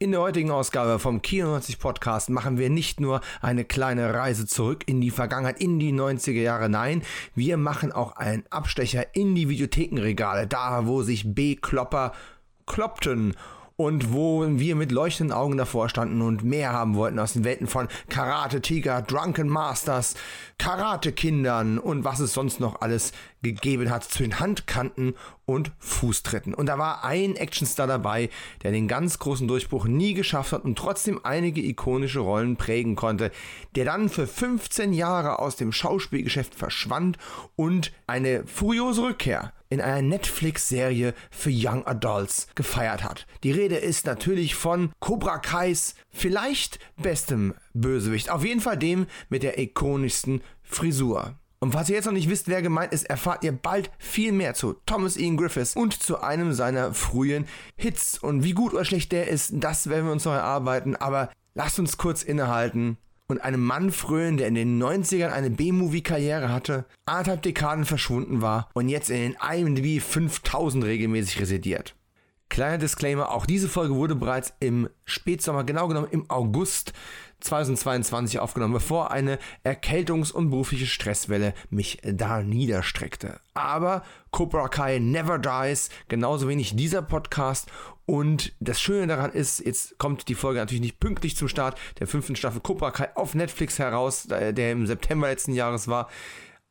In 0.00 0.12
der 0.12 0.20
heutigen 0.20 0.52
Ausgabe 0.52 1.00
vom 1.00 1.22
Kino 1.22 1.48
90 1.48 1.80
Podcast 1.80 2.30
machen 2.30 2.56
wir 2.56 2.70
nicht 2.70 3.00
nur 3.00 3.20
eine 3.40 3.64
kleine 3.64 4.14
Reise 4.14 4.46
zurück 4.46 4.84
in 4.86 5.00
die 5.00 5.10
Vergangenheit, 5.10 5.60
in 5.60 5.80
die 5.80 5.92
90er 5.92 6.40
Jahre, 6.40 6.68
nein, 6.68 7.02
wir 7.34 7.56
machen 7.56 7.90
auch 7.90 8.12
einen 8.12 8.44
Abstecher 8.48 9.16
in 9.16 9.34
die 9.34 9.48
Videothekenregale, 9.48 10.46
da 10.46 10.86
wo 10.86 11.02
sich 11.02 11.34
B-Klopper 11.34 12.12
kloppten 12.64 13.34
und 13.74 14.12
wo 14.12 14.44
wir 14.48 14.76
mit 14.76 14.92
leuchtenden 14.92 15.36
Augen 15.36 15.56
davor 15.56 15.88
standen 15.88 16.22
und 16.22 16.44
mehr 16.44 16.72
haben 16.72 16.94
wollten 16.94 17.18
aus 17.18 17.32
den 17.32 17.42
Welten 17.42 17.66
von 17.66 17.88
Karate 18.08 18.60
Tiger, 18.60 19.02
Drunken 19.02 19.48
Masters, 19.48 20.14
Karate 20.58 21.12
Kindern 21.12 21.78
und 21.78 22.04
was 22.04 22.18
es 22.18 22.34
sonst 22.34 22.60
noch 22.60 22.80
alles 22.80 23.12
gegeben 23.42 23.90
hat 23.90 24.04
zu 24.04 24.22
den 24.22 24.40
Handkanten 24.40 25.14
und 25.46 25.72
Fußtritten. 25.78 26.52
Und 26.52 26.66
da 26.66 26.78
war 26.78 27.04
ein 27.04 27.36
Actionstar 27.36 27.86
dabei, 27.86 28.28
der 28.62 28.72
den 28.72 28.88
ganz 28.88 29.18
großen 29.18 29.48
Durchbruch 29.48 29.86
nie 29.86 30.14
geschafft 30.14 30.52
hat 30.52 30.64
und 30.64 30.76
trotzdem 30.76 31.20
einige 31.24 31.62
ikonische 31.62 32.20
Rollen 32.20 32.56
prägen 32.56 32.96
konnte, 32.96 33.30
der 33.76 33.84
dann 33.84 34.08
für 34.08 34.26
15 34.26 34.92
Jahre 34.92 35.38
aus 35.38 35.56
dem 35.56 35.72
Schauspielgeschäft 35.72 36.54
verschwand 36.54 37.16
und 37.56 37.92
eine 38.06 38.46
furiose 38.46 39.02
Rückkehr 39.02 39.52
in 39.70 39.80
einer 39.80 40.02
Netflix-Serie 40.02 41.14
für 41.30 41.50
Young 41.52 41.86
Adults 41.86 42.48
gefeiert 42.54 43.04
hat. 43.04 43.26
Die 43.42 43.52
Rede 43.52 43.76
ist 43.76 44.06
natürlich 44.06 44.54
von 44.54 44.92
Cobra 44.98 45.38
Kais 45.38 45.94
vielleicht 46.10 46.78
bestem 46.96 47.54
Bösewicht. 47.74 48.30
Auf 48.30 48.44
jeden 48.44 48.60
Fall 48.60 48.78
dem 48.78 49.06
mit 49.28 49.42
der 49.42 49.58
ikonischsten 49.58 50.42
Frisur. 50.62 51.34
Und 51.60 51.72
falls 51.72 51.88
ihr 51.88 51.96
jetzt 51.96 52.04
noch 52.04 52.12
nicht 52.12 52.28
wisst, 52.28 52.48
wer 52.48 52.62
gemeint 52.62 52.92
ist, 52.92 53.10
erfahrt 53.10 53.42
ihr 53.42 53.52
bald 53.52 53.90
viel 53.98 54.30
mehr 54.32 54.54
zu 54.54 54.74
Thomas 54.86 55.16
Ian 55.16 55.36
Griffiths 55.36 55.74
und 55.74 56.00
zu 56.00 56.20
einem 56.20 56.52
seiner 56.52 56.94
frühen 56.94 57.46
Hits. 57.76 58.18
Und 58.18 58.44
wie 58.44 58.52
gut 58.52 58.74
oder 58.74 58.84
schlecht 58.84 59.10
der 59.10 59.28
ist, 59.28 59.52
das 59.54 59.88
werden 59.88 60.06
wir 60.06 60.12
uns 60.12 60.24
noch 60.24 60.34
erarbeiten. 60.34 60.94
Aber 60.94 61.30
lasst 61.54 61.80
uns 61.80 61.98
kurz 61.98 62.22
innehalten 62.22 62.96
und 63.26 63.42
einem 63.42 63.62
Mann 63.62 63.90
frönen, 63.90 64.36
der 64.36 64.46
in 64.46 64.54
den 64.54 64.82
90ern 64.82 65.30
eine 65.30 65.50
B-Movie-Karriere 65.50 66.50
hatte, 66.50 66.86
anderthalb 67.04 67.42
Dekaden 67.42 67.84
verschwunden 67.84 68.40
war 68.40 68.70
und 68.72 68.88
jetzt 68.88 69.10
in 69.10 69.16
den 69.16 69.36
IMDb 69.52 70.00
5000 70.00 70.84
regelmäßig 70.84 71.40
residiert. 71.40 71.94
Kleiner 72.48 72.78
Disclaimer, 72.78 73.30
auch 73.30 73.44
diese 73.44 73.68
Folge 73.68 73.94
wurde 73.94 74.14
bereits 74.14 74.54
im 74.60 74.88
Spätsommer, 75.04 75.64
genau 75.64 75.88
genommen 75.88 76.08
im 76.10 76.30
August 76.30 76.94
2022 77.40 78.40
aufgenommen, 78.40 78.74
bevor 78.74 79.10
eine 79.10 79.38
Erkältungs- 79.64 80.32
und 80.32 80.50
berufliche 80.50 80.86
Stresswelle 80.86 81.54
mich 81.70 81.98
da 82.02 82.42
niederstreckte. 82.42 83.40
Aber 83.54 84.02
Cobra 84.30 84.68
Kai 84.68 84.98
never 84.98 85.38
dies, 85.38 85.90
genauso 86.08 86.48
wenig 86.48 86.76
dieser 86.76 87.02
Podcast. 87.02 87.70
Und 88.06 88.54
das 88.58 88.80
Schöne 88.80 89.06
daran 89.06 89.32
ist, 89.32 89.60
jetzt 89.60 89.98
kommt 89.98 90.28
die 90.28 90.34
Folge 90.34 90.60
natürlich 90.60 90.80
nicht 90.80 91.00
pünktlich 91.00 91.36
zum 91.36 91.48
Start 91.48 91.78
der 91.98 92.06
fünften 92.06 92.36
Staffel 92.36 92.60
Cobra 92.60 92.90
Kai 92.90 93.14
auf 93.16 93.34
Netflix 93.34 93.78
heraus, 93.78 94.26
der 94.28 94.72
im 94.72 94.86
September 94.86 95.28
letzten 95.28 95.52
Jahres 95.52 95.88
war 95.88 96.08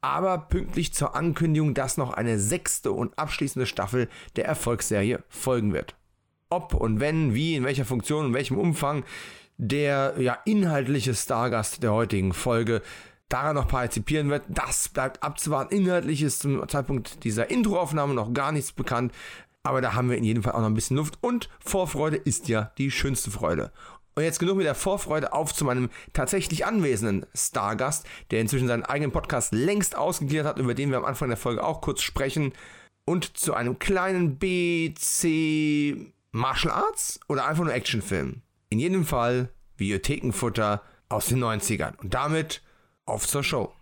aber 0.02 0.38
pünktlich 0.38 0.94
zur 0.94 1.16
Ankündigung, 1.16 1.74
dass 1.74 1.98
noch 1.98 2.14
eine 2.14 2.40
sechste 2.40 2.92
und 2.92 3.18
abschließende 3.18 3.66
Staffel 3.66 4.10
der 4.36 4.46
Erfolgsserie 4.46 5.24
folgen 5.28 5.74
wird. 5.74 5.96
Ob 6.50 6.74
und 6.74 7.00
wenn, 7.00 7.34
wie, 7.34 7.56
in 7.56 7.66
welcher 7.66 7.86
Funktion, 7.86 8.28
in 8.28 8.34
welchem 8.34 8.58
Umfang 8.58 9.04
der 9.58 10.16
ja 10.20 10.38
inhaltliche 10.46 11.14
Stargast 11.14 11.84
der 11.84 11.94
heutigen 11.94 12.34
Folge 12.34 12.82
daran 13.30 13.56
noch 13.56 13.68
partizipieren 13.68 14.30
wird, 14.30 14.44
das 14.48 14.90
bleibt 14.90 15.22
abzuwarten. 15.24 15.76
Inhaltlich 15.76 16.22
ist 16.22 16.40
zum 16.40 16.68
Zeitpunkt 16.70 17.24
dieser 17.24 17.50
Introaufnahme 17.50 18.14
noch 18.14 18.34
gar 18.34 18.52
nichts 18.52 18.72
bekannt, 18.72 19.12
aber 19.64 19.82
da 19.82 19.94
haben 19.94 20.10
wir 20.10 20.18
in 20.18 20.24
jedem 20.24 20.44
Fall 20.44 20.54
auch 20.54 20.62
noch 20.62 20.68
ein 20.68 20.76
bisschen 20.76 20.98
Luft 20.98 21.18
und 21.22 21.50
Vorfreude 21.60 22.18
ist 22.18 22.48
ja 22.48 22.72
die 22.78 22.92
schönste 22.92 23.32
Freude. 23.32 23.72
Und 24.16 24.24
jetzt 24.24 24.40
genug 24.40 24.58
mit 24.58 24.66
der 24.66 24.74
Vorfreude 24.74 25.34
auf 25.34 25.54
zu 25.54 25.64
meinem 25.64 25.90
tatsächlich 26.14 26.66
anwesenden 26.66 27.28
Stargast, 27.36 28.08
der 28.32 28.42
inzwischen 28.42 28.68
seinen 28.68 28.84
eigenen 28.84 29.12
Podcast 29.12 29.54
längst 29.54 29.96
ausgegliedert 29.96 30.48
hat, 30.48 30.58
über 30.58 30.74
den 30.74 30.90
wir 30.90 30.98
am 30.98 31.06
Anfang 31.06 31.28
der 31.28 31.38
Folge 31.38 31.64
auch 31.64 31.82
kurz 31.82 32.02
sprechen. 32.02 32.54
Und 33.06 33.38
zu 33.38 33.54
einem 33.54 33.78
kleinen 33.78 34.38
BC 34.40 36.14
Martial 36.32 36.74
Arts 36.74 37.20
oder 37.28 37.46
einfach 37.46 37.64
nur 37.64 37.74
Actionfilm. 37.74 38.42
In 38.70 38.80
jedem 38.80 39.06
Fall 39.06 39.50
Videothekenfutter 39.78 40.82
aus 41.10 41.28
den 41.28 41.44
90ern. 41.44 41.98
Und 41.98 42.14
damit 42.14 42.62
auf 43.06 43.28
zur 43.28 43.44
Show. 43.44 43.74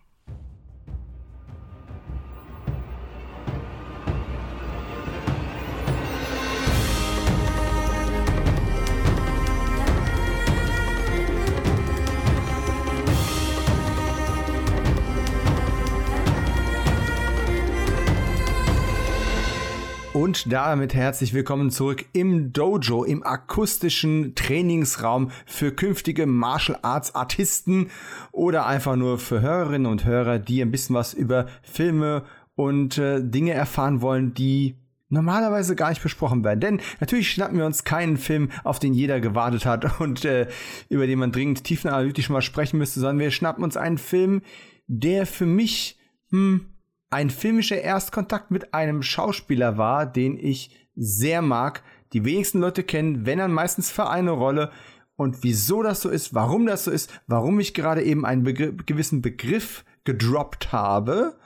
Und 20.15 20.49
damit 20.49 20.93
herzlich 20.93 21.33
willkommen 21.33 21.71
zurück 21.71 22.05
im 22.13 22.53
Dojo, 22.53 23.03
im 23.03 23.21
akustischen 23.23 24.33
Trainingsraum 24.33 25.29
für 25.45 25.73
künftige 25.73 26.25
Martial 26.25 26.79
Arts 26.83 27.13
Artisten 27.15 27.89
oder 28.31 28.65
einfach 28.65 28.95
nur 28.95 29.19
für 29.19 29.41
Hörerinnen 29.41 29.91
und 29.91 30.05
Hörer, 30.05 30.39
die 30.39 30.61
ein 30.61 30.71
bisschen 30.71 30.95
was 30.95 31.13
über 31.13 31.47
Filme 31.63 32.23
und 32.55 32.97
äh, 32.97 33.21
Dinge 33.21 33.51
erfahren 33.51 33.99
wollen, 33.99 34.33
die 34.33 34.77
normalerweise 35.09 35.75
gar 35.75 35.89
nicht 35.89 36.01
besprochen 36.01 36.45
werden. 36.45 36.61
Denn 36.61 36.81
natürlich 37.01 37.29
schnappen 37.29 37.57
wir 37.57 37.65
uns 37.65 37.83
keinen 37.83 38.15
Film, 38.15 38.51
auf 38.63 38.79
den 38.79 38.93
jeder 38.93 39.19
gewartet 39.19 39.65
hat 39.65 39.99
und 39.99 40.23
äh, 40.23 40.47
über 40.87 41.07
den 41.07 41.19
man 41.19 41.33
dringend 41.33 41.65
tiefenanalytisch 41.65 42.29
mal 42.29 42.41
sprechen 42.41 42.77
müsste, 42.77 43.01
sondern 43.01 43.19
wir 43.19 43.31
schnappen 43.31 43.65
uns 43.65 43.75
einen 43.75 43.97
Film, 43.97 44.43
der 44.87 45.25
für 45.25 45.45
mich, 45.45 45.99
hm, 46.29 46.67
ein 47.09 47.29
filmischer 47.29 47.81
Erstkontakt 47.81 48.51
mit 48.51 48.73
einem 48.73 49.03
Schauspieler 49.03 49.77
war, 49.77 50.05
den 50.05 50.37
ich 50.37 50.89
sehr 50.95 51.41
mag. 51.41 51.83
Die 52.13 52.25
wenigsten 52.25 52.59
Leute 52.59 52.83
kennen, 52.83 53.25
wenn 53.25 53.39
dann 53.39 53.53
meistens 53.53 53.91
für 53.91 54.09
eine 54.09 54.31
Rolle. 54.31 54.71
Und 55.15 55.43
wieso 55.43 55.81
das 55.81 56.01
so 56.01 56.09
ist, 56.09 56.33
warum 56.33 56.65
das 56.65 56.85
so 56.85 56.91
ist, 56.91 57.21
warum 57.27 57.59
ich 57.59 57.73
gerade 57.73 58.03
eben 58.03 58.25
einen 58.25 58.43
Begr 58.43 58.73
gewissen 58.73 59.21
Begriff 59.21 59.85
gedroppt 60.03 60.71
habe, 60.71 61.37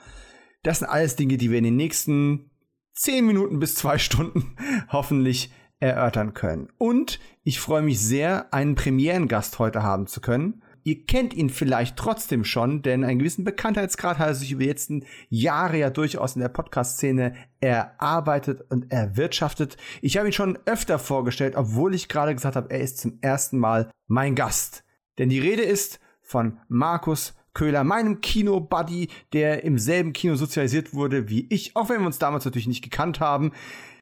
das 0.62 0.80
sind 0.80 0.88
alles 0.88 1.16
Dinge, 1.16 1.36
die 1.36 1.50
wir 1.50 1.58
in 1.58 1.64
den 1.64 1.76
nächsten 1.76 2.50
zehn 2.92 3.26
Minuten 3.26 3.60
bis 3.60 3.74
zwei 3.74 3.98
Stunden 3.98 4.56
hoffentlich 4.88 5.52
erörtern 5.78 6.34
können. 6.34 6.68
Und 6.76 7.18
ich 7.42 7.58
freue 7.58 7.82
mich 7.82 8.00
sehr, 8.00 8.52
einen 8.52 8.74
Premierengast 8.74 9.58
heute 9.58 9.82
haben 9.82 10.06
zu 10.06 10.20
können. 10.20 10.62
Ihr 10.82 11.04
kennt 11.04 11.34
ihn 11.34 11.50
vielleicht 11.50 11.96
trotzdem 11.96 12.44
schon, 12.44 12.82
denn 12.82 13.04
einen 13.04 13.18
gewissen 13.18 13.44
Bekanntheitsgrad 13.44 14.18
hat 14.18 14.28
er 14.28 14.34
sich 14.34 14.52
über 14.52 14.64
jetzt 14.64 14.90
Jahre 15.28 15.78
ja 15.78 15.90
durchaus 15.90 16.36
in 16.36 16.42
der 16.42 16.48
Podcast-Szene 16.48 17.34
erarbeitet 17.60 18.64
und 18.70 18.90
erwirtschaftet. 18.90 19.76
Ich 20.00 20.16
habe 20.16 20.28
ihn 20.28 20.32
schon 20.32 20.58
öfter 20.66 20.98
vorgestellt, 20.98 21.54
obwohl 21.56 21.94
ich 21.94 22.08
gerade 22.08 22.34
gesagt 22.34 22.56
habe, 22.56 22.70
er 22.70 22.80
ist 22.80 22.98
zum 22.98 23.18
ersten 23.20 23.58
Mal 23.58 23.90
mein 24.06 24.34
Gast. 24.34 24.84
Denn 25.18 25.28
die 25.28 25.38
Rede 25.38 25.62
ist 25.62 26.00
von 26.22 26.58
Markus 26.68 27.34
Köhler, 27.52 27.84
meinem 27.84 28.20
Kino-Buddy, 28.20 29.08
der 29.32 29.64
im 29.64 29.78
selben 29.78 30.12
Kino 30.12 30.36
sozialisiert 30.36 30.94
wurde 30.94 31.28
wie 31.28 31.46
ich, 31.50 31.74
auch 31.74 31.88
wenn 31.88 32.00
wir 32.00 32.06
uns 32.06 32.18
damals 32.18 32.44
natürlich 32.44 32.68
nicht 32.68 32.82
gekannt 32.84 33.20
haben 33.20 33.52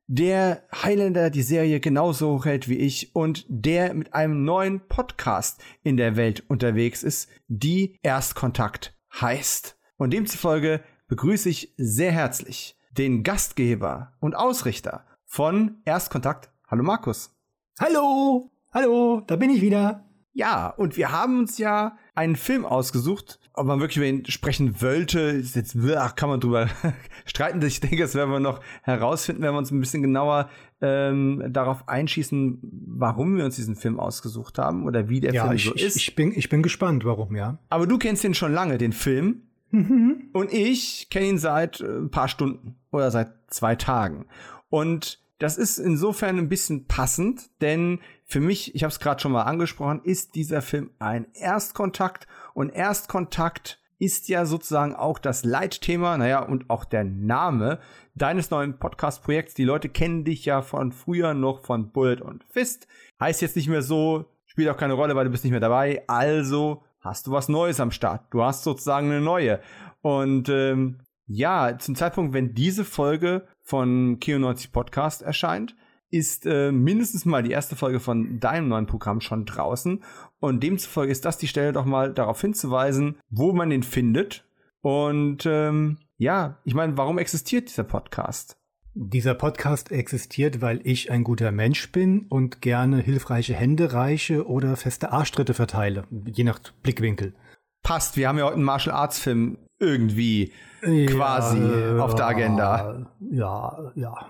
der 0.08 0.62
Highlander 0.72 1.28
die 1.28 1.42
Serie 1.42 1.80
genauso 1.80 2.32
hochhält 2.32 2.66
wie 2.68 2.78
ich 2.78 3.14
und 3.14 3.44
der 3.48 3.92
mit 3.92 4.14
einem 4.14 4.42
neuen 4.42 4.80
Podcast 4.88 5.62
in 5.82 5.98
der 5.98 6.16
Welt 6.16 6.42
unterwegs 6.48 7.02
ist, 7.02 7.28
die 7.46 7.98
Erstkontakt 8.02 8.96
heißt. 9.20 9.78
Und 9.98 10.14
demzufolge 10.14 10.80
begrüße 11.08 11.50
ich 11.50 11.74
sehr 11.76 12.10
herzlich 12.10 12.78
den 12.92 13.22
Gastgeber 13.22 14.14
und 14.18 14.34
Ausrichter 14.34 15.04
von 15.26 15.82
Erstkontakt. 15.84 16.50
Hallo 16.66 16.82
Markus. 16.82 17.36
Hallo, 17.78 18.50
hallo, 18.72 19.20
da 19.26 19.36
bin 19.36 19.50
ich 19.50 19.60
wieder. 19.60 20.07
Ja, 20.32 20.68
und 20.68 20.96
wir 20.96 21.10
haben 21.10 21.38
uns 21.40 21.58
ja 21.58 21.96
einen 22.14 22.36
Film 22.36 22.64
ausgesucht. 22.64 23.40
Ob 23.54 23.66
man 23.66 23.80
wirklich 23.80 23.96
über 23.96 24.06
ihn 24.06 24.24
sprechen 24.26 24.80
wollte, 24.80 25.18
ist 25.20 25.56
jetzt, 25.56 25.76
ach, 25.96 26.14
kann 26.14 26.28
man 26.28 26.38
drüber 26.38 26.68
streiten. 27.24 27.60
Ich 27.62 27.80
denke, 27.80 27.98
das 27.98 28.14
werden 28.14 28.30
wir 28.30 28.38
noch 28.38 28.60
herausfinden, 28.82 29.42
wenn 29.42 29.52
wir 29.52 29.58
uns 29.58 29.72
ein 29.72 29.80
bisschen 29.80 30.02
genauer 30.02 30.48
ähm, 30.80 31.42
darauf 31.48 31.88
einschießen, 31.88 32.60
warum 32.62 33.36
wir 33.36 33.44
uns 33.44 33.56
diesen 33.56 33.74
Film 33.74 33.98
ausgesucht 33.98 34.58
haben 34.58 34.86
oder 34.86 35.08
wie 35.08 35.20
der 35.20 35.32
ja, 35.32 35.44
Film 35.44 35.56
ich, 35.56 35.64
so 35.64 35.74
ist. 35.74 35.96
Ich 35.96 36.14
bin, 36.14 36.32
ich 36.32 36.48
bin 36.48 36.62
gespannt, 36.62 37.04
warum, 37.04 37.34
ja. 37.34 37.58
Aber 37.68 37.86
du 37.86 37.98
kennst 37.98 38.22
ihn 38.22 38.34
schon 38.34 38.52
lange, 38.52 38.78
den 38.78 38.92
Film. 38.92 39.42
Mhm. 39.70 40.28
Und 40.32 40.52
ich 40.52 41.08
kenne 41.10 41.26
ihn 41.26 41.38
seit 41.38 41.80
äh, 41.80 41.98
ein 41.98 42.10
paar 42.10 42.28
Stunden 42.28 42.76
oder 42.92 43.10
seit 43.10 43.32
zwei 43.48 43.74
Tagen. 43.74 44.26
Und 44.70 45.20
das 45.38 45.56
ist 45.56 45.78
insofern 45.78 46.38
ein 46.38 46.48
bisschen 46.48 46.86
passend, 46.86 47.48
denn 47.60 48.00
für 48.28 48.40
mich, 48.40 48.74
ich 48.74 48.84
habe 48.84 48.90
es 48.92 49.00
gerade 49.00 49.20
schon 49.20 49.32
mal 49.32 49.44
angesprochen, 49.44 50.02
ist 50.04 50.34
dieser 50.34 50.60
Film 50.60 50.90
ein 50.98 51.26
Erstkontakt 51.32 52.26
und 52.52 52.68
Erstkontakt 52.68 53.80
ist 53.98 54.28
ja 54.28 54.44
sozusagen 54.44 54.94
auch 54.94 55.18
das 55.18 55.44
Leitthema, 55.44 56.18
naja, 56.18 56.40
und 56.40 56.68
auch 56.68 56.84
der 56.84 57.04
Name 57.04 57.80
deines 58.14 58.50
neuen 58.50 58.78
Podcast-Projekts. 58.78 59.54
Die 59.54 59.64
Leute 59.64 59.88
kennen 59.88 60.24
dich 60.24 60.44
ja 60.44 60.60
von 60.60 60.92
früher 60.92 61.32
noch 61.32 61.64
von 61.64 61.90
Bullet 61.90 62.20
und 62.20 62.44
Fist. 62.44 62.86
Heißt 63.18 63.40
jetzt 63.40 63.56
nicht 63.56 63.68
mehr 63.68 63.82
so, 63.82 64.26
spielt 64.46 64.68
auch 64.68 64.76
keine 64.76 64.92
Rolle, 64.92 65.16
weil 65.16 65.24
du 65.24 65.30
bist 65.30 65.42
nicht 65.42 65.50
mehr 65.50 65.58
dabei. 65.58 66.04
Also 66.06 66.84
hast 67.00 67.26
du 67.26 67.32
was 67.32 67.48
Neues 67.48 67.80
am 67.80 67.90
Start. 67.90 68.26
Du 68.30 68.42
hast 68.42 68.62
sozusagen 68.62 69.10
eine 69.10 69.22
neue. 69.22 69.60
Und 70.02 70.50
ähm, 70.50 71.00
ja, 71.26 71.78
zum 71.78 71.96
Zeitpunkt, 71.96 72.34
wenn 72.34 72.54
diese 72.54 72.84
Folge 72.84 73.48
von 73.62 74.20
Kio90 74.20 74.70
Podcast 74.70 75.22
erscheint, 75.22 75.74
ist 76.10 76.46
äh, 76.46 76.72
mindestens 76.72 77.24
mal 77.24 77.42
die 77.42 77.50
erste 77.50 77.76
Folge 77.76 78.00
von 78.00 78.40
deinem 78.40 78.68
neuen 78.68 78.86
Programm 78.86 79.20
schon 79.20 79.44
draußen. 79.44 80.02
Und 80.40 80.62
demzufolge 80.62 81.12
ist 81.12 81.24
das 81.24 81.38
die 81.38 81.48
Stelle 81.48 81.72
doch 81.72 81.84
mal 81.84 82.12
darauf 82.12 82.40
hinzuweisen, 82.40 83.18
wo 83.30 83.52
man 83.52 83.70
den 83.70 83.82
findet. 83.82 84.44
Und 84.80 85.44
ähm, 85.46 85.98
ja, 86.16 86.58
ich 86.64 86.74
meine, 86.74 86.96
warum 86.96 87.18
existiert 87.18 87.68
dieser 87.68 87.84
Podcast? 87.84 88.56
Dieser 88.94 89.34
Podcast 89.34 89.92
existiert, 89.92 90.60
weil 90.60 90.80
ich 90.82 91.10
ein 91.10 91.22
guter 91.22 91.52
Mensch 91.52 91.92
bin 91.92 92.26
und 92.28 92.62
gerne 92.62 92.98
hilfreiche 92.98 93.54
Hände 93.54 93.92
reiche 93.92 94.46
oder 94.48 94.76
feste 94.76 95.12
Arschtritte 95.12 95.54
verteile, 95.54 96.04
je 96.10 96.42
nach 96.42 96.58
Blickwinkel. 96.82 97.34
Passt, 97.82 98.16
wir 98.16 98.28
haben 98.28 98.38
ja 98.38 98.44
heute 98.44 98.54
einen 98.54 98.64
Martial 98.64 98.96
Arts 98.96 99.20
Film 99.20 99.58
irgendwie 99.78 100.52
ja, 100.82 101.06
quasi 101.06 101.60
auf 101.98 102.16
der 102.16 102.26
Agenda. 102.26 103.12
Ja, 103.30 103.92
ja, 103.94 104.26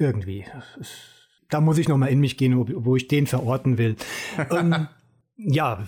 irgendwie. 0.00 0.44
Da 1.48 1.60
muss 1.60 1.78
ich 1.78 1.88
noch 1.88 1.96
mal 1.96 2.06
in 2.06 2.20
mich 2.20 2.36
gehen, 2.36 2.84
wo 2.84 2.96
ich 2.96 3.08
den 3.08 3.26
verorten 3.26 3.78
will. 3.78 3.96
ähm, 4.50 4.88
ja, 5.36 5.84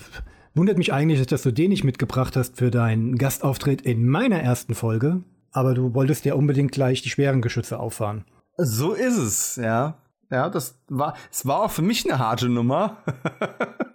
wundert 0.54 0.78
mich 0.78 0.92
eigentlich, 0.92 1.26
dass 1.26 1.42
du 1.42 1.52
den 1.52 1.70
nicht 1.70 1.84
mitgebracht 1.84 2.36
hast 2.36 2.56
für 2.56 2.70
deinen 2.70 3.16
Gastauftritt 3.16 3.82
in 3.82 4.06
meiner 4.06 4.40
ersten 4.40 4.74
Folge. 4.74 5.22
Aber 5.50 5.74
du 5.74 5.94
wolltest 5.94 6.24
ja 6.24 6.34
unbedingt 6.34 6.72
gleich 6.72 7.02
die 7.02 7.10
schweren 7.10 7.42
Geschütze 7.42 7.78
auffahren. 7.78 8.24
So 8.56 8.92
ist 8.92 9.18
es, 9.18 9.56
ja. 9.56 9.98
Ja, 10.30 10.48
das 10.48 10.78
war, 10.88 11.14
es 11.30 11.46
war 11.46 11.62
auch 11.62 11.70
für 11.70 11.82
mich 11.82 12.08
eine 12.08 12.18
harte 12.18 12.48
Nummer. 12.48 12.98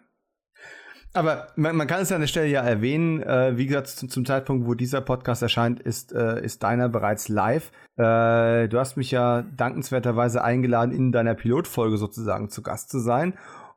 Aber 1.13 1.47
man, 1.55 1.75
man, 1.75 1.87
kann 1.87 2.01
es 2.01 2.11
an 2.11 2.21
der 2.21 2.27
Stelle 2.27 2.47
ja 2.47 2.61
erwähnen, 2.61 3.23
äh, 3.23 3.57
wie 3.57 3.65
gesagt, 3.65 3.87
zum, 3.87 4.09
zum, 4.09 4.25
Zeitpunkt, 4.25 4.67
wo 4.67 4.73
dieser 4.75 5.01
Podcast 5.01 5.41
erscheint, 5.41 5.79
ist, 5.79 6.13
äh, 6.13 6.43
ist 6.43 6.63
deiner 6.63 6.89
bereits 6.89 7.27
live. 7.27 7.71
Äh, 7.95 8.67
du 8.67 8.77
hast 8.77 8.97
mich 8.97 9.11
ja 9.11 9.43
dankenswerterweise 9.55 10.43
eingeladen, 10.43 10.93
in 10.93 11.11
deiner 11.11 11.33
Pilotfolge 11.33 11.97
sozusagen 11.97 12.49
zu 12.49 12.61
Gast 12.61 12.89
zu 12.89 12.99
sein. 12.99 13.33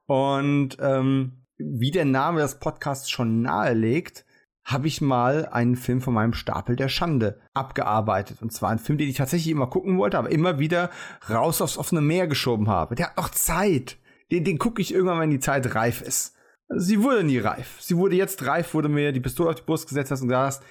Und 0.06 0.76
ähm, 0.80 1.44
wie 1.56 1.90
der 1.90 2.04
Name 2.04 2.40
des 2.40 2.56
Podcasts 2.56 3.08
schon 3.08 3.42
nahelegt, 3.42 4.24
habe 4.64 4.86
ich 4.86 5.00
mal 5.00 5.46
einen 5.46 5.76
Film 5.76 6.00
von 6.00 6.14
meinem 6.14 6.32
Stapel 6.32 6.76
der 6.76 6.88
Schande 6.88 7.40
abgearbeitet. 7.54 8.42
Und 8.42 8.52
zwar 8.52 8.70
ein 8.70 8.78
Film, 8.78 8.98
den 8.98 9.08
ich 9.08 9.16
tatsächlich 9.16 9.50
immer 9.50 9.66
gucken 9.66 9.98
wollte, 9.98 10.18
aber 10.18 10.30
immer 10.30 10.58
wieder 10.58 10.90
raus 11.28 11.60
aufs 11.60 11.78
offene 11.78 12.00
Meer 12.00 12.26
geschoben 12.28 12.68
habe. 12.68 12.94
Der 12.94 13.08
hat 13.08 13.16
noch 13.16 13.30
Zeit. 13.30 13.96
Den, 14.30 14.44
den 14.44 14.58
gucke 14.58 14.82
ich 14.82 14.94
irgendwann, 14.94 15.20
wenn 15.20 15.30
die 15.30 15.40
Zeit 15.40 15.74
reif 15.74 16.02
ist. 16.02 16.36
Sie 16.76 17.02
wurde 17.02 17.24
nie 17.24 17.38
reif. 17.38 17.80
Sie 17.80 17.96
wurde 17.96 18.16
jetzt 18.16 18.46
reif, 18.46 18.74
wurde 18.74 18.88
mir 18.88 19.12
die 19.12 19.20
Pistole 19.20 19.50
auf 19.50 19.56
die 19.56 19.62
Brust 19.62 19.88
gesetzt 19.88 20.10
hast 20.10 20.22
und 20.22 20.28
gesagt 20.28 20.46
hast, 20.46 20.62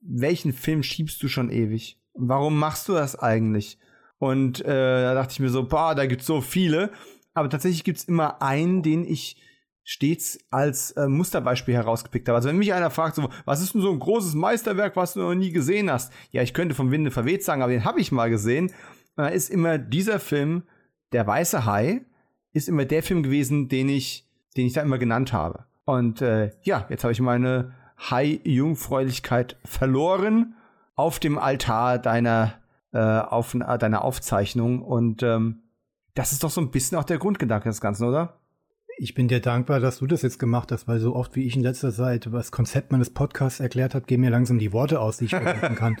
welchen 0.00 0.52
Film 0.52 0.82
schiebst 0.82 1.22
du 1.22 1.28
schon 1.28 1.50
ewig? 1.50 1.98
Warum 2.14 2.58
machst 2.58 2.88
du 2.88 2.92
das 2.92 3.18
eigentlich? 3.18 3.78
Und 4.18 4.60
äh, 4.60 5.02
da 5.02 5.14
dachte 5.14 5.32
ich 5.32 5.40
mir 5.40 5.50
so, 5.50 5.66
boah, 5.66 5.94
da 5.94 6.06
gibt's 6.06 6.26
so 6.26 6.40
viele. 6.40 6.90
Aber 7.34 7.50
tatsächlich 7.50 7.84
gibt's 7.84 8.04
immer 8.04 8.40
einen, 8.42 8.82
den 8.82 9.04
ich 9.04 9.36
stets 9.82 10.38
als 10.50 10.90
äh, 10.92 11.06
Musterbeispiel 11.06 11.74
herausgepickt 11.74 12.28
habe. 12.28 12.36
Also 12.36 12.48
wenn 12.48 12.58
mich 12.58 12.72
einer 12.72 12.90
fragt, 12.90 13.14
so, 13.14 13.28
was 13.44 13.62
ist 13.62 13.74
denn 13.74 13.82
so 13.82 13.92
ein 13.92 14.00
großes 14.00 14.34
Meisterwerk, 14.34 14.96
was 14.96 15.14
du 15.14 15.20
noch 15.20 15.34
nie 15.34 15.52
gesehen 15.52 15.90
hast? 15.90 16.12
Ja, 16.32 16.42
ich 16.42 16.54
könnte 16.54 16.74
vom 16.74 16.90
Winde 16.90 17.10
verweht 17.10 17.44
sagen, 17.44 17.62
aber 17.62 17.72
den 17.72 17.84
habe 17.84 18.00
ich 18.00 18.10
mal 18.10 18.28
gesehen. 18.28 18.72
Da 19.14 19.28
ist 19.28 19.48
immer 19.48 19.78
dieser 19.78 20.18
Film, 20.18 20.64
Der 21.12 21.26
Weiße 21.26 21.64
Hai, 21.64 22.04
ist 22.52 22.68
immer 22.68 22.84
der 22.84 23.02
Film 23.02 23.22
gewesen, 23.22 23.68
den 23.68 23.88
ich, 23.88 24.25
den 24.56 24.66
ich 24.66 24.72
da 24.72 24.82
immer 24.82 24.98
genannt 24.98 25.32
habe. 25.32 25.64
Und 25.84 26.20
äh, 26.20 26.50
ja, 26.62 26.86
jetzt 26.88 27.04
habe 27.04 27.12
ich 27.12 27.20
meine 27.20 27.72
Hai-Jungfräulichkeit 27.98 29.56
verloren 29.64 30.54
auf 30.96 31.18
dem 31.18 31.38
Altar 31.38 31.98
deiner, 31.98 32.54
äh, 32.92 32.98
auf, 32.98 33.52
deiner 33.52 34.02
Aufzeichnung. 34.02 34.82
Und 34.82 35.22
ähm, 35.22 35.62
das 36.14 36.32
ist 36.32 36.42
doch 36.42 36.50
so 36.50 36.60
ein 36.60 36.70
bisschen 36.70 36.98
auch 36.98 37.04
der 37.04 37.18
Grundgedanke 37.18 37.68
des 37.68 37.80
Ganzen, 37.80 38.08
oder? 38.08 38.40
Ich 38.98 39.14
bin 39.14 39.28
dir 39.28 39.40
dankbar, 39.40 39.78
dass 39.78 39.98
du 39.98 40.06
das 40.06 40.22
jetzt 40.22 40.38
gemacht 40.38 40.72
hast, 40.72 40.88
weil 40.88 40.98
so 40.98 41.14
oft 41.14 41.36
wie 41.36 41.44
ich 41.44 41.54
in 41.54 41.62
letzter 41.62 41.92
Zeit 41.92 42.28
das 42.32 42.50
Konzept 42.50 42.92
meines 42.92 43.10
Podcasts 43.10 43.60
erklärt 43.60 43.94
habe, 43.94 44.06
gehen 44.06 44.22
mir 44.22 44.30
langsam 44.30 44.58
die 44.58 44.72
Worte 44.72 45.00
aus, 45.00 45.18
die 45.18 45.26
ich 45.26 45.32
verwenden 45.32 45.76
kann. 45.76 45.96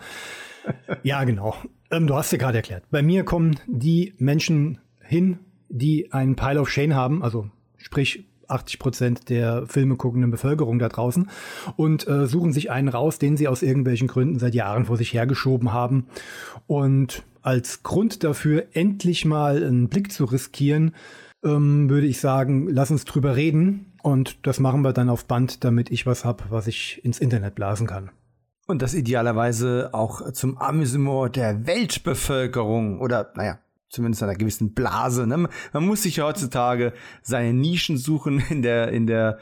ja, 1.02 1.22
genau. 1.24 1.54
Ähm, 1.90 2.06
du 2.06 2.14
hast 2.14 2.32
ja 2.32 2.38
gerade 2.38 2.56
erklärt. 2.56 2.84
Bei 2.90 3.02
mir 3.02 3.24
kommen 3.24 3.60
die 3.66 4.14
Menschen 4.16 4.78
hin, 5.00 5.40
die 5.68 6.10
einen 6.12 6.36
Pile 6.36 6.60
of 6.60 6.70
Shame 6.70 6.94
haben, 6.94 7.22
also 7.22 7.50
sprich 7.76 8.26
80 8.48 8.78
Prozent 8.78 9.28
der 9.28 9.66
Filme 9.66 9.96
guckenden 9.96 10.30
Bevölkerung 10.30 10.78
da 10.78 10.88
draußen 10.88 11.28
und 11.76 12.06
äh, 12.08 12.26
suchen 12.26 12.52
sich 12.52 12.70
einen 12.70 12.88
raus, 12.88 13.18
den 13.18 13.36
sie 13.36 13.48
aus 13.48 13.62
irgendwelchen 13.62 14.08
Gründen 14.08 14.38
seit 14.38 14.54
Jahren 14.54 14.86
vor 14.86 14.96
sich 14.96 15.12
hergeschoben 15.12 15.72
haben. 15.72 16.06
Und 16.66 17.22
als 17.42 17.82
Grund 17.82 18.24
dafür, 18.24 18.64
endlich 18.72 19.24
mal 19.24 19.62
einen 19.62 19.88
Blick 19.88 20.12
zu 20.12 20.24
riskieren, 20.24 20.94
ähm, 21.44 21.88
würde 21.88 22.06
ich 22.06 22.20
sagen, 22.20 22.68
lass 22.68 22.90
uns 22.90 23.04
drüber 23.04 23.36
reden. 23.36 23.92
Und 24.02 24.46
das 24.46 24.60
machen 24.60 24.82
wir 24.82 24.92
dann 24.92 25.08
auf 25.08 25.26
Band, 25.26 25.64
damit 25.64 25.90
ich 25.90 26.06
was 26.06 26.24
habe, 26.24 26.44
was 26.50 26.66
ich 26.66 27.04
ins 27.04 27.18
Internet 27.18 27.54
blasen 27.54 27.86
kann. 27.86 28.10
Und 28.66 28.82
das 28.82 28.94
idealerweise 28.94 29.90
auch 29.92 30.32
zum 30.32 30.58
Amüsement 30.58 31.36
der 31.36 31.66
Weltbevölkerung 31.66 33.00
oder, 33.00 33.32
naja, 33.36 33.58
zumindest 33.88 34.22
einer 34.22 34.34
gewissen 34.34 34.74
Blase. 34.74 35.26
Ne? 35.26 35.48
Man 35.72 35.86
muss 35.86 36.02
sich 36.02 36.20
heutzutage 36.20 36.92
seine 37.22 37.52
Nischen 37.52 37.96
suchen 37.96 38.42
in 38.50 38.62
der, 38.62 38.88
in 38.88 39.06
der 39.06 39.38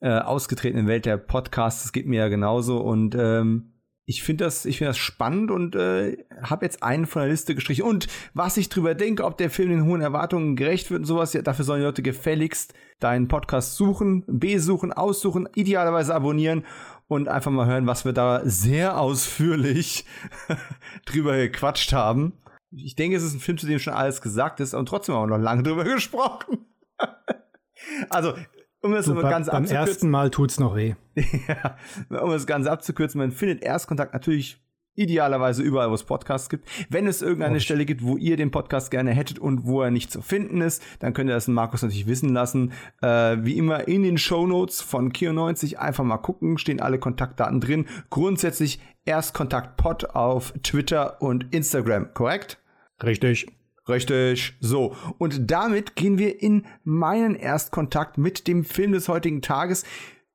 äh, 0.00 0.18
ausgetretenen 0.18 0.86
Welt 0.86 1.06
der 1.06 1.16
Podcasts. 1.16 1.82
Das 1.82 1.92
geht 1.92 2.06
mir 2.06 2.20
ja 2.20 2.28
genauso. 2.28 2.78
Und 2.78 3.14
ähm, 3.14 3.74
ich 4.06 4.22
finde 4.22 4.44
das, 4.44 4.66
ich 4.66 4.78
finde 4.78 4.90
das 4.90 4.98
spannend 4.98 5.50
und 5.50 5.76
äh, 5.76 6.18
habe 6.42 6.66
jetzt 6.66 6.82
einen 6.82 7.06
von 7.06 7.22
der 7.22 7.30
Liste 7.30 7.54
gestrichen. 7.54 7.84
Und 7.84 8.06
was 8.34 8.56
ich 8.58 8.68
drüber 8.68 8.94
denke, 8.94 9.24
ob 9.24 9.38
der 9.38 9.48
Film 9.50 9.70
den 9.70 9.84
hohen 9.86 10.02
Erwartungen 10.02 10.56
gerecht 10.56 10.90
wird 10.90 11.00
und 11.00 11.06
sowas, 11.06 11.32
ja, 11.32 11.40
dafür 11.40 11.64
sollen 11.64 11.80
die 11.80 11.86
Leute 11.86 12.02
gefälligst 12.02 12.74
deinen 13.00 13.28
Podcast 13.28 13.76
suchen, 13.76 14.24
besuchen, 14.26 14.92
aussuchen, 14.92 15.48
idealerweise 15.54 16.14
abonnieren 16.14 16.64
und 17.08 17.28
einfach 17.28 17.50
mal 17.50 17.66
hören, 17.66 17.86
was 17.86 18.04
wir 18.04 18.12
da 18.12 18.42
sehr 18.44 18.98
ausführlich 18.98 20.04
drüber 21.06 21.36
gequatscht 21.36 21.92
haben. 21.92 22.34
Ich 22.76 22.96
denke, 22.96 23.16
es 23.16 23.22
ist 23.22 23.34
ein 23.34 23.40
Film, 23.40 23.58
zu 23.58 23.66
dem 23.66 23.78
schon 23.78 23.94
alles 23.94 24.20
gesagt 24.20 24.60
ist 24.60 24.74
und 24.74 24.86
trotzdem 24.86 25.14
haben 25.14 25.30
wir 25.30 25.38
noch 25.38 25.42
lange 25.42 25.62
drüber 25.62 25.84
gesprochen. 25.94 26.66
also, 28.10 28.34
um 28.82 28.94
es 28.94 29.06
so, 29.06 29.14
ganz 29.14 29.46
beim 29.46 29.62
abzukürzen. 29.62 29.76
ersten 29.76 30.10
Mal 30.10 30.30
tut's 30.30 30.60
noch 30.60 30.74
weh. 30.74 30.94
ja, 31.48 31.76
um 32.20 32.32
es 32.32 32.46
ganz 32.46 32.66
abzukürzen, 32.66 33.18
man 33.18 33.32
findet 33.32 33.62
Erstkontakt 33.62 34.12
natürlich 34.12 34.60
idealerweise 34.96 35.62
überall, 35.62 35.90
wo 35.90 35.94
es 35.94 36.04
Podcasts 36.04 36.48
gibt. 36.48 36.68
Wenn 36.88 37.06
es 37.06 37.22
irgendeine 37.22 37.56
oh. 37.56 37.60
Stelle 37.60 37.84
gibt, 37.84 38.04
wo 38.04 38.16
ihr 38.16 38.36
den 38.36 38.50
Podcast 38.50 38.90
gerne 38.90 39.12
hättet 39.12 39.38
und 39.38 39.66
wo 39.66 39.82
er 39.82 39.90
nicht 39.90 40.10
zu 40.10 40.22
finden 40.22 40.60
ist, 40.60 40.82
dann 41.00 41.12
könnt 41.14 41.30
ihr 41.30 41.34
das 41.34 41.48
Markus 41.48 41.82
natürlich 41.82 42.06
wissen 42.06 42.32
lassen. 42.32 42.72
Äh, 43.02 43.38
wie 43.40 43.58
immer 43.58 43.88
in 43.88 44.02
den 44.02 44.18
Show 44.18 44.46
Notes 44.46 44.80
von 44.80 45.12
Kio90 45.12 45.76
einfach 45.76 46.04
mal 46.04 46.18
gucken, 46.18 46.58
stehen 46.58 46.80
alle 46.80 46.98
Kontaktdaten 46.98 47.60
drin. 47.60 47.86
Grundsätzlich 48.10 48.80
Erstkontakt 49.04 49.76
Pod 49.76 50.10
auf 50.10 50.52
Twitter 50.62 51.20
und 51.20 51.52
Instagram, 51.52 52.14
korrekt? 52.14 52.58
Richtig. 53.02 53.46
Richtig. 53.88 54.54
So. 54.60 54.96
Und 55.18 55.50
damit 55.50 55.94
gehen 55.96 56.18
wir 56.18 56.42
in 56.42 56.66
meinen 56.84 57.34
Erstkontakt 57.34 58.16
mit 58.18 58.46
dem 58.48 58.64
Film 58.64 58.92
des 58.92 59.08
heutigen 59.08 59.42
Tages. 59.42 59.84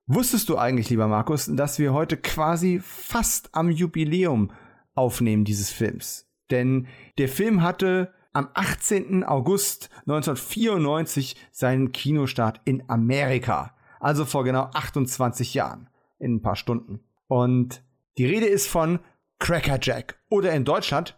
Wusstest 0.05 0.49
du 0.49 0.57
eigentlich, 0.57 0.89
lieber 0.89 1.07
Markus, 1.07 1.49
dass 1.51 1.79
wir 1.79 1.93
heute 1.93 2.17
quasi 2.17 2.79
fast 2.83 3.49
am 3.53 3.69
Jubiläum 3.69 4.51
aufnehmen 4.93 5.45
dieses 5.45 5.71
Films? 5.71 6.27
Denn 6.51 6.87
der 7.17 7.29
Film 7.29 7.61
hatte 7.61 8.13
am 8.33 8.49
18. 8.53 9.23
August 9.23 9.89
1994 10.01 11.35
seinen 11.51 11.91
Kinostart 11.91 12.61
in 12.65 12.83
Amerika. 12.87 13.75
Also 13.99 14.25
vor 14.25 14.43
genau 14.43 14.69
28 14.73 15.53
Jahren. 15.53 15.89
In 16.19 16.35
ein 16.35 16.41
paar 16.41 16.55
Stunden. 16.55 16.99
Und 17.27 17.83
die 18.17 18.25
Rede 18.25 18.45
ist 18.45 18.67
von 18.67 18.99
Cracker 19.39 19.79
Jack. 19.81 20.19
Oder 20.29 20.53
in 20.53 20.65
Deutschland 20.65 21.17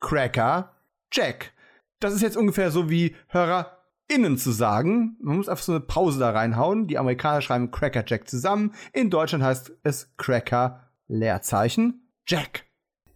Cracker 0.00 0.72
Jack. 1.12 1.52
Das 2.00 2.14
ist 2.14 2.22
jetzt 2.22 2.36
ungefähr 2.36 2.70
so 2.70 2.90
wie 2.90 3.14
HörerInnen 3.28 4.36
zu 4.36 4.50
sagen. 4.50 5.16
Man 5.20 5.36
muss 5.36 5.48
einfach 5.48 5.62
so 5.62 5.72
eine 5.72 5.80
Pause 5.80 6.18
da 6.18 6.30
reinhauen. 6.30 6.88
Die 6.88 6.98
Amerikaner 6.98 7.40
schreiben 7.40 7.70
Cracker 7.70 8.02
Jack 8.06 8.28
zusammen. 8.28 8.74
In 8.92 9.08
Deutschland 9.08 9.44
heißt 9.44 9.72
es 9.84 10.12
Cracker 10.16 10.90
Leerzeichen 11.06 12.08
Jack. 12.26 12.64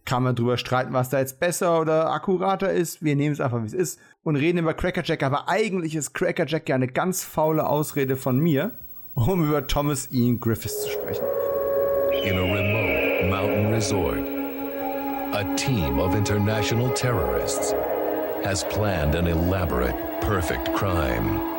Kann 0.05 0.23
man 0.23 0.35
drüber 0.35 0.57
streiten, 0.57 0.93
was 0.93 1.09
da 1.09 1.19
jetzt 1.19 1.41
besser 1.41 1.81
oder 1.81 2.11
akkurater 2.13 2.71
ist. 2.71 3.03
Wir 3.03 3.17
nehmen 3.17 3.33
es 3.33 3.41
einfach, 3.41 3.61
wie 3.61 3.65
es 3.65 3.73
ist 3.73 3.99
und 4.23 4.37
reden 4.37 4.59
über 4.59 4.73
Cracker 4.73 5.03
Jack. 5.03 5.21
Aber 5.23 5.49
eigentlich 5.49 5.95
ist 5.95 6.13
Cracker 6.13 6.45
Jack 6.47 6.69
ja 6.69 6.75
eine 6.75 6.87
ganz 6.87 7.25
faule 7.25 7.67
Ausrede 7.67 8.15
von 8.15 8.39
mir, 8.39 8.71
um 9.15 9.45
über 9.45 9.67
Thomas 9.67 10.09
Ian 10.11 10.39
Griffiths 10.39 10.83
zu 10.83 10.91
sprechen. 10.91 11.25
In 12.23 12.37
a 12.37 12.41
remote 12.41 13.29
mountain 13.29 13.73
resort, 13.73 14.19
a 15.33 15.43
team 15.55 15.99
of 15.99 16.15
international 16.15 16.93
terrorists 16.93 17.73
has 18.43 18.63
planned 18.65 19.15
an 19.15 19.27
elaborate, 19.27 19.95
perfect 20.21 20.73
crime 20.73 21.57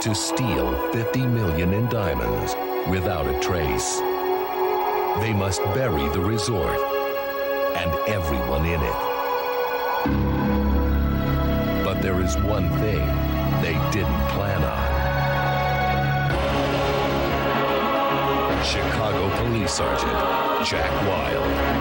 to 0.00 0.14
steal 0.14 0.92
50 0.92 1.26
million 1.26 1.72
in 1.72 1.88
diamonds 1.88 2.54
without 2.90 3.26
a 3.26 3.40
trace. 3.40 3.98
They 5.20 5.32
must 5.32 5.62
bury 5.74 6.08
the 6.10 6.20
resort 6.20 6.78
and 7.76 7.90
everyone 8.08 8.66
in 8.66 8.80
it. 8.82 9.00
But 11.84 12.02
there 12.02 12.20
is 12.20 12.36
one 12.38 12.68
thing 12.80 13.06
they 13.62 13.78
didn't 13.92 14.28
plan 14.30 14.62
on. 14.62 14.94
Chicago 18.64 19.28
Police 19.36 19.72
Sergeant 19.72 20.66
Jack 20.66 20.90
Wild. 21.06 21.73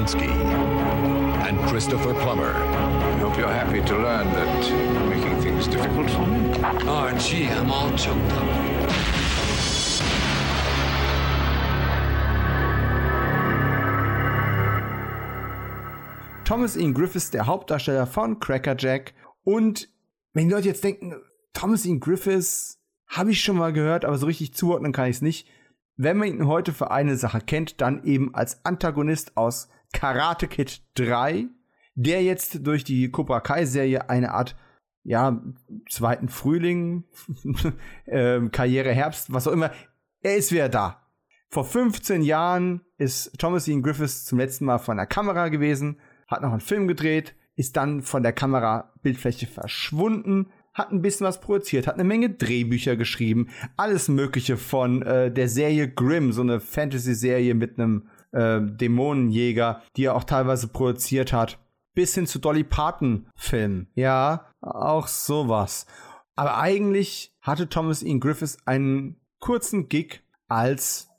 Kinsky, 0.00 0.30
and 1.46 1.58
Christopher 1.68 2.14
Plummer. 2.14 2.54
I 2.54 3.18
hope 3.18 3.36
you're 3.36 3.52
happy 3.52 3.82
to 3.82 3.98
learn 3.98 4.32
that 4.32 4.48
I'm 4.96 5.10
making 5.10 5.38
things 5.42 5.68
difficult 5.68 6.08
for 6.08 6.22
you. 6.22 6.54
Oh, 6.88 7.12
gee, 7.18 7.46
I'm 7.46 7.70
all 7.70 7.90
choked 7.98 8.32
up. 8.32 8.48
Thomas 16.46 16.78
Ian 16.78 16.94
Griffiths, 16.94 17.30
der 17.30 17.46
Hauptdarsteller 17.46 18.06
von 18.06 18.40
Cracker 18.40 18.76
Jack. 18.78 19.12
Und 19.44 19.90
wenn 20.32 20.48
die 20.48 20.54
Leute 20.54 20.68
jetzt 20.68 20.82
denken, 20.82 21.14
Thomas 21.52 21.84
Ian 21.84 22.00
Griffiths 22.00 22.78
habe 23.06 23.32
ich 23.32 23.42
schon 23.42 23.58
mal 23.58 23.74
gehört, 23.74 24.06
aber 24.06 24.16
so 24.16 24.24
richtig 24.24 24.54
zuordnen 24.54 24.92
kann 24.92 25.10
ich 25.10 25.16
es 25.16 25.22
nicht. 25.22 25.46
Wenn 25.96 26.16
man 26.16 26.28
ihn 26.28 26.46
heute 26.46 26.72
für 26.72 26.90
eine 26.90 27.18
Sache 27.18 27.42
kennt, 27.42 27.82
dann 27.82 28.02
eben 28.04 28.34
als 28.34 28.64
Antagonist 28.64 29.36
aus 29.36 29.68
Karate 29.92 30.48
Kid 30.48 30.82
3, 30.94 31.46
der 31.94 32.22
jetzt 32.22 32.66
durch 32.66 32.84
die 32.84 33.10
Cobra 33.10 33.40
Kai 33.40 33.64
Serie 33.64 34.08
eine 34.08 34.32
Art 34.32 34.56
ja, 35.02 35.42
zweiten 35.88 36.28
Frühling, 36.28 37.04
äh, 38.06 38.40
Karriere 38.50 38.92
Herbst, 38.92 39.32
was 39.32 39.48
auch 39.48 39.52
immer, 39.52 39.70
er 40.22 40.36
ist 40.36 40.52
wieder 40.52 40.68
da. 40.68 41.06
Vor 41.48 41.64
15 41.64 42.22
Jahren 42.22 42.82
ist 42.96 43.38
Thomas 43.38 43.66
Ian 43.66 43.82
Griffiths 43.82 44.24
zum 44.24 44.38
letzten 44.38 44.66
Mal 44.66 44.78
von 44.78 44.96
der 44.96 45.06
Kamera 45.06 45.48
gewesen, 45.48 45.98
hat 46.28 46.42
noch 46.42 46.52
einen 46.52 46.60
Film 46.60 46.86
gedreht, 46.86 47.34
ist 47.56 47.76
dann 47.76 48.02
von 48.02 48.22
der 48.22 48.32
Kamerabildfläche 48.32 49.46
verschwunden, 49.46 50.52
hat 50.72 50.92
ein 50.92 51.02
bisschen 51.02 51.26
was 51.26 51.40
produziert, 51.40 51.86
hat 51.86 51.94
eine 51.94 52.04
Menge 52.04 52.30
Drehbücher 52.30 52.96
geschrieben, 52.96 53.48
alles 53.76 54.08
Mögliche 54.08 54.56
von 54.56 55.02
äh, 55.02 55.32
der 55.32 55.48
Serie 55.48 55.88
Grimm, 55.88 56.32
so 56.32 56.42
eine 56.42 56.60
Fantasy-Serie 56.60 57.54
mit 57.54 57.78
einem 57.78 58.08
äh, 58.32 58.60
Dämonenjäger, 58.60 59.82
die 59.96 60.04
er 60.04 60.14
auch 60.14 60.24
teilweise 60.24 60.68
produziert 60.68 61.32
hat, 61.32 61.58
bis 61.94 62.14
hin 62.14 62.26
zu 62.26 62.38
Dolly 62.38 62.64
Parton-Filmen. 62.64 63.88
Ja, 63.94 64.46
auch 64.60 65.06
sowas. 65.06 65.86
Aber 66.36 66.58
eigentlich 66.58 67.34
hatte 67.40 67.68
Thomas 67.68 68.02
Ian 68.02 68.20
Griffiths 68.20 68.58
einen 68.66 69.20
kurzen 69.40 69.88
Gig 69.88 70.22
als, 70.48 71.10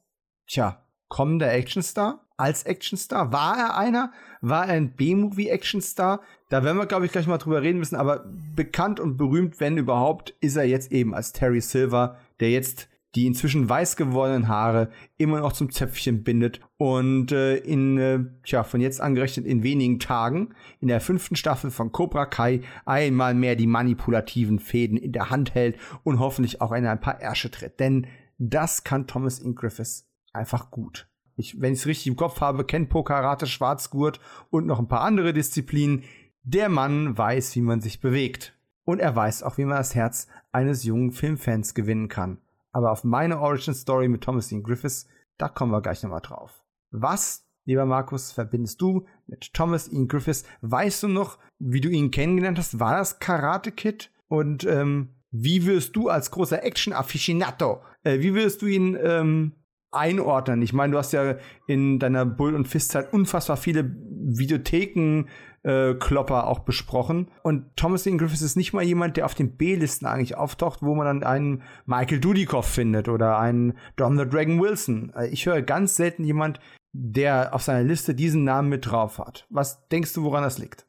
tja, 0.47 0.83
kommender 1.09 1.51
Actionstar. 1.51 2.25
Als 2.37 2.65
Actionstar. 2.65 3.31
War 3.31 3.55
er 3.55 3.77
einer? 3.77 4.13
War 4.41 4.65
er 4.65 4.73
ein 4.73 4.95
B-Movie-Actionstar? 4.95 6.21
Da 6.49 6.63
werden 6.63 6.77
wir, 6.77 6.87
glaube 6.87 7.05
ich, 7.05 7.11
gleich 7.11 7.27
mal 7.27 7.37
drüber 7.37 7.61
reden 7.61 7.77
müssen. 7.77 7.95
Aber 7.95 8.25
bekannt 8.55 8.99
und 8.99 9.17
berühmt, 9.17 9.59
wenn 9.59 9.77
überhaupt, 9.77 10.31
ist 10.41 10.55
er 10.55 10.63
jetzt 10.63 10.91
eben 10.91 11.13
als 11.13 11.33
Terry 11.33 11.61
Silver, 11.61 12.17
der 12.39 12.49
jetzt 12.49 12.89
die 13.15 13.25
inzwischen 13.25 13.67
weiß 13.67 13.97
gewordenen 13.97 14.47
Haare 14.47 14.89
immer 15.17 15.39
noch 15.41 15.53
zum 15.53 15.71
Zöpfchen 15.71 16.23
bindet 16.23 16.61
und 16.77 17.31
äh, 17.31 17.57
in, 17.57 17.97
äh, 17.97 18.19
tja, 18.43 18.63
von 18.63 18.79
jetzt 18.79 19.01
angerechnet 19.01 19.45
in 19.45 19.63
wenigen 19.63 19.99
Tagen 19.99 20.55
in 20.79 20.87
der 20.87 21.01
fünften 21.01 21.35
Staffel 21.35 21.71
von 21.71 21.91
Cobra 21.91 22.25
Kai 22.25 22.61
einmal 22.85 23.33
mehr 23.33 23.55
die 23.55 23.67
manipulativen 23.67 24.59
Fäden 24.59 24.97
in 24.97 25.11
der 25.11 25.29
Hand 25.29 25.53
hält 25.55 25.77
und 26.03 26.19
hoffentlich 26.19 26.61
auch 26.61 26.71
in 26.71 26.85
ein 26.85 27.01
paar 27.01 27.19
Ärsche 27.19 27.51
tritt. 27.51 27.79
Denn 27.79 28.07
das 28.37 28.83
kann 28.83 29.07
Thomas 29.07 29.39
Ian 29.41 29.55
Griffiths 29.55 30.09
einfach 30.33 30.71
gut. 30.71 31.07
Ich, 31.35 31.59
wenn 31.59 31.73
ich 31.73 31.79
es 31.79 31.87
richtig 31.87 32.07
im 32.07 32.15
Kopf 32.15 32.39
habe, 32.41 32.65
kennt 32.65 32.89
Pokarate, 32.89 33.47
Schwarzgurt 33.47 34.19
und 34.49 34.65
noch 34.65 34.79
ein 34.79 34.87
paar 34.87 35.01
andere 35.01 35.33
Disziplinen. 35.33 36.03
Der 36.43 36.69
Mann 36.69 37.17
weiß, 37.17 37.55
wie 37.55 37.61
man 37.61 37.81
sich 37.81 37.99
bewegt. 37.99 38.57
Und 38.83 38.99
er 38.99 39.15
weiß 39.15 39.43
auch, 39.43 39.57
wie 39.57 39.65
man 39.65 39.77
das 39.77 39.95
Herz 39.95 40.27
eines 40.51 40.83
jungen 40.83 41.11
Filmfans 41.11 41.73
gewinnen 41.73 42.07
kann. 42.07 42.39
Aber 42.71 42.91
auf 42.91 43.03
meine 43.03 43.39
Origin 43.39 43.73
Story 43.73 44.07
mit 44.07 44.23
Thomas 44.23 44.51
Ian 44.51 44.63
Griffiths, 44.63 45.07
da 45.37 45.49
kommen 45.49 45.71
wir 45.71 45.81
gleich 45.81 46.03
nochmal 46.03 46.21
drauf. 46.21 46.63
Was, 46.91 47.47
lieber 47.65 47.85
Markus, 47.85 48.31
verbindest 48.31 48.81
du 48.81 49.05
mit 49.27 49.53
Thomas 49.53 49.87
Ian 49.87 50.07
Griffiths? 50.07 50.45
Weißt 50.61 51.03
du 51.03 51.07
noch, 51.07 51.37
wie 51.59 51.81
du 51.81 51.89
ihn 51.89 52.11
kennengelernt 52.11 52.57
hast? 52.57 52.79
War 52.79 52.97
das 52.97 53.19
Karate 53.19 53.71
Kid? 53.71 54.11
Und 54.27 54.63
ähm, 54.63 55.15
wie 55.31 55.65
wirst 55.65 55.95
du 55.95 56.09
als 56.09 56.31
großer 56.31 56.63
Action-Afficionato, 56.63 57.81
äh, 58.03 58.19
wie 58.19 58.33
wirst 58.33 58.61
du 58.61 58.65
ihn 58.65 58.97
ähm, 59.01 59.53
einordnen? 59.91 60.61
Ich 60.61 60.73
meine, 60.73 60.91
du 60.91 60.97
hast 60.97 61.13
ja 61.13 61.37
in 61.67 61.99
deiner 61.99 62.25
Bull- 62.25 62.55
und 62.55 62.67
Fistzeit 62.67 63.13
unfassbar 63.13 63.57
viele 63.57 63.89
Videotheken 63.89 65.25
äh, 65.63 65.93
Klopper 65.95 66.47
auch 66.47 66.59
besprochen. 66.59 67.29
Und 67.43 67.75
Thomas 67.75 68.05
Ian 68.05 68.17
Griffiths 68.17 68.41
ist 68.41 68.55
nicht 68.55 68.73
mal 68.73 68.83
jemand, 68.83 69.17
der 69.17 69.25
auf 69.25 69.35
den 69.35 69.57
B-Listen 69.57 70.05
eigentlich 70.05 70.35
auftaucht, 70.35 70.81
wo 70.81 70.95
man 70.95 71.05
dann 71.05 71.23
einen 71.23 71.63
Michael 71.85 72.19
Dudikoff 72.19 72.67
findet 72.67 73.09
oder 73.09 73.37
einen 73.37 73.77
Don 73.95 74.17
the 74.17 74.27
Dragon 74.27 74.59
Wilson. 74.59 75.11
Äh, 75.15 75.27
ich 75.27 75.45
höre 75.45 75.61
ganz 75.61 75.95
selten 75.95 76.23
jemand, 76.23 76.59
der 76.93 77.53
auf 77.53 77.63
seiner 77.63 77.83
Liste 77.83 78.15
diesen 78.15 78.43
Namen 78.43 78.69
mit 78.69 78.85
drauf 78.85 79.19
hat. 79.19 79.45
Was 79.49 79.87
denkst 79.89 80.13
du, 80.13 80.23
woran 80.23 80.43
das 80.43 80.57
liegt? 80.57 80.85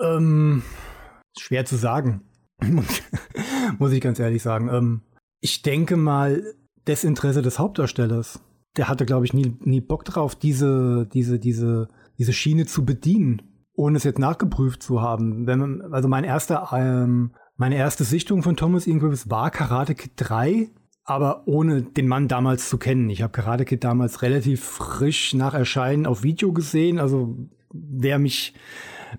Ähm, 0.00 0.62
schwer 1.36 1.64
zu 1.64 1.76
sagen. 1.76 2.22
Muss 3.78 3.92
ich 3.92 4.00
ganz 4.00 4.18
ehrlich 4.18 4.42
sagen. 4.42 4.68
Ähm, 4.68 5.02
ich 5.40 5.62
denke 5.62 5.96
mal, 5.96 6.42
Desinteresse 6.86 7.42
des 7.42 7.58
Hauptdarstellers. 7.58 8.40
Der 8.76 8.88
hatte, 8.88 9.06
glaube 9.06 9.24
ich, 9.24 9.32
nie, 9.32 9.56
nie 9.60 9.80
Bock 9.80 10.04
drauf, 10.04 10.34
diese, 10.34 11.08
diese, 11.12 11.38
diese, 11.38 11.88
diese 12.18 12.32
Schiene 12.32 12.66
zu 12.66 12.84
bedienen, 12.84 13.42
ohne 13.72 13.96
es 13.96 14.04
jetzt 14.04 14.18
nachgeprüft 14.18 14.82
zu 14.82 15.00
haben. 15.00 15.44
Man, 15.44 15.92
also 15.92 16.08
mein 16.08 16.24
erster, 16.24 16.68
ähm, 16.72 17.32
meine 17.56 17.76
erste 17.76 18.04
Sichtung 18.04 18.42
von 18.42 18.56
Thomas 18.56 18.86
Ian 18.86 18.98
Griffiths 18.98 19.30
war 19.30 19.50
Karate 19.50 19.94
Kid 19.94 20.12
3, 20.16 20.70
aber 21.04 21.44
ohne 21.46 21.82
den 21.82 22.08
Mann 22.08 22.28
damals 22.28 22.68
zu 22.68 22.76
kennen. 22.76 23.08
Ich 23.08 23.22
habe 23.22 23.32
Karate 23.32 23.64
Kid 23.64 23.84
damals 23.84 24.22
relativ 24.22 24.62
frisch 24.64 25.32
nach 25.34 25.54
Erscheinen 25.54 26.06
auf 26.06 26.22
Video 26.22 26.52
gesehen. 26.52 26.98
Also 26.98 27.36
wer 27.72 28.18
mich 28.18 28.54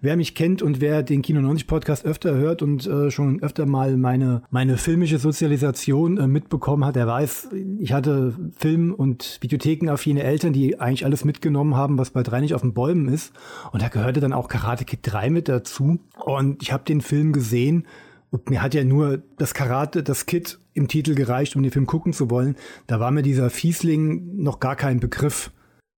wer 0.01 0.15
mich 0.15 0.36
kennt 0.36 0.62
und 0.62 0.81
wer 0.81 1.03
den 1.03 1.22
Kino 1.22 1.41
90 1.41 1.67
Podcast 1.67 2.05
öfter 2.05 2.34
hört 2.36 2.62
und 2.62 2.86
äh, 2.88 3.12
schon 3.12 3.41
öfter 3.41 3.65
mal 3.65 3.98
meine, 3.98 4.43
meine 4.50 4.77
filmische 4.77 5.19
Sozialisation 5.19 6.17
äh, 6.17 6.27
mitbekommen 6.27 6.86
hat, 6.86 6.96
der 6.96 7.08
weiß, 7.08 7.50
ich 7.79 7.93
hatte 7.93 8.36
Film- 8.58 8.93
und 8.93 9.38
Videothekenaffine 9.41 10.24
Eltern, 10.24 10.53
die 10.53 10.79
eigentlich 10.79 11.05
alles 11.05 11.25
mitgenommen 11.25 11.75
haben, 11.75 11.98
was 11.98 12.12
bei 12.12 12.24
drei 12.24 12.41
nicht 12.41 12.53
auf 12.53 12.62
den 12.62 12.74
Bäumen 12.74 13.08
ist. 13.08 13.34
Und 13.72 13.81
da 13.81 13.88
gehörte 13.88 14.19
dann 14.19 14.34
auch 14.34 14.48
Karate 14.48 14.86
Kid 14.86 15.00
3 15.03 15.29
mit 15.29 15.48
dazu. 15.50 16.00
Und 16.24 16.62
ich 16.62 16.72
habe 16.72 16.84
den 16.84 17.01
Film 17.01 17.34
gesehen 17.34 17.86
und 18.31 18.50
mir 18.50 18.62
hat 18.62 18.74
ja 18.74 18.84
nur 18.84 19.22
das 19.38 19.53
Karate, 19.53 20.03
das 20.03 20.25
Kid 20.25 20.60
im 20.74 20.88
Titel 20.88 21.15
gereicht, 21.15 21.55
um 21.55 21.63
den 21.63 21.72
Film 21.72 21.88
gucken 21.88 22.13
zu 22.13 22.29
wollen. 22.29 22.55
Da 22.88 23.00
war 23.00 23.12
mir 23.12 23.24
dieser 23.24 23.50
Fiesling 23.50 24.38
noch 24.43 24.60
gar 24.60 24.75
kein 24.75 25.00
Begriff. 25.00 25.51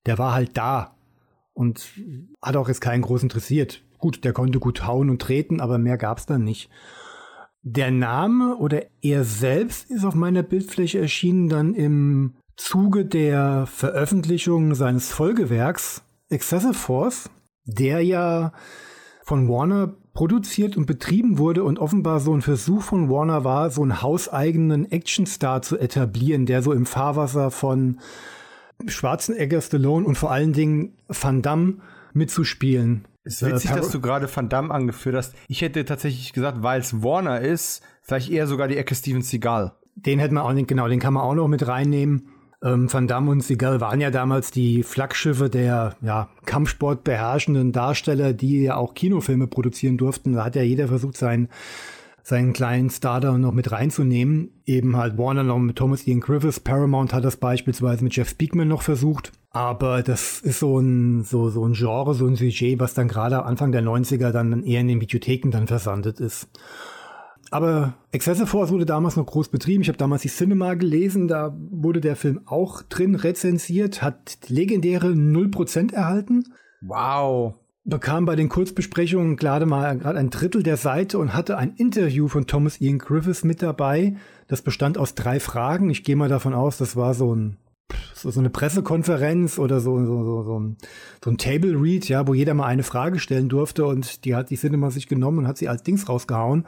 Der 0.06 0.18
war 0.18 0.32
halt 0.32 0.56
da 0.56 0.96
und 1.54 1.90
hat 2.42 2.56
auch 2.56 2.68
jetzt 2.68 2.80
keinen 2.80 3.02
groß 3.02 3.22
interessiert. 3.22 3.82
Gut, 3.98 4.24
der 4.24 4.32
konnte 4.32 4.60
gut 4.60 4.86
hauen 4.86 5.10
und 5.10 5.20
treten, 5.20 5.60
aber 5.60 5.78
mehr 5.78 5.98
gab's 5.98 6.26
dann 6.26 6.44
nicht. 6.44 6.70
Der 7.62 7.90
Name 7.90 8.56
oder 8.56 8.84
er 9.02 9.24
selbst 9.24 9.90
ist 9.90 10.04
auf 10.04 10.14
meiner 10.14 10.42
Bildfläche 10.42 10.98
erschienen 10.98 11.48
dann 11.50 11.74
im 11.74 12.36
Zuge 12.56 13.04
der 13.04 13.66
Veröffentlichung 13.66 14.74
seines 14.74 15.12
Folgewerks 15.12 16.02
Excessive 16.30 16.74
Force, 16.74 17.28
der 17.64 18.02
ja 18.02 18.52
von 19.24 19.48
Warner 19.48 19.94
produziert 20.12 20.76
und 20.76 20.86
betrieben 20.86 21.38
wurde 21.38 21.64
und 21.64 21.78
offenbar 21.78 22.20
so 22.20 22.34
ein 22.34 22.42
Versuch 22.42 22.82
von 22.82 23.08
Warner 23.08 23.44
war, 23.44 23.70
so 23.70 23.82
einen 23.82 24.02
hauseigenen 24.02 24.90
Actionstar 24.90 25.62
zu 25.62 25.78
etablieren, 25.78 26.46
der 26.46 26.62
so 26.62 26.72
im 26.72 26.86
Fahrwasser 26.86 27.50
von 27.50 28.00
Schwarzenegger, 28.86 29.60
Stallone 29.60 30.06
und 30.06 30.16
vor 30.16 30.30
allen 30.30 30.52
Dingen 30.52 30.96
Van 31.08 31.42
Damme 31.42 31.78
mitzuspielen. 32.12 33.06
Es 33.24 33.42
ist 33.42 33.48
witzig, 33.48 33.70
äh, 33.70 33.76
dass 33.76 33.90
du 33.90 34.00
gerade 34.00 34.28
Van 34.34 34.48
Damme 34.48 34.72
angeführt 34.72 35.14
hast. 35.16 35.34
Ich 35.48 35.62
hätte 35.62 35.84
tatsächlich 35.84 36.32
gesagt, 36.32 36.62
weil 36.62 36.80
es 36.80 37.02
Warner 37.02 37.40
ist, 37.40 37.82
vielleicht 38.02 38.30
eher 38.30 38.46
sogar 38.46 38.68
die 38.68 38.76
Ecke 38.76 38.94
Steven 38.94 39.22
Seagal. 39.22 39.72
Den 39.94 40.18
hätten 40.18 40.34
wir 40.34 40.44
auch 40.44 40.52
nicht, 40.52 40.68
genau, 40.68 40.88
den 40.88 41.00
kann 41.00 41.14
man 41.14 41.22
auch 41.22 41.34
noch 41.34 41.48
mit 41.48 41.66
reinnehmen. 41.66 42.28
Ähm, 42.62 42.92
Van 42.92 43.08
Damme 43.08 43.30
und 43.30 43.42
Seagal 43.42 43.80
waren 43.80 44.00
ja 44.00 44.10
damals 44.10 44.50
die 44.50 44.82
Flaggschiffe 44.82 45.48
der 45.48 45.96
ja, 46.02 46.28
Kampfsport 46.44 47.04
beherrschenden 47.04 47.72
Darsteller, 47.72 48.32
die 48.32 48.62
ja 48.62 48.76
auch 48.76 48.94
Kinofilme 48.94 49.46
produzieren 49.46 49.96
durften. 49.96 50.34
Da 50.34 50.44
hat 50.44 50.56
ja 50.56 50.62
jeder 50.62 50.88
versucht, 50.88 51.16
seinen, 51.16 51.48
seinen 52.22 52.52
kleinen 52.52 52.90
Star 52.90 53.20
noch 53.38 53.52
mit 53.52 53.72
reinzunehmen. 53.72 54.50
Eben 54.64 54.96
halt 54.96 55.18
Warner 55.18 55.42
noch 55.42 55.58
mit 55.58 55.76
Thomas 55.76 56.06
Ian 56.06 56.20
Griffiths. 56.20 56.60
Paramount 56.60 57.12
hat 57.12 57.24
das 57.24 57.36
beispielsweise 57.36 58.04
mit 58.04 58.14
Jeff 58.14 58.28
Speakman 58.28 58.68
noch 58.68 58.82
versucht. 58.82 59.32
Aber 59.50 60.02
das 60.02 60.40
ist 60.40 60.60
so 60.60 60.78
ein, 60.78 61.24
so, 61.24 61.50
so 61.50 61.66
ein 61.66 61.72
Genre, 61.72 62.14
so 62.14 62.26
ein 62.26 62.36
Sujet, 62.36 62.78
was 62.78 62.94
dann 62.94 63.08
gerade 63.08 63.44
Anfang 63.44 63.72
der 63.72 63.82
90er 63.82 64.30
dann 64.30 64.62
eher 64.62 64.80
in 64.80 64.88
den 64.88 65.00
Videotheken 65.00 65.50
dann 65.50 65.66
versandet 65.66 66.20
ist. 66.20 66.48
Aber 67.50 67.94
Excessive 68.12 68.46
Force 68.46 68.70
wurde 68.70 68.86
damals 68.86 69.16
noch 69.16 69.26
groß 69.26 69.48
betrieben. 69.48 69.82
Ich 69.82 69.88
habe 69.88 69.98
damals 69.98 70.22
die 70.22 70.28
Cinema 70.28 70.74
gelesen, 70.74 71.26
da 71.26 71.56
wurde 71.70 72.00
der 72.00 72.14
Film 72.14 72.42
auch 72.46 72.82
drin 72.82 73.16
rezensiert, 73.16 74.02
hat 74.02 74.38
legendäre 74.48 75.08
0% 75.08 75.92
erhalten. 75.92 76.44
Wow. 76.80 77.56
Bekam 77.84 78.26
bei 78.26 78.36
den 78.36 78.50
Kurzbesprechungen 78.50 79.36
gerade 79.36 79.64
mal 79.64 79.96
gerade 79.96 80.18
ein 80.18 80.30
Drittel 80.30 80.62
der 80.62 80.76
Seite 80.76 81.18
und 81.18 81.34
hatte 81.34 81.56
ein 81.56 81.74
Interview 81.76 82.28
von 82.28 82.46
Thomas 82.46 82.80
Ian 82.80 82.98
Griffiths 82.98 83.42
mit 83.42 83.62
dabei. 83.62 84.16
Das 84.48 84.60
bestand 84.60 84.98
aus 84.98 85.14
drei 85.14 85.40
Fragen. 85.40 85.88
Ich 85.88 86.04
gehe 86.04 86.16
mal 86.16 86.28
davon 86.28 86.52
aus, 86.52 86.76
das 86.76 86.94
war 86.94 87.14
so 87.14 87.34
ein 87.34 87.56
so, 88.14 88.38
eine 88.38 88.50
Pressekonferenz 88.50 89.58
oder 89.58 89.80
so, 89.80 89.98
so, 90.04 90.24
so, 90.24 90.42
so, 90.42 90.60
ein, 90.60 90.76
so 91.24 91.30
ein 91.30 91.38
Table 91.38 91.80
Read, 91.80 92.08
ja, 92.08 92.26
wo 92.26 92.34
jeder 92.34 92.54
mal 92.54 92.66
eine 92.66 92.82
Frage 92.82 93.18
stellen 93.18 93.48
durfte 93.48 93.86
und 93.86 94.24
die 94.24 94.34
hat 94.34 94.50
die 94.50 94.56
Cinema 94.56 94.90
sich 94.90 95.08
genommen 95.08 95.38
und 95.38 95.46
hat 95.48 95.58
sie 95.58 95.68
als 95.68 95.82
Dings 95.82 96.08
rausgehauen. 96.08 96.66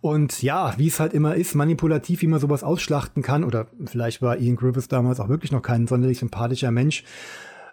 Und 0.00 0.42
ja, 0.42 0.74
wie 0.76 0.88
es 0.88 1.00
halt 1.00 1.14
immer 1.14 1.34
ist, 1.34 1.54
manipulativ, 1.54 2.22
wie 2.22 2.26
man 2.26 2.40
sowas 2.40 2.62
ausschlachten 2.62 3.22
kann, 3.22 3.44
oder 3.44 3.66
vielleicht 3.86 4.22
war 4.22 4.38
Ian 4.38 4.56
Griffiths 4.56 4.88
damals 4.88 5.20
auch 5.20 5.28
wirklich 5.28 5.52
noch 5.52 5.62
kein 5.62 5.86
sonderlich 5.86 6.18
sympathischer 6.18 6.70
Mensch, 6.70 7.04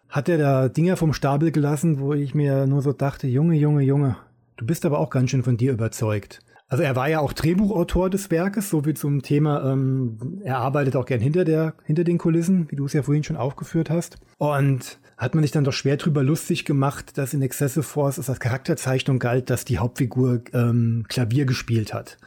hat 0.10 0.28
er 0.28 0.38
da 0.38 0.70
Dinger 0.70 0.98
vom 0.98 1.14
Stapel 1.14 1.52
gelassen, 1.52 2.00
wo 2.00 2.14
ich 2.14 2.34
mir 2.34 2.66
nur 2.68 2.82
so 2.82 2.94
dachte, 2.94 3.28
Junge, 3.28 3.56
Junge, 3.56 3.84
Junge, 3.84 4.18
du 4.58 4.66
bist 4.66 4.86
aber 4.86 5.00
auch 5.00 5.10
ganz 5.10 5.30
schön 5.30 5.44
von 5.44 5.58
dir 5.58 5.72
überzeugt. 5.72 6.42
Also 6.68 6.84
er 6.84 6.96
war 6.96 7.10
ja 7.10 7.20
auch 7.20 7.34
Drehbuchautor 7.34 8.12
des 8.12 8.30
Werkes, 8.30 8.70
so 8.70 8.86
wie 8.86 8.94
zum 8.94 9.24
Thema, 9.24 9.72
ähm, 9.72 10.40
er 10.44 10.58
arbeitet 10.58 10.96
auch 10.96 11.06
gern 11.06 11.20
hinter, 11.20 11.44
der, 11.44 11.74
hinter 11.84 12.04
den 12.04 12.20
Kulissen, 12.20 12.70
wie 12.70 12.76
du 12.76 12.86
es 12.86 12.94
ja 12.94 13.02
vorhin 13.02 13.24
schon 13.24 13.38
aufgeführt 13.38 13.90
hast. 13.90 14.18
Und 14.38 15.00
hat 15.18 15.34
man 15.34 15.44
sich 15.44 15.52
dann 15.52 15.64
doch 15.64 15.74
schwer 15.74 15.98
drüber 15.98 16.24
lustig 16.24 16.66
gemacht, 16.66 17.18
dass 17.18 17.34
in 17.34 17.42
Excessive 17.42 17.84
Force 17.84 18.20
es 18.20 18.30
als 18.30 18.40
Charakterzeichnung 18.40 19.18
galt, 19.18 19.50
dass 19.50 19.66
die 19.66 19.80
Hauptfigur 19.80 20.44
ähm, 20.54 21.06
Klavier 21.10 21.46
gespielt 21.46 21.94
hat. 21.94 22.18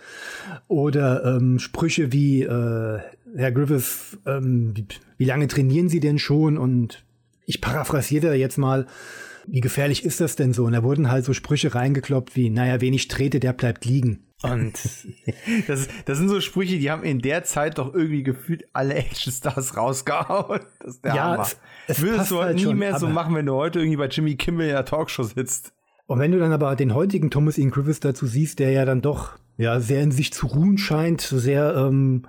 Oder 0.66 1.24
ähm, 1.24 1.60
Sprüche 1.60 2.12
wie, 2.12 2.42
äh, 2.42 2.98
Herr 3.36 3.52
Griffiths, 3.52 4.18
ähm, 4.26 4.72
wie, 4.76 4.86
wie 5.18 5.24
lange 5.24 5.46
trainieren 5.46 5.88
Sie 5.88 6.00
denn 6.00 6.18
schon? 6.18 6.58
Und 6.58 7.04
ich 7.52 7.60
paraphrasiere 7.60 8.34
jetzt 8.34 8.56
mal, 8.56 8.86
wie 9.46 9.60
gefährlich 9.60 10.04
ist 10.04 10.20
das 10.20 10.36
denn 10.36 10.52
so? 10.52 10.64
Und 10.64 10.72
da 10.72 10.82
wurden 10.82 11.10
halt 11.10 11.24
so 11.24 11.32
Sprüche 11.32 11.74
reingekloppt 11.74 12.34
wie, 12.36 12.48
naja, 12.48 12.80
wen 12.80 12.94
ich 12.94 13.08
trete, 13.08 13.40
der 13.40 13.52
bleibt 13.52 13.84
liegen. 13.84 14.26
Und 14.42 14.74
das, 15.66 15.88
das 16.04 16.18
sind 16.18 16.28
so 16.28 16.40
Sprüche, 16.40 16.78
die 16.78 16.90
haben 16.90 17.02
in 17.04 17.20
der 17.20 17.44
Zeit 17.44 17.78
doch 17.78 17.94
irgendwie 17.94 18.22
gefühlt 18.22 18.64
alle 18.72 18.94
Actionstars 18.94 19.76
rausgehauen. 19.76 20.60
Das 20.80 20.94
ist 20.94 21.04
der 21.04 21.14
ja, 21.14 21.24
Hammer. 21.24 21.42
Es, 21.42 21.58
es 21.88 22.00
Würdest 22.00 22.30
du 22.30 22.40
halt 22.40 22.56
nie 22.56 22.62
schon, 22.62 22.78
mehr 22.78 22.98
so 22.98 23.08
machen, 23.08 23.34
wenn 23.34 23.46
du 23.46 23.54
heute 23.54 23.80
irgendwie 23.80 23.98
bei 23.98 24.08
Jimmy 24.08 24.36
Kimmel 24.36 24.68
in 24.68 24.72
der 24.72 24.84
Talkshow 24.84 25.24
sitzt. 25.24 25.72
Und 26.06 26.18
wenn 26.18 26.32
du 26.32 26.38
dann 26.38 26.52
aber 26.52 26.74
den 26.74 26.94
heutigen 26.94 27.30
Thomas 27.30 27.58
Ian 27.58 27.70
Griffiths 27.70 28.00
dazu 28.00 28.26
siehst, 28.26 28.58
der 28.58 28.70
ja 28.70 28.84
dann 28.84 29.02
doch 29.02 29.38
ja 29.56 29.80
sehr 29.80 30.02
in 30.02 30.10
sich 30.10 30.32
zu 30.32 30.46
ruhen 30.46 30.78
scheint, 30.78 31.20
sehr, 31.20 31.76
ähm, 31.76 32.26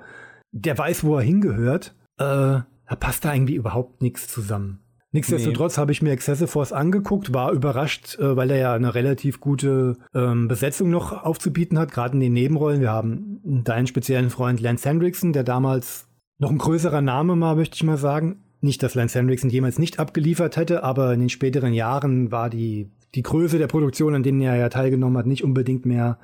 der 0.52 0.78
weiß, 0.78 1.04
wo 1.04 1.18
er 1.18 1.24
hingehört, 1.24 1.96
äh, 2.18 2.24
da 2.24 2.96
passt 3.00 3.26
da 3.26 3.34
irgendwie 3.34 3.56
überhaupt 3.56 4.02
nichts 4.02 4.28
zusammen. 4.28 4.83
Nichtsdestotrotz 5.14 5.78
nee. 5.78 5.82
habe 5.82 5.92
ich 5.92 6.02
mir 6.02 6.12
Excessive 6.12 6.48
Force 6.48 6.74
angeguckt, 6.74 7.34
war 7.34 7.52
überrascht, 7.52 8.18
äh, 8.18 8.36
weil 8.36 8.50
er 8.50 8.58
ja 8.58 8.74
eine 8.74 8.96
relativ 8.96 9.40
gute 9.40 9.96
ähm, 10.14 10.48
Besetzung 10.48 10.90
noch 10.90 11.24
aufzubieten 11.24 11.78
hat, 11.78 11.92
gerade 11.92 12.16
in 12.16 12.20
den 12.20 12.34
Nebenrollen. 12.34 12.82
Wir 12.82 12.92
haben 12.92 13.40
deinen 13.44 13.86
speziellen 13.86 14.32
Freund 14.32 14.60
Lance 14.60 14.90
Hendrickson, 14.90 15.32
der 15.32 15.44
damals 15.44 16.08
noch 16.40 16.50
ein 16.50 16.58
größerer 16.58 17.02
Name 17.02 17.40
war, 17.40 17.56
möchte 17.56 17.76
ich 17.76 17.84
mal 17.84 17.98
sagen. 17.98 18.44
Nicht, 18.60 18.82
dass 18.82 18.96
Lance 18.96 19.20
Hendrickson 19.20 19.52
jemals 19.52 19.78
nicht 19.78 20.00
abgeliefert 20.00 20.58
hätte, 20.58 20.84
aber 20.84 21.14
in 21.14 21.20
den 21.20 21.30
späteren 21.30 21.74
Jahren 21.74 22.32
war 22.32 22.50
die, 22.50 22.90
die 23.14 23.22
Größe 23.22 23.60
der 23.60 23.68
Produktion, 23.68 24.16
an 24.16 24.24
denen 24.24 24.42
er 24.42 24.56
ja 24.56 24.70
teilgenommen 24.70 25.18
hat, 25.18 25.28
nicht 25.28 25.44
unbedingt 25.44 25.86
mehr 25.86 26.18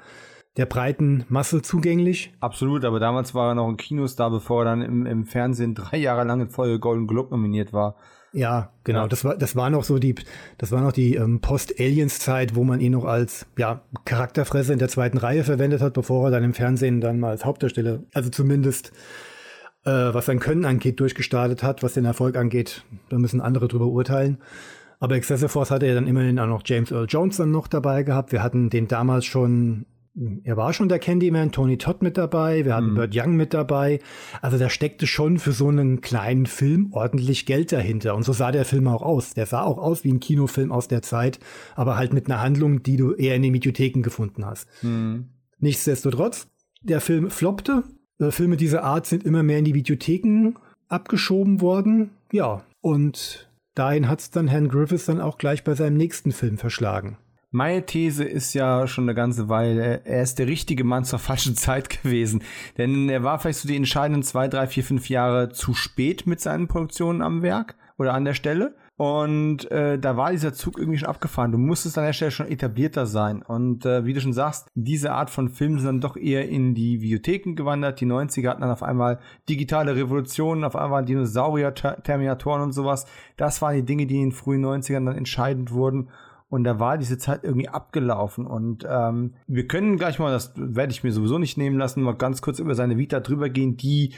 der 0.57 0.65
breiten 0.65 1.25
Masse 1.29 1.61
zugänglich. 1.61 2.33
Absolut, 2.39 2.85
aber 2.85 2.99
damals 2.99 3.35
war 3.35 3.51
er 3.51 3.55
noch 3.55 3.67
ein 3.67 3.77
Kinostar, 3.77 4.31
bevor 4.31 4.63
er 4.63 4.65
dann 4.65 4.81
im, 4.81 5.05
im 5.05 5.25
Fernsehen 5.25 5.75
drei 5.75 5.97
Jahre 5.97 6.23
lang 6.23 6.41
in 6.41 6.49
Folge 6.49 6.79
Golden 6.79 7.05
Globe 7.05 7.29
nominiert 7.29 7.71
war. 7.71 7.95
Ja, 8.31 8.71
genau. 8.83 9.01
Ja. 9.01 9.07
Das 9.07 9.25
war, 9.25 9.35
das 9.35 9.55
war 9.55 9.69
noch 9.69 9.83
so 9.83 9.97
die, 9.97 10.15
das 10.57 10.71
war 10.71 10.81
noch 10.81 10.91
die 10.91 11.15
ähm, 11.15 11.41
Post-Aliens-Zeit, 11.41 12.55
wo 12.55 12.63
man 12.63 12.79
ihn 12.79 12.91
noch 12.91 13.05
als 13.05 13.47
ja, 13.57 13.81
Charakterfresse 14.05 14.73
in 14.73 14.79
der 14.79 14.89
zweiten 14.89 15.17
Reihe 15.17 15.43
verwendet 15.43 15.81
hat, 15.81 15.93
bevor 15.93 16.27
er 16.27 16.31
dann 16.31 16.43
im 16.43 16.53
Fernsehen 16.53 17.01
dann 17.01 17.19
mal 17.19 17.31
als 17.31 17.45
Hauptdarsteller, 17.45 18.03
also 18.13 18.29
zumindest 18.29 18.91
äh, 19.85 19.89
was 19.89 20.25
sein 20.27 20.39
Können 20.39 20.65
angeht, 20.65 20.99
durchgestartet 20.99 21.63
hat, 21.63 21.81
was 21.81 21.93
den 21.93 22.05
Erfolg 22.05 22.35
angeht, 22.35 22.83
da 23.09 23.17
müssen 23.17 23.41
andere 23.41 23.67
drüber 23.67 23.87
urteilen. 23.87 24.37
Aber 24.99 25.15
Excessive 25.15 25.49
Force 25.49 25.71
hatte 25.71 25.87
ja 25.87 25.95
dann 25.95 26.07
immerhin 26.07 26.39
auch 26.39 26.47
noch 26.47 26.61
James 26.65 26.91
Earl 26.91 27.05
Jones 27.07 27.37
dann 27.37 27.51
noch 27.51 27.67
dabei 27.67 28.03
gehabt. 28.03 28.31
Wir 28.31 28.43
hatten 28.43 28.69
den 28.69 28.87
damals 28.87 29.25
schon 29.25 29.85
er 30.43 30.57
war 30.57 30.73
schon 30.73 30.89
der 30.89 30.99
Candyman, 30.99 31.51
Tony 31.51 31.77
Todd 31.77 32.01
mit 32.01 32.17
dabei, 32.17 32.65
wir 32.65 32.75
hatten 32.75 32.91
mhm. 32.91 32.95
Burt 32.95 33.15
Young 33.15 33.35
mit 33.35 33.53
dabei. 33.53 33.99
Also 34.41 34.57
da 34.57 34.69
steckte 34.69 35.07
schon 35.07 35.39
für 35.39 35.51
so 35.51 35.69
einen 35.69 36.01
kleinen 36.01 36.45
Film 36.45 36.89
ordentlich 36.91 37.45
Geld 37.45 37.71
dahinter. 37.71 38.15
Und 38.15 38.23
so 38.23 38.33
sah 38.33 38.51
der 38.51 38.65
Film 38.65 38.87
auch 38.87 39.01
aus. 39.01 39.33
Der 39.33 39.45
sah 39.45 39.61
auch 39.61 39.77
aus 39.77 40.03
wie 40.03 40.11
ein 40.11 40.19
Kinofilm 40.19 40.71
aus 40.71 40.87
der 40.87 41.01
Zeit, 41.01 41.39
aber 41.75 41.95
halt 41.95 42.13
mit 42.13 42.25
einer 42.25 42.41
Handlung, 42.41 42.83
die 42.83 42.97
du 42.97 43.13
eher 43.13 43.35
in 43.35 43.43
den 43.43 43.53
Videotheken 43.53 44.01
gefunden 44.01 44.45
hast. 44.45 44.67
Mhm. 44.81 45.29
Nichtsdestotrotz, 45.59 46.47
der 46.81 47.01
Film 47.01 47.29
floppte. 47.29 47.83
Äh, 48.19 48.31
Filme 48.31 48.57
dieser 48.57 48.83
Art 48.83 49.05
sind 49.05 49.23
immer 49.23 49.43
mehr 49.43 49.59
in 49.59 49.65
die 49.65 49.73
Videotheken 49.73 50.53
abgeschoben 50.87 51.61
worden. 51.61 52.11
Ja, 52.31 52.63
und 52.81 53.49
dahin 53.75 54.07
hat 54.07 54.19
es 54.19 54.31
dann 54.31 54.47
Herrn 54.47 54.69
Griffiths 54.69 55.05
dann 55.05 55.21
auch 55.21 55.37
gleich 55.37 55.63
bei 55.63 55.75
seinem 55.75 55.97
nächsten 55.97 56.31
Film 56.31 56.57
verschlagen. 56.57 57.17
Meine 57.51 57.83
These 57.83 58.25
ist 58.25 58.53
ja 58.53 58.85
schon 58.85 59.05
eine 59.05 59.15
ganze 59.15 59.49
Weile, 59.49 60.05
er 60.05 60.21
ist 60.21 60.37
der 60.37 60.45
richtige 60.45 60.83
Mann 60.83 61.03
zur 61.03 61.17
falschen 61.17 61.55
Zeit 61.55 61.89
gewesen. 62.03 62.43
Denn 62.77 63.09
er 63.09 63.23
war 63.23 63.39
vielleicht 63.39 63.59
so 63.59 63.67
die 63.67 63.75
entscheidenden 63.75 64.21
zwei, 64.21 64.47
drei, 64.47 64.67
vier, 64.67 64.83
fünf 64.83 65.09
Jahre 65.09 65.49
zu 65.49 65.73
spät 65.73 66.27
mit 66.27 66.39
seinen 66.41 66.67
Produktionen 66.67 67.23
am 67.23 67.41
Werk 67.41 67.75
oder 67.97 68.13
an 68.13 68.25
der 68.25 68.35
Stelle. 68.35 68.75
Und 68.97 69.71
äh, 69.71 69.97
da 69.97 70.17
war 70.17 70.31
dieser 70.31 70.53
Zug 70.53 70.77
irgendwie 70.77 70.99
schon 70.99 71.07
abgefahren. 71.07 71.53
Du 71.53 71.57
musstest 71.57 71.97
an 71.97 72.03
der 72.03 72.13
Stelle 72.13 72.31
schon 72.31 72.49
etablierter 72.49 73.05
sein. 73.05 73.41
Und 73.41 73.85
äh, 73.85 74.05
wie 74.05 74.13
du 74.13 74.19
schon 74.19 74.33
sagst, 74.33 74.67
diese 74.75 75.13
Art 75.13 75.29
von 75.29 75.49
Filmen 75.49 75.79
sind 75.79 75.87
dann 75.87 76.01
doch 76.01 76.17
eher 76.17 76.49
in 76.49 76.75
die 76.75 77.01
Videotheken 77.01 77.55
gewandert. 77.55 78.01
Die 78.01 78.05
90er 78.05 78.49
hatten 78.49 78.61
dann 78.61 78.71
auf 78.71 78.83
einmal 78.83 79.19
digitale 79.47 79.95
Revolutionen, 79.95 80.65
auf 80.65 80.75
einmal 80.75 81.05
Dinosaurier, 81.05 81.73
Terminatoren 81.73 82.61
und 82.61 82.73
sowas. 82.73 83.05
Das 83.37 83.61
waren 83.61 83.75
die 83.75 83.85
Dinge, 83.85 84.05
die 84.05 84.15
in 84.15 84.29
den 84.29 84.31
frühen 84.33 84.65
90ern 84.65 85.05
dann 85.05 85.15
entscheidend 85.15 85.71
wurden. 85.71 86.09
Und 86.49 86.63
da 86.63 86.79
war 86.79 86.97
diese 86.97 87.17
Zeit 87.19 87.43
irgendwie 87.43 87.69
abgelaufen. 87.69 88.47
Und 88.47 88.85
ähm, 88.89 89.35
wir 89.47 89.67
können 89.67 89.97
gleich 89.97 90.17
mal, 90.17 90.31
das 90.31 90.53
werde 90.55 90.91
ich 90.91 91.03
mir 91.03 91.11
sowieso 91.11 91.37
nicht 91.37 91.57
nehmen 91.57 91.77
lassen, 91.77 92.01
mal 92.01 92.13
ganz 92.13 92.41
kurz 92.41 92.59
über 92.59 92.73
seine 92.73 92.97
Vita 92.97 93.19
drüber 93.19 93.49
gehen, 93.49 93.77
die 93.77 94.13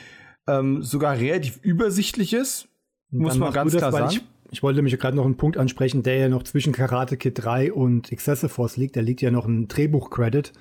ähm, 0.48 0.82
sogar 0.82 1.17
relativ 1.17 1.60
übersichtlich 1.62 2.34
ist. 2.34 2.70
Muss 3.10 3.38
man 3.38 3.52
ganz 3.52 3.76
klar 3.76 3.91
sagen. 3.91 4.12
Ich, 4.12 4.24
ich, 4.50 4.63
wollte 4.63 4.82
mich 4.82 4.98
gerade 4.98 5.17
noch 5.17 5.26
einen 5.26 5.36
Punkt 5.36 5.58
ansprechen, 5.58 6.04
der 6.04 6.15
ja 6.17 6.30
noch 6.30 6.44
zwischen 6.44 6.72
Karate 6.72 7.17
Kid 7.17 7.44
3 7.44 7.74
und 7.74 8.12
Excessive 8.12 8.50
Force 8.50 8.78
liegt. 8.78 8.96
Da 8.96 9.02
liegt 9.02 9.22
ja 9.22 9.30
noch 9.30 9.46
ein 9.46 9.67
Drehbuch-Credit 9.67 10.54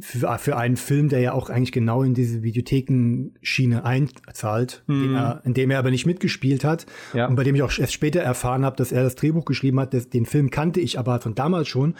für, 0.00 0.38
für 0.38 0.56
einen 0.56 0.76
Film, 0.76 1.08
der 1.08 1.20
ja 1.20 1.32
auch 1.32 1.50
eigentlich 1.50 1.72
genau 1.72 2.02
in 2.02 2.14
diese 2.14 2.42
Videothekenschiene 2.42 3.84
einzahlt, 3.84 4.82
mhm. 4.86 5.14
er, 5.14 5.40
in 5.44 5.54
dem 5.54 5.70
er 5.70 5.78
aber 5.78 5.90
nicht 5.90 6.06
mitgespielt 6.06 6.64
hat 6.64 6.86
ja. 7.14 7.26
und 7.26 7.36
bei 7.36 7.44
dem 7.44 7.54
ich 7.54 7.62
auch 7.62 7.76
erst 7.78 7.92
später 7.92 8.20
erfahren 8.20 8.64
habe, 8.64 8.76
dass 8.76 8.92
er 8.92 9.02
das 9.02 9.14
Drehbuch 9.14 9.44
geschrieben 9.44 9.80
hat. 9.80 9.94
Das, 9.94 10.08
den 10.08 10.26
Film 10.26 10.50
kannte 10.50 10.80
ich 10.80 10.98
aber 10.98 11.20
von 11.20 11.34
damals 11.34 11.68
schon 11.68 11.94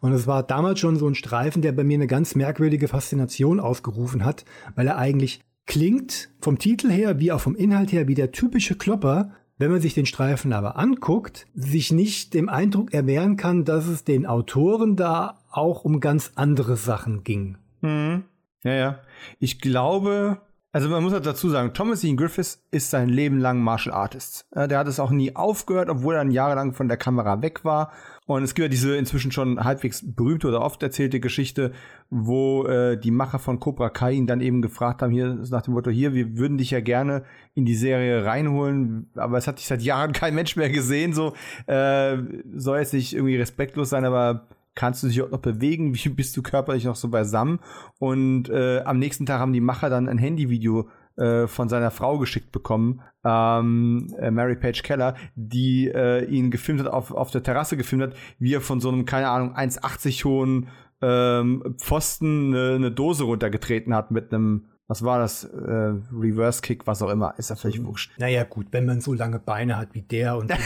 und 0.00 0.12
es 0.12 0.26
war 0.26 0.42
damals 0.42 0.80
schon 0.80 0.96
so 0.96 1.08
ein 1.08 1.14
Streifen, 1.14 1.62
der 1.62 1.72
bei 1.72 1.84
mir 1.84 1.94
eine 1.94 2.06
ganz 2.06 2.34
merkwürdige 2.34 2.88
Faszination 2.88 3.60
ausgerufen 3.60 4.24
hat, 4.24 4.44
weil 4.74 4.86
er 4.86 4.98
eigentlich 4.98 5.40
klingt 5.66 6.30
vom 6.40 6.58
Titel 6.58 6.90
her 6.90 7.18
wie 7.18 7.32
auch 7.32 7.40
vom 7.40 7.56
Inhalt 7.56 7.92
her 7.92 8.08
wie 8.08 8.14
der 8.14 8.32
typische 8.32 8.76
Klopper, 8.76 9.32
wenn 9.58 9.70
man 9.70 9.80
sich 9.80 9.94
den 9.94 10.06
Streifen 10.06 10.52
aber 10.52 10.76
anguckt, 10.76 11.46
sich 11.54 11.90
nicht 11.90 12.34
dem 12.34 12.48
Eindruck 12.48 12.92
erwehren 12.92 13.36
kann, 13.36 13.64
dass 13.64 13.86
es 13.86 14.04
den 14.04 14.26
Autoren 14.26 14.96
da 14.96 15.38
auch 15.56 15.84
um 15.84 16.00
ganz 16.00 16.32
andere 16.34 16.76
Sachen 16.76 17.24
ging. 17.24 17.58
Mhm. 17.80 18.24
Ja, 18.62 18.72
ja. 18.72 18.98
Ich 19.38 19.60
glaube, 19.60 20.38
Also 20.72 20.90
man 20.90 21.02
muss 21.02 21.14
halt 21.14 21.24
dazu 21.24 21.48
sagen, 21.48 21.72
Thomas 21.72 22.04
Ian 22.04 22.18
Griffiths 22.18 22.62
ist 22.70 22.90
sein 22.90 23.08
Leben 23.08 23.38
lang 23.38 23.62
Martial 23.62 23.94
Artist. 23.94 24.46
Der 24.54 24.78
hat 24.78 24.86
es 24.88 25.00
auch 25.00 25.10
nie 25.10 25.34
aufgehört, 25.34 25.88
obwohl 25.88 26.14
er 26.14 26.18
dann 26.18 26.30
jahrelang 26.30 26.74
von 26.74 26.86
der 26.86 26.98
Kamera 26.98 27.40
weg 27.40 27.64
war. 27.64 27.92
Und 28.26 28.42
es 28.42 28.54
gibt 28.54 28.64
ja 28.64 28.68
diese 28.68 28.94
inzwischen 28.94 29.32
schon 29.32 29.64
halbwegs 29.64 30.04
berühmte 30.04 30.48
oder 30.48 30.60
oft 30.60 30.82
erzählte 30.82 31.18
Geschichte, 31.18 31.72
wo 32.10 32.66
äh, 32.66 32.98
die 32.98 33.10
Macher 33.10 33.38
von 33.38 33.58
Cobra 33.58 33.88
Kai 33.88 34.12
ihn 34.12 34.26
dann 34.26 34.42
eben 34.42 34.60
gefragt 34.60 35.00
haben, 35.00 35.12
hier 35.12 35.38
nach 35.50 35.62
dem 35.62 35.72
Motto, 35.72 35.90
hier, 35.90 36.12
wir 36.12 36.36
würden 36.36 36.58
dich 36.58 36.72
ja 36.72 36.80
gerne 36.80 37.22
in 37.54 37.64
die 37.64 37.76
Serie 37.76 38.26
reinholen, 38.26 39.08
aber 39.14 39.38
es 39.38 39.46
hat 39.46 39.58
dich 39.58 39.68
seit 39.68 39.80
Jahren 39.80 40.12
kein 40.12 40.34
Mensch 40.34 40.56
mehr 40.56 40.68
gesehen, 40.68 41.14
so 41.14 41.32
äh, 41.68 42.18
soll 42.54 42.80
jetzt 42.80 42.92
nicht 42.92 43.14
irgendwie 43.14 43.36
respektlos 43.36 43.88
sein, 43.88 44.04
aber 44.04 44.48
kannst 44.76 45.02
du 45.02 45.08
dich 45.08 45.20
auch 45.20 45.30
noch 45.30 45.40
bewegen, 45.40 45.94
wie 46.04 46.08
bist 46.10 46.36
du 46.36 46.42
körperlich 46.42 46.84
noch 46.84 46.94
so 46.94 47.08
beisammen? 47.08 47.58
Und 47.98 48.48
äh, 48.48 48.82
am 48.82 49.00
nächsten 49.00 49.26
Tag 49.26 49.40
haben 49.40 49.52
die 49.52 49.60
Macher 49.60 49.90
dann 49.90 50.08
ein 50.08 50.18
Handyvideo 50.18 50.88
äh, 51.16 51.48
von 51.48 51.68
seiner 51.68 51.90
Frau 51.90 52.18
geschickt 52.18 52.52
bekommen, 52.52 53.00
ähm, 53.24 54.14
äh, 54.18 54.30
Mary 54.30 54.54
Page 54.54 54.82
Keller, 54.82 55.16
die 55.34 55.88
äh, 55.88 56.24
ihn 56.26 56.50
gefilmt 56.50 56.80
hat, 56.80 56.88
auf, 56.88 57.10
auf 57.10 57.30
der 57.30 57.42
Terrasse 57.42 57.76
gefilmt 57.76 58.04
hat, 58.04 58.16
wie 58.38 58.54
er 58.54 58.60
von 58.60 58.80
so 58.80 58.90
einem, 58.90 59.06
keine 59.06 59.28
Ahnung, 59.28 59.56
1,80 59.56 60.24
hohen 60.24 60.68
ähm, 61.02 61.74
Pfosten 61.78 62.54
eine, 62.54 62.74
eine 62.74 62.92
Dose 62.92 63.24
runtergetreten 63.24 63.94
hat 63.94 64.10
mit 64.10 64.32
einem 64.32 64.66
was 64.88 65.02
war 65.02 65.18
das? 65.18 65.42
Äh, 65.42 65.94
Reverse 66.12 66.62
Kick, 66.62 66.86
was 66.86 67.02
auch 67.02 67.10
immer. 67.10 67.34
Ist 67.38 67.50
ja 67.50 67.56
völlig 67.56 67.82
wurscht. 67.84 68.12
Naja, 68.18 68.44
gut, 68.44 68.68
wenn 68.70 68.86
man 68.86 69.00
so 69.00 69.14
lange 69.14 69.40
Beine 69.40 69.76
hat 69.76 69.94
wie 69.94 70.02
der 70.02 70.36
und 70.36 70.50
so. 70.52 70.56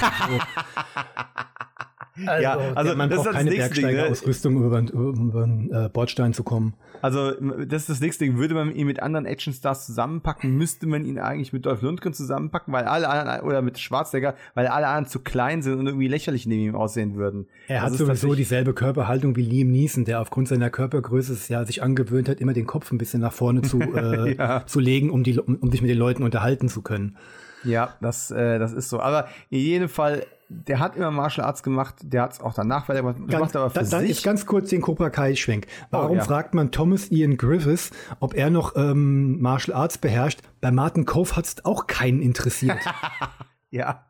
Also, 2.26 2.42
ja, 2.42 2.58
also 2.74 2.96
man 2.96 3.08
braucht 3.08 3.30
keine 3.30 3.50
Bergsteigerausrüstung, 3.50 4.54
ne? 4.54 4.66
über, 4.66 4.80
über 4.80 5.42
den 5.42 5.70
äh, 5.72 5.88
Bordstein 5.92 6.34
zu 6.34 6.42
kommen. 6.42 6.74
Also 7.02 7.32
das 7.32 7.82
ist 7.82 7.88
das 7.88 8.00
nächste 8.00 8.24
Ding. 8.24 8.36
Würde 8.36 8.54
man 8.54 8.74
ihn 8.74 8.86
mit 8.86 9.02
anderen 9.02 9.26
Actionstars 9.26 9.86
zusammenpacken, 9.86 10.56
müsste 10.56 10.86
man 10.86 11.04
ihn 11.04 11.18
eigentlich 11.18 11.52
mit 11.52 11.66
Dolph 11.66 11.82
Lundgren 11.82 12.12
zusammenpacken, 12.12 12.72
weil 12.72 12.84
alle 12.84 13.08
anderen, 13.08 13.40
oder 13.46 13.62
mit 13.62 13.78
Schwarzenegger, 13.78 14.34
weil 14.54 14.66
alle 14.66 14.86
anderen 14.86 15.06
zu 15.06 15.20
klein 15.20 15.62
sind 15.62 15.78
und 15.78 15.86
irgendwie 15.86 16.08
lächerlich 16.08 16.46
neben 16.46 16.62
ihm 16.62 16.74
aussehen 16.74 17.16
würden. 17.16 17.46
Er 17.68 17.82
hat 17.82 17.94
sowieso 17.94 18.34
dieselbe 18.34 18.74
Körperhaltung 18.74 19.36
wie 19.36 19.42
Liam 19.42 19.70
Neeson, 19.70 20.04
der 20.04 20.20
aufgrund 20.20 20.48
seiner 20.48 20.70
Körpergröße 20.70 21.36
ja 21.52 21.64
sich 21.64 21.82
angewöhnt 21.82 22.28
hat, 22.28 22.40
immer 22.40 22.52
den 22.52 22.66
Kopf 22.66 22.90
ein 22.92 22.98
bisschen 22.98 23.20
nach 23.20 23.32
vorne 23.32 23.62
zu, 23.62 23.80
äh, 23.94 24.36
ja. 24.36 24.66
zu 24.66 24.80
legen, 24.80 25.10
um, 25.10 25.22
die, 25.22 25.38
um, 25.38 25.56
um 25.56 25.70
sich 25.70 25.80
mit 25.80 25.90
den 25.90 25.98
Leuten 25.98 26.22
unterhalten 26.22 26.68
zu 26.68 26.82
können. 26.82 27.16
Ja, 27.64 27.94
das, 28.00 28.30
äh, 28.30 28.58
das 28.58 28.72
ist 28.72 28.88
so. 28.88 29.00
Aber 29.00 29.28
in 29.50 29.60
jedem 29.60 29.88
Fall 29.88 30.24
der 30.52 30.80
hat 30.80 30.96
immer 30.96 31.12
Martial 31.12 31.46
Arts 31.46 31.62
gemacht, 31.62 31.94
der 32.02 32.22
hat 32.22 32.32
es 32.32 32.40
auch 32.40 32.54
danach 32.54 32.88
weiter 32.88 33.02
gemacht, 33.02 33.18
ganz, 33.28 33.40
macht 33.40 33.56
aber 33.56 33.70
für 33.70 33.88
dann, 33.88 34.06
sich. 34.06 34.22
Dann 34.22 34.32
ganz 34.32 34.46
kurz 34.46 34.70
den 34.70 34.80
Cobra 34.80 35.08
Kai 35.08 35.36
Schwenk. 35.36 35.68
Warum 35.90 36.12
oh, 36.12 36.16
ja. 36.16 36.24
fragt 36.24 36.54
man 36.54 36.72
Thomas 36.72 37.10
Ian 37.10 37.36
Griffiths, 37.36 37.92
ob 38.18 38.34
er 38.34 38.50
noch 38.50 38.74
ähm, 38.74 39.40
Martial 39.40 39.76
Arts 39.76 39.98
beherrscht? 39.98 40.40
Bei 40.60 40.72
Martin 40.72 41.06
Kove 41.06 41.36
hat 41.36 41.46
es 41.46 41.64
auch 41.64 41.86
keinen 41.86 42.20
interessiert. 42.20 42.78
ja. 43.70 44.06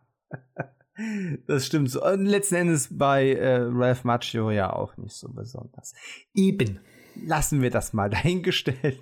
Das 1.46 1.66
stimmt 1.66 1.90
so. 1.90 2.04
Und 2.04 2.24
letzten 2.24 2.54
Endes 2.54 2.88
bei 2.90 3.34
äh, 3.34 3.60
Ralph 3.62 4.04
Macchio 4.04 4.50
ja 4.50 4.72
auch 4.72 4.96
nicht 4.96 5.14
so 5.14 5.28
besonders. 5.28 5.94
Eben. 6.34 6.80
Lassen 7.22 7.60
wir 7.60 7.70
das 7.70 7.92
mal 7.92 8.08
dahingestellt. 8.10 8.98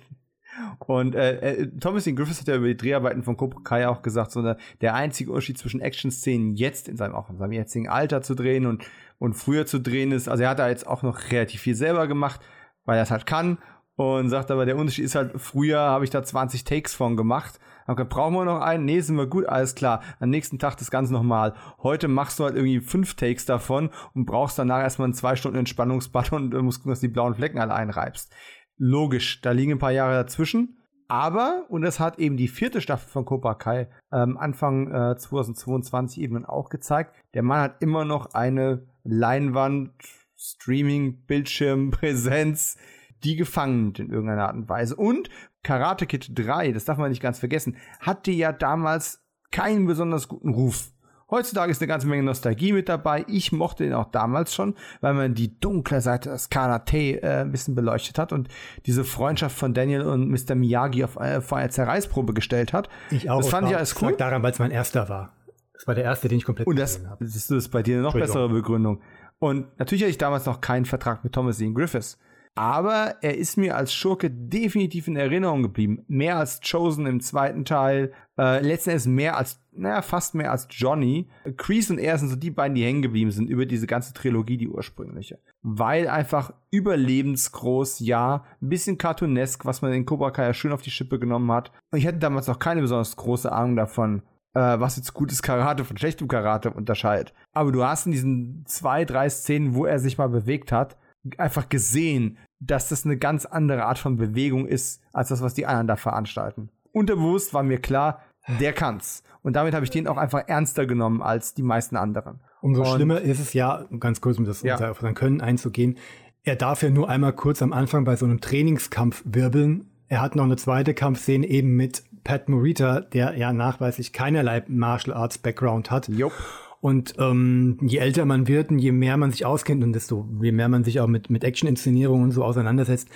Und 0.79 1.15
äh, 1.15 1.39
äh, 1.39 1.67
Thomas 1.79 2.07
Ian 2.07 2.15
Griffiths 2.15 2.39
hat 2.39 2.47
ja 2.47 2.55
über 2.55 2.67
die 2.67 2.77
Dreharbeiten 2.77 3.23
von 3.23 3.37
Cobra 3.37 3.61
Kai 3.63 3.87
auch 3.87 4.01
gesagt, 4.01 4.31
so 4.31 4.39
eine, 4.39 4.57
der 4.81 4.95
einzige 4.95 5.31
Unterschied 5.31 5.57
zwischen 5.57 5.81
Action-Szenen 5.81 6.55
jetzt 6.55 6.87
in 6.87 6.97
seinem, 6.97 7.15
auch 7.15 7.29
in 7.29 7.37
seinem 7.37 7.53
jetzigen 7.53 7.89
Alter 7.89 8.21
zu 8.21 8.35
drehen 8.35 8.65
und, 8.65 8.83
und 9.17 9.33
früher 9.33 9.65
zu 9.65 9.79
drehen 9.79 10.11
ist, 10.11 10.27
also 10.27 10.43
er 10.43 10.49
hat 10.49 10.59
da 10.59 10.69
jetzt 10.69 10.87
auch 10.87 11.03
noch 11.03 11.31
relativ 11.31 11.61
viel 11.61 11.75
selber 11.75 12.07
gemacht, 12.07 12.41
weil 12.85 12.97
er 12.97 13.03
es 13.03 13.11
halt 13.11 13.25
kann 13.25 13.57
und 13.95 14.29
sagt 14.29 14.49
aber, 14.49 14.65
der 14.65 14.77
Unterschied 14.77 15.03
ist 15.03 15.15
halt, 15.15 15.33
früher 15.35 15.79
habe 15.79 16.05
ich 16.05 16.09
da 16.09 16.23
20 16.23 16.63
Takes 16.63 16.93
von 16.93 17.17
gemacht. 17.17 17.59
Gesagt, 17.85 18.09
brauchen 18.11 18.35
wir 18.35 18.45
noch 18.45 18.61
einen? 18.61 18.85
Nee, 18.85 19.01
sind 19.01 19.17
wir 19.17 19.25
gut, 19.25 19.47
alles 19.47 19.73
klar. 19.73 20.01
Am 20.19 20.29
nächsten 20.29 20.59
Tag 20.59 20.77
das 20.77 20.91
Ganze 20.91 21.11
nochmal. 21.11 21.55
Heute 21.81 22.07
machst 22.07 22.39
du 22.39 22.43
halt 22.43 22.55
irgendwie 22.55 22.81
fünf 22.81 23.15
Takes 23.15 23.45
davon 23.45 23.89
und 24.13 24.25
brauchst 24.25 24.59
danach 24.59 24.81
erstmal 24.81 25.11
zwei 25.13 25.35
Stunden 25.35 25.57
Entspannungsbad 25.57 26.31
und 26.31 26.53
musst 26.61 26.79
gucken, 26.79 26.91
dass 26.91 26.99
du 26.99 27.07
die 27.07 27.13
blauen 27.13 27.33
Flecken 27.33 27.57
alle 27.57 27.73
einreibst. 27.73 28.31
Logisch, 28.79 29.41
da 29.41 29.51
liegen 29.51 29.73
ein 29.73 29.79
paar 29.79 29.91
Jahre 29.91 30.13
dazwischen. 30.13 30.77
Aber, 31.09 31.65
und 31.69 31.81
das 31.81 31.99
hat 31.99 32.17
eben 32.17 32.37
die 32.37 32.47
vierte 32.47 32.81
Staffel 32.81 33.09
von 33.09 33.25
Cobra 33.25 33.55
Kai 33.55 33.89
ähm, 34.11 34.37
Anfang 34.37 34.87
äh, 34.91 35.17
2022 35.17 36.21
eben 36.21 36.45
auch 36.45 36.69
gezeigt, 36.69 37.15
der 37.33 37.43
Mann 37.43 37.61
hat 37.61 37.81
immer 37.81 38.05
noch 38.05 38.33
eine 38.33 38.87
Leinwand, 39.03 39.91
Streaming, 40.37 41.25
Bildschirm, 41.25 41.91
Präsenz, 41.91 42.77
die 43.23 43.35
gefangen 43.35 43.81
nimmt 43.81 43.99
in 43.99 44.11
irgendeiner 44.11 44.47
Art 44.47 44.55
und 44.55 44.69
Weise. 44.69 44.95
Und 44.95 45.29
Karate 45.61 46.05
Kid 46.05 46.31
3, 46.35 46.71
das 46.71 46.85
darf 46.85 46.97
man 46.97 47.09
nicht 47.09 47.21
ganz 47.21 47.39
vergessen, 47.39 47.75
hatte 47.99 48.31
ja 48.31 48.53
damals 48.53 49.25
keinen 49.51 49.87
besonders 49.87 50.27
guten 50.27 50.53
Ruf. 50.53 50.91
Heutzutage 51.31 51.71
ist 51.71 51.81
eine 51.81 51.87
ganze 51.87 52.07
Menge 52.07 52.23
Nostalgie 52.23 52.73
mit 52.73 52.89
dabei. 52.89 53.23
Ich 53.27 53.51
mochte 53.51 53.85
ihn 53.85 53.93
auch 53.93 54.09
damals 54.11 54.53
schon, 54.53 54.75
weil 55.01 55.13
man 55.13 55.35
die 55.35 55.59
dunkle 55.59 56.01
Seite 56.01 56.29
des 56.29 56.49
Karate 56.49 57.21
äh, 57.21 57.41
ein 57.41 57.51
bisschen 57.51 57.75
beleuchtet 57.75 58.17
hat 58.17 58.33
und 58.33 58.47
diese 58.85 59.03
Freundschaft 59.03 59.55
von 59.55 59.73
Daniel 59.73 60.01
und 60.01 60.29
Mr. 60.29 60.55
Miyagi 60.55 61.03
auf, 61.03 61.17
äh, 61.17 61.41
vor 61.41 61.59
eine 61.59 61.69
Zerreißprobe 61.69 62.33
gestellt 62.33 62.73
hat. 62.73 62.89
Ich 63.11 63.29
auch. 63.29 63.41
Das 63.41 63.49
fand 63.49 63.69
ich 63.69 63.75
alles 63.75 64.01
cool. 64.01 64.15
Daran, 64.17 64.41
weil 64.41 64.51
es 64.51 64.59
mein 64.59 64.71
erster 64.71 65.07
war. 65.07 65.33
Das 65.73 65.87
war 65.87 65.95
der 65.95 66.03
erste, 66.03 66.27
den 66.27 66.39
ich 66.39 66.45
komplett 66.45 66.67
Und 66.67 66.77
das, 66.77 67.05
habe. 67.07 67.23
das 67.23 67.49
ist 67.49 67.69
bei 67.69 67.83
dir 67.83 67.95
eine 67.95 68.03
noch 68.03 68.13
bessere 68.13 68.49
Begründung. 68.49 69.01
Und 69.37 69.67
natürlich 69.79 70.03
hatte 70.03 70.11
ich 70.11 70.17
damals 70.17 70.45
noch 70.45 70.59
keinen 70.59 70.85
Vertrag 70.85 71.23
mit 71.23 71.33
Thomas 71.33 71.61
Ian 71.61 71.73
Griffiths. 71.73 72.19
Aber 72.59 73.15
er 73.21 73.37
ist 73.37 73.55
mir 73.55 73.77
als 73.77 73.93
Schurke 73.93 74.29
definitiv 74.29 75.07
in 75.07 75.15
Erinnerung 75.15 75.63
geblieben. 75.63 76.03
Mehr 76.09 76.35
als 76.35 76.59
Chosen 76.59 77.05
im 77.05 77.21
zweiten 77.21 77.63
Teil. 77.63 78.11
Äh, 78.37 78.59
letzten 78.59 78.89
Endes 78.89 79.05
mehr 79.05 79.37
als, 79.37 79.61
naja, 79.71 80.01
fast 80.01 80.35
mehr 80.35 80.51
als 80.51 80.67
Johnny. 80.69 81.29
Kreese 81.55 81.93
und 81.93 81.99
er 81.99 82.17
sind 82.17 82.27
so 82.27 82.35
die 82.35 82.51
beiden, 82.51 82.75
die 82.75 82.83
hängen 82.83 83.01
geblieben 83.01 83.31
sind 83.31 83.49
über 83.49 83.65
diese 83.65 83.87
ganze 83.87 84.13
Trilogie, 84.13 84.57
die 84.57 84.67
ursprüngliche. 84.67 85.39
Weil 85.61 86.09
einfach 86.09 86.51
überlebensgroß, 86.71 88.01
ja, 88.01 88.43
ein 88.61 88.67
bisschen 88.67 88.97
cartoonesk, 88.97 89.63
was 89.63 89.81
man 89.81 89.93
in 89.93 90.05
Cobra 90.05 90.31
Kai 90.31 90.47
ja 90.47 90.53
schön 90.53 90.73
auf 90.73 90.81
die 90.81 90.91
Schippe 90.91 91.17
genommen 91.17 91.53
hat. 91.53 91.71
Und 91.91 91.99
ich 91.99 92.07
hatte 92.07 92.17
damals 92.17 92.47
noch 92.47 92.59
keine 92.59 92.81
besonders 92.81 93.15
große 93.15 93.49
Ahnung 93.49 93.77
davon, 93.77 94.21
äh, 94.53 94.59
was 94.59 94.97
jetzt 94.97 95.13
gutes 95.13 95.41
Karate 95.41 95.85
von 95.85 95.95
schlechtem 95.95 96.27
Karate 96.27 96.71
unterscheidet. 96.71 97.33
Aber 97.53 97.71
du 97.71 97.85
hast 97.85 98.05
in 98.05 98.11
diesen 98.11 98.65
zwei, 98.65 99.05
drei 99.05 99.29
Szenen, 99.29 99.75
wo 99.75 99.85
er 99.85 99.99
sich 99.99 100.17
mal 100.17 100.27
bewegt 100.27 100.73
hat, 100.73 100.97
einfach 101.37 101.69
gesehen, 101.69 102.37
dass 102.59 102.89
das 102.89 103.05
eine 103.05 103.17
ganz 103.17 103.45
andere 103.45 103.85
Art 103.85 103.99
von 103.99 104.17
Bewegung 104.17 104.67
ist, 104.67 105.01
als 105.13 105.29
das, 105.29 105.41
was 105.41 105.53
die 105.53 105.65
anderen 105.65 105.87
da 105.87 105.95
veranstalten. 105.95 106.69
Unterbewusst 106.91 107.53
war 107.53 107.63
mir 107.63 107.79
klar, 107.79 108.21
der 108.59 108.73
kann's. 108.73 109.23
Und 109.41 109.55
damit 109.55 109.73
habe 109.73 109.85
ich 109.85 109.91
den 109.91 110.07
auch 110.07 110.17
einfach 110.17 110.47
ernster 110.47 110.85
genommen 110.85 111.21
als 111.21 111.53
die 111.53 111.63
meisten 111.63 111.95
anderen. 111.95 112.41
Umso 112.61 112.81
Und, 112.81 112.87
schlimmer 112.89 113.21
ist 113.21 113.39
es 113.39 113.53
ja, 113.53 113.85
ganz 113.99 114.21
kurz 114.21 114.37
um 114.37 114.45
das 114.45 114.61
ja. 114.63 114.91
auf 114.91 114.99
sein 114.99 115.15
Können 115.15 115.41
einzugehen, 115.41 115.97
er 116.43 116.55
darf 116.55 116.81
ja 116.83 116.89
nur 116.89 117.09
einmal 117.09 117.33
kurz 117.33 117.61
am 117.61 117.73
Anfang 117.73 118.05
bei 118.05 118.15
so 118.15 118.25
einem 118.25 118.41
Trainingskampf 118.41 119.23
wirbeln. 119.25 119.89
Er 120.07 120.21
hat 120.21 120.35
noch 120.35 120.45
eine 120.45 120.55
zweite 120.55 120.93
Kampfszene 120.93 121.45
eben 121.45 121.75
mit 121.75 122.03
Pat 122.23 122.49
Morita, 122.49 123.01
der 123.01 123.37
ja 123.37 123.53
nachweislich 123.53 124.13
keinerlei 124.13 124.63
Martial 124.67 125.15
Arts 125.15 125.37
Background 125.37 125.91
hat. 125.91 126.07
Jupp. 126.07 126.33
Und 126.81 127.15
ähm, 127.19 127.77
je 127.81 127.97
älter 127.97 128.25
man 128.25 128.47
wird 128.47 128.71
und 128.71 128.79
je 128.79 128.91
mehr 128.91 129.17
man 129.17 129.31
sich 129.31 129.45
auskennt 129.45 129.83
und 129.83 129.93
desto 129.93 130.29
je 130.41 130.51
mehr 130.51 130.69
man 130.69 130.83
sich 130.83 130.99
auch 130.99 131.07
mit, 131.07 131.29
mit 131.29 131.43
Action-Inszenierungen 131.43 132.25
und 132.25 132.31
so 132.31 132.43
auseinandersetzt, 132.43 133.09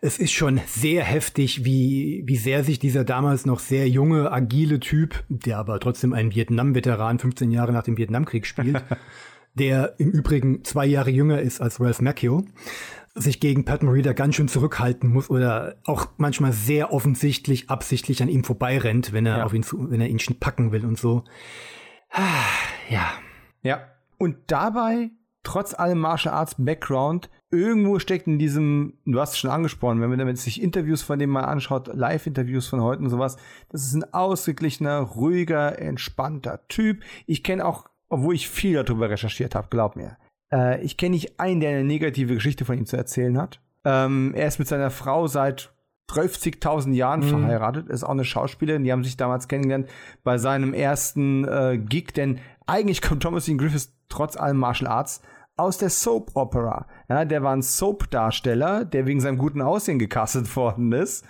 es 0.00 0.18
ist 0.18 0.32
schon 0.32 0.60
sehr 0.66 1.02
heftig, 1.02 1.64
wie, 1.64 2.22
wie 2.26 2.36
sehr 2.36 2.62
sich 2.62 2.78
dieser 2.78 3.04
damals 3.04 3.46
noch 3.46 3.58
sehr 3.58 3.88
junge, 3.88 4.30
agile 4.30 4.78
Typ, 4.78 5.24
der 5.28 5.58
aber 5.58 5.80
trotzdem 5.80 6.12
ein 6.12 6.34
Vietnam-Veteran 6.34 7.18
15 7.18 7.50
Jahre 7.50 7.72
nach 7.72 7.82
dem 7.82 7.96
Vietnamkrieg 7.96 8.46
spielt, 8.46 8.82
der 9.54 9.94
im 9.98 10.10
Übrigen 10.10 10.64
zwei 10.64 10.86
Jahre 10.86 11.10
jünger 11.10 11.40
ist 11.40 11.60
als 11.60 11.80
Ralph 11.80 12.00
Macchio, 12.00 12.44
sich 13.14 13.40
gegen 13.40 13.64
Pat 13.64 13.82
Morita 13.82 14.12
ganz 14.12 14.36
schön 14.36 14.46
zurückhalten 14.46 15.10
muss 15.10 15.30
oder 15.30 15.76
auch 15.84 16.08
manchmal 16.16 16.52
sehr 16.52 16.92
offensichtlich 16.92 17.68
absichtlich 17.68 18.22
an 18.22 18.28
ihm 18.28 18.44
vorbeirennt, 18.44 19.12
wenn 19.12 19.26
er 19.26 19.38
ja. 19.38 19.44
auf 19.44 19.54
ihn 19.54 19.64
zu, 19.64 19.90
wenn 19.90 20.00
er 20.00 20.08
ihn 20.08 20.20
packen 20.38 20.70
will 20.70 20.84
und 20.84 20.98
so. 20.98 21.24
Ja. 22.90 23.12
Ja. 23.62 23.82
Und 24.16 24.36
dabei, 24.46 25.10
trotz 25.42 25.74
allem 25.74 25.98
Martial 25.98 26.34
Arts 26.34 26.54
Background, 26.56 27.28
irgendwo 27.50 27.98
steckt 27.98 28.26
in 28.26 28.38
diesem, 28.38 28.98
du 29.04 29.20
hast 29.20 29.32
es 29.32 29.38
schon 29.38 29.50
angesprochen, 29.50 30.00
wenn 30.00 30.10
man 30.10 30.18
damit 30.18 30.38
sich 30.38 30.62
Interviews 30.62 31.02
von 31.02 31.18
dem 31.18 31.30
mal 31.30 31.44
anschaut, 31.44 31.88
Live-Interviews 31.92 32.66
von 32.66 32.82
heute 32.82 33.02
und 33.02 33.10
sowas, 33.10 33.36
das 33.68 33.84
ist 33.84 33.94
ein 33.94 34.12
ausgeglichener, 34.12 35.00
ruhiger, 35.00 35.78
entspannter 35.78 36.66
Typ. 36.68 37.02
Ich 37.26 37.44
kenne 37.44 37.64
auch, 37.64 37.86
obwohl 38.08 38.34
ich 38.34 38.48
viel 38.48 38.82
darüber 38.82 39.10
recherchiert 39.10 39.54
habe, 39.54 39.68
glaub 39.70 39.96
mir, 39.96 40.16
äh, 40.52 40.80
ich 40.82 40.96
kenne 40.96 41.10
nicht 41.10 41.38
einen, 41.38 41.60
der 41.60 41.70
eine 41.70 41.84
negative 41.84 42.34
Geschichte 42.34 42.64
von 42.64 42.78
ihm 42.78 42.86
zu 42.86 42.96
erzählen 42.96 43.38
hat. 43.38 43.60
Ähm, 43.84 44.34
er 44.34 44.48
ist 44.48 44.58
mit 44.58 44.68
seiner 44.68 44.90
Frau 44.90 45.26
seit 45.26 45.72
30.000 46.08 46.92
Jahren 46.92 47.20
mhm. 47.20 47.28
verheiratet, 47.28 47.88
ist 47.88 48.04
auch 48.04 48.10
eine 48.10 48.24
Schauspielerin, 48.24 48.84
die 48.84 48.92
haben 48.92 49.04
sich 49.04 49.16
damals 49.16 49.48
kennengelernt 49.48 49.88
bei 50.24 50.38
seinem 50.38 50.74
ersten 50.74 51.44
äh, 51.46 51.78
Gig, 51.78 52.12
denn 52.14 52.40
eigentlich 52.66 53.02
kommt 53.02 53.22
Thomas 53.22 53.48
Ian 53.48 53.58
Griffiths 53.58 53.92
trotz 54.08 54.36
allem 54.36 54.56
Martial 54.56 54.90
Arts 54.90 55.20
aus 55.56 55.76
der 55.78 55.90
Soap 55.90 56.30
Opera. 56.34 56.86
Ja, 57.08 57.24
der 57.24 57.42
war 57.42 57.52
ein 57.52 57.62
Soap-Darsteller, 57.62 58.84
der 58.84 59.06
wegen 59.06 59.20
seinem 59.20 59.38
guten 59.38 59.60
Aussehen 59.60 59.98
gecastet 59.98 60.54
worden 60.56 60.92
ist. 60.92 61.26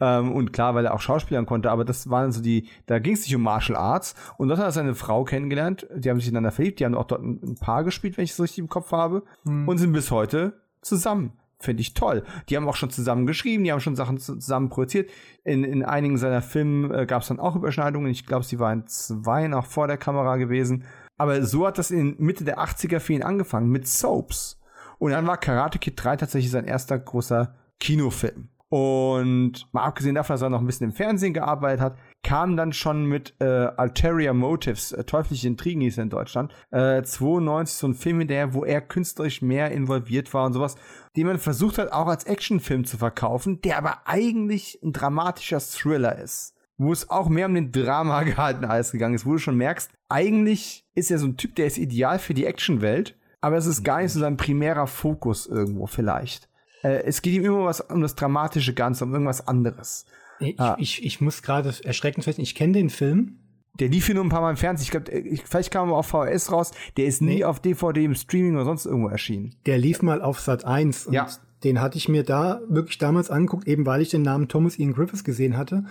Ähm, 0.00 0.32
und 0.32 0.52
klar, 0.52 0.74
weil 0.74 0.86
er 0.86 0.94
auch 0.94 1.00
Schauspielern 1.00 1.46
konnte, 1.46 1.70
aber 1.70 1.84
das 1.84 2.08
waren 2.08 2.32
so 2.32 2.40
die, 2.40 2.68
da 2.86 2.98
ging 2.98 3.14
es 3.14 3.24
nicht 3.24 3.36
um 3.36 3.42
Martial 3.42 3.76
Arts. 3.76 4.14
Und 4.38 4.48
dort 4.48 4.58
hat 4.58 4.66
er 4.66 4.72
seine 4.72 4.94
Frau 4.94 5.24
kennengelernt, 5.24 5.86
die 5.94 6.10
haben 6.10 6.18
sich 6.18 6.28
ineinander 6.28 6.52
verliebt, 6.52 6.80
die 6.80 6.84
haben 6.84 6.94
auch 6.94 7.04
dort 7.04 7.22
ein, 7.22 7.40
ein 7.42 7.54
Paar 7.56 7.84
gespielt, 7.84 8.16
wenn 8.16 8.24
ich 8.24 8.32
es 8.32 8.40
richtig 8.40 8.58
im 8.58 8.68
Kopf 8.68 8.92
habe, 8.92 9.24
hm. 9.44 9.68
und 9.68 9.78
sind 9.78 9.92
bis 9.92 10.10
heute 10.10 10.60
zusammen. 10.80 11.32
Finde 11.62 11.80
ich 11.80 11.94
toll. 11.94 12.24
Die 12.48 12.56
haben 12.56 12.68
auch 12.68 12.74
schon 12.74 12.90
zusammen 12.90 13.24
geschrieben, 13.24 13.62
die 13.62 13.70
haben 13.70 13.80
schon 13.80 13.94
Sachen 13.94 14.18
zusammen 14.18 14.68
produziert. 14.68 15.10
In, 15.44 15.62
in 15.62 15.84
einigen 15.84 16.18
seiner 16.18 16.42
Filmen 16.42 16.90
äh, 16.92 17.06
gab 17.06 17.22
es 17.22 17.28
dann 17.28 17.38
auch 17.38 17.54
Überschneidungen. 17.54 18.10
Ich 18.10 18.26
glaube, 18.26 18.44
sie 18.44 18.58
waren 18.58 18.86
zwei 18.88 19.46
noch 19.46 19.66
vor 19.66 19.86
der 19.86 19.96
Kamera 19.96 20.36
gewesen. 20.36 20.84
Aber 21.18 21.44
so 21.44 21.66
hat 21.66 21.78
das 21.78 21.92
in 21.92 22.16
Mitte 22.18 22.44
der 22.44 22.58
80er 22.58 22.98
für 22.98 23.12
ihn 23.12 23.22
angefangen, 23.22 23.70
mit 23.70 23.86
Soaps. 23.86 24.60
Und 24.98 25.12
dann 25.12 25.26
war 25.26 25.36
Karate 25.36 25.78
Kid 25.78 25.94
3 25.96 26.16
tatsächlich 26.16 26.50
sein 26.50 26.64
erster 26.64 26.98
großer 26.98 27.54
Kinofilm. 27.78 28.48
Und 28.72 29.68
mal 29.72 29.82
abgesehen 29.82 30.14
davon, 30.14 30.32
dass 30.32 30.40
er 30.40 30.48
noch 30.48 30.60
ein 30.60 30.66
bisschen 30.66 30.88
im 30.88 30.96
Fernsehen 30.96 31.34
gearbeitet 31.34 31.82
hat, 31.82 31.98
kam 32.22 32.56
dann 32.56 32.72
schon 32.72 33.04
mit 33.04 33.34
äh, 33.38 33.44
Alteria 33.44 34.32
Motives, 34.32 34.92
äh, 34.92 35.04
Teuflische 35.04 35.46
Intrigen 35.46 35.82
hieß 35.82 35.98
er 35.98 36.04
in 36.04 36.08
Deutschland, 36.08 36.54
äh, 36.70 37.02
92 37.02 37.76
so 37.76 37.86
ein 37.86 37.94
Film 37.94 38.20
hinterher, 38.20 38.54
wo 38.54 38.64
er 38.64 38.80
künstlerisch 38.80 39.42
mehr 39.42 39.72
involviert 39.72 40.32
war 40.32 40.46
und 40.46 40.54
sowas, 40.54 40.76
den 41.16 41.26
man 41.26 41.38
versucht 41.38 41.78
hat, 41.78 41.92
auch 41.92 42.06
als 42.06 42.24
Actionfilm 42.24 42.84
zu 42.84 42.96
verkaufen, 42.96 43.60
der 43.60 43.78
aber 43.78 44.06
eigentlich 44.06 44.78
ein 44.82 44.92
dramatischer 44.92 45.60
Thriller 45.60 46.18
ist. 46.18 46.54
Wo 46.78 46.92
es 46.92 47.10
auch 47.10 47.28
mehr 47.28 47.46
um 47.46 47.54
den 47.54 47.70
Drama 47.70 48.22
gehalten 48.24 48.64
als 48.64 48.92
gegangen 48.92 49.14
ist, 49.14 49.26
wo 49.26 49.32
du 49.32 49.38
schon 49.38 49.56
merkst, 49.56 49.90
eigentlich 50.08 50.86
ist 50.94 51.10
er 51.10 51.18
so 51.18 51.26
ein 51.26 51.36
Typ, 51.36 51.54
der 51.56 51.66
ist 51.66 51.78
ideal 51.78 52.18
für 52.18 52.34
die 52.34 52.46
Actionwelt, 52.46 53.16
aber 53.40 53.56
es 53.56 53.66
ist 53.66 53.84
gar 53.84 54.00
nicht 54.00 54.12
so 54.12 54.20
sein 54.20 54.36
primärer 54.36 54.86
Fokus 54.86 55.46
irgendwo 55.46 55.86
vielleicht. 55.86 56.48
Äh, 56.82 57.02
es 57.04 57.22
geht 57.22 57.34
ihm 57.34 57.44
immer 57.44 57.64
was 57.64 57.80
um 57.80 58.00
das 58.00 58.14
dramatische 58.14 58.74
Ganze, 58.74 59.04
um 59.04 59.12
irgendwas 59.12 59.46
anderes. 59.46 60.06
Ich, 60.40 60.58
ah. 60.58 60.76
ich, 60.78 61.04
ich 61.04 61.20
muss 61.20 61.42
gerade 61.42 61.74
erschreckend 61.84 62.24
feststellen, 62.24 62.44
ich 62.44 62.54
kenne 62.54 62.72
den 62.72 62.90
Film. 62.90 63.38
Der 63.80 63.88
lief 63.88 64.06
hier 64.06 64.14
nur 64.14 64.24
ein 64.24 64.28
paar 64.28 64.42
Mal 64.42 64.50
im 64.50 64.56
Fernsehen. 64.56 64.84
Ich 64.84 64.90
glaube, 64.90 65.40
vielleicht 65.44 65.70
kam 65.70 65.90
er 65.90 65.96
auf 65.96 66.06
VHS 66.06 66.52
raus. 66.52 66.72
Der 66.96 67.06
ist 67.06 67.22
nie 67.22 67.36
nee. 67.36 67.44
auf 67.44 67.60
DVD 67.60 68.04
im 68.04 68.14
Streaming 68.14 68.54
oder 68.54 68.64
sonst 68.64 68.86
irgendwo 68.86 69.08
erschienen. 69.08 69.54
Der 69.66 69.78
lief 69.78 70.02
mal 70.02 70.20
auf 70.20 70.40
Sat 70.40 70.64
1 70.64 71.06
und 71.06 71.14
ja. 71.14 71.28
den 71.64 71.80
hatte 71.80 71.96
ich 71.96 72.08
mir 72.08 72.22
da 72.22 72.60
wirklich 72.68 72.98
damals 72.98 73.30
angeguckt, 73.30 73.66
eben 73.66 73.86
weil 73.86 74.02
ich 74.02 74.10
den 74.10 74.22
Namen 74.22 74.48
Thomas 74.48 74.78
Ian 74.78 74.92
Griffiths 74.92 75.24
gesehen 75.24 75.56
hatte. 75.56 75.84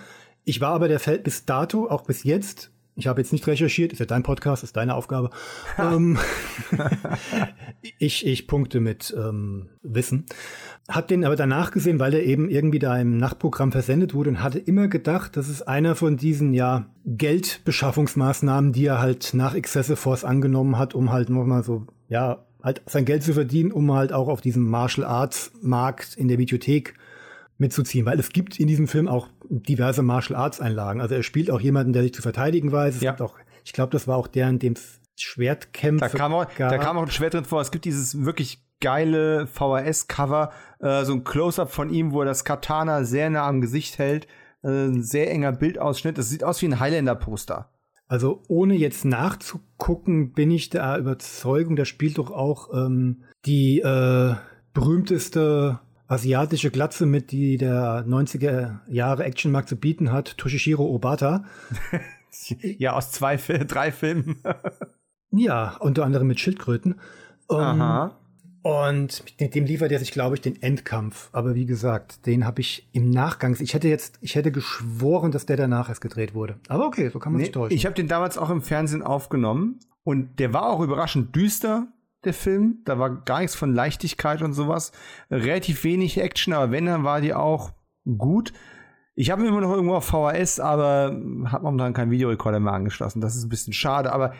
Ich 0.44 0.60
war 0.60 0.72
aber 0.72 0.88
der 0.88 1.00
Feld 1.00 1.24
bis 1.24 1.44
dato, 1.44 1.88
auch 1.88 2.02
bis 2.02 2.24
jetzt, 2.24 2.71
ich 2.94 3.06
habe 3.06 3.20
jetzt 3.20 3.32
nicht 3.32 3.46
recherchiert, 3.46 3.92
ist 3.92 3.98
ja 3.98 4.06
dein 4.06 4.22
Podcast, 4.22 4.62
ist 4.62 4.76
deine 4.76 4.94
Aufgabe. 4.94 5.30
ähm, 5.78 6.18
ich, 7.98 8.26
ich 8.26 8.46
punkte 8.46 8.80
mit 8.80 9.14
ähm, 9.16 9.70
Wissen. 9.82 10.26
Hab 10.88 11.08
den 11.08 11.24
aber 11.24 11.36
danach 11.36 11.70
gesehen, 11.70 11.98
weil 11.98 12.12
er 12.12 12.22
eben 12.22 12.50
irgendwie 12.50 12.78
da 12.78 12.98
im 12.98 13.16
Nachtprogramm 13.16 13.72
versendet 13.72 14.14
wurde 14.14 14.30
und 14.30 14.42
hatte 14.42 14.58
immer 14.58 14.88
gedacht, 14.88 15.36
das 15.36 15.48
ist 15.48 15.62
einer 15.62 15.94
von 15.94 16.16
diesen 16.16 16.52
ja 16.52 16.86
Geldbeschaffungsmaßnahmen, 17.06 18.72
die 18.72 18.86
er 18.86 19.00
halt 19.00 19.32
nach 19.32 19.54
Excessive 19.54 19.96
Force 19.96 20.24
angenommen 20.24 20.78
hat, 20.78 20.94
um 20.94 21.10
halt 21.10 21.30
nochmal 21.30 21.62
so, 21.62 21.86
ja, 22.08 22.44
halt 22.62 22.82
sein 22.86 23.06
Geld 23.06 23.22
zu 23.22 23.32
verdienen, 23.32 23.72
um 23.72 23.92
halt 23.92 24.12
auch 24.12 24.28
auf 24.28 24.40
diesem 24.40 24.68
Martial 24.68 25.06
Arts 25.06 25.52
Markt 25.62 26.14
in 26.16 26.28
der 26.28 26.38
Videothek 26.38 26.94
mitzuziehen, 27.58 28.04
weil 28.04 28.20
es 28.20 28.30
gibt 28.30 28.60
in 28.60 28.66
diesem 28.66 28.86
Film 28.86 29.08
auch 29.08 29.28
diverse 29.60 30.02
Martial 30.02 30.38
Arts 30.38 30.60
Einlagen. 30.60 31.00
Also 31.00 31.14
er 31.14 31.22
spielt 31.22 31.50
auch 31.50 31.60
jemanden, 31.60 31.92
der 31.92 32.02
sich 32.02 32.14
zu 32.14 32.22
verteidigen 32.22 32.72
weiß. 32.72 32.96
Es 32.96 33.02
ja. 33.02 33.12
gibt 33.12 33.22
auch, 33.22 33.34
ich 33.64 33.72
glaube, 33.72 33.90
das 33.90 34.08
war 34.08 34.16
auch 34.16 34.26
der, 34.26 34.48
in 34.48 34.58
dem 34.58 34.74
Schwertkämpfe. 35.16 36.00
Da 36.00 36.08
kam, 36.08 36.32
auch, 36.32 36.46
da 36.56 36.78
kam 36.78 36.96
auch 36.96 37.02
ein 37.02 37.10
Schwert 37.10 37.34
drin 37.34 37.44
vor. 37.44 37.60
Es 37.60 37.70
gibt 37.70 37.84
dieses 37.84 38.24
wirklich 38.24 38.64
geile 38.80 39.46
VHS-Cover, 39.46 40.50
äh, 40.80 41.04
so 41.04 41.12
ein 41.12 41.24
Close-up 41.24 41.70
von 41.70 41.90
ihm, 41.90 42.12
wo 42.12 42.20
er 42.20 42.26
das 42.26 42.44
Katana 42.44 43.04
sehr 43.04 43.30
nah 43.30 43.46
am 43.46 43.60
Gesicht 43.60 43.98
hält. 43.98 44.26
Äh, 44.62 44.86
ein 44.86 45.02
sehr 45.02 45.30
enger 45.30 45.52
Bildausschnitt. 45.52 46.18
Das 46.18 46.28
sieht 46.28 46.44
aus 46.44 46.62
wie 46.62 46.66
ein 46.66 46.80
Highlander-Poster. 46.80 47.68
Also 48.08 48.42
ohne 48.48 48.74
jetzt 48.74 49.04
nachzugucken, 49.04 50.32
bin 50.32 50.50
ich 50.50 50.68
der 50.68 50.98
Überzeugung, 50.98 51.76
da 51.76 51.86
spielt 51.86 52.18
doch 52.18 52.30
auch 52.30 52.68
ähm, 52.74 53.22
die 53.46 53.80
äh, 53.80 54.34
berühmteste 54.74 55.80
asiatische 56.08 56.70
Glatze 56.70 57.06
mit, 57.06 57.30
die 57.30 57.56
der 57.56 58.04
90er 58.06 58.80
Jahre 58.88 59.24
Actionmarkt 59.24 59.68
zu 59.68 59.76
bieten 59.76 60.12
hat, 60.12 60.36
Toshishiro 60.38 60.84
Obata. 60.84 61.44
ja, 62.78 62.92
aus 62.92 63.12
zwei, 63.12 63.36
drei 63.36 63.92
Filmen. 63.92 64.42
ja, 65.30 65.76
unter 65.78 66.04
anderem 66.04 66.26
mit 66.26 66.40
Schildkröten. 66.40 67.00
Um, 67.48 67.58
Aha. 67.58 68.18
Und 68.62 69.24
mit 69.40 69.56
dem 69.56 69.64
liefert 69.64 69.90
er 69.90 69.98
sich, 69.98 70.12
glaube 70.12 70.36
ich, 70.36 70.40
den 70.40 70.62
Endkampf. 70.62 71.30
Aber 71.32 71.56
wie 71.56 71.66
gesagt, 71.66 72.26
den 72.26 72.46
habe 72.46 72.60
ich 72.60 72.88
im 72.92 73.10
Nachgang. 73.10 73.56
Ich 73.58 73.74
hätte 73.74 73.88
jetzt, 73.88 74.18
ich 74.20 74.36
hätte 74.36 74.52
geschworen, 74.52 75.32
dass 75.32 75.46
der 75.46 75.56
danach 75.56 75.88
erst 75.88 76.00
gedreht 76.00 76.32
wurde. 76.32 76.60
Aber 76.68 76.86
okay, 76.86 77.08
so 77.08 77.18
kann 77.18 77.32
man 77.32 77.40
nee, 77.40 77.46
sich 77.46 77.52
täuschen. 77.52 77.76
Ich 77.76 77.86
habe 77.86 77.96
den 77.96 78.06
damals 78.06 78.38
auch 78.38 78.50
im 78.50 78.62
Fernsehen 78.62 79.02
aufgenommen 79.02 79.80
und 80.04 80.38
der 80.38 80.52
war 80.52 80.70
auch 80.70 80.80
überraschend 80.80 81.34
düster, 81.34 81.88
der 82.24 82.34
Film. 82.34 82.78
Da 82.84 82.98
war 82.98 83.22
gar 83.24 83.40
nichts 83.40 83.54
von 83.54 83.74
Leichtigkeit 83.74 84.42
und 84.42 84.52
sowas. 84.52 84.92
Relativ 85.30 85.84
wenig 85.84 86.18
Action, 86.18 86.52
aber 86.52 86.70
wenn, 86.70 86.86
dann 86.86 87.04
war 87.04 87.20
die 87.20 87.34
auch 87.34 87.72
gut. 88.18 88.52
Ich 89.14 89.30
habe 89.30 89.46
immer 89.46 89.60
noch 89.60 89.72
irgendwo 89.72 89.94
auf 89.94 90.06
VHS, 90.06 90.60
aber 90.60 91.14
habe 91.46 91.64
momentan 91.64 91.92
keinen 91.92 92.10
Videorekorder 92.10 92.60
mehr 92.60 92.72
angeschlossen. 92.72 93.20
Das 93.20 93.36
ist 93.36 93.44
ein 93.44 93.50
bisschen 93.50 93.72
schade, 93.72 94.12
aber 94.12 94.32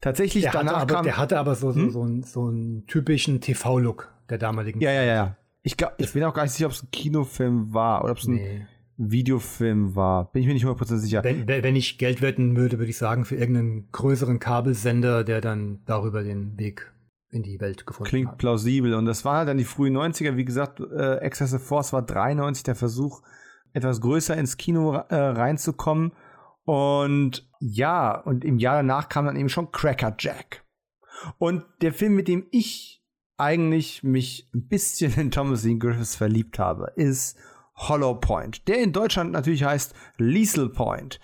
tatsächlich 0.00 0.44
der 0.44 0.52
danach 0.52 0.72
hatte 0.72 0.82
aber, 0.82 0.94
kam, 0.94 1.04
Der 1.04 1.16
hatte 1.16 1.38
aber 1.38 1.54
so, 1.54 1.72
so, 1.72 1.80
hm? 1.80 1.90
so, 1.90 2.02
einen, 2.02 2.22
so 2.22 2.46
einen 2.46 2.86
typischen 2.86 3.40
TV-Look 3.40 4.12
der 4.28 4.38
damaligen 4.38 4.80
Ja, 4.80 4.92
ja, 4.92 5.02
ja, 5.02 5.14
ja. 5.14 5.36
Ich, 5.62 5.76
glaub, 5.76 5.92
ich 5.98 6.12
bin 6.12 6.24
auch 6.24 6.32
gar 6.32 6.44
nicht 6.44 6.52
sicher, 6.52 6.66
ob 6.66 6.72
es 6.72 6.82
ein 6.82 6.90
Kinofilm 6.90 7.74
war 7.74 8.02
oder 8.04 8.12
ob 8.12 8.18
es 8.18 8.26
ein 8.26 8.34
nee. 8.34 8.66
Videofilm 8.96 9.96
war. 9.96 10.30
Bin 10.32 10.42
ich 10.42 10.46
mir 10.46 10.54
nicht 10.54 10.64
100% 10.64 10.96
sicher. 10.96 11.24
Wenn, 11.24 11.48
wenn 11.48 11.76
ich 11.76 11.98
Geld 11.98 12.22
wetten 12.22 12.56
würde, 12.56 12.78
würde 12.78 12.90
ich 12.90 12.98
sagen, 12.98 13.24
für 13.24 13.34
irgendeinen 13.36 13.90
größeren 13.92 14.38
Kabelsender, 14.38 15.24
der 15.24 15.40
dann 15.40 15.80
darüber 15.86 16.22
den 16.22 16.58
Weg 16.58 16.92
in 17.30 17.42
die 17.42 17.60
Welt 17.60 17.86
gefunden 17.86 18.08
Klingt 18.08 18.28
hat. 18.30 18.38
plausibel. 18.38 18.94
Und 18.94 19.06
das 19.06 19.24
war 19.24 19.38
halt 19.38 19.48
dann 19.48 19.58
die 19.58 19.64
frühen 19.64 19.96
90er. 19.96 20.36
Wie 20.36 20.44
gesagt, 20.44 20.80
äh, 20.80 21.16
Excessive 21.16 21.60
Force 21.60 21.92
war 21.92 22.02
93 22.02 22.64
der 22.64 22.74
Versuch, 22.74 23.22
etwas 23.72 24.00
größer 24.00 24.36
ins 24.36 24.56
Kino 24.56 24.94
äh, 24.94 25.14
reinzukommen. 25.14 26.12
Und 26.64 27.48
ja, 27.60 28.16
und 28.16 28.44
im 28.44 28.58
Jahr 28.58 28.76
danach 28.76 29.08
kam 29.08 29.26
dann 29.26 29.36
eben 29.36 29.48
schon 29.48 29.72
Cracker 29.72 30.14
Jack. 30.18 30.64
Und 31.38 31.64
der 31.82 31.92
Film, 31.92 32.14
mit 32.14 32.28
dem 32.28 32.46
ich 32.50 33.04
eigentlich 33.36 34.02
mich 34.02 34.50
ein 34.54 34.68
bisschen 34.68 35.14
in 35.14 35.30
Thomas 35.30 35.64
Ian 35.64 35.78
Griffiths 35.78 36.16
verliebt 36.16 36.58
habe, 36.58 36.92
ist 36.96 37.38
Hollow 37.76 38.14
Point, 38.14 38.68
der 38.68 38.78
in 38.82 38.92
Deutschland 38.92 39.32
natürlich 39.32 39.64
heißt 39.64 39.94
Lethal 40.18 40.68
Point. 40.68 41.20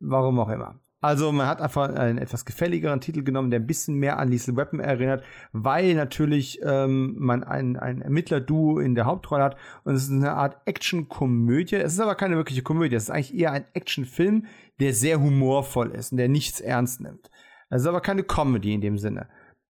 Warum 0.00 0.38
auch 0.38 0.48
immer. 0.48 0.79
Also 1.00 1.32
man 1.32 1.46
hat 1.46 1.62
einfach 1.62 1.94
einen 1.94 2.18
etwas 2.18 2.44
gefälligeren 2.44 3.00
Titel 3.00 3.22
genommen, 3.22 3.50
der 3.50 3.60
ein 3.60 3.66
bisschen 3.66 3.94
mehr 3.94 4.18
an 4.18 4.28
Lethal 4.28 4.56
Weapon 4.56 4.80
erinnert, 4.80 5.24
weil 5.52 5.94
natürlich 5.94 6.60
ähm, 6.62 7.14
man 7.18 7.42
ein, 7.42 7.76
ein 7.78 8.02
Ermittler-Duo 8.02 8.78
in 8.78 8.94
der 8.94 9.06
Hauptrolle 9.06 9.44
hat 9.44 9.56
und 9.84 9.94
es 9.94 10.04
ist 10.04 10.12
eine 10.12 10.32
Art 10.32 10.58
Action-Komödie. 10.66 11.76
Es 11.76 11.94
ist 11.94 12.00
aber 12.00 12.16
keine 12.16 12.36
wirkliche 12.36 12.62
Komödie, 12.62 12.96
es 12.96 13.04
ist 13.04 13.10
eigentlich 13.10 13.34
eher 13.34 13.52
ein 13.52 13.64
Action-Film, 13.72 14.44
der 14.78 14.92
sehr 14.92 15.20
humorvoll 15.20 15.90
ist 15.92 16.12
und 16.12 16.18
der 16.18 16.28
nichts 16.28 16.60
ernst 16.60 17.00
nimmt. 17.00 17.30
Es 17.70 17.82
ist 17.82 17.88
aber 17.88 18.02
keine 18.02 18.22
Comedy 18.22 18.74
in 18.74 18.82
dem 18.82 18.98
Sinne. 18.98 19.28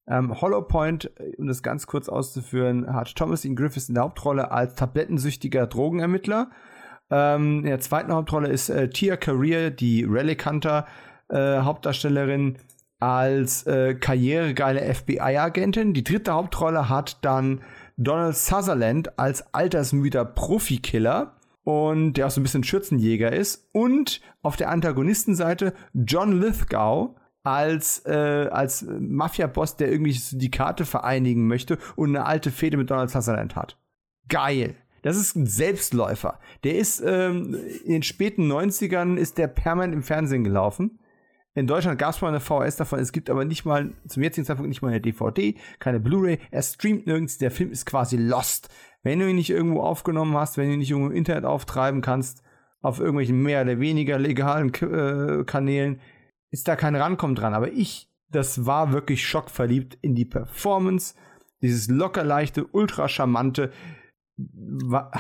Ähm, 0.08 0.40
Hollow 0.40 0.62
Point, 0.62 1.12
äh, 1.20 1.36
um 1.38 1.46
das 1.46 1.62
ganz 1.62 1.86
kurz 1.86 2.08
auszuführen, 2.08 2.92
hat 2.92 3.14
Thomas 3.14 3.44
Ian 3.44 3.54
Griffiths 3.54 3.88
in 3.88 3.94
der 3.94 4.04
Hauptrolle 4.04 4.50
als 4.50 4.74
tablettensüchtiger 4.74 5.68
Drogenermittler. 5.68 6.50
Ähm, 7.10 7.60
in 7.60 7.66
der 7.66 7.80
zweiten 7.80 8.12
Hauptrolle 8.12 8.48
ist 8.48 8.68
äh, 8.68 8.88
Tia 8.88 9.16
Career, 9.16 9.70
die 9.70 10.04
Relic 10.04 10.44
Hunter, 10.46 10.86
äh, 11.30 11.60
Hauptdarstellerin 11.60 12.58
als 12.98 13.66
äh, 13.66 13.94
karrieregeile 13.94 14.94
FBI-Agentin. 14.94 15.94
Die 15.94 16.04
dritte 16.04 16.32
Hauptrolle 16.32 16.88
hat 16.88 17.24
dann 17.24 17.62
Donald 17.96 18.36
Sutherland 18.36 19.18
als 19.18 19.54
altersmüder 19.54 20.24
Profikiller 20.24 21.36
und 21.64 22.14
der 22.14 22.26
auch 22.26 22.30
so 22.30 22.40
ein 22.40 22.42
bisschen 22.42 22.64
Schürzenjäger 22.64 23.32
ist. 23.32 23.68
Und 23.72 24.20
auf 24.42 24.56
der 24.56 24.70
Antagonistenseite 24.70 25.74
John 25.94 26.40
Lithgow 26.40 27.16
als, 27.42 28.04
äh, 28.06 28.48
als 28.50 28.86
Mafia-Boss, 28.86 29.76
der 29.76 29.90
irgendwie 29.90 30.50
Karte 30.50 30.84
vereinigen 30.84 31.46
möchte 31.46 31.78
und 31.96 32.10
eine 32.10 32.26
alte 32.26 32.50
Fehde 32.50 32.76
mit 32.76 32.90
Donald 32.90 33.10
Sutherland 33.10 33.56
hat. 33.56 33.78
Geil. 34.28 34.74
Das 35.02 35.16
ist 35.16 35.34
ein 35.34 35.46
Selbstläufer. 35.46 36.38
Der 36.62 36.76
ist 36.76 37.00
ähm, 37.00 37.56
in 37.84 37.92
den 37.92 38.02
späten 38.02 38.50
90ern 38.52 39.16
ist 39.16 39.38
der 39.38 39.48
permanent 39.48 39.94
im 39.94 40.02
Fernsehen 40.02 40.44
gelaufen. 40.44 40.98
In 41.54 41.66
Deutschland 41.66 41.98
gab 41.98 42.14
es 42.14 42.20
mal 42.20 42.28
eine 42.28 42.40
VHS 42.40 42.76
davon, 42.76 43.00
es 43.00 43.10
gibt 43.10 43.28
aber 43.28 43.44
nicht 43.44 43.64
mal, 43.64 43.92
zum 44.06 44.22
jetzigen 44.22 44.46
Zeitpunkt 44.46 44.68
nicht 44.68 44.82
mal 44.82 44.88
eine 44.88 45.00
DVD, 45.00 45.56
keine 45.80 45.98
Blu-ray, 45.98 46.38
er 46.50 46.62
streamt 46.62 47.06
nirgends, 47.06 47.38
der 47.38 47.50
Film 47.50 47.72
ist 47.72 47.86
quasi 47.86 48.16
lost. 48.16 48.68
Wenn 49.02 49.18
du 49.18 49.28
ihn 49.28 49.36
nicht 49.36 49.50
irgendwo 49.50 49.80
aufgenommen 49.80 50.36
hast, 50.36 50.58
wenn 50.58 50.68
du 50.68 50.74
ihn 50.74 50.78
nicht 50.78 50.90
irgendwo 50.90 51.10
im 51.10 51.16
Internet 51.16 51.44
auftreiben 51.44 52.02
kannst, 52.02 52.44
auf 52.82 53.00
irgendwelchen 53.00 53.42
mehr 53.42 53.62
oder 53.62 53.80
weniger 53.80 54.18
legalen 54.18 54.72
äh, 54.74 55.44
Kanälen, 55.44 56.00
ist 56.50 56.68
da 56.68 56.76
kein 56.76 56.96
Rankommen 56.96 57.34
dran. 57.34 57.54
Aber 57.54 57.72
ich, 57.72 58.08
das 58.28 58.64
war 58.64 58.92
wirklich 58.92 59.26
schockverliebt 59.26 59.98
in 60.00 60.14
die 60.14 60.24
Performance, 60.24 61.14
dieses 61.62 61.88
locker 61.88 62.24
leichte, 62.24 62.66
ultra 62.66 63.08
charmante 63.08 63.72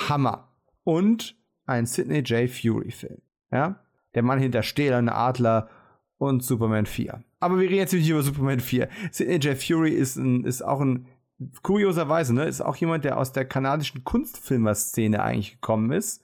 Hammer. 0.08 0.48
Und 0.84 1.36
ein 1.66 1.86
Sidney 1.86 2.20
J. 2.20 2.48
Fury-Film. 2.48 3.20
Ja? 3.50 3.84
Der 4.14 4.22
Mann 4.22 4.38
hinter 4.38 4.62
Stählern, 4.62 5.08
Adler 5.08 5.68
und 6.20 6.44
Superman 6.44 6.84
4. 6.84 7.24
Aber 7.40 7.58
wir 7.58 7.64
reden 7.64 7.78
jetzt 7.78 7.94
nicht 7.94 8.08
über 8.08 8.22
Superman 8.22 8.60
4. 8.60 8.90
Sidney 9.10 9.36
J. 9.36 9.56
Fury 9.56 9.90
ist, 9.92 10.16
ein, 10.16 10.44
ist 10.44 10.60
auch 10.60 10.80
ein, 10.80 11.06
kurioserweise, 11.62 12.34
ne, 12.34 12.44
ist 12.44 12.60
auch 12.60 12.76
jemand, 12.76 13.04
der 13.04 13.16
aus 13.16 13.32
der 13.32 13.46
kanadischen 13.46 14.04
Kunstfilmer-Szene 14.04 15.22
eigentlich 15.22 15.54
gekommen 15.54 15.90
ist 15.92 16.22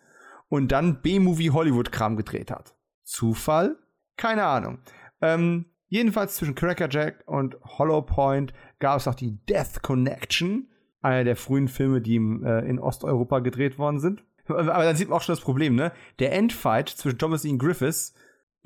und 0.51 0.71
dann 0.71 1.01
B-Movie 1.01 1.51
Hollywood-Kram 1.51 2.19
gedreht 2.19 2.51
hat. 2.51 2.75
Zufall? 3.05 3.79
Keine 4.19 4.45
Ahnung. 4.45 4.81
Ähm, 5.23 5.65
jedenfalls 5.89 6.37
zwischen 6.37 6.55
Cracker 6.55 6.91
Jack 6.91 7.25
und 7.25 7.57
Hollow 7.63 8.03
Point 8.03 8.53
gab 8.79 8.99
es 8.99 9.09
auch 9.09 9.15
die 9.15 9.39
Death 9.47 9.81
Connection, 9.81 10.69
einer 11.01 11.25
der 11.25 11.37
frühen 11.37 11.69
Filme, 11.69 12.03
die 12.03 12.17
äh, 12.17 12.69
in 12.69 12.79
Osteuropa 12.79 13.39
gedreht 13.39 13.79
worden 13.79 14.01
sind. 14.01 14.23
Aber 14.47 14.85
dann 14.85 14.97
sieht 14.97 15.09
man 15.09 15.17
auch 15.17 15.23
schon 15.23 15.35
das 15.35 15.43
Problem, 15.43 15.75
ne? 15.75 15.91
Der 16.19 16.33
Endfight 16.33 16.91
zwischen 16.91 17.19
Thomas 17.19 17.45
Ian 17.47 17.59
Griffiths 17.59 18.15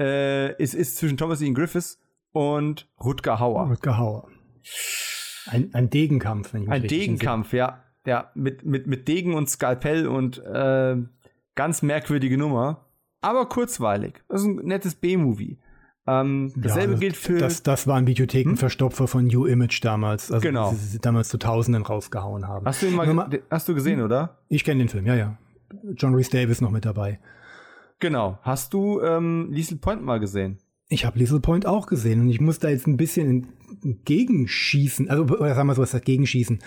äh, 0.01 0.57
ist, 0.61 0.75
ist 0.75 0.97
zwischen 0.97 1.17
Thomas 1.17 1.41
Ian 1.41 1.55
Griffiths 1.55 2.01
und 2.33 2.89
Rutger 3.03 3.39
Hauer. 3.39 3.69
Rutger 3.69 3.99
Hauer. 3.99 4.29
Ein, 5.47 5.71
ein 5.75 5.91
Degenkampf, 5.91 6.55
wenn 6.55 6.63
ich 6.63 6.69
mich 6.69 6.83
Ein 6.83 6.89
Degenkampf, 6.89 7.53
ja. 7.53 7.83
Ja, 8.07 8.31
mit, 8.35 8.65
mit, 8.65 8.87
mit 8.87 9.09
Degen 9.09 9.35
und 9.35 9.51
Skalpell 9.51 10.09
und 10.09 10.39
äh, 10.39 10.97
ganz 11.55 11.83
merkwürdige 11.83 12.39
Nummer. 12.39 12.87
Aber 13.21 13.47
kurzweilig. 13.47 14.23
Das 14.29 14.41
ist 14.41 14.47
ein 14.47 14.57
nettes 14.57 14.95
B-Movie. 14.95 15.59
Ähm, 16.07 16.53
dasselbe 16.57 16.81
ja, 16.81 16.91
das, 16.93 17.01
gilt 17.01 17.17
für. 17.17 17.39
Das, 17.39 17.63
das 17.63 17.87
waren 17.87 18.07
Videothekenverstopfer 18.07 19.05
hm? 19.05 19.09
von 19.09 19.27
New 19.27 19.45
Image 19.45 19.85
damals. 19.85 20.33
Also 20.33 20.43
genau. 20.43 20.71
Die 20.71 20.77
sie 20.77 20.99
damals 20.99 21.29
zu 21.29 21.39
Tausenden 21.39 21.83
rausgehauen 21.83 22.49
haben. 22.49 22.65
Hast 22.65 22.81
du 22.81 22.87
ihn 22.87 22.95
mal, 22.95 23.13
mal 23.13 23.29
hast 23.51 23.69
du 23.69 23.75
gesehen, 23.75 24.01
oder? 24.01 24.39
Ich 24.49 24.65
kenne 24.65 24.79
den 24.79 24.89
Film, 24.89 25.05
ja, 25.05 25.15
ja. 25.15 25.37
John 25.95 26.15
Rhys 26.15 26.31
Davis 26.31 26.63
noch 26.63 26.71
mit 26.71 26.87
dabei. 26.87 27.21
Genau. 28.01 28.39
Hast 28.43 28.75
du 28.75 29.01
ähm, 29.01 29.49
Liesel 29.53 29.79
Point 29.79 30.03
mal 30.03 30.19
gesehen? 30.19 30.59
Ich 30.89 31.05
habe 31.05 31.19
Liesel 31.19 31.41
Point 31.41 31.67
auch 31.67 31.87
gesehen 31.87 32.23
und 32.23 32.29
ich 32.31 32.41
muss 32.41 32.59
da 32.59 32.69
jetzt 32.69 32.87
ein 32.87 32.97
bisschen 32.97 33.49
gegenschießen. 34.05 35.09
Also, 35.09 35.25
oder 35.25 35.55
sagen 35.55 35.69
wir 35.69 35.75
so, 35.75 35.83
was 35.83 35.93
das 35.93 36.03
Gegenschießen. 36.03 36.59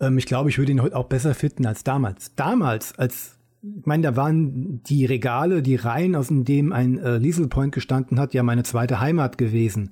Ähm, 0.00 0.18
ich 0.18 0.26
glaube, 0.26 0.50
ich 0.50 0.58
würde 0.58 0.70
ihn 0.70 0.82
heute 0.82 0.96
auch 0.96 1.08
besser 1.08 1.34
finden 1.34 1.66
als 1.66 1.82
damals. 1.82 2.34
Damals, 2.36 2.96
als 2.98 3.38
ich 3.62 3.86
meine, 3.86 4.02
da 4.02 4.16
waren 4.16 4.82
die 4.82 5.06
Regale, 5.06 5.62
die 5.62 5.76
Reihen, 5.76 6.16
aus 6.16 6.28
denen 6.30 6.72
ein 6.72 6.98
äh, 6.98 7.18
Liesel 7.18 7.46
Point 7.46 7.72
gestanden 7.72 8.18
hat, 8.18 8.34
ja 8.34 8.42
meine 8.42 8.64
zweite 8.64 9.00
Heimat 9.00 9.38
gewesen. 9.38 9.90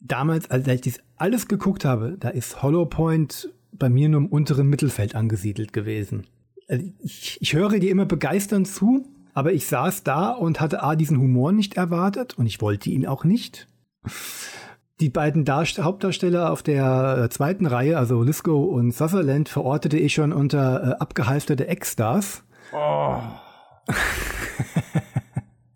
Damals, 0.00 0.50
als 0.50 0.66
ich 0.66 0.80
das 0.80 0.98
alles 1.16 1.46
geguckt 1.46 1.84
habe, 1.84 2.16
da 2.18 2.28
ist 2.28 2.62
Hollow 2.62 2.86
Point 2.86 3.50
bei 3.72 3.88
mir 3.88 4.08
nur 4.08 4.20
im 4.20 4.26
unteren 4.26 4.66
Mittelfeld 4.66 5.14
angesiedelt 5.14 5.72
gewesen. 5.72 6.26
Also 6.68 6.84
ich, 6.98 7.38
ich 7.40 7.54
höre 7.54 7.78
dir 7.78 7.90
immer 7.90 8.06
begeisternd 8.06 8.66
zu, 8.66 9.06
aber 9.34 9.52
ich 9.52 9.66
saß 9.66 10.02
da 10.04 10.30
und 10.30 10.60
hatte 10.60 10.82
A, 10.82 10.96
diesen 10.96 11.18
Humor 11.18 11.52
nicht 11.52 11.76
erwartet 11.76 12.38
und 12.38 12.46
ich 12.46 12.60
wollte 12.60 12.90
ihn 12.90 13.06
auch 13.06 13.24
nicht. 13.24 13.68
Die 15.00 15.10
beiden 15.10 15.44
Darst 15.44 15.82
Hauptdarsteller 15.82 16.52
auf 16.52 16.62
der 16.62 17.24
äh, 17.24 17.28
zweiten 17.28 17.66
Reihe, 17.66 17.98
also 17.98 18.22
Lisco 18.22 18.62
und 18.64 18.92
Sutherland, 18.92 19.48
verortete 19.48 19.96
ich 19.98 20.14
schon 20.14 20.32
unter 20.32 20.92
äh, 20.92 20.94
abgehalfterte 21.00 21.66
Ex-Stars. 21.66 22.44
Oh. 22.72 23.16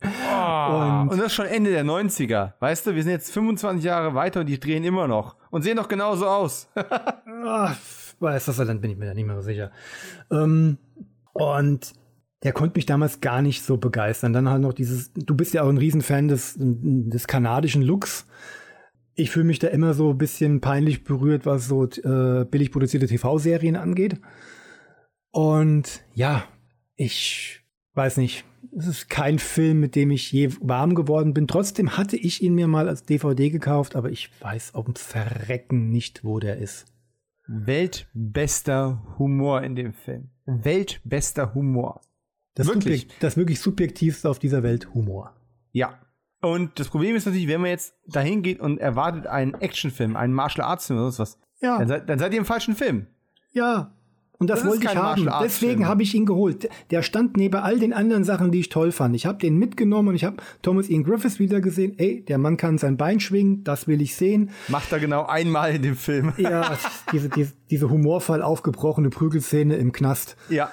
oh. 0.03 1.01
Und, 1.01 1.09
und, 1.09 1.19
das 1.19 1.35
schon 1.35 1.47
Ende 1.47 1.71
der 1.71 1.85
90er. 1.85 2.53
Weißt 2.61 2.87
du, 2.87 2.95
wir 2.95 3.03
sind 3.03 3.13
jetzt 3.13 3.33
25 3.33 3.85
Jahre 3.85 4.15
weiter 4.15 4.41
und 4.41 4.47
die 4.47 4.61
drehen 4.61 4.85
immer 4.85 5.09
noch. 5.09 5.35
Und 5.51 5.63
sehen 5.63 5.77
doch 5.77 5.89
genauso 5.89 6.27
aus. 6.27 6.69
Ach, 7.47 7.77
weiß 8.21 8.45
das, 8.45 8.57
dann 8.59 8.81
bin 8.81 8.93
ich 8.93 8.97
mir 8.97 9.07
da 9.07 9.15
nicht 9.15 9.27
mehr 9.27 9.37
so 9.37 9.43
sicher. 9.43 9.73
Ähm, 10.31 10.79
und 11.33 11.95
der 12.43 12.53
konnte 12.53 12.79
mich 12.79 12.87
damals 12.87 13.21
gar 13.21 13.43
nicht 13.43 13.63
so 13.63 13.77
begeistern. 13.77 14.33
Dann 14.33 14.49
halt 14.49 14.63
noch 14.63 14.75
dieses, 14.75 15.13
du 15.13 15.35
bist 15.35 15.55
ja 15.55 15.63
auch 15.63 15.69
ein 15.69 15.79
Riesenfan 15.79 16.29
des, 16.29 16.57
des 16.59 17.27
kanadischen 17.27 17.83
Looks. 17.83 18.27
Ich 19.15 19.31
fühle 19.31 19.47
mich 19.47 19.59
da 19.59 19.69
immer 19.69 19.95
so 19.95 20.11
ein 20.11 20.19
bisschen 20.19 20.61
peinlich 20.61 21.05
berührt, 21.05 21.47
was 21.47 21.67
so 21.67 21.85
äh, 21.85 22.45
billig 22.45 22.71
produzierte 22.71 23.07
TV-Serien 23.07 23.77
angeht. 23.77 24.21
Und 25.31 26.03
ja, 26.15 26.45
ich 26.97 27.63
weiß 27.95 28.19
nicht, 28.19 28.45
es 28.77 28.87
ist 28.87 29.09
kein 29.09 29.39
Film, 29.39 29.81
mit 29.81 29.95
dem 29.95 30.11
ich 30.11 30.31
je 30.31 30.51
warm 30.61 30.95
geworden 30.95 31.33
bin. 31.33 31.47
Trotzdem 31.47 31.97
hatte 31.97 32.17
ich 32.17 32.43
ihn 32.43 32.55
mir 32.55 32.69
mal 32.69 32.89
als 32.89 33.05
DVD 33.05 33.49
gekauft, 33.49 33.97
aber 33.97 34.11
ich 34.11 34.31
weiß 34.41 34.75
dem 34.85 34.95
Verrecken 34.97 35.89
nicht, 35.89 36.25
wo 36.25 36.39
der 36.39 36.59
ist. 36.59 36.87
Weltbester 37.47 39.03
Humor 39.19 39.63
in 39.63 39.77
dem 39.77 39.93
Film. 39.95 40.31
Weltbester 40.45 41.55
Humor. 41.55 42.01
Das 42.57 42.67
wirklich. 42.67 43.03
Subjekt, 43.03 43.23
das 43.23 43.37
wirklich 43.37 43.61
subjektivste 43.61 44.29
auf 44.29 44.41
dieser 44.41 44.65
Welt 44.65 44.93
Humor. 44.95 45.35
Ja. 45.73 46.01
Und 46.43 46.79
das 46.79 46.89
Problem 46.89 47.15
ist 47.15 47.27
natürlich, 47.27 47.49
wenn 47.49 47.61
man 47.61 47.71
jetzt 47.71 47.95
dahin 48.07 48.43
geht 48.43 48.61
und 48.61 48.79
erwartet 48.79 49.27
einen 49.27 49.55
Actionfilm, 49.55 50.17
einen 50.17 50.33
Martial 50.33 50.67
Arts 50.67 50.87
Film 50.87 50.99
oder 50.99 51.19
was, 51.19 51.39
ja. 51.61 51.79
dann, 51.79 51.89
seid, 51.89 52.09
dann 52.09 52.19
seid 52.19 52.33
ihr 52.33 52.39
im 52.39 52.45
falschen 52.45 52.75
Film. 52.75 53.07
Ja, 53.53 53.97
und 54.39 54.51
das, 54.51 54.61
das 54.61 54.69
wollte 54.69 54.85
ich 54.85 54.97
haben. 54.97 55.29
Deswegen 55.43 55.87
habe 55.87 56.03
ich 56.03 56.15
ihn 56.15 56.27
geholt. 56.27 56.69
Der 56.91 57.03
stand 57.03 57.37
neben 57.37 57.57
all 57.57 57.79
den 57.79 57.93
anderen 57.93 58.25
Sachen, 58.25 58.51
die 58.51 58.61
ich 58.61 58.69
toll 58.69 58.93
fand. 58.93 59.17
Ich 59.17 59.27
habe 59.27 59.39
den 59.39 59.57
mitgenommen 59.57 60.09
und 60.09 60.15
ich 60.15 60.25
habe 60.25 60.37
Thomas 60.63 60.89
Ian 60.89 61.05
Griffiths 61.05 61.39
wieder 61.39 61.61
gesehen. 61.61 61.95
Ey, 61.99 62.23
der 62.25 62.39
Mann 62.39 62.57
kann 62.57 62.79
sein 62.79 62.97
Bein 62.97 63.21
schwingen, 63.21 63.65
das 63.65 63.89
will 63.89 64.03
ich 64.03 64.15
sehen. 64.15 64.51
Macht 64.69 64.93
er 64.93 64.99
genau 64.99 65.25
einmal 65.25 65.75
in 65.75 65.83
dem 65.83 65.97
Film. 65.97 66.33
Ja, 66.37 66.77
diese, 67.13 67.29
diese, 67.31 67.53
diese 67.71 67.91
humorvoll 67.91 68.43
aufgebrochene 68.43 69.11
Prügelszene 69.11 69.77
im 69.77 69.93
Knast. 69.93 70.37
Ja. 70.51 70.71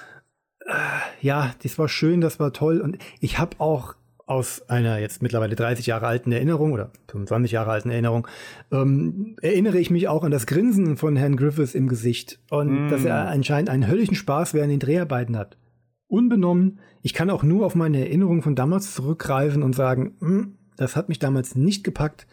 Ja, 1.20 1.54
das 1.62 1.78
war 1.78 1.88
schön, 1.88 2.20
das 2.20 2.40
war 2.40 2.52
toll. 2.52 2.80
Und 2.80 2.98
ich 3.20 3.38
habe 3.38 3.60
auch 3.60 3.94
aus 4.26 4.68
einer 4.68 4.98
jetzt 4.98 5.22
mittlerweile 5.22 5.54
30 5.54 5.86
Jahre 5.86 6.06
alten 6.06 6.32
Erinnerung 6.32 6.72
oder 6.72 6.90
25 7.08 7.52
Jahre 7.52 7.72
alten 7.72 7.90
Erinnerung, 7.90 8.26
ähm, 8.72 9.36
erinnere 9.42 9.78
ich 9.78 9.90
mich 9.90 10.08
auch 10.08 10.24
an 10.24 10.30
das 10.30 10.46
Grinsen 10.46 10.96
von 10.96 11.16
Herrn 11.16 11.36
Griffiths 11.36 11.74
im 11.74 11.88
Gesicht 11.88 12.40
und 12.50 12.86
mm. 12.86 12.88
dass 12.88 13.04
er 13.04 13.28
anscheinend 13.28 13.68
einen 13.68 13.86
höllischen 13.86 14.14
Spaß 14.14 14.54
während 14.54 14.72
den 14.72 14.80
Dreharbeiten 14.80 15.36
hat. 15.36 15.58
Unbenommen, 16.06 16.80
ich 17.02 17.12
kann 17.12 17.28
auch 17.28 17.42
nur 17.42 17.66
auf 17.66 17.74
meine 17.74 17.98
Erinnerung 17.98 18.42
von 18.42 18.54
damals 18.54 18.94
zurückgreifen 18.94 19.62
und 19.62 19.74
sagen, 19.74 20.16
hm, 20.20 20.56
das 20.76 20.96
hat 20.96 21.08
mich 21.08 21.18
damals 21.18 21.54
nicht 21.54 21.84
gepackt. 21.84 22.26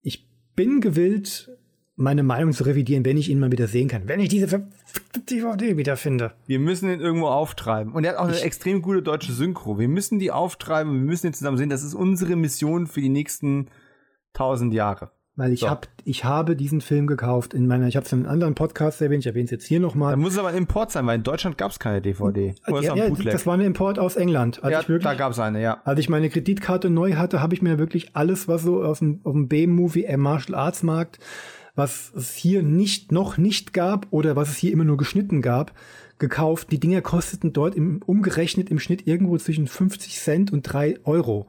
Ich 0.00 0.28
bin 0.54 0.80
gewillt, 0.80 1.57
meine 1.98 2.22
Meinung 2.22 2.52
zu 2.52 2.64
revidieren, 2.64 3.04
wenn 3.04 3.16
ich 3.16 3.28
ihn 3.28 3.40
mal 3.40 3.50
wieder 3.50 3.66
sehen 3.66 3.88
kann. 3.88 4.06
Wenn 4.06 4.20
ich 4.20 4.28
diese 4.28 4.68
DVD 5.28 5.76
wiederfinde. 5.76 6.32
Wir 6.46 6.60
müssen 6.60 6.88
ihn 6.90 7.00
irgendwo 7.00 7.26
auftreiben. 7.26 7.92
Und 7.92 8.04
er 8.04 8.12
hat 8.12 8.18
auch 8.18 8.28
eine 8.28 8.36
ich 8.36 8.44
extrem 8.44 8.82
gute 8.82 9.02
deutsche 9.02 9.32
Synchro. 9.32 9.78
Wir 9.78 9.88
müssen 9.88 10.20
die 10.20 10.30
auftreiben 10.30 10.92
und 10.92 10.98
wir 11.00 11.06
müssen 11.06 11.26
ihn 11.26 11.34
zusammen 11.34 11.58
sehen. 11.58 11.70
Das 11.70 11.82
ist 11.82 11.94
unsere 11.94 12.36
Mission 12.36 12.86
für 12.86 13.00
die 13.00 13.08
nächsten 13.08 13.66
tausend 14.32 14.72
Jahre. 14.72 15.10
Weil 15.34 15.52
ich, 15.52 15.60
so. 15.60 15.70
hab, 15.70 15.86
ich 16.04 16.24
habe 16.24 16.56
diesen 16.56 16.80
Film 16.80 17.06
gekauft 17.06 17.54
in 17.54 17.66
meiner, 17.68 17.86
ich 17.86 17.96
habe 17.96 18.06
es 18.06 18.12
in 18.12 18.20
einem 18.20 18.28
anderen 18.28 18.54
Podcast 18.56 19.00
erwähnt, 19.00 19.22
ich 19.22 19.28
erwähne 19.28 19.44
es 19.44 19.52
jetzt 19.52 19.66
hier 19.66 19.78
nochmal. 19.78 20.12
Da 20.12 20.16
muss 20.16 20.32
es 20.32 20.38
aber 20.38 20.48
ein 20.48 20.56
Import 20.56 20.90
sein, 20.90 21.06
weil 21.06 21.16
in 21.16 21.22
Deutschland 21.22 21.58
gab 21.58 21.70
es 21.70 21.78
keine 21.78 22.00
DVD. 22.00 22.54
Oder 22.66 22.82
ja, 22.82 22.96
ja 22.96 23.10
das 23.10 23.46
war 23.46 23.54
ein 23.54 23.60
Import 23.60 24.00
aus 24.00 24.16
England. 24.16 24.62
Als 24.64 24.72
ja, 24.72 24.88
wirklich, 24.88 25.04
da 25.04 25.14
gab 25.14 25.32
es 25.32 25.38
eine, 25.38 25.62
ja. 25.62 25.80
Als 25.84 26.00
ich 26.00 26.08
meine 26.08 26.28
Kreditkarte 26.28 26.90
neu 26.90 27.14
hatte, 27.14 27.40
habe 27.40 27.54
ich 27.54 27.62
mir 27.62 27.78
wirklich 27.78 28.16
alles, 28.16 28.48
was 28.48 28.62
so 28.62 28.82
auf 28.82 28.98
dem, 28.98 29.20
auf 29.22 29.32
dem 29.32 29.48
B-Movie, 29.48 30.04
äh, 30.04 30.16
Martial 30.16 30.58
Arts 30.58 30.82
Markt 30.82 31.20
was 31.78 32.12
es 32.14 32.34
hier 32.34 32.62
nicht, 32.62 33.12
noch 33.12 33.38
nicht 33.38 33.72
gab 33.72 34.08
oder 34.10 34.36
was 34.36 34.50
es 34.50 34.56
hier 34.56 34.72
immer 34.72 34.84
nur 34.84 34.96
geschnitten 34.96 35.40
gab, 35.40 35.72
gekauft. 36.18 36.70
Die 36.72 36.80
Dinger 36.80 37.00
kosteten 37.00 37.52
dort 37.52 37.74
im, 37.74 38.02
umgerechnet 38.04 38.70
im 38.70 38.78
Schnitt 38.78 39.06
irgendwo 39.06 39.38
zwischen 39.38 39.66
50 39.66 40.16
Cent 40.16 40.52
und 40.52 40.62
3 40.62 40.98
Euro. 41.04 41.46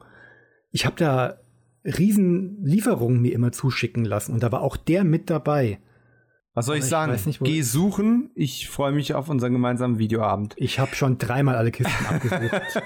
Ich 0.70 0.86
habe 0.86 0.96
da 0.96 1.40
riesen 1.84 2.64
Lieferungen 2.64 3.20
mir 3.20 3.32
immer 3.32 3.52
zuschicken 3.52 4.04
lassen 4.04 4.32
und 4.32 4.42
da 4.42 4.52
war 4.52 4.62
auch 4.62 4.76
der 4.76 5.04
mit 5.04 5.28
dabei. 5.28 5.80
Was 6.54 6.66
soll 6.66 6.76
ich, 6.76 6.84
ich 6.84 6.88
sagen? 6.88 7.12
Nicht, 7.12 7.40
Geh 7.40 7.62
suchen. 7.62 8.30
Ich 8.34 8.68
freue 8.68 8.92
mich 8.92 9.14
auf 9.14 9.28
unseren 9.28 9.52
gemeinsamen 9.52 9.98
Videoabend. 9.98 10.54
Ich 10.56 10.78
habe 10.78 10.94
schon 10.94 11.18
dreimal 11.18 11.56
alle 11.56 11.70
Kisten 11.70 12.06
abgesucht. 12.08 12.82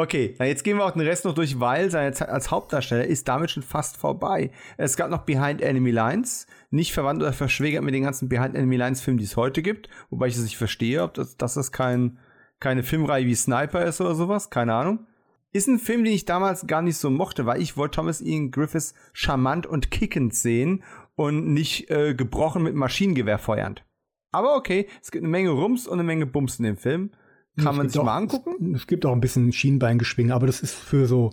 Okay, 0.00 0.36
jetzt 0.38 0.62
gehen 0.62 0.76
wir 0.76 0.84
auch 0.84 0.92
den 0.92 1.00
Rest 1.00 1.24
noch 1.24 1.34
durch, 1.34 1.58
weil 1.58 1.90
seine 1.90 2.12
Zeit 2.12 2.28
als 2.28 2.52
Hauptdarsteller 2.52 3.04
ist 3.04 3.26
damit 3.26 3.50
schon 3.50 3.64
fast 3.64 3.96
vorbei. 3.96 4.52
Es 4.76 4.96
gab 4.96 5.10
noch 5.10 5.24
Behind 5.24 5.60
Enemy 5.60 5.90
Lines, 5.90 6.46
nicht 6.70 6.92
verwandt 6.92 7.20
oder 7.20 7.32
verschwägert 7.32 7.82
mit 7.82 7.94
den 7.94 8.04
ganzen 8.04 8.28
Behind 8.28 8.54
Enemy 8.54 8.76
Lines 8.76 9.00
Filmen, 9.00 9.18
die 9.18 9.24
es 9.24 9.36
heute 9.36 9.60
gibt, 9.60 9.90
wobei 10.08 10.28
ich 10.28 10.36
es 10.36 10.42
nicht 10.44 10.56
verstehe, 10.56 11.02
ob 11.02 11.14
das, 11.14 11.36
dass 11.36 11.54
das 11.54 11.72
kein, 11.72 12.20
keine 12.60 12.84
Filmreihe 12.84 13.26
wie 13.26 13.34
Sniper 13.34 13.84
ist 13.84 14.00
oder 14.00 14.14
sowas, 14.14 14.50
keine 14.50 14.74
Ahnung. 14.74 15.08
Ist 15.50 15.66
ein 15.66 15.80
Film, 15.80 16.04
den 16.04 16.12
ich 16.12 16.24
damals 16.24 16.68
gar 16.68 16.80
nicht 16.80 16.96
so 16.96 17.10
mochte, 17.10 17.44
weil 17.46 17.60
ich 17.60 17.76
wollte 17.76 17.96
Thomas 17.96 18.20
Ian 18.20 18.52
Griffiths 18.52 18.94
charmant 19.12 19.66
und 19.66 19.90
kickend 19.90 20.32
sehen 20.32 20.84
und 21.16 21.52
nicht 21.52 21.90
äh, 21.90 22.14
gebrochen 22.14 22.62
mit 22.62 22.76
Maschinengewehr 22.76 23.40
feuernd. 23.40 23.84
Aber 24.30 24.54
okay, 24.54 24.86
es 25.02 25.10
gibt 25.10 25.24
eine 25.24 25.32
Menge 25.32 25.50
Rums 25.50 25.88
und 25.88 25.94
eine 25.94 26.06
Menge 26.06 26.26
Bums 26.26 26.60
in 26.60 26.66
dem 26.66 26.76
Film. 26.76 27.10
Kann 27.58 27.76
man 27.76 27.88
sich 27.88 27.98
auch, 28.00 28.04
mal 28.04 28.16
angucken? 28.16 28.74
Es, 28.74 28.82
es, 28.82 28.86
gibt 28.86 29.04
auch 29.06 29.12
ein 29.12 29.20
bisschen 29.20 29.52
Schienbeingeschwinge, 29.52 30.34
aber 30.34 30.46
das 30.46 30.60
ist 30.60 30.74
für 30.74 31.06
so 31.06 31.30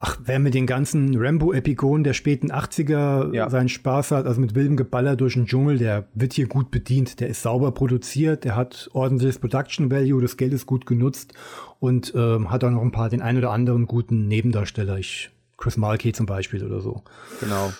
Ach, 0.00 0.16
wer 0.24 0.38
mit 0.38 0.54
den 0.54 0.66
ganzen 0.66 1.16
Rambo-Epigonen 1.16 2.04
der 2.04 2.12
späten 2.12 2.52
80er 2.52 3.34
Ja. 3.34 3.50
seinen 3.50 3.68
Spaß 3.68 4.12
hat, 4.12 4.26
also 4.26 4.40
mit 4.40 4.54
wildem 4.54 4.76
Geballer 4.76 5.16
durch 5.16 5.34
den 5.34 5.46
Dschungel, 5.46 5.78
der 5.78 6.06
wird 6.14 6.34
hier 6.34 6.46
gut 6.46 6.70
bedient. 6.70 7.18
Der 7.18 7.28
ist 7.28 7.42
sauber 7.42 7.72
produziert, 7.72 8.44
der 8.44 8.54
hat 8.54 8.88
ordentliches 8.92 9.40
Production 9.40 9.90
Value, 9.90 10.22
das 10.22 10.36
Geld 10.36 10.52
ist 10.52 10.66
gut 10.66 10.86
genutzt 10.86 11.34
und 11.80 12.12
ähm, 12.14 12.48
hat 12.48 12.62
auch 12.62 12.70
noch 12.70 12.82
ein 12.82 12.92
paar, 12.92 13.08
den 13.08 13.22
einen 13.22 13.38
oder 13.38 13.50
anderen 13.50 13.86
guten 13.86 14.28
Nebendarsteller. 14.28 14.98
Ich, 14.98 15.30
Chris 15.56 15.76
Markey 15.76 16.12
zum 16.12 16.26
Beispiel 16.26 16.64
oder 16.64 16.80
so. 16.80 17.02
Genau. 17.40 17.72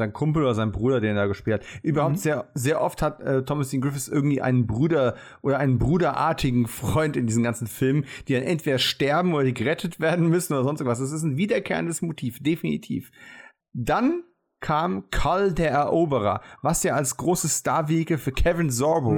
Sein 0.00 0.14
Kumpel 0.14 0.42
oder 0.42 0.54
sein 0.54 0.72
Bruder, 0.72 1.00
den 1.00 1.10
er 1.10 1.22
da 1.22 1.26
gespielt 1.26 1.60
hat. 1.60 1.66
Überhaupt 1.82 2.18
sehr, 2.18 2.48
sehr 2.54 2.80
oft 2.80 3.02
hat 3.02 3.20
äh, 3.20 3.44
Thomas 3.44 3.68
Dean 3.68 3.82
Griffiths 3.82 4.08
irgendwie 4.08 4.40
einen 4.40 4.66
Bruder 4.66 5.14
oder 5.42 5.58
einen 5.58 5.78
bruderartigen 5.78 6.66
Freund 6.66 7.18
in 7.18 7.26
diesen 7.26 7.42
ganzen 7.42 7.66
Filmen, 7.66 8.06
die 8.26 8.32
dann 8.32 8.42
entweder 8.42 8.78
sterben 8.78 9.34
oder 9.34 9.44
die 9.44 9.52
gerettet 9.52 10.00
werden 10.00 10.28
müssen 10.28 10.54
oder 10.54 10.64
sonst 10.64 10.80
irgendwas. 10.80 11.00
Das 11.00 11.12
ist 11.12 11.22
ein 11.22 11.36
wiederkehrendes 11.36 12.00
Motiv, 12.00 12.42
definitiv. 12.42 13.10
Dann 13.74 14.22
kam 14.60 15.04
Karl 15.10 15.52
der 15.52 15.70
Eroberer, 15.70 16.42
was 16.62 16.82
ja 16.82 16.94
als 16.94 17.16
großes 17.16 17.58
Star-Vehikel 17.58 18.18
für 18.18 18.32
Kevin 18.32 18.70
Sorbo 18.70 19.10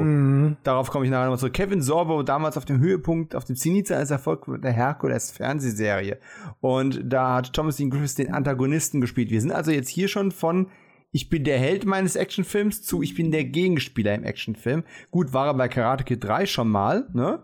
Darauf 0.62 0.90
komme 0.90 1.04
ich 1.04 1.10
nachher 1.10 1.24
nochmal 1.24 1.38
zurück. 1.38 1.52
Kevin 1.52 1.82
Sorbo 1.82 2.22
damals 2.22 2.56
auf 2.56 2.64
dem 2.64 2.80
Höhepunkt, 2.80 3.34
auf 3.34 3.44
dem 3.44 3.56
Zenit 3.56 3.88
seines 3.88 4.10
Erfolgs 4.10 4.46
mit 4.46 4.62
der 4.62 4.72
Herkules 4.72 5.30
Fernsehserie. 5.30 6.18
Und 6.60 7.00
da 7.04 7.34
hat 7.36 7.52
Thomas 7.52 7.76
Dean 7.76 7.90
Griffiths 7.90 8.14
den 8.14 8.32
Antagonisten 8.32 9.00
gespielt. 9.00 9.30
Wir 9.30 9.40
sind 9.40 9.52
also 9.52 9.70
jetzt 9.70 9.88
hier 9.88 10.08
schon 10.08 10.30
von 10.30 10.68
ich 11.14 11.28
bin 11.28 11.44
der 11.44 11.58
Held 11.58 11.84
meines 11.84 12.16
Actionfilms 12.16 12.82
zu 12.82 13.02
ich 13.02 13.14
bin 13.14 13.30
der 13.30 13.44
Gegenspieler 13.44 14.14
im 14.14 14.24
Actionfilm. 14.24 14.84
Gut, 15.10 15.32
war 15.32 15.46
er 15.46 15.54
bei 15.54 15.68
Karate 15.68 16.04
Kid 16.04 16.24
3 16.24 16.46
schon 16.46 16.70
mal, 16.70 17.06
ne? 17.12 17.40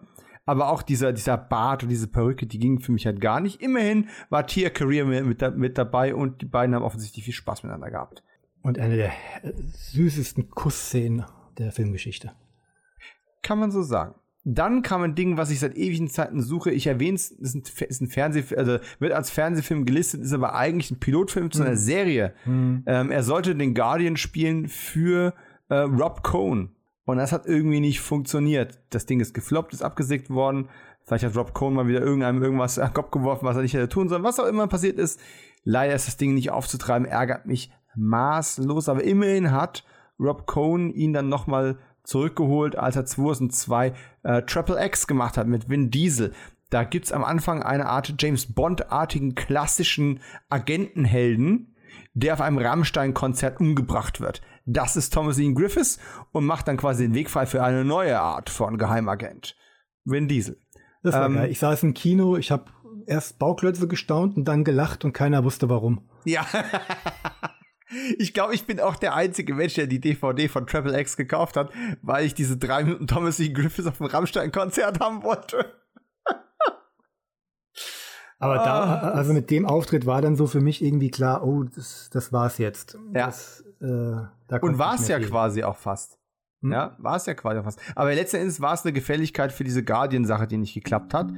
Aber 0.49 0.71
auch 0.71 0.81
dieser, 0.83 1.13
dieser 1.13 1.37
Bart 1.37 1.83
und 1.83 1.91
diese 1.91 2.07
Perücke, 2.07 2.47
die 2.47 2.59
gingen 2.59 2.81
für 2.81 2.91
mich 2.93 3.05
halt 3.05 3.21
gar 3.21 3.41
nicht. 3.41 3.61
Immerhin 3.61 4.09
war 4.31 4.47
Tia 4.47 4.71
Career 4.71 5.05
mit, 5.05 5.27
mit, 5.27 5.43
da- 5.43 5.51
mit 5.51 5.77
dabei 5.77 6.15
und 6.15 6.41
die 6.41 6.47
beiden 6.47 6.75
haben 6.75 6.83
offensichtlich 6.83 7.25
viel 7.25 7.35
Spaß 7.35 7.63
miteinander 7.65 7.91
gehabt. 7.91 8.23
Und 8.63 8.79
eine 8.79 8.97
der 8.97 9.09
äh, 9.43 9.53
süßesten 9.93 10.49
Kussszenen 10.51 11.25
der 11.59 11.71
Filmgeschichte. 11.73 12.33
Kann 13.43 13.59
man 13.59 13.71
so 13.71 13.83
sagen. 13.83 14.15
Dann 14.45 14.81
kam 14.81 15.03
ein 15.03 15.15
Ding, 15.15 15.37
was 15.37 15.51
ich 15.51 15.61
seit 15.61 15.77
ewigen 15.77 16.09
Zeiten 16.09 16.41
suche. 16.41 16.71
Ich 16.71 16.87
erwähne 16.87 17.17
es, 17.17 17.31
ist 17.31 17.55
ein, 17.55 17.63
ist 17.87 18.01
ein 18.01 18.09
Fernsehfilm, 18.09 18.59
also 18.59 18.79
wird 18.99 19.13
als 19.13 19.29
Fernsehfilm 19.29 19.85
gelistet, 19.85 20.23
ist 20.23 20.33
aber 20.33 20.55
eigentlich 20.55 20.91
ein 20.91 20.99
Pilotfilm 20.99 21.51
zu 21.51 21.63
einer 21.63 21.77
Serie. 21.77 22.33
Ähm, 22.87 23.11
er 23.11 23.23
sollte 23.23 23.55
den 23.55 23.75
Guardian 23.75 24.17
spielen 24.17 24.69
für 24.69 25.35
äh, 25.69 25.75
Rob 25.75 26.23
Cohn. 26.23 26.71
Und 27.09 27.17
das 27.17 27.33
hat 27.33 27.47
irgendwie 27.47 27.81
nicht 27.81 28.03
funktioniert. 28.03 28.81
Das 28.91 29.07
Ding 29.07 29.19
ist 29.21 29.33
gefloppt, 29.33 29.73
ist 29.73 29.83
abgesägt 29.83 30.29
worden. 30.29 30.69
Vielleicht 31.07 31.25
hat 31.25 31.37
Rob 31.37 31.55
Cohn 31.55 31.73
mal 31.73 31.89
wieder 31.89 32.03
irgendeinem 32.03 32.43
irgendwas 32.43 32.79
an 32.79 32.91
den 32.91 32.93
Kopf 32.93 33.13
geworfen, 33.13 33.47
was 33.47 33.57
er 33.57 33.63
nicht 33.63 33.73
hätte 33.73 33.89
tun 33.89 34.11
sollen. 34.11 34.25
Was 34.25 34.39
auch 34.39 34.45
immer 34.45 34.67
passiert 34.67 34.99
ist. 34.99 35.19
Leider 35.65 35.95
ist 35.95 36.07
das 36.07 36.19
Ding 36.19 36.35
nicht 36.35 36.51
aufzutreiben, 36.51 37.09
ärgert 37.09 37.47
mich 37.47 37.73
maßlos. 37.97 38.91
Aber 38.91 39.03
immerhin 39.03 39.53
hat 39.53 39.85
Rob 40.21 40.47
Cohn 40.47 40.91
ihn 40.91 41.15
dann 41.15 41.31
nochmal 41.31 41.79
zurückgeholt, 42.03 42.77
als 42.77 42.97
er 42.97 43.07
2002 43.07 43.95
äh, 44.25 44.43
Triple 44.43 44.85
X 44.85 45.07
gemacht 45.07 45.39
hat 45.39 45.47
mit 45.47 45.71
Vin 45.71 45.91
Diesel. 45.91 46.35
Da 46.69 46.85
gibt's 46.85 47.11
am 47.11 47.25
Anfang 47.25 47.63
eine 47.63 47.87
Art 47.87 48.17
James 48.19 48.53
Bond-artigen 48.53 49.35
klassischen 49.35 50.21
Agentenhelden, 50.51 51.75
der 52.13 52.35
auf 52.35 52.43
einem 52.43 52.59
Rammstein-Konzert 52.59 53.61
umgebracht 53.61 54.21
wird. 54.21 54.43
Das 54.71 54.97
ist 54.97 55.14
Thomas 55.14 55.39
Ian 55.39 55.55
Griffiths 55.55 55.99
und 56.33 56.45
macht 56.45 56.69
dann 56.69 56.77
quasi 56.77 57.05
den 57.05 57.14
Weg 57.14 57.31
frei 57.31 57.47
für 57.47 57.62
eine 57.62 57.85
neue 57.85 58.21
Art 58.21 58.51
von 58.51 58.77
Geheimagent. 58.77 59.57
Vin 60.05 60.29
Diesel. 60.29 60.61
Das 61.03 61.14
war 61.14 61.27
Ähm, 61.27 61.37
geil. 61.37 61.51
Ich 61.51 61.59
saß 61.59 61.85
im 61.85 61.95
Kino, 61.95 62.37
ich 62.37 62.51
habe 62.51 62.64
erst 63.07 63.39
Bauklötze 63.39 63.89
gestaunt 63.89 64.37
und 64.37 64.45
dann 64.45 64.64
gelacht 64.64 65.07
und 65.07 65.14
keiner 65.14 65.43
wusste 65.45 65.69
warum. 65.69 66.09
Ja. 66.25 66.45
Ich 68.19 68.35
glaube, 68.35 68.55
ich 68.55 68.66
bin 68.66 68.81
auch 68.81 68.97
der 68.97 69.14
einzige 69.14 69.55
Mensch, 69.55 69.73
der 69.73 69.87
die 69.87 69.99
DVD 69.99 70.47
von 70.49 70.66
Triple 70.66 71.01
X 71.01 71.16
gekauft 71.16 71.57
hat, 71.57 71.71
weil 72.03 72.27
ich 72.27 72.35
diese 72.35 72.59
drei 72.59 72.85
Minuten 72.85 73.07
Thomas 73.07 73.41
E. 73.41 73.49
Griffiths 73.49 73.89
auf 73.89 73.97
dem 73.97 74.09
Rammstein-Konzert 74.09 75.01
haben 75.01 75.23
wollte. 75.23 75.73
Aber 78.39 78.57
da, 78.57 78.99
also 79.12 79.33
mit 79.33 79.51
dem 79.51 79.64
Auftritt 79.64 80.05
war 80.05 80.21
dann 80.21 80.37
so 80.37 80.47
für 80.47 80.61
mich 80.61 80.83
irgendwie 80.83 81.11
klar, 81.11 81.43
oh, 81.47 81.62
das, 81.64 82.11
das 82.12 82.31
war's 82.31 82.59
jetzt. 82.59 82.99
Ja. 83.14 83.25
Das, 83.27 83.64
äh, 83.81 84.26
da 84.49 84.57
Und 84.61 84.79
war 84.79 84.95
es 84.95 85.09
ja 85.09 85.18
viel. 85.18 85.29
quasi 85.29 85.62
auch 85.64 85.76
fast. 85.76 86.18
Hm? 86.62 86.72
Ja, 86.72 86.97
war 86.99 87.16
es 87.16 87.26
ja 87.26 87.35
quasi 87.35 87.61
auch 87.61 87.64
fast. 87.64 87.81
Aber 87.95 88.14
letzten 88.14 88.37
Endes 88.39 88.61
war 88.61 88.74
es 88.74 88.85
eine 88.85 88.93
Gefälligkeit 88.93 89.53
für 89.53 89.64
diese 89.64 89.85
Guardian-Sache, 89.85 90.47
die 90.47 90.57
nicht 90.57 90.74
geklappt 90.74 91.14
hat. 91.14 91.31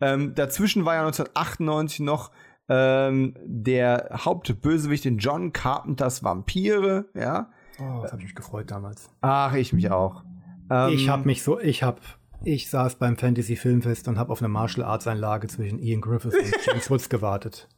Ähm, 0.00 0.34
dazwischen 0.34 0.84
war 0.84 0.94
ja 0.94 1.00
1998 1.00 2.00
noch 2.00 2.30
ähm, 2.68 3.34
der 3.44 4.10
Hauptbösewicht 4.24 5.04
in 5.06 5.18
John 5.18 5.52
Carpenters 5.52 6.22
Vampire, 6.24 7.06
ja. 7.14 7.50
Oh, 7.78 8.00
das 8.02 8.12
ich 8.14 8.22
mich 8.24 8.34
gefreut 8.34 8.70
damals. 8.70 9.10
Ach, 9.20 9.54
ich 9.54 9.72
mich 9.72 9.90
auch. 9.90 10.24
Ähm, 10.70 10.90
ich 10.94 11.08
habe 11.08 11.24
mich 11.26 11.42
so, 11.42 11.58
ich 11.60 11.82
habe, 11.82 12.00
ich 12.44 12.70
saß 12.70 12.96
beim 12.96 13.16
Fantasy 13.16 13.56
Filmfest 13.56 14.08
und 14.08 14.18
habe 14.18 14.32
auf 14.32 14.40
eine 14.40 14.48
Martial 14.48 14.86
Arts 14.86 15.06
Einlage 15.06 15.48
zwischen 15.48 15.78
Ian 15.78 16.00
Griffith 16.00 16.34
und 16.34 16.54
James 16.66 16.90
Woods 16.90 17.08
gewartet. 17.08 17.68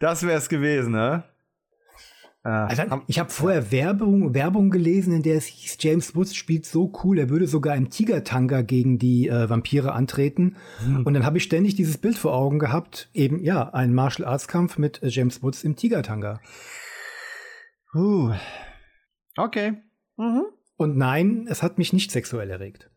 Das 0.00 0.22
wäre 0.22 0.38
es 0.38 0.48
gewesen, 0.48 0.92
ne? 0.92 1.24
Äh, 2.44 2.48
Also, 2.48 3.02
ich 3.06 3.18
habe 3.18 3.30
vorher 3.30 3.70
Werbung, 3.70 4.34
Werbung 4.34 4.70
gelesen, 4.70 5.14
in 5.14 5.22
der 5.22 5.36
es 5.36 5.46
hieß, 5.46 5.76
James 5.80 6.14
Woods 6.14 6.34
spielt 6.34 6.66
so 6.66 6.92
cool, 7.02 7.18
er 7.18 7.30
würde 7.30 7.46
sogar 7.46 7.76
im 7.76 7.90
Tiger-Tanga 7.90 8.62
gegen 8.62 8.98
die 8.98 9.28
äh, 9.28 9.48
Vampire 9.48 9.92
antreten. 9.92 10.56
Und 11.04 11.14
dann 11.14 11.24
habe 11.24 11.38
ich 11.38 11.44
ständig 11.44 11.74
dieses 11.74 11.98
Bild 11.98 12.18
vor 12.18 12.34
Augen 12.34 12.58
gehabt, 12.58 13.10
eben 13.14 13.42
ja, 13.42 13.70
ein 13.72 13.94
Martial 13.94 14.26
Arts 14.26 14.48
Kampf 14.48 14.78
mit 14.78 15.02
äh, 15.02 15.08
James 15.08 15.42
Woods 15.42 15.64
im 15.64 15.76
Tiger-Tanga. 15.76 16.40
Puh. 17.92 18.32
Okay. 19.36 19.74
Mhm. 20.16 20.44
Und 20.76 20.96
nein, 20.96 21.46
es 21.48 21.62
hat 21.62 21.78
mich 21.78 21.92
nicht 21.92 22.10
sexuell 22.10 22.50
erregt. 22.50 22.90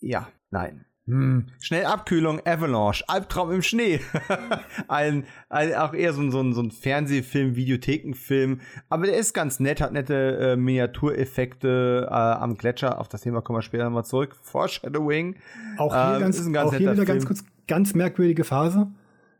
Ja, 0.00 0.28
nein. 0.50 0.86
Hm. 1.08 1.46
Schnell 1.60 1.84
Abkühlung, 1.84 2.40
Avalanche, 2.44 3.04
Albtraum 3.06 3.52
im 3.52 3.62
Schnee. 3.62 4.00
ein, 4.88 5.24
ein, 5.48 5.74
auch 5.74 5.94
eher 5.94 6.12
so 6.12 6.20
ein, 6.20 6.32
so 6.32 6.40
ein, 6.40 6.52
so 6.52 6.62
ein 6.62 6.72
Fernsehfilm, 6.72 7.54
Videothekenfilm. 7.54 8.60
Aber 8.88 9.06
der 9.06 9.16
ist 9.16 9.32
ganz 9.32 9.60
nett, 9.60 9.80
hat 9.80 9.92
nette 9.92 10.54
äh, 10.54 10.56
Miniatureffekte 10.56 12.08
äh, 12.10 12.12
am 12.12 12.56
Gletscher. 12.56 13.00
Auf 13.00 13.08
das 13.08 13.20
Thema 13.20 13.40
kommen 13.40 13.58
wir 13.58 13.62
später 13.62 13.84
nochmal 13.84 14.04
zurück. 14.04 14.36
Foreshadowing. 14.42 15.36
Auch 15.76 15.94
hier, 15.94 16.16
Ähm, 16.16 16.20
ganz, 16.20 16.56
auch 16.56 16.74
hier 16.74 16.92
wieder 16.92 17.04
ganz 17.04 17.24
kurz, 17.24 17.44
ganz 17.68 17.94
merkwürdige 17.94 18.42
Phase. 18.42 18.88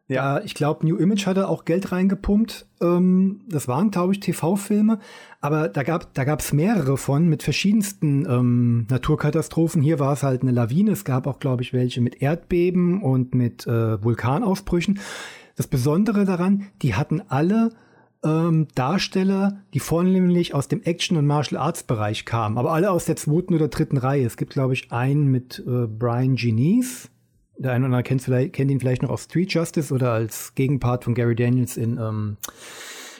Ja. 0.08 0.40
Ich 0.44 0.54
glaube, 0.54 0.86
New 0.86 0.96
Image 0.96 1.26
hatte 1.26 1.48
auch 1.48 1.64
Geld 1.64 1.90
reingepumpt. 1.90 2.66
Ähm, 2.80 3.40
das 3.48 3.66
waren, 3.66 3.90
glaube 3.90 4.12
ich, 4.12 4.20
TV-Filme. 4.20 4.98
Aber 5.40 5.68
da 5.68 5.82
gab 5.82 6.14
da 6.14 6.36
mehrere 6.52 6.96
von 6.96 7.28
mit 7.28 7.42
verschiedensten 7.42 8.24
ähm, 8.28 8.86
Naturkatastrophen. 8.88 9.82
Hier 9.82 9.98
war 9.98 10.12
es 10.12 10.22
halt 10.22 10.42
eine 10.42 10.52
Lawine. 10.52 10.92
Es 10.92 11.04
gab 11.04 11.26
auch, 11.26 11.40
glaube 11.40 11.62
ich, 11.62 11.72
welche 11.72 12.00
mit 12.00 12.22
Erdbeben 12.22 13.02
und 13.02 13.34
mit 13.34 13.66
äh, 13.66 14.02
Vulkanausbrüchen. 14.02 15.00
Das 15.56 15.66
Besondere 15.66 16.24
daran, 16.24 16.66
die 16.82 16.94
hatten 16.94 17.22
alle 17.28 17.70
ähm, 18.24 18.68
Darsteller, 18.74 19.62
die 19.74 19.80
vornehmlich 19.80 20.54
aus 20.54 20.68
dem 20.68 20.82
Action- 20.82 21.16
und 21.16 21.26
Martial-Arts-Bereich 21.26 22.24
kamen. 22.24 22.58
Aber 22.58 22.72
alle 22.72 22.90
aus 22.90 23.06
der 23.06 23.16
zweiten 23.16 23.54
oder 23.54 23.68
dritten 23.68 23.96
Reihe. 23.96 24.24
Es 24.24 24.36
gibt, 24.36 24.52
glaube 24.52 24.74
ich, 24.74 24.92
einen 24.92 25.26
mit 25.26 25.62
äh, 25.66 25.86
Brian 25.86 26.36
Genies. 26.36 27.10
Der 27.58 27.72
eine 27.72 27.84
oder 27.84 27.86
andere 27.86 28.02
kennt, 28.02 28.22
vielleicht, 28.22 28.52
kennt 28.52 28.70
ihn 28.70 28.80
vielleicht 28.80 29.02
noch 29.02 29.10
aus 29.10 29.24
Street 29.24 29.52
Justice 29.52 29.92
oder 29.92 30.12
als 30.12 30.54
Gegenpart 30.54 31.04
von 31.04 31.14
Gary 31.14 31.34
Daniels 31.34 31.76
in 31.76 31.98
ähm, 31.98 32.36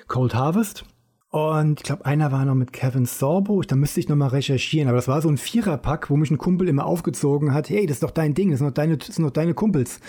Cold 0.09 0.35
Harvest. 0.35 0.85
Und 1.31 1.81
ich 1.81 1.85
glaube, 1.85 2.07
einer 2.07 2.33
war 2.33 2.45
noch 2.45 2.55
mit 2.55 2.73
Kevin 2.73 3.05
Sorbo. 3.05 3.61
Da 3.63 3.77
müsste 3.77 4.01
ich 4.01 4.09
noch 4.09 4.17
mal 4.17 4.29
recherchieren. 4.29 4.89
Aber 4.89 4.97
das 4.97 5.09
war 5.09 5.21
so 5.21 5.29
ein 5.29 5.37
Viererpack, 5.37 6.09
wo 6.09 6.17
mich 6.17 6.31
ein 6.31 6.39
Kumpel 6.39 6.69
immer 6.69 6.87
aufgezogen 6.87 7.53
hat. 7.53 7.69
Hey, 7.69 7.87
das 7.87 7.97
ist 7.97 8.03
doch 8.03 8.11
dein 8.11 8.35
Ding. 8.35 8.51
Das 8.51 8.61
sind 8.61 8.69
doch 8.69 8.75
deine, 8.75 8.97
das 8.97 9.09
sind 9.09 9.25
doch 9.25 9.33
deine 9.33 9.55
Kumpels. 9.55 10.01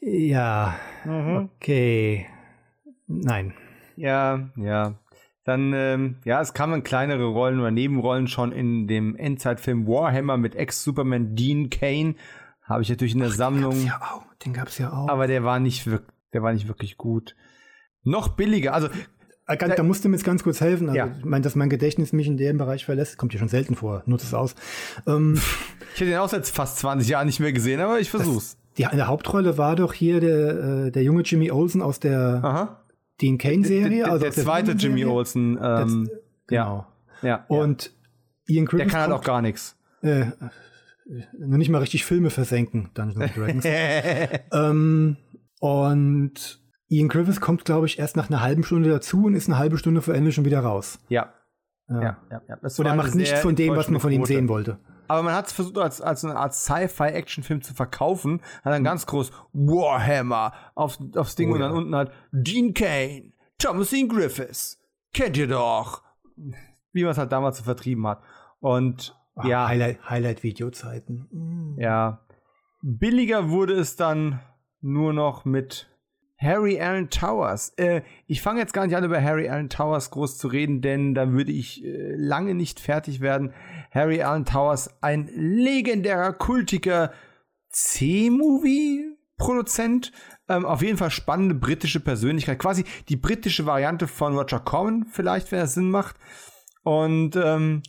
Ja, 0.00 0.76
okay. 1.06 2.26
Nein. 3.06 3.54
Ja, 3.96 4.50
ja. 4.56 4.94
Dann, 5.44 5.72
ähm, 5.74 6.16
ja, 6.24 6.40
es 6.40 6.52
kamen 6.52 6.82
kleinere 6.82 7.26
Rollen 7.26 7.58
oder 7.58 7.70
Nebenrollen 7.70 8.28
schon 8.28 8.52
in 8.52 8.86
dem 8.86 9.16
Endzeitfilm 9.16 9.86
Warhammer 9.86 10.36
mit 10.36 10.54
Ex-Superman 10.54 11.34
Dean 11.34 11.70
Kane. 11.70 12.16
Habe 12.68 12.82
ich 12.82 12.88
natürlich 12.90 13.14
in 13.14 13.20
der 13.20 13.30
Sammlung. 13.30 13.72
Den 13.72 13.86
gab's 13.88 14.00
ja 14.00 14.14
auch. 14.14 14.22
Den 14.44 14.52
gab's 14.52 14.78
ja 14.78 14.92
auch. 14.92 15.08
aber 15.08 15.26
der 15.26 15.42
war 15.44 15.58
nicht 15.58 15.86
wirklich, 15.86 16.10
der 16.32 16.42
war 16.42 16.52
nicht 16.52 16.68
wirklich 16.68 16.96
gut. 16.96 17.34
Noch 18.04 18.28
billiger, 18.28 18.74
also 18.74 18.88
Äh, 19.46 19.56
da 19.56 19.82
musst 19.82 20.04
du 20.04 20.10
mir 20.10 20.16
jetzt 20.16 20.24
ganz 20.26 20.42
kurz 20.44 20.60
helfen. 20.60 20.88
Also, 20.90 20.98
Ja. 20.98 21.08
Ich 21.18 21.24
meine, 21.24 21.42
dass 21.42 21.54
mein 21.56 21.70
Gedächtnis 21.70 22.12
mich 22.12 22.26
in 22.26 22.36
dem 22.36 22.58
Bereich 22.58 22.84
verlässt, 22.84 23.16
kommt 23.16 23.32
ja 23.32 23.38
schon 23.38 23.48
selten 23.48 23.74
vor. 23.76 24.02
Nutze 24.04 24.26
es 24.26 24.34
aus. 24.34 24.54
Ähm, 25.06 25.40
ich 25.94 26.00
hätte 26.02 26.10
ihn 26.10 26.16
auch 26.18 26.28
seit 26.28 26.46
fast 26.46 26.78
20 26.80 27.08
Jahren 27.08 27.26
nicht 27.26 27.40
mehr 27.40 27.52
gesehen, 27.54 27.80
aber 27.80 27.98
ich 27.98 28.10
versuch's. 28.10 28.58
die, 28.76 28.82
in 28.82 28.96
der 28.98 29.06
Hauptrolle 29.08 29.56
war 29.56 29.74
doch 29.74 29.94
hier 29.94 30.20
der, 30.20 30.86
äh, 30.86 30.90
der 30.90 31.02
junge 31.02 31.22
Jimmy 31.22 31.50
Olsen 31.50 31.80
aus 31.80 31.98
der 31.98 32.40
Aha. 32.44 32.84
Dean 33.22 33.38
Kane-Serie. 33.38 34.04
Der, 34.04 34.12
also 34.12 34.18
der 34.26 34.30
der 34.32 34.44
zweite 34.44 34.72
Jimmy. 34.72 35.04
Olsen, 35.06 35.58
ähm, 35.62 36.10
Genau. 36.46 36.86
ja, 37.22 37.28
ja. 37.28 37.44
Und 37.48 37.92
Ian 38.46 38.64
der 38.66 38.70
Griffith 38.70 38.92
kann 38.92 39.00
halt 39.00 39.12
auch 39.12 39.24
gar 39.24 39.40
nichts. 39.42 39.76
äh, 40.02 40.26
noch 41.38 41.56
nicht 41.56 41.70
mal 41.70 41.78
richtig 41.78 42.04
Filme 42.04 42.30
versenken, 42.30 42.90
Dungeons 42.94 43.20
and 43.20 43.36
Dragons. 43.36 43.64
ähm, 44.52 45.16
und 45.60 46.60
Ian 46.88 47.08
Griffiths 47.08 47.40
kommt, 47.40 47.64
glaube 47.64 47.86
ich, 47.86 47.98
erst 47.98 48.16
nach 48.16 48.30
einer 48.30 48.40
halben 48.40 48.64
Stunde 48.64 48.90
dazu 48.90 49.26
und 49.26 49.34
ist 49.34 49.48
eine 49.48 49.58
halbe 49.58 49.78
Stunde 49.78 50.02
vor 50.02 50.14
Ende 50.14 50.32
schon 50.32 50.44
wieder 50.44 50.60
raus. 50.60 51.00
Ja. 51.08 51.32
Ja. 51.88 52.02
Ja, 52.02 52.18
ja, 52.30 52.42
ja. 52.48 52.56
Das 52.60 52.78
Und 52.78 52.86
er 52.86 52.94
macht 52.94 53.14
nichts 53.14 53.40
von 53.40 53.56
dem, 53.56 53.74
was 53.74 53.88
man 53.88 54.00
von 54.00 54.12
ihm 54.12 54.24
sehen 54.24 54.48
wollte. 54.48 54.78
Aber 55.08 55.22
man 55.22 55.34
hat 55.34 55.46
es 55.46 55.54
versucht, 55.54 55.78
als, 55.78 56.02
als 56.02 56.22
eine 56.22 56.36
Art 56.36 56.54
Sci-Fi-Action-Film 56.54 57.62
zu 57.62 57.72
verkaufen. 57.72 58.42
Hat 58.62 58.74
dann 58.74 58.84
ganz 58.84 59.06
groß 59.06 59.30
Warhammer 59.54 60.52
auf, 60.74 60.98
aufs 61.16 61.34
Ding 61.34 61.50
Oh 61.50 61.54
und 61.54 61.60
dann 61.60 61.72
ja. 61.72 61.78
unten 61.78 61.94
halt 61.94 62.12
Gene 62.32 62.74
Kane, 62.74 63.32
Thomas 63.56 63.92
Ian 63.92 64.08
Griffiths. 64.08 64.78
Kennt 65.14 65.38
ihr 65.38 65.48
doch. 65.48 66.02
Wie 66.92 67.02
man 67.02 67.12
es 67.12 67.18
halt 67.18 67.32
damals 67.32 67.56
so 67.56 67.64
vertrieben 67.64 68.06
hat. 68.06 68.22
Und 68.60 69.17
Ja, 69.44 69.68
Highlight- 69.68 69.98
Highlight-Videozeiten. 70.08 71.28
Mm. 71.30 71.78
ja. 71.80 72.24
Billiger 72.82 73.50
wurde 73.50 73.74
es 73.74 73.96
dann 73.96 74.40
nur 74.80 75.12
noch 75.12 75.44
mit 75.44 75.90
Harry 76.40 76.80
Allen 76.80 77.10
Towers. 77.10 77.70
Äh, 77.76 78.02
ich 78.28 78.42
fange 78.42 78.60
jetzt 78.60 78.72
gar 78.72 78.86
nicht 78.86 78.94
an, 78.96 79.02
über 79.02 79.20
Harry 79.20 79.48
Allen 79.48 79.68
Towers 79.68 80.12
groß 80.12 80.38
zu 80.38 80.46
reden, 80.46 80.80
denn 80.80 81.12
da 81.14 81.32
würde 81.32 81.50
ich 81.50 81.84
äh, 81.84 82.14
lange 82.14 82.54
nicht 82.54 82.78
fertig 82.78 83.20
werden. 83.20 83.52
Harry 83.90 84.22
Allen 84.22 84.44
Towers, 84.44 85.02
ein 85.02 85.28
legendärer, 85.34 86.32
kultiger 86.32 87.12
C-Movie-Produzent. 87.70 90.12
Ähm, 90.48 90.64
auf 90.64 90.80
jeden 90.82 90.96
Fall 90.96 91.10
spannende 91.10 91.54
britische 91.56 92.00
Persönlichkeit. 92.00 92.58
Quasi 92.58 92.84
die 93.08 93.16
britische 93.16 93.66
Variante 93.66 94.06
von 94.06 94.36
Roger 94.36 94.60
Corman, 94.60 95.06
vielleicht, 95.10 95.50
wenn 95.52 95.60
es 95.60 95.74
Sinn 95.74 95.90
macht. 95.90 96.16
Und 96.84 97.36
ähm, 97.36 97.82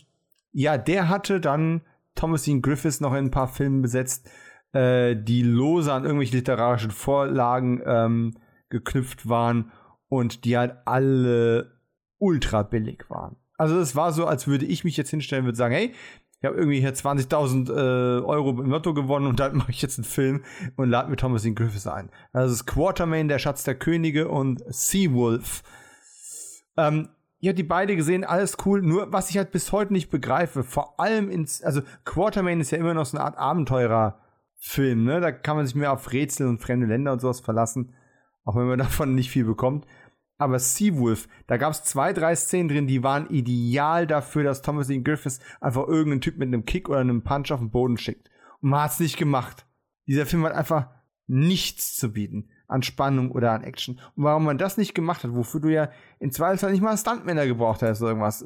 ja, 0.52 0.78
der 0.78 1.08
hatte 1.08 1.40
dann 1.40 1.82
Thomas 2.14 2.46
Ian 2.46 2.62
Griffiths 2.62 3.00
noch 3.00 3.12
in 3.12 3.26
ein 3.26 3.30
paar 3.30 3.48
Filmen 3.48 3.82
besetzt, 3.82 4.28
äh, 4.72 5.16
die 5.16 5.42
lose 5.42 5.92
an 5.92 6.04
irgendwelche 6.04 6.36
literarischen 6.36 6.90
Vorlagen 6.90 7.82
ähm, 7.84 8.34
geknüpft 8.68 9.28
waren 9.28 9.72
und 10.08 10.44
die 10.44 10.56
halt 10.56 10.76
alle 10.84 11.80
ultra 12.18 12.62
billig 12.62 13.04
waren. 13.08 13.36
Also 13.56 13.78
es 13.78 13.94
war 13.96 14.12
so, 14.12 14.26
als 14.26 14.46
würde 14.46 14.66
ich 14.66 14.84
mich 14.84 14.96
jetzt 14.96 15.10
hinstellen 15.10 15.46
und 15.46 15.54
sagen, 15.54 15.74
hey, 15.74 15.94
ich 16.40 16.46
habe 16.46 16.56
irgendwie 16.56 16.80
hier 16.80 16.94
20.000 16.94 17.68
äh, 17.68 18.24
Euro 18.24 18.50
im 18.50 18.70
Lotto 18.70 18.94
gewonnen 18.94 19.26
und 19.26 19.40
dann 19.40 19.56
mache 19.58 19.70
ich 19.70 19.82
jetzt 19.82 19.98
einen 19.98 20.04
Film 20.04 20.42
und 20.76 20.88
lade 20.88 21.10
mir 21.10 21.16
Thomas 21.16 21.44
Ian 21.44 21.54
Griffiths 21.54 21.86
ein. 21.86 22.10
Also 22.32 22.52
es 22.52 22.60
ist 22.60 22.66
Quartermain, 22.66 23.28
der 23.28 23.38
Schatz 23.38 23.62
der 23.64 23.74
Könige 23.74 24.28
und 24.28 24.62
Seawolf. 24.68 25.62
Ähm, 26.76 27.08
ich 27.40 27.48
habe 27.48 27.56
die 27.56 27.62
beide 27.62 27.96
gesehen, 27.96 28.24
alles 28.24 28.58
cool. 28.66 28.82
Nur 28.82 29.12
was 29.12 29.30
ich 29.30 29.38
halt 29.38 29.50
bis 29.50 29.72
heute 29.72 29.94
nicht 29.94 30.10
begreife, 30.10 30.62
vor 30.62 31.00
allem 31.00 31.30
ins, 31.30 31.62
also 31.62 31.80
Quartermain 32.04 32.60
ist 32.60 32.70
ja 32.70 32.78
immer 32.78 32.92
noch 32.92 33.06
so 33.06 33.16
eine 33.16 33.24
Art 33.24 33.38
Abenteurerfilm, 33.38 35.04
ne? 35.04 35.20
Da 35.20 35.32
kann 35.32 35.56
man 35.56 35.64
sich 35.64 35.74
mehr 35.74 35.92
auf 35.92 36.12
Rätsel 36.12 36.46
und 36.46 36.60
fremde 36.60 36.86
Länder 36.86 37.12
und 37.12 37.20
sowas 37.20 37.40
verlassen, 37.40 37.94
auch 38.44 38.56
wenn 38.56 38.66
man 38.66 38.78
davon 38.78 39.14
nicht 39.14 39.30
viel 39.30 39.44
bekommt. 39.44 39.86
Aber 40.36 40.58
Seawolf, 40.58 41.28
da 41.46 41.56
gab 41.56 41.72
es 41.72 41.82
zwei, 41.84 42.12
drei 42.12 42.34
Szenen 42.34 42.68
drin, 42.68 42.86
die 42.86 43.02
waren 43.02 43.28
ideal 43.28 44.06
dafür, 44.06 44.42
dass 44.42 44.62
Thomas 44.62 44.88
Ian 44.88 45.04
Griffiths 45.04 45.40
einfach 45.60 45.86
irgendeinen 45.86 46.22
Typ 46.22 46.38
mit 46.38 46.48
einem 46.48 46.64
Kick 46.64 46.88
oder 46.88 47.00
einem 47.00 47.22
Punch 47.22 47.52
auf 47.52 47.60
den 47.60 47.70
Boden 47.70 47.96
schickt. 47.96 48.30
Und 48.60 48.70
man 48.70 48.82
hat 48.82 48.92
es 48.92 49.00
nicht 49.00 49.16
gemacht. 49.16 49.66
Dieser 50.06 50.26
Film 50.26 50.44
hat 50.44 50.52
einfach 50.52 50.88
nichts 51.26 51.96
zu 51.96 52.12
bieten 52.12 52.50
an 52.70 52.82
Spannung 52.82 53.30
oder 53.30 53.52
an 53.52 53.64
Action. 53.64 54.00
Und 54.16 54.24
warum 54.24 54.44
man 54.44 54.58
das 54.58 54.76
nicht 54.76 54.94
gemacht 54.94 55.24
hat, 55.24 55.34
wofür 55.34 55.60
du 55.60 55.68
ja 55.68 55.90
in 56.18 56.32
Zweifelsfall 56.32 56.72
nicht 56.72 56.82
mal 56.82 56.96
Stuntmänner 56.96 57.46
gebraucht 57.46 57.82
hast 57.82 58.00
oder 58.00 58.10
irgendwas. 58.10 58.44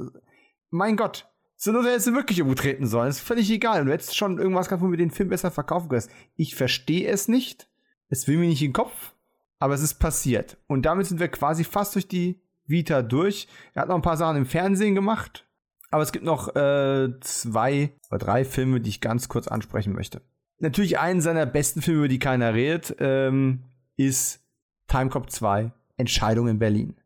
Mein 0.70 0.96
Gott, 0.96 1.28
so 1.56 1.72
nur 1.72 1.84
hättest 1.84 2.08
du 2.08 2.14
wirklich 2.14 2.42
umtreten 2.42 2.86
sollen. 2.86 3.08
ist 3.08 3.20
völlig 3.20 3.50
egal. 3.50 3.80
Und 3.80 3.86
du 3.86 3.92
hättest 3.92 4.16
schon 4.16 4.38
irgendwas 4.38 4.68
gehabt, 4.68 4.82
wo 4.82 4.88
du 4.88 4.96
den 4.96 5.10
Film 5.10 5.28
besser 5.28 5.50
verkaufen 5.50 5.88
kannst. 5.88 6.10
Ich 6.36 6.54
verstehe 6.54 7.08
es 7.08 7.28
nicht. 7.28 7.68
Es 8.08 8.26
will 8.26 8.38
mir 8.38 8.48
nicht 8.48 8.62
in 8.62 8.68
den 8.68 8.74
Kopf. 8.74 9.14
Aber 9.58 9.74
es 9.74 9.82
ist 9.82 9.94
passiert. 9.94 10.56
Und 10.66 10.82
damit 10.82 11.06
sind 11.06 11.20
wir 11.20 11.28
quasi 11.28 11.64
fast 11.64 11.94
durch 11.94 12.08
die 12.08 12.40
Vita 12.66 13.02
durch. 13.02 13.48
Er 13.72 13.82
hat 13.82 13.88
noch 13.88 13.94
ein 13.94 14.02
paar 14.02 14.16
Sachen 14.16 14.36
im 14.36 14.46
Fernsehen 14.46 14.94
gemacht. 14.94 15.46
Aber 15.90 16.02
es 16.02 16.12
gibt 16.12 16.24
noch 16.24 16.54
äh, 16.56 17.08
zwei 17.20 17.92
oder 18.10 18.18
drei 18.18 18.44
Filme, 18.44 18.80
die 18.80 18.90
ich 18.90 19.00
ganz 19.00 19.28
kurz 19.28 19.46
ansprechen 19.46 19.92
möchte. 19.92 20.22
Natürlich 20.58 20.98
einen 20.98 21.20
seiner 21.20 21.46
besten 21.46 21.82
Filme, 21.82 22.00
über 22.00 22.08
die 22.08 22.18
keiner 22.18 22.52
redet, 22.52 22.96
ähm, 22.98 23.64
ist 23.96 24.40
Timecop 24.88 25.30
2, 25.30 25.72
Entscheidung 25.96 26.48
in 26.48 26.58
Berlin. 26.58 26.96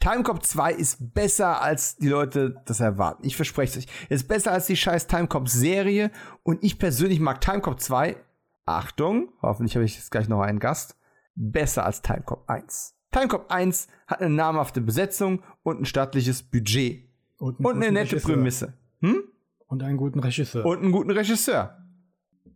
Timecop 0.00 0.44
2 0.44 0.72
ist 0.72 1.14
besser, 1.14 1.62
als 1.62 1.96
die 1.96 2.08
Leute 2.08 2.60
das 2.64 2.80
erwarten. 2.80 3.24
Ich 3.24 3.36
verspreche 3.36 3.78
es 3.78 3.84
euch. 3.84 3.92
Es 4.08 4.22
ist 4.22 4.28
besser 4.28 4.50
als 4.50 4.66
die 4.66 4.76
scheiß 4.76 5.06
Timecop-Serie. 5.06 6.10
Und 6.42 6.64
ich 6.64 6.78
persönlich 6.78 7.20
mag 7.20 7.40
Timecop 7.40 7.78
2. 7.78 8.16
Achtung, 8.64 9.32
hoffentlich 9.42 9.76
habe 9.76 9.84
ich 9.84 9.94
jetzt 9.94 10.10
gleich 10.10 10.28
noch 10.28 10.40
einen 10.40 10.58
Gast. 10.58 10.96
Besser 11.34 11.84
als 11.84 12.02
Timecop 12.02 12.48
1. 12.48 12.96
Timecop 13.12 13.50
1 13.50 13.86
hat 14.08 14.20
eine 14.20 14.34
namhafte 14.34 14.80
Besetzung 14.80 15.42
und 15.62 15.80
ein 15.80 15.84
stattliches 15.84 16.42
Budget. 16.42 17.08
einen 17.40 17.54
Und 17.64 17.76
eine 17.76 17.92
nette 17.92 18.16
Regisseur. 18.16 18.34
Prämisse. 18.34 18.72
Hm? 19.00 19.22
Und 19.66 19.82
einen 19.82 19.96
guten 19.96 20.18
Regisseur. 20.18 20.66
und 20.66 20.78
einen 20.78 20.92
guten 20.92 21.10
Regisseur. 21.12 21.78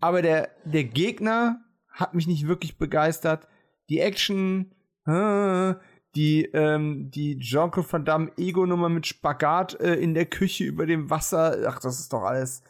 Aber 0.00 0.20
der, 0.20 0.50
der 0.64 0.84
Gegner 0.84 1.60
hat 1.88 2.14
mich 2.14 2.26
nicht 2.26 2.46
wirklich 2.48 2.76
begeistert. 2.76 3.46
Die 3.88 4.00
Action, 4.00 4.72
äh, 5.06 5.74
die, 6.14 6.44
ähm, 6.52 7.10
die 7.10 7.38
Jean-Claude 7.38 7.92
Van 7.92 8.04
Damme 8.04 8.32
Ego-Nummer 8.36 8.88
mit 8.88 9.06
Spagat 9.06 9.78
äh, 9.80 9.94
in 9.94 10.14
der 10.14 10.26
Küche 10.26 10.64
über 10.64 10.86
dem 10.86 11.10
Wasser, 11.10 11.58
ach, 11.68 11.80
das 11.80 12.00
ist 12.00 12.12
doch 12.12 12.22
alles. 12.22 12.62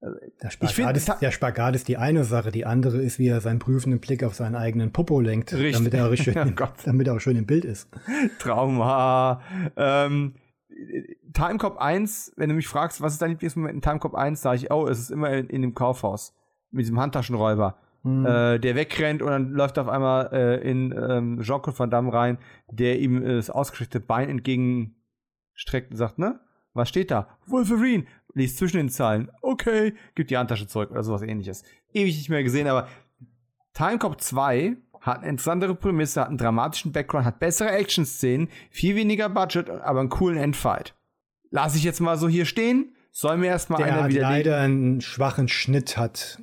der, 0.00 0.50
ich 0.50 0.56
find, 0.56 0.70
Spagat 0.70 0.96
ist, 0.96 1.12
der 1.20 1.30
Spagat 1.32 1.74
ist 1.74 1.88
die 1.88 1.96
eine 1.96 2.24
Sache, 2.24 2.52
die 2.52 2.64
andere 2.64 3.02
ist, 3.02 3.18
wie 3.18 3.28
er 3.28 3.40
seinen 3.40 3.58
prüfenden 3.58 4.00
Blick 4.00 4.22
auf 4.22 4.34
seinen 4.34 4.54
eigenen 4.54 4.92
Popo 4.92 5.20
lenkt, 5.20 5.52
Richtig. 5.52 5.72
damit 5.72 5.94
er, 5.94 6.08
auch 6.08 6.16
schön, 6.16 6.36
Oh 6.36 6.66
damit 6.84 7.08
er 7.08 7.14
auch 7.14 7.20
schön 7.20 7.36
im 7.36 7.46
Bild 7.46 7.64
ist. 7.64 7.88
Trauma. 8.38 9.42
Ähm, 9.76 10.34
Timecop 11.32 11.78
1, 11.78 12.34
wenn 12.36 12.48
du 12.48 12.54
mich 12.54 12.68
fragst, 12.68 13.00
was 13.00 13.14
ist 13.14 13.22
dein 13.22 13.30
Lieblingsmoment 13.30 13.74
in 13.74 13.82
Timecop 13.82 14.14
1, 14.14 14.40
sage 14.40 14.56
ich, 14.56 14.70
oh, 14.70 14.86
es 14.86 14.98
ist 14.98 15.10
immer 15.10 15.30
in, 15.32 15.48
in 15.48 15.62
dem 15.62 15.74
Kaufhaus. 15.74 16.34
Mit 16.70 16.82
diesem 16.82 17.00
Handtaschenräuber. 17.00 17.78
Hm. 18.02 18.26
äh, 18.26 18.58
der 18.58 18.74
wegrennt 18.74 19.22
und 19.22 19.30
dann 19.30 19.50
läuft 19.50 19.78
auf 19.78 19.88
einmal 19.88 20.30
äh, 20.32 20.68
in 20.68 20.92
ähm, 20.92 21.40
Jean-Claude 21.42 21.78
Van 21.78 21.90
Damme 21.90 22.12
rein, 22.12 22.38
der 22.70 22.98
ihm 23.00 23.22
äh, 23.22 23.34
das 23.34 23.50
ausgestreckte 23.50 24.00
Bein 24.00 24.28
entgegenstreckt 24.28 25.90
und 25.90 25.96
sagt, 25.96 26.18
ne? 26.18 26.40
Was 26.74 26.88
steht 26.88 27.10
da? 27.10 27.28
Wolverine! 27.46 28.04
Liest 28.34 28.58
zwischen 28.58 28.76
den 28.76 28.88
Zeilen. 28.88 29.30
Okay, 29.42 29.94
gibt 30.14 30.30
die 30.30 30.36
Handtasche 30.36 30.68
zurück 30.68 30.90
oder 30.92 31.02
sowas 31.02 31.22
ähnliches. 31.22 31.64
Ewig 31.92 32.16
nicht 32.16 32.28
mehr 32.28 32.44
gesehen, 32.44 32.68
aber 32.68 32.86
Timecop 33.74 34.20
2 34.20 34.76
hat 35.00 35.18
eine 35.20 35.28
interessantere 35.28 35.74
Prämisse, 35.74 36.20
hat 36.20 36.28
einen 36.28 36.38
dramatischen 36.38 36.92
Background, 36.92 37.24
hat 37.24 37.40
bessere 37.40 37.70
Action-Szenen, 37.70 38.48
viel 38.70 38.94
weniger 38.96 39.28
Budget, 39.28 39.70
aber 39.70 40.00
einen 40.00 40.08
coolen 40.08 40.36
Endfight. 40.36 40.94
Lass 41.50 41.74
ich 41.74 41.84
jetzt 41.84 42.00
mal 42.00 42.18
so 42.18 42.28
hier 42.28 42.44
stehen. 42.44 42.94
Soll 43.10 43.38
mir 43.38 43.46
erstmal 43.46 43.82
Der 43.82 43.92
einer 43.92 44.08
wieder 44.08 44.22
leider 44.22 44.58
einen 44.58 45.00
schwachen 45.00 45.48
Schnitt 45.48 45.96
hat. 45.96 46.40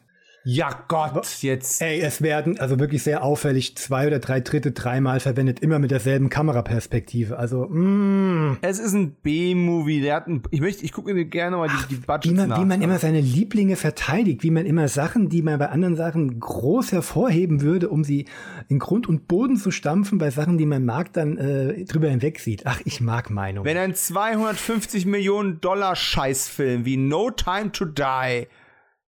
Ja 0.47 0.83
Gott, 0.87 1.41
jetzt. 1.41 1.81
Ey, 1.81 2.01
es 2.01 2.21
werden 2.21 2.59
also 2.59 2.79
wirklich 2.79 3.01
sehr 3.01 3.23
auffällig 3.23 3.75
zwei 3.77 4.05
oder 4.05 4.19
drei 4.19 4.41
Dritte 4.41 4.73
dreimal 4.73 5.19
verwendet, 5.19 5.59
immer 5.59 5.79
mit 5.79 5.89
derselben 5.89 6.29
Kameraperspektive. 6.29 7.39
Also, 7.39 7.65
mm, 7.67 8.59
Es 8.61 8.77
ist 8.77 8.93
ein 8.93 9.15
B-Movie, 9.23 10.01
der 10.01 10.15
hat 10.17 10.27
ein, 10.27 10.43
ich 10.51 10.61
möchte, 10.61 10.85
ich 10.85 10.91
gucke 10.91 11.15
mir 11.15 11.25
gerne 11.25 11.57
mal 11.57 11.67
die, 11.67 11.95
die 11.95 11.99
Budgets 11.99 12.31
wie 12.31 12.37
man, 12.37 12.49
nach. 12.49 12.61
wie 12.61 12.65
man 12.65 12.83
immer 12.83 12.99
seine 12.99 13.21
Lieblinge 13.21 13.75
verteidigt, 13.75 14.43
wie 14.43 14.51
man 14.51 14.67
immer 14.67 14.87
Sachen, 14.87 15.29
die 15.29 15.41
man 15.41 15.57
bei 15.57 15.69
anderen 15.69 15.95
Sachen 15.95 16.39
groß 16.39 16.91
hervorheben 16.91 17.61
würde, 17.61 17.89
um 17.89 18.03
sie 18.03 18.25
in 18.67 18.77
Grund 18.77 19.09
und 19.09 19.27
Boden 19.27 19.57
zu 19.57 19.71
stampfen, 19.71 20.19
bei 20.19 20.29
Sachen, 20.29 20.59
die 20.59 20.67
man 20.67 20.85
mag, 20.85 21.11
dann 21.13 21.39
äh, 21.39 21.85
drüber 21.85 22.09
hinweg 22.09 22.39
sieht. 22.39 22.67
Ach, 22.67 22.81
ich 22.85 23.01
mag 23.01 23.31
Meinung. 23.31 23.65
Wenn 23.65 23.77
ein 23.77 23.95
250 23.95 25.07
Millionen 25.07 25.59
Dollar 25.59 25.95
Scheißfilm 25.95 26.85
wie 26.85 26.97
No 26.97 27.31
Time 27.31 27.71
to 27.71 27.85
Die 27.85 28.45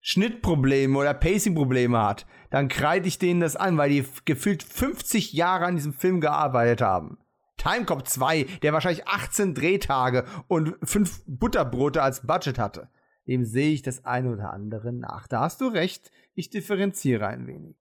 Schnittprobleme 0.02 0.98
oder 0.98 1.14
Pacingprobleme 1.14 2.02
hat, 2.02 2.26
dann 2.50 2.68
kreide 2.68 3.08
ich 3.08 3.20
denen 3.20 3.42
das 3.42 3.56
an, 3.56 3.78
weil 3.78 3.90
die 3.90 4.06
gefühlt 4.26 4.64
50 4.64 5.34
Jahre 5.34 5.66
an 5.66 5.76
diesem 5.76 5.94
Film 5.94 6.22
gearbeitet 6.22 6.82
haben. 6.82 7.18
Timecop 7.58 8.08
2, 8.08 8.44
der 8.62 8.74
wahrscheinlich 8.74 9.08
18 9.08 9.56
Drehtage 9.56 10.26
und 10.48 10.76
5 10.84 11.24
Butterbrote 11.26 12.02
als 12.02 12.26
Budget 12.26 12.60
hatte. 12.60 12.90
Dem 13.28 13.44
sehe 13.44 13.74
ich 13.74 13.82
das 13.82 14.06
eine 14.06 14.32
oder 14.32 14.54
andere 14.54 14.94
nach. 14.94 15.28
Da 15.28 15.42
hast 15.42 15.60
du 15.60 15.68
recht, 15.68 16.12
ich 16.34 16.50
differenziere 16.50 17.28
ein 17.28 17.48
wenig. 17.48 17.76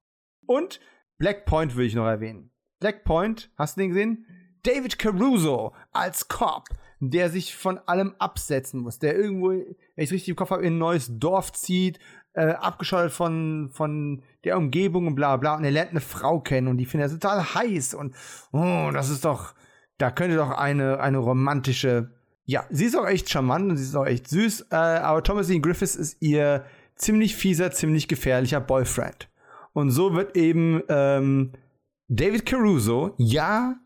Und 0.47 0.81
Black 1.19 1.45
Point 1.45 1.77
will 1.77 1.87
ich 1.87 1.95
noch 1.95 2.07
erwähnen. 2.07 2.51
Black 2.81 3.05
Point, 3.05 3.51
hast 3.57 3.77
du 3.77 3.83
den 3.83 3.91
gesehen? 3.91 4.27
David 4.63 4.99
Caruso 4.99 5.75
als 5.93 6.27
Cop, 6.29 6.65
der 7.11 7.31
sich 7.31 7.55
von 7.57 7.79
allem 7.79 8.15
absetzen 8.19 8.81
muss, 8.81 8.99
der 8.99 9.17
irgendwo, 9.17 9.51
wenn 9.51 9.77
ich 9.97 10.09
es 10.09 10.13
richtig 10.13 10.31
im 10.31 10.37
Kopf 10.37 10.51
habe, 10.51 10.65
in 10.65 10.75
ein 10.75 10.79
neues 10.79 11.19
Dorf 11.19 11.53
zieht, 11.53 11.99
äh, 12.35 12.51
abgeschottet 12.51 13.13
von, 13.13 13.71
von 13.73 14.23
der 14.45 14.59
Umgebung 14.59 15.07
und 15.07 15.15
bla 15.15 15.37
bla. 15.37 15.57
Und 15.57 15.65
er 15.65 15.71
lernt 15.71 15.91
eine 15.91 16.01
Frau 16.01 16.41
kennen 16.41 16.69
und 16.69 16.77
die 16.77 16.87
findet 16.87 17.11
er 17.11 17.19
total 17.19 17.55
heiß. 17.55 17.95
Und 17.95 18.15
oh, 18.53 18.91
das 18.93 19.09
ist 19.09 19.25
doch, 19.25 19.55
da 19.99 20.11
könnte 20.11 20.37
doch 20.37 20.51
eine, 20.51 21.01
eine 21.01 21.19
romantische. 21.19 22.11
Ja, 22.45 22.65
sie 22.71 22.85
ist 22.85 22.97
auch 22.97 23.07
echt 23.07 23.31
charmant 23.31 23.71
und 23.71 23.77
sie 23.77 23.85
ist 23.85 23.97
auch 23.97 24.07
echt 24.07 24.29
süß. 24.29 24.67
Äh, 24.71 24.77
aber 24.77 25.23
Thomas 25.23 25.51
Ian 25.51 25.63
Griffiths 25.63 25.97
ist 25.97 26.19
ihr 26.21 26.65
ziemlich 26.95 27.35
fieser, 27.35 27.73
ziemlich 27.73 28.07
gefährlicher 28.07 28.61
Boyfriend. 28.61 29.29
Und 29.73 29.91
so 29.91 30.15
wird 30.15 30.37
eben 30.37 30.83
ähm, 30.89 31.53
David 32.09 32.47
Caruso, 32.47 33.15
ja, 33.19 33.77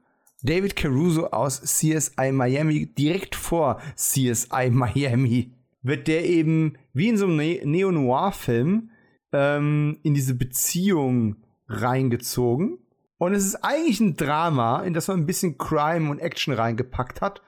David 0.43 0.77
Caruso 0.77 1.27
aus 1.27 1.61
CSI 1.61 2.33
Miami, 2.33 2.87
direkt 2.87 3.35
vor 3.35 3.81
CSI 3.97 4.71
Miami, 4.71 5.55
wird 5.83 6.09
der 6.09 6.25
eben 6.25 6.77
wie 6.93 7.09
in 7.09 7.17
so 7.17 7.27
einem 7.27 7.37
ne 7.37 7.61
Neo-Noir-Film 7.65 8.91
ähm, 9.33 9.99
in 10.03 10.15
diese 10.15 10.35
Beziehung 10.35 11.37
reingezogen. 11.69 12.79
Und 13.19 13.35
es 13.35 13.45
ist 13.45 13.57
eigentlich 13.57 14.01
ein 14.01 14.17
Drama, 14.17 14.83
in 14.83 14.95
das 14.95 15.09
man 15.09 15.19
ein 15.19 15.27
bisschen 15.27 15.59
Crime 15.59 16.11
und 16.11 16.21
Action 16.21 16.55
reingepackt 16.55 17.21
hat, 17.21 17.43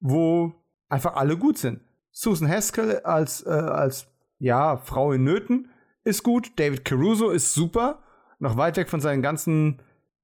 wo 0.00 0.54
einfach 0.88 1.16
alle 1.16 1.36
gut 1.36 1.58
sind. 1.58 1.80
Susan 2.10 2.48
Haskell 2.48 3.00
als, 3.00 3.44
äh, 3.46 3.50
als 3.50 4.06
ja, 4.38 4.76
Frau 4.76 5.12
in 5.12 5.24
Nöten 5.24 5.70
ist 6.04 6.22
gut. 6.22 6.52
David 6.56 6.84
Caruso 6.84 7.30
ist 7.30 7.54
super. 7.54 8.02
Noch 8.38 8.56
weit 8.56 8.76
weg 8.76 8.88
von 8.88 9.00
seinen 9.00 9.22
ganzen, 9.22 9.82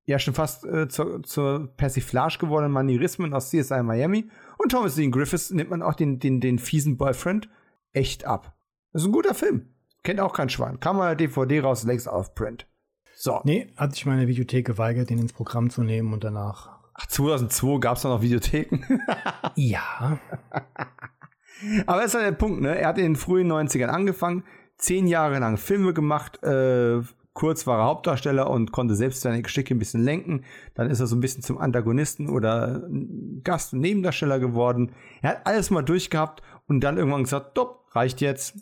ja, 0.09 0.19
schon 0.19 0.33
fast 0.33 0.65
äh, 0.65 0.89
zur, 0.89 1.23
zur 1.23 1.69
Persiflage 1.77 2.39
gewordenen 2.39 2.73
Manierismen 2.73 3.35
aus 3.35 3.51
CSI 3.51 3.83
Miami. 3.83 4.31
Und 4.57 4.73
Thomas 4.73 4.95
Dean 4.95 5.11
Griffiths 5.11 5.51
nimmt 5.51 5.69
man 5.69 5.83
auch 5.83 5.93
den, 5.93 6.19
den, 6.19 6.41
den 6.41 6.59
fiesen 6.59 6.97
Boyfriend 6.97 7.51
echt 7.93 8.25
ab. 8.25 8.57
Das 8.91 9.03
ist 9.03 9.09
ein 9.09 9.13
guter 9.13 9.35
Film. 9.35 9.69
Kennt 10.05 10.21
auch 10.21 10.33
kein 10.33 10.49
Schwein. 10.49 10.81
Kam 10.81 10.97
mal 10.97 11.15
DVD 11.15 11.61
raus, 11.61 11.85
längst 11.85 12.09
auf 12.09 12.35
Print. 12.35 12.67
So. 13.17 13.43
Nee, 13.45 13.71
hat 13.77 13.93
sich 13.93 14.07
meine 14.07 14.27
Videothek 14.27 14.67
geweigert, 14.67 15.11
den 15.11 15.19
ins 15.19 15.35
Programm 15.35 15.69
zu 15.69 15.83
nehmen 15.83 16.15
und 16.15 16.25
danach. 16.25 16.79
Ach, 16.95 17.07
2002 17.07 17.79
gab 17.79 17.99
es 17.99 18.03
da 18.03 18.09
noch 18.09 18.23
Videotheken? 18.23 18.87
ja. 19.57 20.19
Aber 21.85 22.01
das 22.01 22.07
ist 22.07 22.15
halt 22.15 22.25
der 22.25 22.33
Punkt, 22.33 22.63
ne? 22.63 22.79
Er 22.79 22.89
hat 22.89 22.97
in 22.97 23.05
den 23.05 23.17
frühen 23.17 23.53
90ern 23.53 23.89
angefangen, 23.89 24.45
zehn 24.79 25.07
Jahre 25.07 25.39
lang 25.39 25.59
Filme 25.59 25.93
gemacht, 25.93 26.43
äh, 26.43 27.03
kurz 27.39 27.69
war 27.69 27.79
er 27.79 27.85
Hauptdarsteller 27.85 28.51
und 28.51 28.73
konnte 28.73 28.97
selbst 28.97 29.21
seine 29.21 29.43
Geschicke 29.43 29.73
ein 29.73 29.79
bisschen 29.79 30.03
lenken. 30.03 30.43
Dann 30.75 30.91
ist 30.91 30.99
er 30.99 31.07
so 31.07 31.15
ein 31.15 31.21
bisschen 31.21 31.45
zum 31.45 31.59
Antagonisten 31.59 32.29
oder 32.29 32.83
Gast- 33.45 33.75
und 33.75 33.79
Nebendarsteller 33.79 34.41
geworden. 34.41 34.91
Er 35.23 35.31
hat 35.31 35.47
alles 35.47 35.71
mal 35.71 35.83
durchgehabt 35.83 36.43
und 36.67 36.81
dann 36.81 36.97
irgendwann 36.97 37.23
gesagt, 37.23 37.55
top, 37.55 37.87
reicht 37.93 38.21
jetzt. 38.21 38.57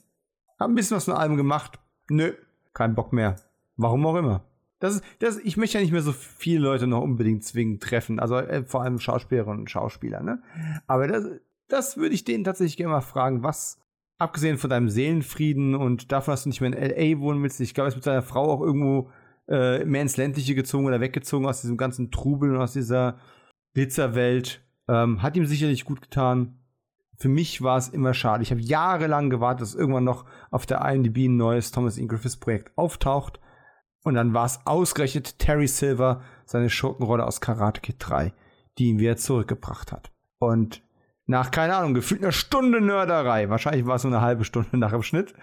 Hab 0.58 0.68
ein 0.68 0.74
bisschen 0.74 0.98
was 0.98 1.06
von 1.06 1.14
allem 1.14 1.38
gemacht. 1.38 1.78
Nö, 2.10 2.34
kein 2.74 2.94
Bock 2.94 3.14
mehr. 3.14 3.36
Warum 3.78 4.04
auch 4.04 4.16
immer. 4.16 4.44
Das 4.78 4.96
ist, 4.96 5.04
das, 5.20 5.38
ich 5.38 5.56
möchte 5.56 5.78
ja 5.78 5.82
nicht 5.82 5.92
mehr 5.92 6.02
so 6.02 6.12
viele 6.12 6.60
Leute 6.60 6.86
noch 6.86 7.00
unbedingt 7.00 7.44
zwingend 7.44 7.82
treffen. 7.82 8.20
Also 8.20 8.36
äh, 8.36 8.62
vor 8.64 8.82
allem 8.82 9.00
Schauspielerinnen 9.00 9.60
und 9.60 9.70
Schauspieler, 9.70 10.22
ne? 10.22 10.42
Aber 10.86 11.08
das, 11.08 11.24
das 11.68 11.96
würde 11.96 12.14
ich 12.14 12.24
denen 12.24 12.44
tatsächlich 12.44 12.76
gerne 12.76 12.92
mal 12.92 13.00
fragen, 13.00 13.42
was, 13.42 13.78
abgesehen 14.18 14.58
von 14.58 14.70
deinem 14.70 14.88
Seelenfrieden 14.88 15.74
und 15.74 16.12
davon, 16.12 16.32
dass 16.32 16.44
du 16.44 16.48
nicht 16.48 16.60
mehr 16.60 16.72
in 16.72 16.78
L.A. 16.78 17.20
wohnen 17.20 17.42
willst, 17.42 17.60
ich 17.60 17.74
glaube, 17.74 17.86
er 17.86 17.90
ist 17.90 17.96
mit 17.96 18.04
seiner 18.04 18.22
Frau 18.22 18.50
auch 18.50 18.60
irgendwo 18.60 19.10
äh, 19.48 19.84
mehr 19.84 20.02
ins 20.02 20.16
Ländliche 20.16 20.54
gezogen 20.54 20.86
oder 20.86 21.00
weggezogen 21.00 21.46
aus 21.46 21.60
diesem 21.60 21.76
ganzen 21.76 22.10
Trubel 22.10 22.54
und 22.54 22.60
aus 22.60 22.72
dieser 22.72 23.18
Glitzerwelt. 23.74 24.62
Ähm, 24.88 25.22
hat 25.22 25.36
ihm 25.36 25.46
sicherlich 25.46 25.84
gut 25.84 26.00
getan. 26.02 26.58
Für 27.18 27.28
mich 27.28 27.62
war 27.62 27.78
es 27.78 27.88
immer 27.88 28.14
schade. 28.14 28.42
Ich 28.42 28.50
habe 28.50 28.60
jahrelang 28.60 29.30
gewartet, 29.30 29.62
dass 29.62 29.74
irgendwann 29.74 30.04
noch 30.04 30.24
auf 30.50 30.66
der 30.66 30.80
IMDb 30.80 31.28
ein 31.28 31.36
neues 31.36 31.70
Thomas 31.70 31.98
E. 31.98 32.06
Griffiths 32.06 32.36
Projekt 32.36 32.76
auftaucht. 32.76 33.40
Und 34.02 34.14
dann 34.14 34.34
war 34.34 34.46
es 34.46 34.60
ausgerechnet 34.64 35.38
Terry 35.38 35.66
Silver, 35.66 36.22
seine 36.44 36.70
Schurkenrolle 36.70 37.26
aus 37.26 37.40
Karate 37.40 37.80
Kid 37.80 37.96
3, 37.98 38.32
die 38.78 38.86
ihn 38.86 38.98
wieder 38.98 39.16
zurückgebracht 39.16 39.90
hat. 39.90 40.12
Und 40.38 40.82
nach, 41.26 41.50
keine 41.50 41.76
Ahnung, 41.76 41.94
gefühlt 41.94 42.22
einer 42.22 42.32
Stunde 42.32 42.80
Nörderei, 42.80 43.50
wahrscheinlich 43.50 43.86
war 43.86 43.96
es 43.96 44.02
so 44.02 44.08
eine 44.08 44.20
halbe 44.20 44.44
Stunde 44.44 44.76
nach 44.78 44.92
dem 44.92 45.02
Schnitt, 45.02 45.34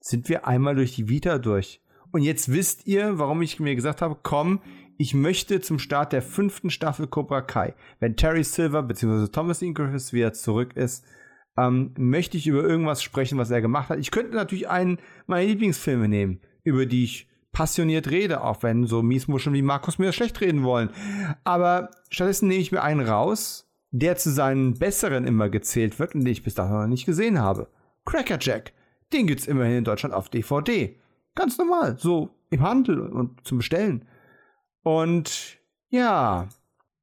sind 0.00 0.28
wir 0.28 0.46
einmal 0.46 0.74
durch 0.74 0.94
die 0.94 1.08
Vita 1.08 1.38
durch. 1.38 1.80
Und 2.12 2.22
jetzt 2.22 2.52
wisst 2.52 2.86
ihr, 2.86 3.18
warum 3.18 3.42
ich 3.42 3.58
mir 3.58 3.74
gesagt 3.74 4.02
habe, 4.02 4.16
komm, 4.22 4.60
ich 4.98 5.14
möchte 5.14 5.60
zum 5.60 5.78
Start 5.78 6.12
der 6.12 6.22
fünften 6.22 6.70
Staffel 6.70 7.06
Cobra 7.06 7.40
Kai, 7.40 7.74
wenn 7.98 8.16
Terry 8.16 8.44
Silver 8.44 8.82
bzw. 8.82 9.28
Thomas 9.28 9.60
Griffiths 9.60 10.12
wieder 10.12 10.32
zurück 10.32 10.76
ist, 10.76 11.04
ähm, 11.56 11.94
möchte 11.96 12.36
ich 12.36 12.46
über 12.46 12.62
irgendwas 12.62 13.02
sprechen, 13.02 13.38
was 13.38 13.50
er 13.50 13.60
gemacht 13.60 13.88
hat. 13.88 13.98
Ich 13.98 14.10
könnte 14.10 14.34
natürlich 14.34 14.68
einen 14.68 14.98
meiner 15.26 15.46
Lieblingsfilme 15.46 16.08
nehmen, 16.08 16.40
über 16.62 16.86
die 16.86 17.04
ich 17.04 17.28
passioniert 17.52 18.10
rede, 18.10 18.42
auch 18.42 18.62
wenn 18.62 18.86
so 18.86 19.02
Miesmuscheln 19.02 19.54
wie 19.54 19.62
Markus 19.62 19.98
mir 19.98 20.12
schlecht 20.12 20.40
reden 20.40 20.64
wollen. 20.64 20.90
Aber 21.44 21.90
stattdessen 22.10 22.48
nehme 22.48 22.60
ich 22.60 22.72
mir 22.72 22.82
einen 22.82 23.06
raus, 23.06 23.63
der 23.96 24.16
zu 24.16 24.30
seinen 24.32 24.74
besseren 24.74 25.24
immer 25.24 25.48
gezählt 25.48 26.00
wird 26.00 26.16
und 26.16 26.22
den 26.22 26.32
ich 26.32 26.42
bis 26.42 26.56
dahin 26.56 26.72
noch 26.72 26.86
nicht 26.88 27.06
gesehen 27.06 27.38
habe. 27.38 27.68
Cracker 28.04 28.38
Jack. 28.40 28.72
Den 29.12 29.28
gibt's 29.28 29.46
immerhin 29.46 29.78
in 29.78 29.84
Deutschland 29.84 30.12
auf 30.12 30.28
DVD. 30.28 30.98
Ganz 31.36 31.58
normal, 31.58 31.96
so 31.96 32.30
im 32.50 32.62
Handel 32.62 32.98
und 32.98 33.46
zum 33.46 33.58
Bestellen. 33.58 34.04
Und 34.82 35.58
ja, 35.90 36.48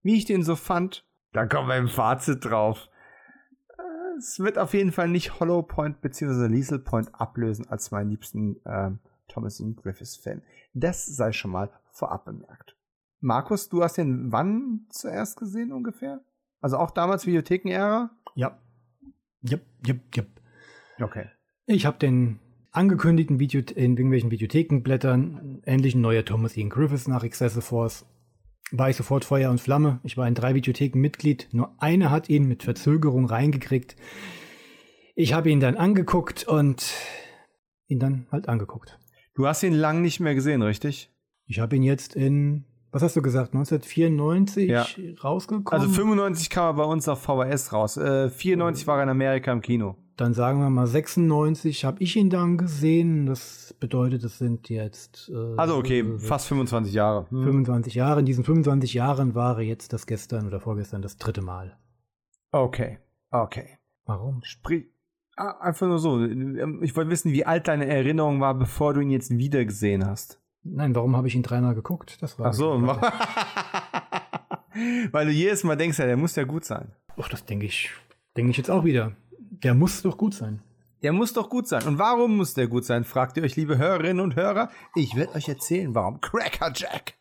wie 0.03 0.17
ich 0.17 0.25
den 0.25 0.43
so 0.43 0.57
fand, 0.57 1.05
da 1.31 1.45
kommen 1.45 1.69
wir 1.69 1.77
im 1.77 1.87
Fazit 1.87 2.43
drauf. 2.43 2.89
Es 4.17 4.39
wird 4.39 4.57
auf 4.57 4.73
jeden 4.73 4.91
Fall 4.91 5.07
nicht 5.07 5.39
Hollow 5.39 5.61
Point 5.61 6.01
bzw. 6.01 6.47
Liesel 6.47 6.79
Point 6.79 7.09
ablösen 7.13 7.69
als 7.69 7.91
meinen 7.91 8.09
liebsten 8.09 8.57
äh, 8.65 8.91
Thomas 9.29 9.61
Ian 9.61 9.77
Griffiths 9.77 10.17
Fan. 10.17 10.41
Das 10.73 11.05
sei 11.05 11.31
schon 11.31 11.51
mal 11.51 11.71
vorab 11.91 12.25
bemerkt. 12.25 12.75
Markus, 13.21 13.69
du 13.69 13.81
hast 13.81 13.97
den 13.97 14.33
wann 14.33 14.87
zuerst 14.89 15.37
gesehen 15.37 15.71
ungefähr? 15.71 16.19
Also 16.61 16.77
auch 16.77 16.91
damals 16.91 17.25
Videotheken-Ära? 17.25 18.11
Ja. 18.35 18.59
Jep, 19.41 19.65
jep, 19.85 19.99
jep. 20.15 20.27
Okay. 20.99 21.25
Ich 21.65 21.85
habe 21.85 21.97
den 21.97 22.39
angekündigten 22.71 23.39
Video 23.39 23.61
in 23.61 23.97
irgendwelchen 23.97 24.31
Videothekenblättern 24.31 25.61
endlich 25.63 25.95
ein 25.95 26.01
neuer 26.01 26.23
Thomas 26.23 26.55
Ian 26.55 26.69
Griffiths 26.69 27.07
nach 27.07 27.23
Excessive 27.23 27.61
Force. 27.61 28.05
War 28.71 28.89
ich 28.89 28.95
sofort 28.95 29.25
Feuer 29.25 29.51
und 29.51 29.59
Flamme. 29.59 29.99
Ich 30.03 30.15
war 30.15 30.27
in 30.27 30.35
drei 30.35 30.55
Videotheken 30.55 30.99
Mitglied. 30.99 31.49
Nur 31.51 31.75
eine 31.81 32.09
hat 32.09 32.29
ihn 32.29 32.47
mit 32.47 32.63
Verzögerung 32.63 33.25
reingekriegt. 33.25 33.97
Ich 35.15 35.33
habe 35.33 35.49
ihn 35.49 35.59
dann 35.59 35.75
angeguckt 35.75 36.47
und 36.47 36.93
ihn 37.87 37.99
dann 37.99 38.27
halt 38.31 38.47
angeguckt. 38.47 38.97
Du 39.33 39.47
hast 39.47 39.63
ihn 39.63 39.73
lang 39.73 40.01
nicht 40.01 40.19
mehr 40.19 40.35
gesehen, 40.35 40.61
richtig? 40.61 41.09
Ich 41.45 41.59
habe 41.59 41.75
ihn 41.75 41.83
jetzt 41.83 42.15
in, 42.15 42.65
was 42.91 43.03
hast 43.03 43.15
du 43.15 43.21
gesagt, 43.21 43.53
1994 43.53 44.69
ja. 44.69 44.85
rausgekommen? 45.23 45.67
Also 45.67 45.87
95 45.87 46.49
kam 46.49 46.65
er 46.65 46.73
bei 46.73 46.83
uns 46.83 47.07
auf 47.07 47.21
VHS 47.21 47.73
raus. 47.73 47.97
Äh, 47.97 48.29
94 48.29 48.87
war 48.87 48.97
er 48.97 49.03
in 49.03 49.09
Amerika 49.09 49.51
im 49.51 49.61
Kino. 49.61 49.95
Dann 50.17 50.33
sagen 50.33 50.59
wir 50.59 50.69
mal 50.69 50.87
96 50.87 51.85
habe 51.85 52.03
ich 52.03 52.15
ihn 52.15 52.29
dann 52.29 52.57
gesehen. 52.57 53.25
Das 53.25 53.75
bedeutet, 53.79 54.23
es 54.23 54.37
sind 54.37 54.69
jetzt. 54.69 55.31
Äh, 55.33 55.55
also 55.57 55.77
okay, 55.77 56.01
äh, 56.01 56.19
fast 56.19 56.47
25 56.47 56.93
Jahre. 56.93 57.27
Hm. 57.29 57.43
25 57.43 57.95
Jahre. 57.95 58.19
In 58.19 58.25
diesen 58.25 58.43
25 58.43 58.93
Jahren 58.93 59.35
war 59.35 59.57
er 59.57 59.63
jetzt 59.63 59.93
das 59.93 60.05
gestern 60.05 60.47
oder 60.47 60.59
vorgestern 60.59 61.01
das 61.01 61.17
dritte 61.17 61.41
Mal. 61.41 61.77
Okay, 62.51 62.99
okay. 63.31 63.77
Warum? 64.05 64.41
Sprich, 64.43 64.87
Ah, 65.37 65.57
einfach 65.61 65.87
nur 65.87 65.99
so. 65.99 66.23
Ich 66.81 66.95
wollte 66.95 67.09
wissen, 67.09 67.31
wie 67.31 67.45
alt 67.45 67.67
deine 67.67 67.87
Erinnerung 67.87 68.41
war, 68.41 68.53
bevor 68.53 68.93
du 68.93 68.99
ihn 68.99 69.09
jetzt 69.09 69.31
wieder 69.31 69.63
gesehen 69.63 70.05
hast. 70.05 70.40
Nein, 70.63 70.95
warum 70.95 71.15
habe 71.15 71.27
ich 71.27 71.35
ihn 71.35 71.43
dreimal 71.43 71.75
geguckt? 71.75 72.21
Das 72.21 72.37
war 72.37 72.47
Ach 72.47 72.53
so, 72.53 72.81
weil 75.11 75.25
du 75.25 75.31
jedes 75.31 75.63
Mal 75.63 75.75
denkst, 75.75 75.97
ja, 75.97 76.05
der 76.05 76.17
muss 76.17 76.35
ja 76.35 76.43
gut 76.43 76.65
sein. 76.65 76.93
Ach, 77.17 77.29
das 77.29 77.45
denke 77.45 77.65
ich, 77.65 77.89
denke 78.37 78.51
ich 78.51 78.57
jetzt 78.57 78.69
auch 78.69 78.83
wieder. 78.83 79.15
Der 79.39 79.73
muss 79.73 80.01
doch 80.01 80.17
gut 80.17 80.33
sein. 80.33 80.61
Der 81.01 81.13
muss 81.13 81.33
doch 81.33 81.49
gut 81.49 81.67
sein. 81.67 81.83
Und 81.87 81.97
warum 81.97 82.37
muss 82.37 82.53
der 82.53 82.67
gut 82.67 82.85
sein, 82.85 83.03
fragt 83.03 83.37
ihr 83.37 83.43
euch, 83.43 83.55
liebe 83.55 83.77
Hörerinnen 83.77 84.19
und 84.19 84.35
Hörer. 84.35 84.69
Ich 84.95 85.15
werde 85.15 85.33
euch 85.33 85.49
erzählen, 85.49 85.95
warum 85.95 86.21
Cracker 86.21 86.71
Jack 86.75 87.15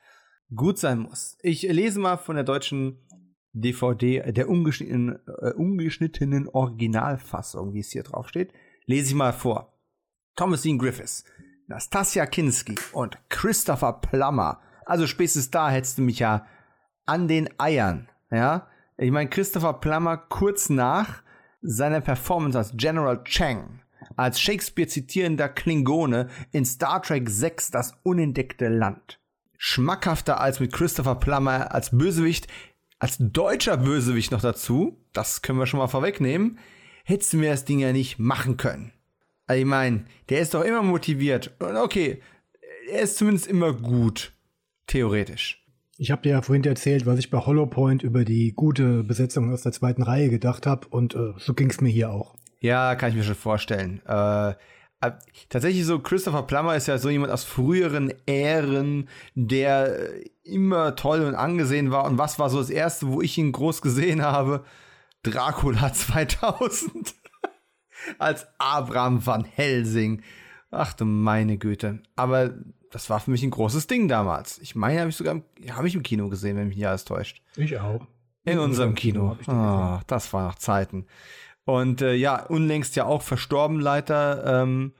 gut 0.54 0.78
sein 0.78 1.00
muss. 1.00 1.38
Ich 1.42 1.62
lese 1.62 1.98
mal 1.98 2.18
von 2.18 2.36
der 2.36 2.44
deutschen 2.44 2.98
DVD 3.52 4.32
der 4.32 4.48
ungeschnittenen, 4.48 5.18
äh, 5.26 5.52
ungeschnittenen 5.52 6.48
Originalfassung, 6.48 7.74
wie 7.74 7.80
es 7.80 7.90
hier 7.90 8.02
drauf 8.02 8.28
steht, 8.28 8.52
lese 8.86 9.08
ich 9.08 9.14
mal 9.14 9.32
vor. 9.32 9.78
Thomas 10.36 10.62
Dean 10.62 10.78
Griffiths, 10.78 11.24
Nastasia 11.70 12.26
Kinski 12.26 12.74
und 12.90 13.16
Christopher 13.28 13.92
Plummer. 13.92 14.60
Also 14.86 15.06
spätestens 15.06 15.52
da 15.52 15.70
hättest 15.70 15.98
du 15.98 16.02
mich 16.02 16.18
ja 16.18 16.44
an 17.06 17.28
den 17.28 17.48
Eiern, 17.60 18.08
ja? 18.32 18.66
Ich 18.98 19.12
meine, 19.12 19.30
Christopher 19.30 19.74
Plummer 19.74 20.16
kurz 20.16 20.68
nach 20.68 21.22
seiner 21.62 22.00
Performance 22.00 22.58
als 22.58 22.72
General 22.74 23.22
Chang, 23.22 23.82
als 24.16 24.40
Shakespeare 24.40 24.88
zitierender 24.88 25.48
Klingone 25.48 26.28
in 26.50 26.64
Star 26.64 27.02
Trek 27.02 27.30
6 27.30 27.70
Das 27.70 27.94
unentdeckte 28.02 28.68
Land. 28.68 29.20
Schmackhafter 29.56 30.40
als 30.40 30.58
mit 30.58 30.72
Christopher 30.72 31.14
Plummer 31.14 31.72
als 31.72 31.96
Bösewicht 31.96 32.48
als 32.98 33.16
deutscher 33.20 33.76
Bösewicht 33.76 34.32
noch 34.32 34.42
dazu, 34.42 35.06
das 35.12 35.40
können 35.40 35.60
wir 35.60 35.66
schon 35.66 35.78
mal 35.78 35.86
vorwegnehmen, 35.86 36.58
hättest 37.04 37.32
du 37.32 37.36
mir 37.36 37.52
das 37.52 37.64
Ding 37.64 37.78
ja 37.78 37.92
nicht 37.92 38.18
machen 38.18 38.56
können. 38.56 38.92
Also 39.50 39.62
ich 39.62 39.66
meine, 39.66 40.04
der 40.28 40.42
ist 40.42 40.54
doch 40.54 40.62
immer 40.62 40.80
motiviert. 40.80 41.50
Und 41.58 41.76
okay, 41.76 42.22
er 42.88 43.00
ist 43.00 43.16
zumindest 43.16 43.48
immer 43.48 43.72
gut. 43.72 44.32
Theoretisch. 44.86 45.66
Ich 45.98 46.12
habe 46.12 46.22
dir 46.22 46.30
ja 46.30 46.42
vorhin 46.42 46.62
erzählt, 46.62 47.04
was 47.04 47.18
ich 47.18 47.30
bei 47.30 47.38
Hollow 47.38 47.66
Point 47.66 48.04
über 48.04 48.24
die 48.24 48.52
gute 48.52 49.02
Besetzung 49.02 49.52
aus 49.52 49.62
der 49.62 49.72
zweiten 49.72 50.04
Reihe 50.04 50.30
gedacht 50.30 50.68
habe. 50.68 50.86
Und 50.86 51.16
äh, 51.16 51.32
so 51.38 51.54
ging 51.54 51.68
es 51.68 51.80
mir 51.80 51.88
hier 51.88 52.12
auch. 52.12 52.36
Ja, 52.60 52.94
kann 52.94 53.10
ich 53.10 53.16
mir 53.16 53.24
schon 53.24 53.34
vorstellen. 53.34 54.00
Äh, 54.06 54.54
tatsächlich 55.48 55.84
so, 55.84 55.98
Christopher 55.98 56.44
Plummer 56.44 56.76
ist 56.76 56.86
ja 56.86 56.98
so 56.98 57.10
jemand 57.10 57.32
aus 57.32 57.42
früheren 57.42 58.14
Ähren, 58.26 59.08
der 59.34 60.12
äh, 60.12 60.30
immer 60.44 60.94
toll 60.94 61.22
und 61.22 61.34
angesehen 61.34 61.90
war. 61.90 62.04
Und 62.04 62.18
was 62.18 62.38
war 62.38 62.50
so 62.50 62.58
das 62.58 62.70
erste, 62.70 63.08
wo 63.08 63.20
ich 63.20 63.36
ihn 63.36 63.50
groß 63.50 63.82
gesehen 63.82 64.22
habe? 64.22 64.62
Dracula 65.24 65.92
2000. 65.92 67.16
Als 68.18 68.46
Abraham 68.58 69.24
van 69.24 69.44
Helsing. 69.44 70.22
Ach 70.70 70.92
du 70.92 71.04
meine 71.04 71.58
Güte. 71.58 72.00
Aber 72.16 72.54
das 72.90 73.10
war 73.10 73.20
für 73.20 73.30
mich 73.30 73.42
ein 73.42 73.50
großes 73.50 73.86
Ding 73.86 74.08
damals. 74.08 74.58
Ich 74.58 74.74
meine, 74.74 75.00
habe 75.00 75.10
ich 75.10 75.16
sogar 75.16 75.42
habe 75.70 75.88
ich 75.88 75.94
im 75.94 76.02
Kino 76.02 76.28
gesehen, 76.28 76.56
wenn 76.56 76.68
mich 76.68 76.76
nicht 76.76 76.86
alles 76.86 77.04
täuscht. 77.04 77.42
Ich 77.56 77.78
auch. 77.78 78.06
In, 78.44 78.54
In 78.54 78.58
unserem 78.58 78.94
Kino. 78.94 79.36
Kino 79.42 79.96
oh, 79.96 80.00
das 80.06 80.32
war 80.32 80.46
noch 80.46 80.56
Zeiten. 80.56 81.06
Und 81.64 82.02
äh, 82.02 82.14
ja, 82.14 82.44
unlängst 82.46 82.96
ja 82.96 83.04
auch 83.04 83.22
verstorben 83.22 83.80
leider. 83.80 84.62
Ähm, 84.62 84.92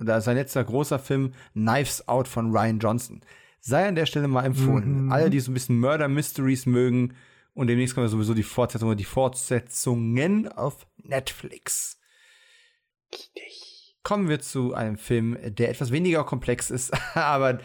oder 0.00 0.20
sein 0.20 0.36
letzter 0.36 0.64
großer 0.64 0.98
Film 0.98 1.32
Knives 1.52 2.08
Out 2.08 2.28
von 2.28 2.50
Ryan 2.50 2.78
Johnson. 2.78 3.20
Sei 3.60 3.88
an 3.88 3.94
der 3.94 4.06
Stelle 4.06 4.28
mal 4.28 4.44
empfohlen. 4.44 5.06
Mhm. 5.06 5.12
Alle, 5.12 5.30
die 5.30 5.40
so 5.40 5.50
ein 5.50 5.54
bisschen 5.54 5.80
Murder 5.80 6.08
Mysteries 6.08 6.66
mögen. 6.66 7.14
Und 7.54 7.68
demnächst 7.68 7.94
kommen 7.94 8.08
sowieso 8.08 8.34
die 8.34 8.42
Fortsetzungen, 8.42 8.96
die 8.98 9.04
Fortsetzungen 9.04 10.48
auf 10.48 10.86
Netflix. 11.02 11.98
Kommen 14.02 14.28
wir 14.28 14.40
zu 14.40 14.74
einem 14.74 14.98
Film, 14.98 15.36
der 15.42 15.68
etwas 15.68 15.90
weniger 15.90 16.24
komplex 16.24 16.70
ist, 16.70 16.92
aber 17.14 17.58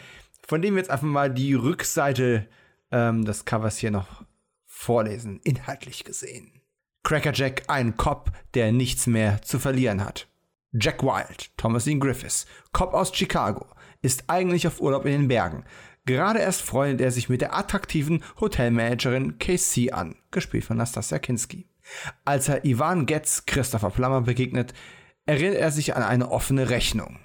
von 0.46 0.60
dem 0.60 0.74
wir 0.74 0.82
jetzt 0.82 0.90
einfach 0.90 1.06
mal 1.06 1.32
die 1.32 1.54
Rückseite 1.54 2.48
ähm, 2.90 3.24
des 3.24 3.44
Covers 3.44 3.78
hier 3.78 3.90
noch 3.90 4.24
vorlesen, 4.66 5.40
inhaltlich 5.44 6.04
gesehen. 6.04 6.60
Cracker 7.04 7.32
Jack, 7.32 7.64
ein 7.68 7.96
Cop, 7.96 8.30
der 8.54 8.72
nichts 8.72 9.06
mehr 9.06 9.42
zu 9.42 9.58
verlieren 9.58 10.04
hat. 10.04 10.28
Jack 10.72 11.02
Wild, 11.02 11.50
Thomas 11.56 11.84
Dean 11.84 12.00
Griffiths, 12.00 12.46
Cop 12.72 12.94
aus 12.94 13.14
Chicago, 13.14 13.66
ist 14.00 14.24
eigentlich 14.28 14.66
auf 14.66 14.80
Urlaub 14.80 15.04
in 15.04 15.12
den 15.12 15.28
Bergen. 15.28 15.64
Gerade 16.04 16.40
erst 16.40 16.62
freundet 16.62 17.00
er 17.00 17.12
sich 17.12 17.28
mit 17.28 17.40
der 17.40 17.56
attraktiven 17.56 18.24
Hotelmanagerin 18.40 19.38
KC 19.38 19.92
an, 19.92 20.16
gespielt 20.30 20.64
von 20.64 20.76
Nastasia 20.76 21.18
Kinski. 21.18 21.68
Als 22.24 22.48
er 22.48 22.64
Ivan 22.64 23.06
Getz, 23.06 23.46
Christopher 23.46 23.90
Plummer, 23.90 24.22
begegnet, 24.22 24.74
erinnert 25.26 25.58
er 25.58 25.70
sich 25.70 25.96
an 25.96 26.02
eine 26.02 26.30
offene 26.30 26.70
Rechnung. 26.70 27.18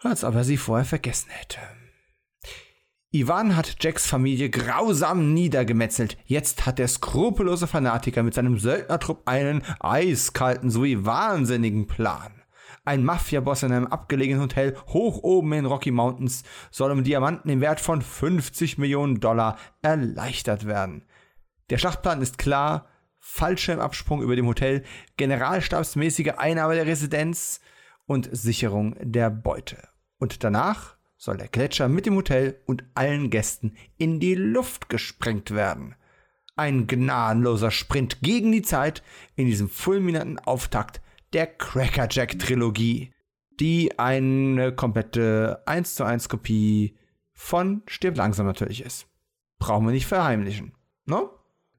Als 0.00 0.24
ob 0.24 0.34
er 0.34 0.44
sie 0.44 0.56
vorher 0.56 0.84
vergessen 0.84 1.30
hätte. 1.30 1.58
Ivan 3.10 3.54
hat 3.54 3.76
Jacks 3.80 4.06
Familie 4.08 4.50
grausam 4.50 5.32
niedergemetzelt. 5.34 6.18
Jetzt 6.24 6.66
hat 6.66 6.80
der 6.80 6.88
skrupellose 6.88 7.68
Fanatiker 7.68 8.24
mit 8.24 8.34
seinem 8.34 8.58
Söldnertrupp 8.58 9.22
einen 9.28 9.62
eiskalten 9.78 10.68
sowie 10.68 11.04
wahnsinnigen 11.04 11.86
Plan. 11.86 12.32
Ein 12.84 13.04
Mafiaboss 13.04 13.62
in 13.62 13.72
einem 13.72 13.86
abgelegenen 13.86 14.42
Hotel 14.42 14.76
hoch 14.88 15.22
oben 15.22 15.52
in 15.52 15.64
Rocky 15.64 15.90
Mountains 15.92 16.42
soll 16.70 16.90
um 16.90 17.04
Diamanten 17.04 17.48
im 17.50 17.60
Wert 17.60 17.80
von 17.80 18.02
50 18.02 18.78
Millionen 18.78 19.20
Dollar 19.20 19.58
erleichtert 19.80 20.66
werden. 20.66 21.04
Der 21.70 21.78
Schlachtplan 21.78 22.20
ist 22.20 22.36
klar, 22.36 22.88
Fallschirmabsprung 23.26 24.22
über 24.22 24.36
dem 24.36 24.46
Hotel, 24.46 24.84
generalstabsmäßige 25.16 26.34
Einnahme 26.36 26.74
der 26.74 26.86
Residenz 26.86 27.60
und 28.04 28.28
Sicherung 28.30 28.96
der 29.00 29.30
Beute. 29.30 29.88
Und 30.18 30.44
danach 30.44 30.96
soll 31.16 31.38
der 31.38 31.48
Gletscher 31.48 31.88
mit 31.88 32.04
dem 32.04 32.16
Hotel 32.16 32.60
und 32.66 32.84
allen 32.92 33.30
Gästen 33.30 33.76
in 33.96 34.20
die 34.20 34.34
Luft 34.34 34.90
gesprengt 34.90 35.52
werden. 35.52 35.94
Ein 36.54 36.86
gnadenloser 36.86 37.70
Sprint 37.70 38.20
gegen 38.20 38.52
die 38.52 38.62
Zeit 38.62 39.02
in 39.36 39.46
diesem 39.46 39.70
fulminanten 39.70 40.38
Auftakt 40.38 41.00
der 41.32 41.46
Crackerjack 41.46 42.38
Trilogie, 42.38 43.10
die 43.58 43.98
eine 43.98 44.72
komplette 44.72 45.62
1 45.64 45.94
zu 45.94 46.04
1 46.04 46.28
Kopie 46.28 46.94
von 47.32 47.82
Stirb 47.86 48.18
langsam 48.18 48.44
natürlich 48.44 48.84
ist. 48.84 49.06
Brauchen 49.58 49.86
wir 49.86 49.92
nicht 49.92 50.06
verheimlichen, 50.06 50.74
ne? 51.06 51.26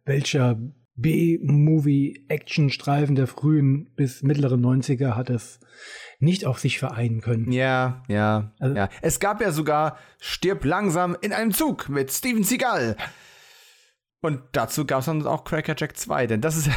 Welcher 0.06 0.58
B-Movie-Action-Streifen 0.96 3.16
der 3.16 3.28
frühen 3.28 3.94
bis 3.96 4.24
mittleren 4.24 4.66
90er 4.66 5.16
hat 5.16 5.30
es 5.30 5.60
nicht 6.20 6.46
auf 6.46 6.60
sich 6.60 6.80
vereinen 6.80 7.22
können. 7.22 7.52
Ja, 7.52 8.04
ja, 8.08 8.54
also, 8.60 8.76
ja. 8.76 8.90
Es 9.02 9.20
gab 9.20 9.42
ja 9.42 9.52
sogar 9.52 9.98
Stirb 10.20 10.64
langsam 10.64 11.18
in 11.20 11.34
einem 11.34 11.52
Zug 11.52 11.90
mit 11.90 12.12
Steven 12.12 12.44
Seagal. 12.44 12.96
Und 14.22 14.42
dazu 14.54 14.86
gab 14.86 15.02
es 15.02 15.06
dann 15.06 15.28
auch 15.28 15.44
Cracker 15.44 15.76
Jack 15.78 15.98
2, 15.98 16.28
denn 16.28 16.42
das 16.42 16.58
ist 16.58 16.70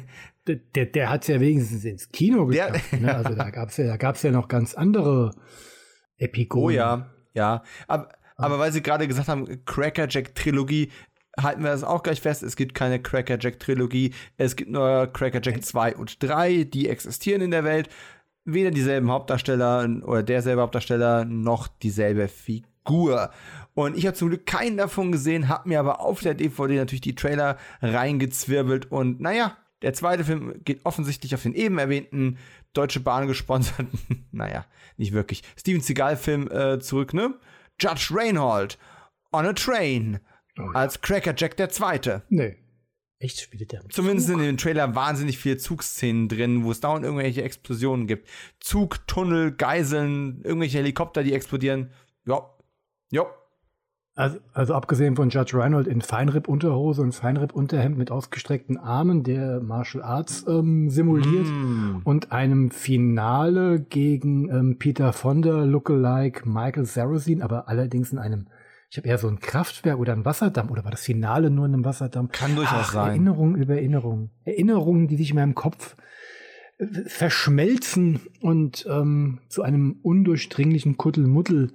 der, 0.46 0.56
der, 0.56 0.86
der 0.86 1.10
hat 1.10 1.22
es 1.22 1.28
ja 1.28 1.38
wenigstens 1.38 1.84
ins 1.84 2.08
Kino 2.08 2.46
geschafft. 2.46 2.92
Der, 2.92 3.00
ne? 3.00 3.14
Also 3.16 3.34
da 3.34 3.50
gab 3.50 3.68
es 3.68 3.76
ja, 3.76 3.86
da 3.86 3.96
gab's 3.96 4.22
ja 4.22 4.30
noch 4.30 4.48
ganz 4.48 4.74
andere 4.74 5.32
Epigonen. 6.16 6.64
Oh 6.64 6.70
ja, 6.70 7.10
ja. 7.34 7.62
Aber, 7.86 8.08
aber 8.36 8.58
weil 8.58 8.72
Sie 8.72 8.82
gerade 8.82 9.06
gesagt 9.06 9.28
haben, 9.28 9.64
Cracker 9.66 10.08
Jack 10.08 10.34
Trilogie, 10.34 10.90
halten 11.40 11.62
wir 11.62 11.70
das 11.70 11.84
auch 11.84 12.02
gleich 12.02 12.20
fest. 12.20 12.42
Es 12.42 12.56
gibt 12.56 12.74
keine 12.74 13.00
Cracker 13.00 13.38
Jack 13.40 13.60
Trilogie. 13.60 14.12
Es 14.36 14.56
gibt 14.56 14.70
nur 14.70 15.06
Cracker 15.08 15.40
Jack 15.42 15.64
2 15.64 15.96
und 15.96 16.22
3, 16.22 16.64
die 16.64 16.88
existieren 16.88 17.42
in 17.42 17.50
der 17.50 17.64
Welt 17.64 17.88
weder 18.46 18.70
dieselben 18.70 19.10
Hauptdarsteller 19.10 19.88
oder 20.04 20.22
derselbe 20.22 20.62
Hauptdarsteller 20.62 21.24
noch 21.24 21.68
dieselbe 21.68 22.28
Figur. 22.28 23.30
Und 23.74 23.96
ich 23.96 24.06
habe 24.06 24.16
zum 24.16 24.28
Glück 24.28 24.46
keinen 24.46 24.76
davon 24.76 25.12
gesehen, 25.12 25.48
habe 25.48 25.68
mir 25.68 25.80
aber 25.80 26.00
auf 26.00 26.20
der 26.20 26.34
DVD 26.34 26.76
natürlich 26.76 27.00
die 27.00 27.16
Trailer 27.16 27.58
reingezwirbelt 27.82 28.90
und 28.90 29.20
naja, 29.20 29.56
der 29.82 29.92
zweite 29.92 30.24
Film 30.24 30.54
geht 30.64 30.80
offensichtlich 30.84 31.34
auf 31.34 31.42
den 31.42 31.54
eben 31.54 31.78
erwähnten 31.78 32.38
Deutsche 32.72 33.00
Bahn 33.00 33.26
gesponserten, 33.26 33.88
naja, 34.32 34.64
nicht 34.96 35.12
wirklich, 35.12 35.42
Steven 35.58 35.82
Seagal-Film 35.82 36.50
äh, 36.50 36.78
zurück, 36.78 37.12
ne? 37.12 37.34
Judge 37.78 38.08
Reinhold 38.12 38.78
on 39.32 39.44
a 39.44 39.52
Train 39.52 40.20
oh, 40.58 40.70
als 40.74 41.00
Cracker 41.00 41.34
Jack 41.36 41.56
der 41.56 41.70
Zweite. 41.70 42.22
Nee. 42.28 42.56
Echt 43.18 43.40
spielt 43.40 43.72
der? 43.72 43.82
Zumindest 43.88 44.28
Zug? 44.28 44.36
in 44.38 44.44
dem 44.44 44.56
Trailer 44.58 44.94
wahnsinnig 44.94 45.38
viele 45.38 45.56
Zugszenen 45.56 46.28
drin, 46.28 46.64
wo 46.64 46.70
es 46.70 46.80
dauernd 46.80 47.04
irgendwelche 47.04 47.42
Explosionen 47.42 48.06
gibt. 48.06 48.28
Zug, 48.60 49.06
Tunnel, 49.06 49.52
Geiseln, 49.52 50.42
irgendwelche 50.42 50.78
Helikopter, 50.78 51.22
die 51.22 51.32
explodieren. 51.32 51.90
Ja. 52.26 52.50
Ja. 53.10 53.24
Also, 54.14 54.38
also 54.54 54.74
abgesehen 54.74 55.14
von 55.14 55.28
Judge 55.28 55.58
Reinhold 55.58 55.86
in 55.86 56.00
Feinripp-Unterhose 56.00 57.02
und 57.02 57.14
Feinripp-Unterhemd 57.14 57.98
mit 57.98 58.10
ausgestreckten 58.10 58.78
Armen, 58.78 59.22
der 59.22 59.60
Martial 59.60 60.02
Arts 60.02 60.44
ähm, 60.48 60.88
simuliert 60.88 61.46
mm. 61.46 62.00
und 62.04 62.32
einem 62.32 62.70
Finale 62.70 63.78
gegen 63.78 64.48
ähm, 64.48 64.78
Peter 64.78 65.12
Fonda 65.12 65.64
Lookalike 65.64 66.48
Michael 66.48 66.86
Sarrazin, 66.86 67.42
aber 67.42 67.68
allerdings 67.68 68.10
in 68.10 68.18
einem 68.18 68.46
ich 68.90 68.98
habe 68.98 69.08
eher 69.08 69.18
so 69.18 69.28
ein 69.28 69.40
Kraftwerk 69.40 69.98
oder 69.98 70.12
ein 70.12 70.24
Wasserdamm 70.24 70.70
oder 70.70 70.84
war 70.84 70.90
das 70.90 71.02
Finale 71.02 71.50
nur 71.50 71.66
in 71.66 71.74
einem 71.74 71.84
Wasserdamm? 71.84 72.28
Kann 72.30 72.54
durchaus 72.54 72.88
Ach, 72.88 72.92
sein. 72.92 73.08
Erinnerungen 73.08 73.56
über 73.56 73.74
Erinnerungen. 73.74 74.30
Erinnerungen, 74.44 75.08
die 75.08 75.16
sich 75.16 75.30
in 75.30 75.36
meinem 75.36 75.54
Kopf 75.54 75.96
äh, 76.78 76.86
verschmelzen 77.06 78.20
und 78.40 78.86
ähm, 78.88 79.40
zu 79.48 79.62
einem 79.62 79.98
undurchdringlichen 80.02 80.96
Kuddelmuddel 80.96 81.72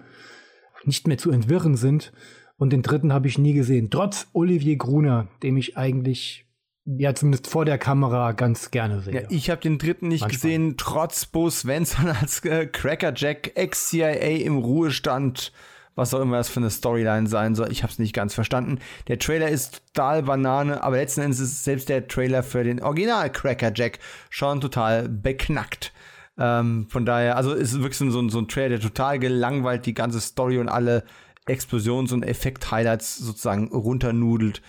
nicht 0.85 1.07
mehr 1.07 1.17
zu 1.17 1.31
entwirren 1.31 1.75
sind. 1.75 2.13
Und 2.57 2.71
den 2.71 2.81
dritten 2.81 3.11
habe 3.11 3.27
ich 3.27 3.37
nie 3.37 3.53
gesehen. 3.53 3.89
Trotz 3.89 4.27
Olivier 4.33 4.77
Gruner, 4.77 5.27
dem 5.43 5.57
ich 5.57 5.77
eigentlich 5.77 6.45
ja 6.85 7.13
zumindest 7.13 7.47
vor 7.47 7.65
der 7.65 7.77
Kamera 7.77 8.31
ganz 8.31 8.71
gerne 8.71 9.01
sehe. 9.01 9.13
Ja, 9.13 9.21
ich 9.29 9.49
habe 9.49 9.61
den 9.61 9.77
dritten 9.77 10.07
nicht 10.07 10.21
Manchmal. 10.21 10.41
gesehen, 10.41 10.75
trotz 10.77 11.25
Bo 11.25 11.49
Svensson 11.49 12.07
als 12.07 12.43
äh, 12.45 12.67
Crackerjack, 12.67 13.51
Ex-CIA 13.55 14.45
im 14.45 14.57
Ruhestand 14.57 15.51
was 15.95 16.13
auch 16.13 16.21
immer 16.21 16.37
das 16.37 16.49
für 16.49 16.59
eine 16.59 16.69
Storyline 16.69 17.27
sein 17.27 17.55
soll. 17.55 17.71
Ich 17.71 17.83
habe 17.83 17.91
es 17.91 17.99
nicht 17.99 18.13
ganz 18.13 18.33
verstanden. 18.33 18.79
Der 19.07 19.19
Trailer 19.19 19.49
ist 19.49 19.81
total 19.93 20.23
Banane, 20.23 20.83
aber 20.83 20.97
letzten 20.97 21.21
Endes 21.21 21.39
ist 21.39 21.63
selbst 21.63 21.89
der 21.89 22.07
Trailer 22.07 22.43
für 22.43 22.63
den 22.63 22.81
Original 22.81 23.31
Cracker 23.31 23.71
Jack 23.73 23.99
schon 24.29 24.61
total 24.61 25.09
beknackt. 25.09 25.91
Ähm, 26.37 26.87
von 26.89 27.05
daher, 27.05 27.35
also 27.35 27.53
ist 27.53 27.73
wirklich 27.73 27.97
so, 27.97 28.05
ein, 28.05 28.29
so 28.29 28.39
ein 28.39 28.47
Trailer, 28.47 28.69
der 28.69 28.79
total 28.79 29.19
gelangweilt 29.19 29.85
die 29.85 29.93
ganze 29.93 30.21
Story 30.21 30.57
und 30.59 30.69
alle 30.69 31.03
Explosions- 31.45 32.13
und 32.13 32.23
Effekt-Highlights 32.23 33.17
sozusagen 33.17 33.67
runternudelt. 33.67 34.61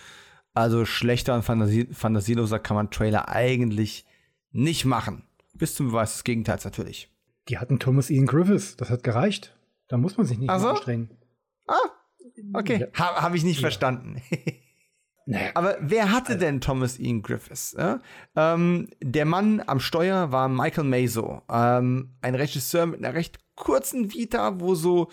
Also 0.53 0.85
schlechter 0.85 1.33
und 1.35 1.43
fantasie 1.43 1.87
fantasieloser 1.91 2.59
kann 2.59 2.75
man 2.75 2.91
Trailer 2.91 3.29
eigentlich 3.29 4.05
nicht 4.51 4.85
machen. 4.85 5.23
Bis 5.55 5.75
zum 5.75 5.87
Beweis 5.87 6.13
des 6.13 6.23
Gegenteils 6.23 6.65
natürlich. 6.65 7.09
Die 7.49 7.57
hatten 7.57 7.79
Thomas 7.79 8.09
Ian 8.09 8.25
Griffiths, 8.25 8.75
das 8.77 8.89
hat 8.89 9.03
gereicht. 9.03 9.55
Da 9.93 9.97
muss 9.97 10.17
man 10.17 10.25
sich 10.25 10.39
nicht 10.39 10.49
so? 10.49 10.69
anstrengen. 10.69 11.07
Ah, 11.67 11.75
okay. 12.55 12.79
Ja. 12.79 12.87
Ha, 12.97 13.21
Habe 13.21 13.37
ich 13.37 13.43
nicht 13.43 13.57
ja. 13.57 13.61
verstanden. 13.61 14.19
naja. 15.27 15.51
Aber 15.53 15.77
wer 15.81 16.11
hatte 16.11 16.35
denn 16.35 16.61
Thomas 16.61 16.97
Ian 16.97 17.21
Griffiths? 17.21 17.75
Ja? 17.77 18.01
Ähm, 18.35 18.89
der 19.03 19.25
Mann 19.25 19.61
am 19.63 19.79
Steuer 19.79 20.31
war 20.31 20.49
Michael 20.49 20.85
Mazo, 20.85 21.43
ähm, 21.47 22.15
ein 22.21 22.33
Regisseur 22.33 22.87
mit 22.87 23.05
einer 23.05 23.13
recht 23.13 23.37
kurzen 23.53 24.11
Vita, 24.11 24.59
wo 24.59 24.73
so 24.73 25.11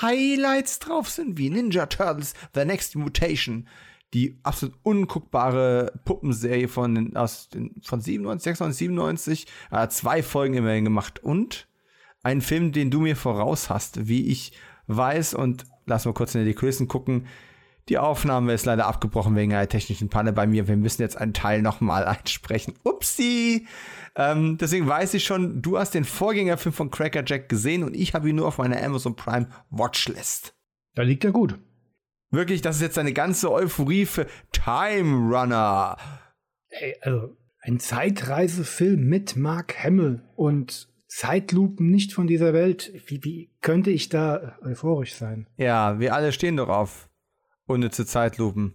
Highlights 0.00 0.78
drauf 0.78 1.10
sind, 1.10 1.36
wie 1.36 1.50
Ninja 1.50 1.86
Turtles, 1.86 2.34
The 2.54 2.64
Next 2.64 2.94
Mutation, 2.94 3.66
die 4.12 4.38
absolut 4.44 4.76
unguckbare 4.84 6.00
Puppenserie 6.04 6.68
von, 6.68 7.16
aus 7.16 7.48
den, 7.48 7.74
von 7.82 8.00
97, 8.00 8.44
96, 8.44 8.78
97, 8.78 9.46
äh, 9.72 9.88
zwei 9.88 10.22
Folgen 10.22 10.54
immerhin 10.54 10.84
gemacht 10.84 11.24
und 11.24 11.66
Ein 12.24 12.40
Film, 12.40 12.72
den 12.72 12.90
du 12.90 13.00
mir 13.00 13.16
voraus 13.16 13.70
hast, 13.70 14.08
wie 14.08 14.26
ich 14.28 14.52
weiß 14.86 15.34
und 15.34 15.66
lass 15.86 16.06
mal 16.06 16.14
kurz 16.14 16.34
in 16.34 16.44
die 16.44 16.54
Kulissen 16.54 16.88
gucken. 16.88 17.26
Die 17.90 17.98
Aufnahme 17.98 18.54
ist 18.54 18.64
leider 18.64 18.86
abgebrochen 18.86 19.36
wegen 19.36 19.52
einer 19.52 19.68
technischen 19.68 20.08
Panne 20.08 20.32
bei 20.32 20.46
mir. 20.46 20.66
Wir 20.66 20.76
müssen 20.78 21.02
jetzt 21.02 21.18
einen 21.18 21.34
Teil 21.34 21.60
nochmal 21.60 22.04
einsprechen. 22.06 22.74
Upsi! 22.82 23.66
Ähm, 24.16 24.56
deswegen 24.58 24.88
weiß 24.88 25.12
ich 25.14 25.24
schon, 25.24 25.60
du 25.60 25.78
hast 25.78 25.92
den 25.92 26.04
Vorgängerfilm 26.04 26.72
von 26.72 26.90
Cracker 26.90 27.24
Jack 27.26 27.48
gesehen 27.48 27.82
und 27.82 27.94
ich 27.94 28.14
habe 28.14 28.30
ihn 28.30 28.36
nur 28.36 28.46
auf 28.46 28.58
meiner 28.58 28.82
Amazon 28.82 29.16
Prime 29.16 29.48
Watchlist. 29.70 30.54
Da 30.94 31.02
liegt 31.02 31.24
er 31.24 31.32
gut. 31.32 31.58
Wirklich, 32.30 32.62
das 32.62 32.76
ist 32.76 32.82
jetzt 32.82 32.98
eine 32.98 33.12
ganze 33.12 33.52
Euphorie 33.52 34.06
für 34.06 34.26
Time 34.50 35.36
Runner. 35.36 35.98
Hey, 36.68 36.96
also 37.02 37.36
ein 37.60 37.78
Zeitreisefilm 37.80 39.08
mit 39.08 39.36
Mark 39.36 39.84
Hamill 39.84 40.22
und 40.36 40.88
Zeitlupen 41.16 41.90
nicht 41.90 42.12
von 42.12 42.26
dieser 42.26 42.52
Welt. 42.52 42.92
Wie, 43.06 43.22
wie 43.22 43.50
könnte 43.60 43.92
ich 43.92 44.08
da 44.08 44.58
euphorisch 44.62 45.14
sein? 45.14 45.46
Ja, 45.56 46.00
wir 46.00 46.12
alle 46.12 46.32
stehen 46.32 46.56
doch 46.56 46.68
auf 46.68 47.08
unnütze 47.66 48.04
Zeitlupen. 48.04 48.74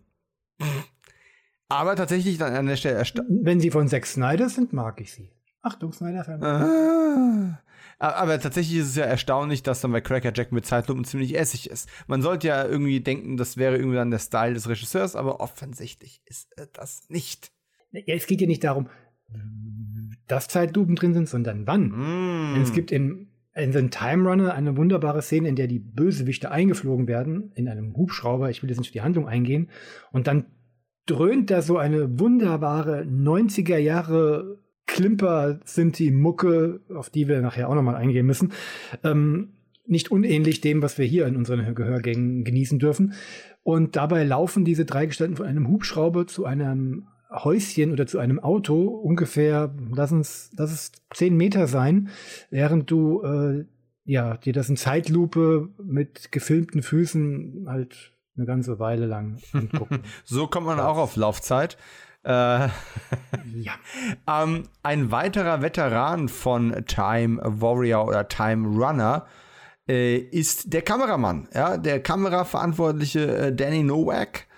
Aber 1.68 1.98
tatsächlich 1.98 2.38
dann 2.38 2.56
an 2.56 2.66
der 2.66 2.78
Stelle. 2.78 3.04
Wenn 3.28 3.60
sie 3.60 3.72
von 3.72 3.90
Zack 3.90 4.06
Snyder 4.06 4.48
sind, 4.48 4.72
mag 4.72 5.02
ich 5.02 5.12
sie. 5.12 5.30
Achtung, 5.62 5.92
Snyder-Fan. 5.92 6.42
Ah. 6.42 7.62
Aber 7.98 8.40
tatsächlich 8.40 8.80
ist 8.80 8.88
es 8.88 8.96
ja 8.96 9.04
erstaunlich, 9.04 9.62
dass 9.62 9.82
dann 9.82 9.92
bei 9.92 10.00
Cracker 10.00 10.32
Jack 10.34 10.54
mit 10.54 10.66
Zeitlupen 10.66 11.04
ziemlich 11.04 11.38
essig 11.38 11.70
ist. 11.70 11.90
Man 12.08 12.22
sollte 12.22 12.48
ja 12.48 12.66
irgendwie 12.66 13.02
denken, 13.02 13.36
das 13.36 13.58
wäre 13.58 13.76
irgendwie 13.76 13.98
dann 13.98 14.12
der 14.12 14.20
Style 14.20 14.54
des 14.54 14.70
Regisseurs, 14.70 15.18
aber 15.18 15.42
offensichtlich 15.42 16.22
ist 16.24 16.48
das 16.72 17.10
nicht. 17.10 17.52
Ja, 17.92 18.16
es 18.16 18.28
geht 18.28 18.40
ja 18.40 18.48
nicht 18.48 18.64
darum, 18.64 18.88
dass 20.28 20.48
Zeitlupen 20.48 20.96
drin 20.96 21.14
sind, 21.14 21.28
sondern 21.28 21.68
wann. 21.68 22.56
Mm. 22.56 22.62
Es 22.62 22.72
gibt 22.74 22.92
in, 22.92 23.28
in 23.56 23.74
The 23.74 23.88
Time 23.90 24.30
Runner 24.30 24.54
eine 24.54 24.78
wunderbare 24.78 25.22
Szene, 25.22 25.50
in 25.50 25.56
der 25.56 25.68
die 25.68 25.80
Bösewichte 25.80 26.52
eingeflogen 26.52 27.08
werden 27.08 27.52
in 27.56 27.68
einem 27.68 27.96
Hubschrauber. 27.96 28.50
Ich 28.50 28.62
will 28.62 28.70
jetzt 28.70 28.80
nicht 28.80 28.90
auf 28.90 28.94
die 28.94 29.02
Handlung 29.02 29.28
eingehen. 29.28 29.70
Und 30.12 30.28
dann 30.28 30.46
dröhnt 31.06 31.50
da 31.50 31.62
so 31.62 31.78
eine 31.78 32.20
wunderbare 32.20 33.02
90er 33.02 33.78
Jahre 33.78 34.60
Klimper 34.86 35.60
sind 35.66 36.00
die 36.00 36.12
Mucke, 36.12 36.82
auf 36.94 37.10
die 37.10 37.28
wir 37.28 37.42
nachher 37.42 37.70
auch 37.70 37.76
nochmal 37.76 37.96
eingehen 37.96 38.26
müssen. 38.26 38.54
Ähm, 39.04 39.50
nicht 39.86 40.12
unähnlich 40.12 40.62
dem, 40.62 40.82
was 40.82 40.98
wir 40.98 41.06
hier 41.06 41.26
in 41.26 41.36
unseren 41.36 41.74
Gehörgängen 41.74 42.44
genießen 42.44 42.80
dürfen. 42.80 43.14
Und 43.64 43.96
dabei 43.96 44.24
laufen 44.24 44.66
diese 44.66 44.86
drei 44.86 45.06
Gestalten 45.06 45.36
von 45.36 45.46
einem 45.46 45.68
Hubschrauber 45.68 46.28
zu 46.28 46.46
einem 46.46 47.08
Häuschen 47.32 47.92
oder 47.92 48.08
zu 48.08 48.20
einem 48.20 48.40
Auto 48.40 48.88
ungefähr, 48.88 49.74
lass 49.92 50.12
uns, 50.12 50.52
lass 50.58 50.72
es 50.72 50.92
zehn 51.14 51.38
Meter 51.38 51.68
sein, 51.68 52.10
während 52.50 52.90
du 52.90 53.22
äh, 53.24 53.66
ja 54.04 54.38
dir 54.38 54.54
das 54.54 54.70
in 54.70 54.78
Zeitlupe 54.78 55.70
mit 55.84 56.32
gefilmten 56.32 56.82
Füßen 56.82 57.66
halt 57.68 58.14
eine 58.36 58.46
ganze 58.46 58.80
Weile 58.80 59.06
lang 59.06 59.40
angucken. 59.54 60.02
so 60.24 60.48
kommt 60.48 60.66
man 60.66 60.80
auch 60.80 60.98
auf 60.98 61.16
Laufzeit. 61.16 61.78
Äh, 62.24 62.32
ja. 63.54 63.74
ähm, 64.28 64.64
ein 64.84 65.12
weiterer 65.12 65.62
Veteran 65.62 66.28
von 66.28 66.84
Time 66.86 67.40
Warrior 67.44 68.08
oder 68.08 68.28
Time 68.28 68.68
Runner 68.68 69.26
äh, 69.88 70.18
ist 70.18 70.74
der 70.74 70.82
Kameramann, 70.82 71.48
ja, 71.54 71.78
der 71.78 72.02
Kameraverantwortliche 72.02 73.38
äh, 73.38 73.56
Danny 73.56 73.84
Nowak. 73.84 74.49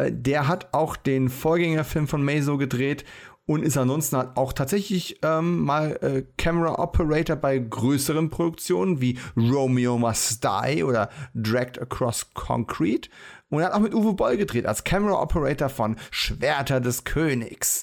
Äh, 0.00 0.12
der 0.12 0.48
hat 0.48 0.72
auch 0.72 0.96
den 0.96 1.28
Vorgängerfilm 1.28 2.08
von 2.08 2.24
Mazo 2.24 2.58
gedreht 2.58 3.04
und 3.46 3.64
ist 3.64 3.76
ansonsten 3.76 4.16
halt 4.16 4.36
auch 4.36 4.52
tatsächlich 4.52 5.18
ähm, 5.22 5.64
mal 5.64 5.96
äh, 6.02 6.22
Camera 6.36 6.78
Operator 6.78 7.36
bei 7.36 7.58
größeren 7.58 8.30
Produktionen 8.30 9.00
wie 9.00 9.18
Romeo 9.36 9.98
Must 9.98 10.44
Die 10.44 10.84
oder 10.84 11.10
Dragged 11.34 11.80
Across 11.80 12.32
Concrete. 12.32 13.10
Und 13.48 13.60
er 13.60 13.66
hat 13.66 13.72
auch 13.72 13.80
mit 13.80 13.94
Uwe 13.94 14.12
Boll 14.14 14.36
gedreht 14.36 14.66
als 14.66 14.84
Camera 14.84 15.20
Operator 15.20 15.68
von 15.68 15.96
Schwerter 16.12 16.80
des 16.80 17.02
Königs. 17.02 17.82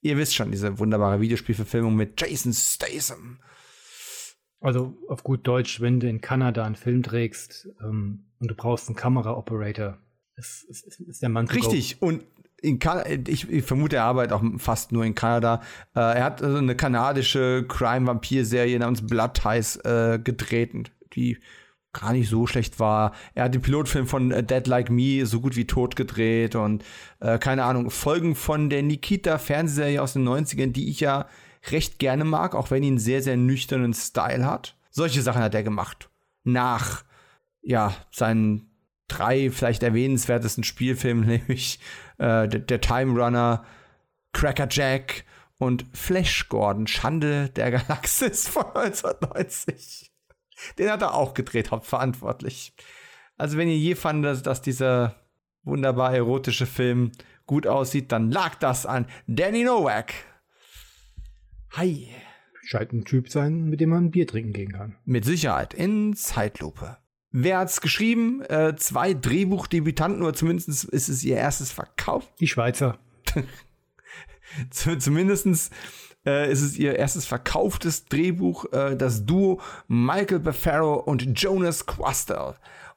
Ihr 0.00 0.16
wisst 0.16 0.36
schon, 0.36 0.52
diese 0.52 0.78
wunderbare 0.78 1.20
Videospielverfilmung 1.20 1.96
mit 1.96 2.20
Jason 2.20 2.52
Statham. 2.52 3.40
Also 4.60 4.96
auf 5.08 5.24
gut 5.24 5.46
Deutsch, 5.46 5.80
wenn 5.80 5.98
du 5.98 6.08
in 6.08 6.20
Kanada 6.20 6.64
einen 6.64 6.76
Film 6.76 7.02
trägst 7.02 7.68
ähm, 7.82 8.26
und 8.38 8.48
du 8.48 8.54
brauchst 8.54 8.88
einen 8.88 8.96
Kamera 8.96 9.32
Operator, 10.38 10.70
ist, 10.70 10.84
ist, 10.84 11.00
ist 11.00 11.22
der 11.22 11.28
Mann. 11.28 11.48
Richtig. 11.48 12.00
Und 12.00 12.22
in 12.60 12.78
kan 12.78 13.04
ich, 13.28 13.48
ich, 13.48 13.64
vermute, 13.64 13.96
er 13.96 14.04
arbeitet 14.04 14.32
auch 14.32 14.42
fast 14.58 14.90
nur 14.92 15.04
in 15.04 15.14
Kanada. 15.14 15.62
Äh, 15.94 16.00
er 16.00 16.24
hat 16.24 16.42
also 16.42 16.58
eine 16.58 16.74
kanadische 16.74 17.64
Crime-Vampir-Serie 17.68 18.78
namens 18.78 19.06
Blood 19.06 19.34
Ties 19.34 19.76
äh, 19.76 20.18
gedreht, 20.22 20.90
die 21.14 21.38
gar 21.92 22.12
nicht 22.12 22.28
so 22.28 22.46
schlecht 22.46 22.80
war. 22.80 23.12
Er 23.34 23.44
hat 23.44 23.54
den 23.54 23.62
Pilotfilm 23.62 24.06
von 24.06 24.32
äh, 24.32 24.42
Dead 24.42 24.66
Like 24.66 24.90
Me 24.90 25.24
so 25.24 25.40
gut 25.40 25.56
wie 25.56 25.66
tot 25.66 25.94
gedreht 25.94 26.56
und 26.56 26.84
äh, 27.20 27.38
keine 27.38 27.64
Ahnung, 27.64 27.90
Folgen 27.90 28.34
von 28.34 28.70
der 28.70 28.82
Nikita-Fernsehserie 28.82 30.02
aus 30.02 30.14
den 30.14 30.28
90ern, 30.28 30.72
die 30.72 30.90
ich 30.90 31.00
ja 31.00 31.26
recht 31.70 31.98
gerne 31.98 32.24
mag, 32.24 32.54
auch 32.54 32.70
wenn 32.70 32.82
ihn 32.82 32.94
einen 32.94 32.98
sehr, 32.98 33.22
sehr 33.22 33.36
nüchternen 33.36 33.94
Style 33.94 34.44
hat. 34.44 34.76
Solche 34.90 35.22
Sachen 35.22 35.42
hat 35.42 35.54
er 35.54 35.62
gemacht. 35.62 36.10
Nach, 36.44 37.04
ja, 37.62 37.94
seinen 38.10 38.67
drei 39.08 39.50
vielleicht 39.50 39.82
erwähnenswertesten 39.82 40.64
Spielfilmen, 40.64 41.26
nämlich 41.26 41.80
äh, 42.18 42.48
der, 42.48 42.60
der 42.60 42.80
Time 42.80 43.20
Runner, 43.20 43.64
Cracker 44.32 44.68
Jack 44.70 45.24
und 45.58 45.86
Flash 45.92 46.48
Gordon, 46.48 46.86
Schande 46.86 47.48
der 47.50 47.70
Galaxis 47.72 48.46
von 48.48 48.64
1990. 48.66 50.12
Den 50.78 50.90
hat 50.90 51.02
er 51.02 51.14
auch 51.14 51.34
gedreht, 51.34 51.70
hauptverantwortlich. 51.70 52.74
Also 53.36 53.56
wenn 53.56 53.68
ihr 53.68 53.76
je 53.76 53.94
fandet, 53.94 54.46
dass 54.46 54.62
dieser 54.62 55.16
wunderbar 55.62 56.14
erotische 56.14 56.66
Film 56.66 57.12
gut 57.46 57.66
aussieht, 57.66 58.10
dann 58.12 58.30
lag 58.30 58.56
das 58.56 58.86
an 58.86 59.06
Danny 59.26 59.64
Nowak. 59.64 60.12
Hi. 61.72 62.08
Scheint 62.62 62.92
ein 62.92 63.04
Typ 63.04 63.30
sein, 63.30 63.64
mit 63.64 63.80
dem 63.80 63.90
man 63.90 64.10
Bier 64.10 64.26
trinken 64.26 64.52
gehen 64.52 64.72
kann. 64.72 64.96
Mit 65.04 65.24
Sicherheit, 65.24 65.72
in 65.72 66.14
Zeitlupe. 66.14 66.98
Wer 67.30 67.58
hat's 67.58 67.80
geschrieben? 67.80 68.42
Äh, 68.42 68.74
zwei 68.76 69.14
Drehbuchdebütanten, 69.14 70.22
oder 70.22 70.34
zumindest 70.34 70.84
ist 70.84 71.08
es 71.08 71.24
ihr 71.24 71.36
erstes 71.36 71.70
Verkauf. 71.70 72.24
Die 72.40 72.48
Schweizer. 72.48 72.98
Zumindest 74.70 75.70
äh, 76.26 76.50
ist 76.50 76.62
es 76.62 76.78
ihr 76.78 76.96
erstes 76.96 77.26
verkauftes 77.26 78.06
Drehbuch, 78.06 78.72
äh, 78.72 78.96
das 78.96 79.26
Duo 79.26 79.60
Michael 79.88 80.40
Beffaro 80.40 80.94
und 80.94 81.38
Jonas 81.38 81.86
Quastel. 81.86 82.54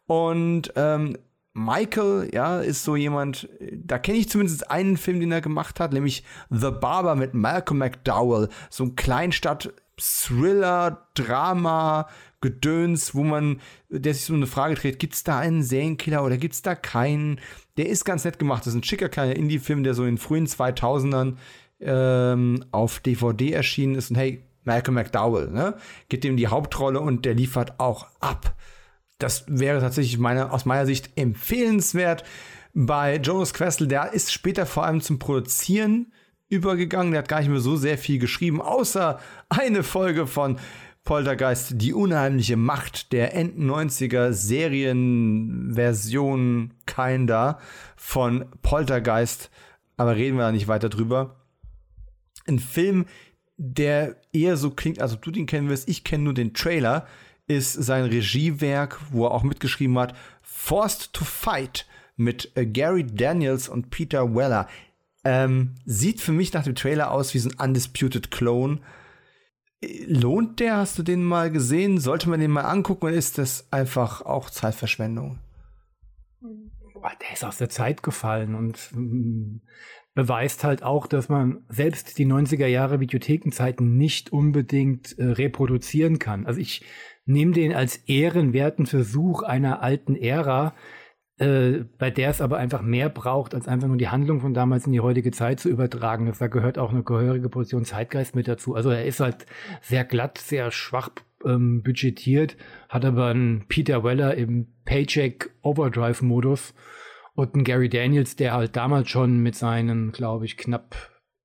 Und 0.07 0.71
ähm, 0.75 1.17
Michael, 1.53 2.29
ja, 2.34 2.61
ist 2.61 2.86
so 2.86 2.95
jemand, 2.95 3.49
da 3.73 3.99
kenne 3.99 4.17
ich 4.17 4.29
zumindest 4.29 4.71
einen 4.71 4.95
Film, 4.95 5.19
den 5.19 5.34
er 5.34 5.41
gemacht 5.41 5.82
hat, 5.82 5.91
nämlich 5.91 6.23
The 6.49 6.71
Barber 6.71 7.15
mit 7.15 7.34
Malcolm 7.34 7.79
McDowell, 7.79 8.47
so 8.69 8.86
ein 8.86 8.95
Kleinstadt-Thriller, 8.95 11.09
Drama, 11.13 12.07
Gedöns, 12.42 13.14
wo 13.14 13.24
man, 13.24 13.62
der 13.89 14.14
sich 14.14 14.26
so 14.26 14.34
eine 14.34 14.48
Frage 14.48 14.76
dreht, 14.76 15.00
gibt 15.00 15.14
es 15.14 15.24
da 15.24 15.39
einen 15.39 15.64
Serienkiller 15.64 16.24
oder 16.24 16.38
gibt 16.38 16.56
es 16.56 16.62
da 16.62 16.76
keinen? 16.76 17.39
Der 17.78 17.88
ist 17.88 18.04
ganz 18.04 18.26
nett 18.26 18.39
gemacht. 18.39 18.62
Das 18.62 18.74
ist 18.74 18.80
ein 18.80 18.84
schicker 18.84 19.10
kleiner 19.10 19.36
Indie-Film, 19.36 19.84
der 19.84 19.94
so 19.94 20.04
in 20.04 20.16
den 20.16 20.18
frühen 20.18 20.48
2000ern 20.48 21.36
ähm, 21.80 22.66
auf 22.72 23.00
DVD 23.00 23.52
erschienen 23.52 23.96
ist. 23.96 24.10
Und 24.10 24.18
hey, 24.18 24.44
Malcolm 24.64 24.96
McDowell, 24.96 25.50
ne? 25.50 25.76
Gibt 26.10 26.26
ihm 26.26 26.38
die 26.38 26.48
Hauptrolle 26.48 27.00
und 27.00 27.26
der 27.26 27.34
liefert 27.34 27.80
auch 27.80 28.08
ab. 28.20 28.56
Das 29.18 29.46
wäre 29.48 29.80
tatsächlich 29.80 30.18
meine, 30.18 30.52
aus 30.52 30.66
meiner 30.66 30.86
Sicht 30.86 31.12
empfehlenswert. 31.16 32.24
Bei 32.74 33.18
Jonas 33.18 33.54
Questel, 33.54 33.88
der 33.88 34.14
ist 34.14 34.32
später 34.32 34.66
vor 34.66 34.86
allem 34.86 35.02
zum 35.02 35.20
Produzieren 35.20 36.12
übergegangen. 36.50 37.12
Der 37.12 37.20
hat 37.20 37.30
gar 37.30 37.39
nicht 37.39 37.50
mehr 37.50 37.60
so 37.60 37.76
sehr 37.76 37.98
viel 37.98 38.20
geschrieben, 38.20 38.62
außer 38.62 39.20
eine 39.50 39.84
Folge 39.84 40.28
von 40.28 40.60
Poltergeist, 41.04 41.74
die 41.76 41.93
unheimliche 41.93 42.58
Macht 42.58 43.12
der 43.12 43.34
Enden 43.34 43.68
90er 43.70 44.32
Serienversion 44.34 46.74
Kinder 46.86 47.58
von 47.95 48.45
Poltergeist. 48.62 49.49
Aber 49.97 50.16
reden 50.16 50.38
wir 50.38 50.43
da 50.43 50.52
nicht 50.52 50.68
weiter 50.68 50.89
drüber. 50.89 51.38
Ein 52.47 52.60
Film, 52.60 53.08
der 53.58 54.16
eher 54.32 54.58
so 54.58 54.70
klingt, 54.72 55.02
also 55.02 55.16
du 55.16 55.32
den 55.32 55.47
kennen 55.47 55.70
wirst, 55.70 55.89
ich 55.89 56.04
kenne 56.04 56.24
nur 56.24 56.34
den 56.34 56.54
Trailer, 56.54 57.08
ist 57.47 57.74
sein 57.74 58.06
Regiewerk, 58.06 58.99
wo 59.12 59.26
er 59.26 59.32
auch 59.32 59.43
mitgeschrieben 59.43 59.97
hat, 59.99 60.16
Forced 60.41 61.14
to 61.14 61.26
Fight 61.26 61.88
mit 62.16 62.52
äh, 62.56 62.66
Gary 62.66 63.06
Daniels 63.06 63.68
und 63.68 63.89
Peter 63.89 64.34
Weller. 64.36 64.68
Ähm, 65.24 65.76
sieht 65.86 66.22
für 66.22 66.32
mich 66.32 66.54
nach 66.54 66.64
dem 66.64 66.76
Trailer 66.76 67.12
aus 67.12 67.34
wie 67.34 67.39
so 67.39 67.49
ein 67.49 67.70
Undisputed 67.70 68.32
Clone 68.32 68.80
Lohnt 70.07 70.59
der? 70.59 70.77
Hast 70.77 70.97
du 70.99 71.03
den 71.03 71.23
mal 71.23 71.51
gesehen? 71.51 71.99
Sollte 71.99 72.29
man 72.29 72.39
den 72.39 72.51
mal 72.51 72.61
angucken 72.61 73.05
oder 73.05 73.15
ist 73.15 73.38
das 73.38 73.71
einfach 73.71 74.21
auch 74.21 74.49
Zeitverschwendung? 74.49 75.39
der 77.21 77.34
ist 77.34 77.43
aus 77.43 77.57
der 77.57 77.69
Zeit 77.69 78.03
gefallen 78.03 78.55
und 78.55 78.91
mm, 78.93 79.61
beweist 80.13 80.63
halt 80.63 80.84
auch, 80.84 81.07
dass 81.07 81.29
man 81.29 81.63
selbst 81.69 82.17
die 82.17 82.25
90er 82.25 82.67
Jahre 82.67 82.99
Videothekenzeiten 82.99 83.97
nicht 83.97 84.32
unbedingt 84.32 85.17
äh, 85.17 85.25
reproduzieren 85.25 86.19
kann. 86.19 86.45
Also 86.45 86.59
ich 86.59 86.84
nehme 87.25 87.53
den 87.53 87.73
als 87.73 87.97
ehrenwerten 87.97 88.86
Versuch 88.86 89.43
einer 89.43 89.82
alten 89.82 90.15
Ära, 90.15 90.75
äh, 91.42 91.86
bei 91.98 92.12
der 92.12 92.30
es 92.30 92.39
aber 92.39 92.58
einfach 92.58 92.84
mehr 92.84 93.10
braucht, 93.10 93.56
als 93.56 93.68
einfach 93.68 93.88
nur 93.88 93.98
die 93.98 94.10
Handlung 94.10 94.42
von 94.42 94.54
damals 94.54 94.86
in 94.86 94.94
die 94.94 95.00
heutige 95.00 95.32
Zeit 95.32 95.60
zu 95.60 95.70
übertragen. 95.70 96.32
Da 96.38 96.48
gehört 96.48 96.78
auch 96.78 96.92
eine 96.92 97.02
gehörige 97.02 97.50
Portion 97.50 97.84
Zeitgeist 97.84 98.36
mit 98.36 98.48
dazu. 98.48 98.76
Also 98.76 98.92
er 98.92 99.06
ist 99.06 99.20
halt 99.20 99.48
sehr 99.82 100.06
glatt, 100.06 100.38
sehr 100.38 100.70
schwach 100.70 101.10
ähm, 101.44 101.82
budgetiert, 101.82 102.58
hat 102.89 103.06
aber 103.06 103.28
einen 103.28 103.66
Peter 103.68 104.04
Weller 104.04 104.36
im 104.36 104.68
Paycheck 104.86 105.50
Overdrive 105.64 106.22
Modus 106.22 106.76
und 107.34 107.56
einen 107.56 107.64
Gary 107.64 107.89
Daniels, 107.89 108.36
der 108.36 108.54
halt 108.54 108.76
damals 108.76 109.10
schon 109.10 109.39
mit 109.39 109.56
seinen, 109.56 110.12
glaube 110.12 110.46
ich, 110.46 110.58
knapp 110.58 110.96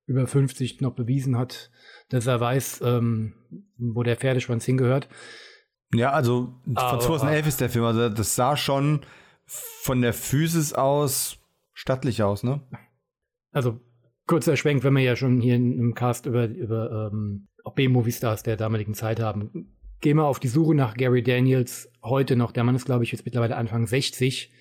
über 0.05 0.27
50 0.27 0.79
noch 0.79 0.93
bewiesen 0.93 1.39
hat, 1.39 1.71
dass 2.09 2.27
er 2.27 2.39
weiß, 2.39 2.81
ähm, 2.85 3.33
wo 3.77 4.03
der 4.03 4.15
Pferdeschwanz 4.15 4.63
hingehört. 4.63 5.09
Ja, 5.91 6.11
also 6.11 6.53
von 6.65 6.99
2011 6.99 7.47
ist 7.47 7.61
der 7.61 7.69
Film. 7.69 7.85
Also 7.85 8.09
das 8.09 8.35
sah 8.35 8.55
schon 8.55 9.01
von 9.47 10.01
der 10.01 10.13
Physis 10.13 10.73
aus 10.73 11.39
stattlich 11.73 12.21
aus, 12.23 12.43
ne? 12.43 12.61
Also 13.51 13.79
kurzer 14.27 14.57
Schwenk, 14.57 14.83
wenn 14.83 14.93
wir 14.93 15.01
ja 15.03 15.15
schon 15.15 15.39
hier 15.41 15.55
im 15.55 15.93
Cast 15.95 16.25
über, 16.25 16.45
über 16.47 17.09
ähm, 17.13 17.47
B-Movie-Stars 17.75 18.43
der 18.43 18.57
damaligen 18.57 18.93
Zeit 18.93 19.19
haben. 19.19 19.73
Gehen 20.01 20.17
wir 20.17 20.25
auf 20.25 20.39
die 20.39 20.47
Suche 20.47 20.75
nach 20.75 20.95
Gary 20.95 21.23
Daniels 21.23 21.89
heute 22.03 22.35
noch. 22.35 22.51
Der 22.51 22.63
Mann 22.63 22.75
ist, 22.75 22.85
glaube 22.85 23.03
ich, 23.03 23.11
jetzt 23.11 23.25
mittlerweile 23.25 23.55
Anfang 23.55 23.87
60. 23.87 24.51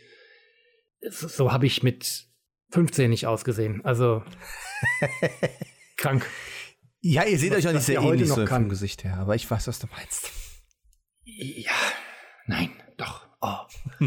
So, 1.11 1.28
so 1.28 1.53
habe 1.53 1.66
ich 1.66 1.82
mit 1.82 2.26
15 2.70 3.11
nicht 3.11 3.26
ausgesehen. 3.26 3.84
Also 3.84 4.22
krank. 5.97 6.26
Ja, 7.01 7.24
ihr 7.24 7.39
seht 7.39 7.51
Was- 7.53 7.59
euch 7.59 7.68
auch 7.68 7.72
nicht 7.72 7.84
sehr 7.84 8.01
ähnlich 8.01 8.28
noch 8.28 8.37
so 8.37 8.47
vom 8.47 8.68
Gesicht 8.68 9.05
her, 9.05 9.18
aber 9.18 9.34
ich 9.34 9.49
weiß, 9.51 9.68
was 9.68 9.78
du 9.78 9.87
meinst. 9.89 10.30
Ja, 11.24 11.72
nein, 12.47 12.70
doch. 12.97 13.25
Oh. 13.41 13.59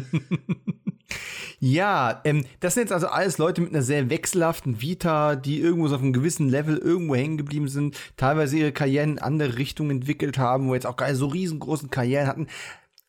Ja, 1.60 2.22
ähm, 2.24 2.46
das 2.62 2.74
sind 2.74 2.84
jetzt 2.84 2.94
also 2.94 3.08
alles 3.08 3.38
Leute 3.38 3.62
mit 3.62 3.72
einer 3.72 3.82
sehr 3.82 4.10
wechselhaften 4.10 4.82
Vita, 4.82 5.36
die 5.36 5.60
irgendwo 5.60 5.88
so 5.88 5.96
auf 5.96 6.02
einem 6.02 6.14
gewissen 6.14 6.48
Level 6.48 6.78
irgendwo 6.78 7.16
hängen 7.16 7.38
geblieben 7.38 7.68
sind, 7.68 7.98
teilweise 8.16 8.58
ihre 8.58 8.72
Karrieren 8.72 9.12
in 9.12 9.20
andere 9.20 9.58
Richtungen 9.58 9.92
entwickelt 9.92 10.38
haben, 10.38 10.68
wo 10.68 10.74
jetzt 10.74 10.86
auch 10.86 10.96
keine 10.96 11.16
so 11.16 11.28
riesengroßen 11.28 11.90
Karrieren 11.90 12.28
hatten. 12.28 12.48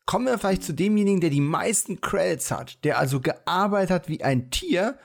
Kommen 0.05 0.25
wir 0.25 0.37
vielleicht 0.37 0.63
zu 0.63 0.73
demjenigen, 0.73 1.21
der 1.21 1.29
die 1.29 1.39
meisten 1.39 2.01
Credits 2.01 2.51
hat, 2.51 2.83
der 2.83 2.99
also 2.99 3.21
gearbeitet 3.21 3.91
hat 3.91 4.09
wie 4.09 4.23
ein 4.23 4.49
Tier, 4.51 4.97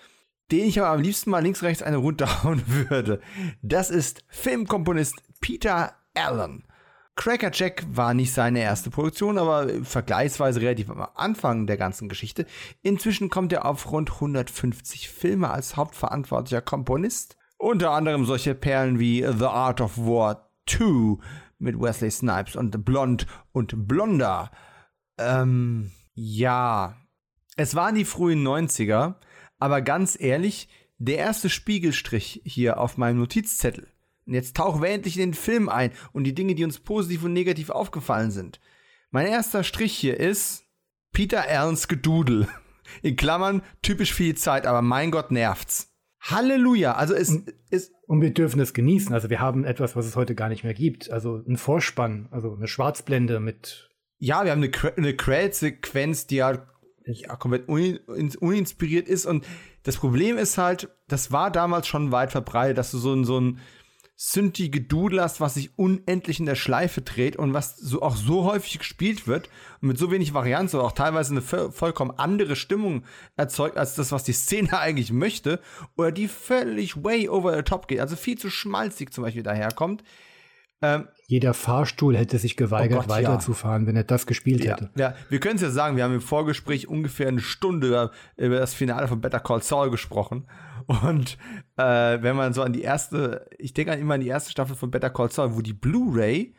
den 0.50 0.66
ich 0.66 0.80
aber 0.80 0.90
am 0.90 1.00
liebsten 1.00 1.30
mal 1.30 1.42
links, 1.42 1.62
rechts 1.62 1.82
eine 1.82 1.98
runterhauen 1.98 2.62
würde. 2.88 3.20
Das 3.62 3.90
ist 3.90 4.24
Filmkomponist 4.28 5.22
Peter 5.40 5.94
Allen. 6.14 6.64
Cracker 7.16 7.50
Jack 7.52 7.84
war 7.90 8.12
nicht 8.12 8.32
seine 8.32 8.60
erste 8.60 8.90
Produktion, 8.90 9.38
aber 9.38 9.68
vergleichsweise 9.82 10.60
relativ 10.60 10.90
am 10.90 11.06
Anfang 11.14 11.66
der 11.66 11.78
ganzen 11.78 12.08
Geschichte. 12.08 12.46
Inzwischen 12.82 13.30
kommt 13.30 13.52
er 13.54 13.64
auf 13.64 13.90
rund 13.90 14.12
150 14.12 15.08
Filme 15.08 15.50
als 15.50 15.76
hauptverantwortlicher 15.76 16.60
Komponist. 16.60 17.36
Unter 17.56 17.92
anderem 17.92 18.26
solche 18.26 18.54
Perlen 18.54 18.98
wie 18.98 19.22
The 19.22 19.46
Art 19.46 19.80
of 19.80 19.96
War 19.96 20.50
2 20.68 21.16
mit 21.58 21.80
Wesley 21.80 22.10
Snipes 22.10 22.54
und 22.54 22.84
Blond 22.84 23.26
und 23.52 23.88
Blonder. 23.88 24.50
Ähm, 25.18 25.90
ja. 26.14 26.96
Es 27.56 27.74
waren 27.74 27.94
die 27.94 28.04
frühen 28.04 28.46
90er, 28.46 29.14
aber 29.58 29.80
ganz 29.80 30.20
ehrlich, 30.20 30.68
der 30.98 31.16
erste 31.16 31.48
Spiegelstrich 31.48 32.42
hier 32.44 32.78
auf 32.78 32.98
meinem 32.98 33.18
Notizzettel. 33.20 33.88
Und 34.26 34.34
jetzt 34.34 34.56
tauchen 34.56 34.82
wir 34.82 34.88
endlich 34.90 35.16
in 35.18 35.30
den 35.30 35.34
Film 35.34 35.68
ein 35.68 35.92
und 36.12 36.24
die 36.24 36.34
Dinge, 36.34 36.54
die 36.54 36.64
uns 36.64 36.80
positiv 36.80 37.24
und 37.24 37.32
negativ 37.32 37.70
aufgefallen 37.70 38.30
sind. 38.30 38.60
Mein 39.10 39.26
erster 39.26 39.62
Strich 39.62 39.94
hier 39.96 40.18
ist 40.18 40.64
Peter 41.12 41.44
Allens 41.48 41.88
Gedudel. 41.88 42.48
In 43.02 43.16
Klammern, 43.16 43.62
typisch 43.82 44.12
viel 44.14 44.36
Zeit, 44.36 44.66
aber 44.66 44.82
mein 44.82 45.10
Gott 45.10 45.30
nervt's. 45.30 45.92
Halleluja. 46.20 46.94
Also 46.94 47.14
es 47.14 47.30
ist. 47.70 47.92
Und 48.06 48.20
wir 48.20 48.32
dürfen 48.32 48.60
es 48.60 48.74
genießen. 48.74 49.12
Also 49.12 49.30
wir 49.30 49.40
haben 49.40 49.64
etwas, 49.64 49.96
was 49.96 50.06
es 50.06 50.16
heute 50.16 50.34
gar 50.34 50.48
nicht 50.48 50.64
mehr 50.64 50.74
gibt. 50.74 51.10
Also 51.10 51.42
ein 51.48 51.56
Vorspann, 51.56 52.28
also 52.30 52.54
eine 52.54 52.68
Schwarzblende 52.68 53.40
mit 53.40 53.90
Ja, 54.18 54.44
wir 54.44 54.52
haben 54.52 54.62
eine, 54.96 55.14
Credit-Sequenz, 55.14 56.26
die 56.26 56.36
ja, 56.36 56.66
ja 57.04 57.36
komplett 57.36 57.68
un, 57.68 57.96
ins- 58.16 58.36
uninspiriert 58.36 59.08
ist. 59.08 59.26
Und 59.26 59.44
das 59.82 59.96
Problem 59.96 60.36
ist 60.36 60.58
halt, 60.58 60.88
das 61.08 61.32
war 61.32 61.50
damals 61.50 61.86
schon 61.86 62.12
weit 62.12 62.32
verbreitet, 62.32 62.78
dass 62.78 62.90
du 62.90 62.98
so 62.98 63.12
ein, 63.14 63.24
so 63.24 63.40
ein 63.40 63.60
Synthi 64.18 64.70
Gedudel 64.70 65.20
hast, 65.20 65.40
was 65.42 65.54
sich 65.54 65.78
unendlich 65.78 66.40
in 66.40 66.46
der 66.46 66.54
Schleife 66.54 67.02
dreht 67.02 67.36
und 67.36 67.52
was 67.52 67.76
so 67.76 68.00
auch 68.00 68.16
so 68.16 68.44
häufig 68.44 68.78
gespielt 68.78 69.26
wird 69.28 69.50
und 69.82 69.88
mit 69.88 69.98
so 69.98 70.10
wenig 70.10 70.32
Varianz 70.32 70.72
oder 70.74 70.84
auch 70.84 70.92
teilweise 70.92 71.32
eine 71.32 71.42
voll- 71.42 71.70
vollkommen 71.70 72.12
andere 72.16 72.56
Stimmung 72.56 73.04
erzeugt 73.36 73.76
als 73.76 73.94
das, 73.94 74.12
was 74.12 74.24
die 74.24 74.32
Szene 74.32 74.78
eigentlich 74.78 75.12
möchte 75.12 75.60
oder 75.98 76.12
die 76.12 76.28
völlig 76.28 77.04
way 77.04 77.28
over 77.28 77.54
the 77.54 77.62
top 77.62 77.88
geht, 77.88 78.00
also 78.00 78.16
viel 78.16 78.38
zu 78.38 78.48
schmalzig 78.48 79.12
zum 79.12 79.22
Beispiel 79.22 79.42
daherkommt. 79.42 80.02
Ähm, 80.82 81.08
jeder 81.26 81.54
Fahrstuhl 81.54 82.16
hätte 82.16 82.38
sich 82.38 82.56
geweigert, 82.56 82.98
Oh 83.04 83.06
Gott, 83.08 83.18
ja. 83.22 83.28
weiterzufahren, 83.30 83.86
wenn 83.86 83.96
er 83.96 84.04
das 84.04 84.26
gespielt 84.26 84.62
ja, 84.64 84.72
hätte. 84.72 84.90
ja, 84.96 85.14
wir 85.30 85.40
können 85.40 85.56
es 85.56 85.62
ja 85.62 85.70
sagen, 85.70 85.96
wir 85.96 86.04
haben 86.04 86.14
im 86.14 86.20
Vorgespräch 86.20 86.86
ungefähr 86.88 87.28
eine 87.28 87.40
Stunde 87.40 87.88
über, 87.88 88.10
über 88.36 88.58
das 88.58 88.74
Finale 88.74 89.08
von 89.08 89.20
Better 89.20 89.40
Call 89.40 89.62
Saul 89.62 89.90
gesprochen. 89.90 90.46
Und 90.86 91.38
äh, 91.76 92.22
wenn 92.22 92.36
man 92.36 92.52
so 92.52 92.62
an 92.62 92.72
die 92.72 92.82
erste, 92.82 93.48
ich 93.58 93.74
denke 93.74 93.92
immer 93.94 94.14
an 94.14 94.20
die 94.20 94.28
erste 94.28 94.50
Staffel 94.50 94.76
von 94.76 94.90
Better 94.90 95.10
Call 95.10 95.30
Saul, 95.30 95.56
wo 95.56 95.60
die 95.60 95.72
Blu-ray 95.72 96.54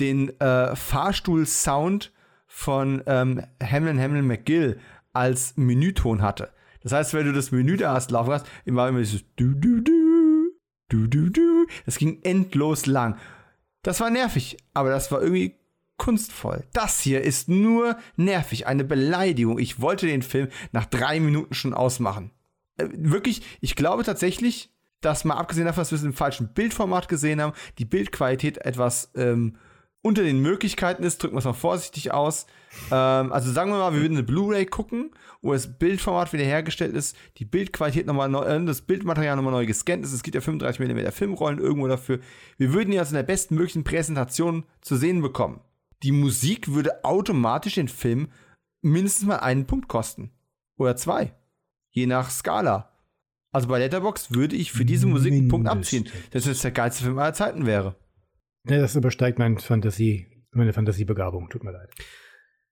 den 0.00 0.38
äh, 0.40 0.74
Fahrstuhl-Sound 0.74 2.12
von 2.46 3.02
ähm, 3.06 3.42
Hamlin 3.62 4.00
Hamlin 4.00 4.26
McGill 4.26 4.80
als 5.12 5.56
Menüton 5.56 6.22
hatte. 6.22 6.50
Das 6.82 6.92
heißt, 6.92 7.14
wenn 7.14 7.26
du 7.26 7.32
das 7.32 7.50
Menü 7.50 7.76
da 7.76 7.94
hast 7.94 8.10
laufen 8.10 8.32
hast, 8.32 8.46
immer 8.64 8.88
immer 8.88 9.00
dieses 9.00 9.24
du 9.36 9.54
du 9.54 9.80
du 9.80 10.52
du 10.88 11.06
du 11.06 11.30
du. 11.30 11.66
Das 11.84 11.98
ging 11.98 12.20
endlos 12.22 12.86
lang. 12.86 13.16
Das 13.82 14.00
war 14.00 14.10
nervig, 14.10 14.56
aber 14.74 14.90
das 14.90 15.10
war 15.12 15.20
irgendwie 15.20 15.54
kunstvoll. 15.98 16.64
Das 16.72 17.00
hier 17.00 17.22
ist 17.22 17.48
nur 17.48 17.96
nervig, 18.16 18.66
eine 18.66 18.84
Beleidigung. 18.84 19.58
Ich 19.58 19.80
wollte 19.80 20.06
den 20.06 20.22
Film 20.22 20.48
nach 20.72 20.86
drei 20.86 21.20
Minuten 21.20 21.54
schon 21.54 21.74
ausmachen. 21.74 22.30
Äh, 22.78 22.88
wirklich, 22.92 23.42
ich 23.60 23.76
glaube 23.76 24.04
tatsächlich, 24.04 24.72
dass 25.00 25.24
mal 25.24 25.36
abgesehen 25.36 25.66
davon, 25.66 25.82
dass 25.82 25.92
wir 25.92 25.98
es 25.98 26.04
im 26.04 26.12
falschen 26.12 26.52
Bildformat 26.54 27.08
gesehen 27.08 27.40
haben, 27.40 27.52
die 27.78 27.84
Bildqualität 27.84 28.58
etwas 28.58 29.10
ähm, 29.14 29.56
unter 30.02 30.22
den 30.22 30.40
Möglichkeiten 30.40 31.02
ist, 31.02 31.22
drücken 31.22 31.34
wir 31.34 31.40
es 31.40 31.44
mal 31.44 31.52
vorsichtig 31.52 32.12
aus. 32.12 32.46
Ähm, 32.90 33.32
also 33.32 33.50
sagen 33.52 33.70
wir 33.70 33.78
mal, 33.78 33.92
wir 33.92 34.00
würden 34.00 34.16
eine 34.16 34.26
Blu-ray 34.26 34.66
gucken, 34.66 35.10
wo 35.42 35.52
das 35.52 35.78
Bildformat 35.78 36.32
wiederhergestellt 36.32 36.94
ist, 36.94 37.16
die 37.38 37.44
Bildqualität 37.44 38.06
nochmal 38.06 38.28
neu, 38.28 38.44
äh, 38.44 38.64
das 38.64 38.82
Bildmaterial 38.82 39.36
nochmal 39.36 39.52
neu 39.52 39.66
gescannt 39.66 40.04
ist. 40.04 40.12
Es 40.12 40.22
gibt 40.22 40.34
ja 40.34 40.40
35 40.40 40.80
mm 40.80 41.10
Filmrollen 41.10 41.58
irgendwo 41.58 41.88
dafür. 41.88 42.20
Wir 42.56 42.72
würden 42.72 42.90
die 42.90 42.98
also 42.98 43.10
in 43.10 43.16
der 43.16 43.22
bestmöglichen 43.24 43.84
Präsentation 43.84 44.64
zu 44.80 44.96
sehen 44.96 45.20
bekommen. 45.20 45.60
Die 46.02 46.12
Musik 46.12 46.68
würde 46.68 47.04
automatisch 47.04 47.74
den 47.74 47.88
Film 47.88 48.28
mindestens 48.82 49.26
mal 49.26 49.36
einen 49.36 49.66
Punkt 49.66 49.88
kosten. 49.88 50.30
Oder 50.76 50.96
zwei. 50.96 51.32
Je 51.90 52.06
nach 52.06 52.30
Skala. 52.30 52.92
Also 53.50 53.68
bei 53.68 53.78
Letterbox 53.78 54.32
würde 54.32 54.56
ich 54.56 54.72
für 54.72 54.84
diese 54.84 55.06
Musik 55.06 55.32
einen 55.32 55.48
Punkt 55.48 55.68
abziehen. 55.68 56.08
Dass 56.30 56.46
es 56.46 56.62
der 56.62 56.70
geilste 56.70 57.04
Film 57.04 57.18
aller 57.18 57.32
Zeiten 57.32 57.66
wäre. 57.66 57.96
Nee, 58.64 58.78
das 58.78 58.94
übersteigt 58.94 59.38
mein 59.38 59.58
Fantasie, 59.58 60.26
meine 60.52 60.72
Fantasiebegabung. 60.72 61.48
Tut 61.48 61.64
mir 61.64 61.72
leid. 61.72 61.90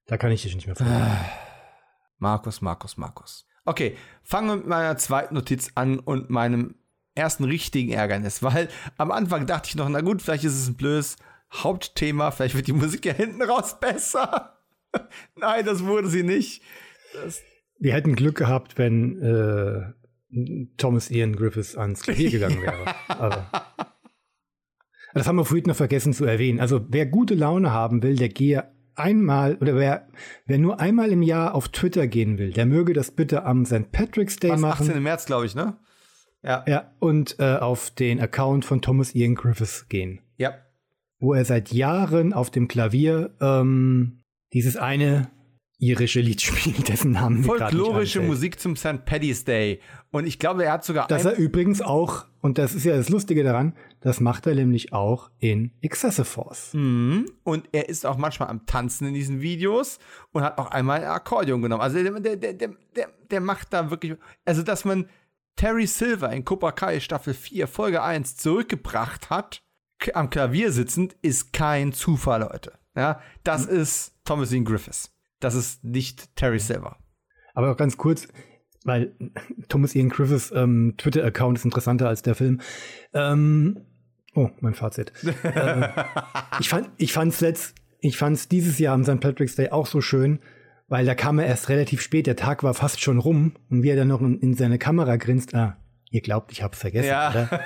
Da 0.07 0.19
kann 0.19 0.31
ich 0.31 0.43
dich 0.43 0.55
nicht 0.55 0.67
mehr 0.67 0.77
folgen. 0.77 0.93
Markus, 2.19 2.61
Markus, 2.61 2.97
Markus. 2.97 3.47
Okay, 3.65 3.97
fangen 4.23 4.49
wir 4.49 4.57
mit 4.57 4.67
meiner 4.67 4.97
zweiten 4.97 5.35
Notiz 5.35 5.73
an 5.75 5.99
und 5.99 6.31
meinem 6.31 6.77
ersten 7.15 7.45
richtigen 7.45 7.93
Ärgernis, 7.93 8.43
weil 8.43 8.69
am 8.99 9.11
Anfang 9.11 9.47
dachte 9.47 9.71
ich 9.71 9.75
noch, 9.75 9.89
na 9.89 10.03
gut, 10.03 10.23
vielleicht 10.23 10.45
ist 10.45 10.55
es 10.55 10.69
ein 10.69 10.77
blödes 10.77 11.17
Hauptthema, 11.53 12.31
vielleicht 12.31 12.55
wird 12.55 12.67
die 12.67 12.73
Musik 12.73 13.05
ja 13.07 13.13
hinten 13.13 13.43
raus 13.43 13.81
besser. 13.81 14.59
Nein, 15.37 15.65
das 15.65 15.85
wurde 15.85 16.09
sie 16.09 16.23
nicht. 16.23 16.63
Das, 17.15 17.43
Wir 17.79 17.93
hätten 17.93 18.15
Glück 18.17 18.37
gehabt, 18.37 18.79
wenn 18.79 19.21
äh, 19.21 19.93
Thomas 20.77 21.11
Ian 21.11 21.37
Griffiths 21.37 21.77
ans 21.77 22.03
Klavier 22.03 22.31
gegangen 22.33 22.63
wäre. 22.63 22.95
Aber 23.09 23.47
das 25.15 25.27
haben 25.27 25.37
wir 25.37 25.45
vorhin 25.45 25.65
noch 25.67 25.77
vergessen 25.77 26.13
zu 26.13 26.25
erwähnen. 26.25 26.61
Also 26.61 26.85
wer 26.89 27.07
gute 27.07 27.35
Laune 27.35 27.73
haben 27.73 28.03
will, 28.03 28.17
der 28.17 28.29
gehe 28.29 28.65
einmal 28.95 29.57
oder 29.57 29.77
wer, 29.77 30.09
wer 30.47 30.59
nur 30.59 30.81
einmal 30.81 31.11
im 31.13 31.23
Jahr 31.23 31.55
auf 31.55 31.69
Twitter 31.69 32.07
gehen 32.07 32.39
will, 32.39 32.53
der 32.53 32.67
möge 32.67 32.93
das 32.95 33.11
bitte 33.11 33.45
am 33.45 33.65
St. 33.67 33.93
Patrick's 33.93 34.37
Day 34.37 34.51
was, 34.53 34.61
machen. 34.61 34.89
18. 34.89 35.03
März, 35.03 35.27
glaube 35.27 35.47
ich, 35.47 35.55
ne? 35.55 35.77
Ja. 36.43 36.65
Ja, 36.67 36.93
und 36.99 37.37
äh, 37.39 37.57
auf 37.57 37.91
den 37.91 38.21
Account 38.21 38.65
von 38.65 38.81
Thomas 38.81 39.15
Ian 39.15 39.35
Griffiths 39.35 39.89
gehen, 39.89 40.21
Ja. 40.37 40.55
wo 41.19 41.35
er 41.35 41.45
seit 41.45 41.73
Jahren 41.73 42.33
auf 42.33 42.51
dem 42.51 42.69
Klavier 42.69 43.35
ähm, 43.41 44.23
dieses 44.53 44.77
eine 44.77 45.31
irische 45.79 46.21
Lied 46.21 46.41
spielt, 46.41 46.89
dessen 46.89 47.13
Namen 47.13 47.43
grad 47.43 47.73
nicht 47.73 47.83
Folklorische. 47.83 48.21
Musik 48.21 48.59
zum 48.59 48.77
St. 48.77 49.05
Paddy's 49.05 49.45
Day. 49.45 49.81
Und 50.11 50.27
ich 50.27 50.39
glaube, 50.39 50.65
er 50.65 50.73
hat 50.73 50.85
sogar 50.85 51.07
Dass 51.09 51.25
er 51.25 51.37
übrigens 51.37 51.83
auch, 51.83 52.27
und 52.41 52.59
das 52.59 52.75
ist 52.75 52.85
ja 52.85 52.97
das 52.97 53.09
Lustige 53.09 53.45
daran, 53.45 53.75
das 54.01 54.21
macht 54.21 54.47
er 54.47 54.55
nämlich 54.55 54.93
auch 54.93 55.31
in 55.39 55.73
Excessive 55.83 56.25
Force. 56.25 56.73
Mhm. 56.73 57.31
Und 57.43 57.69
er 57.73 57.89
ist 57.89 58.07
auch 58.07 58.17
manchmal 58.17 58.49
am 58.49 58.65
Tanzen 58.67 59.09
in 59.09 59.15
diesen 59.15 59.41
Videos 59.41 59.99
und 60.33 60.43
hat 60.43 60.59
auch 60.59 60.71
einmal 60.71 61.01
ein 61.01 61.09
Akkordeon 61.09 61.61
genommen. 61.61 61.83
Also 61.83 62.03
der, 62.03 62.37
der, 62.37 62.53
der, 62.55 62.71
der, 63.31 63.41
macht 63.41 63.73
da 63.73 63.91
wirklich. 63.91 64.17
Also, 64.45 64.63
dass 64.63 64.85
man 64.85 65.09
Terry 65.57 65.87
Silver 65.87 66.33
in 66.33 66.45
Cobra 66.45 66.73
Kai 66.73 67.01
Staffel 67.01 67.35
4, 67.35 67.67
Folge 67.67 68.03
1 68.03 68.37
zurückgebracht 68.37 69.31
hat, 69.31 69.63
am 70.15 70.31
Klavier 70.31 70.73
sitzend, 70.73 71.17
ist 71.23 71.53
kein 71.53 71.93
Zufall, 71.93 72.41
Leute. 72.41 72.73
Ja, 72.95 73.21
das 73.45 73.67
ist 73.67 74.15
Thomas 74.25 74.53
Ian 74.53 74.65
Griffiths. 74.65 75.16
Das 75.41 75.55
ist 75.55 75.85
nicht 75.85 76.35
Terry 76.37 76.59
Silver. 76.59 76.97
Aber 77.55 77.71
auch 77.71 77.77
ganz 77.77 77.97
kurz, 77.97 78.29
weil 78.85 79.15
Thomas 79.69 79.95
Ian 79.95 80.09
Griffiths 80.09 80.53
ähm, 80.55 80.95
Twitter-Account 80.97 81.59
ist 81.59 81.65
interessanter 81.65 82.09
als 82.09 82.23
der 82.23 82.35
Film. 82.35 82.61
Ähm, 83.13 83.81
oh, 84.35 84.51
mein 84.61 84.75
Fazit. 84.75 85.13
äh, 85.43 85.89
ich 86.61 86.69
fand 86.69 86.91
ich 86.97 87.13
fand's 87.13 87.41
letzt, 87.41 87.75
ich 88.01 88.17
fand's 88.17 88.49
dieses 88.49 88.79
Jahr 88.79 88.95
am 88.95 89.05
St. 89.05 89.21
Patrick's 89.21 89.57
Day 89.57 89.71
auch 89.71 89.87
so 89.87 90.01
schön, 90.01 90.41
weil 90.89 91.05
da 91.05 91.15
kam 91.15 91.39
er 91.39 91.47
erst 91.47 91.69
relativ 91.69 92.01
spät, 92.01 92.27
der 92.27 92.37
Tag 92.37 92.63
war 92.63 92.75
fast 92.75 93.01
schon 93.01 93.19
rum 93.19 93.55
und 93.71 93.83
wie 93.83 93.91
er 93.91 93.97
dann 93.97 94.09
noch 94.09 94.21
in, 94.21 94.39
in 94.39 94.55
seine 94.55 94.79
Kamera 94.79 95.17
grinst, 95.17 95.55
ah, 95.55 95.77
ihr 96.11 96.21
glaubt, 96.21 96.53
ich 96.53 96.63
hab's 96.63 96.79
vergessen, 96.79 97.09
Ja. 97.09 97.49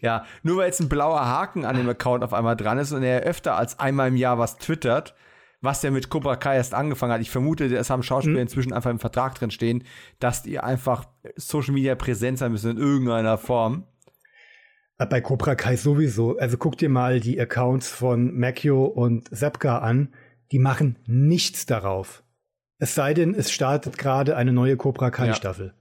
Ja, 0.00 0.24
nur 0.42 0.58
weil 0.58 0.66
jetzt 0.66 0.80
ein 0.80 0.88
blauer 0.88 1.24
Haken 1.24 1.64
an 1.64 1.76
dem 1.76 1.88
Account 1.88 2.24
auf 2.24 2.32
einmal 2.32 2.56
dran 2.56 2.78
ist 2.78 2.92
und 2.92 3.02
er 3.02 3.20
öfter 3.20 3.56
als 3.56 3.78
einmal 3.78 4.08
im 4.08 4.16
Jahr 4.16 4.38
was 4.38 4.58
twittert, 4.58 5.14
was 5.60 5.80
der 5.80 5.90
mit 5.90 6.08
Cobra 6.08 6.36
Kai 6.36 6.56
erst 6.56 6.74
angefangen 6.74 7.12
hat. 7.12 7.20
Ich 7.20 7.30
vermute, 7.30 7.66
es 7.66 7.90
haben 7.90 8.02
Schauspieler 8.02 8.40
inzwischen 8.40 8.72
einfach 8.72 8.90
im 8.90 8.98
Vertrag 8.98 9.34
drin 9.34 9.50
stehen, 9.50 9.84
dass 10.18 10.42
die 10.42 10.58
einfach 10.58 11.06
Social 11.36 11.74
Media 11.74 11.94
präsent 11.94 12.38
sein 12.38 12.52
müssen 12.52 12.72
in 12.72 12.78
irgendeiner 12.78 13.38
Form. 13.38 13.84
Bei 14.96 15.20
Cobra 15.20 15.54
Kai 15.54 15.76
sowieso. 15.76 16.36
Also 16.36 16.58
guck 16.58 16.76
dir 16.76 16.90
mal 16.90 17.20
die 17.20 17.40
Accounts 17.40 17.88
von 17.88 18.38
Macchio 18.38 18.84
und 18.84 19.28
Sepka 19.30 19.78
an. 19.78 20.14
Die 20.52 20.58
machen 20.58 20.98
nichts 21.06 21.64
darauf. 21.64 22.22
Es 22.78 22.94
sei 22.94 23.14
denn, 23.14 23.34
es 23.34 23.50
startet 23.50 23.96
gerade 23.98 24.36
eine 24.36 24.52
neue 24.52 24.76
Cobra 24.76 25.10
Kai 25.10 25.28
Ja. 25.28 25.34
Staffel. 25.34 25.74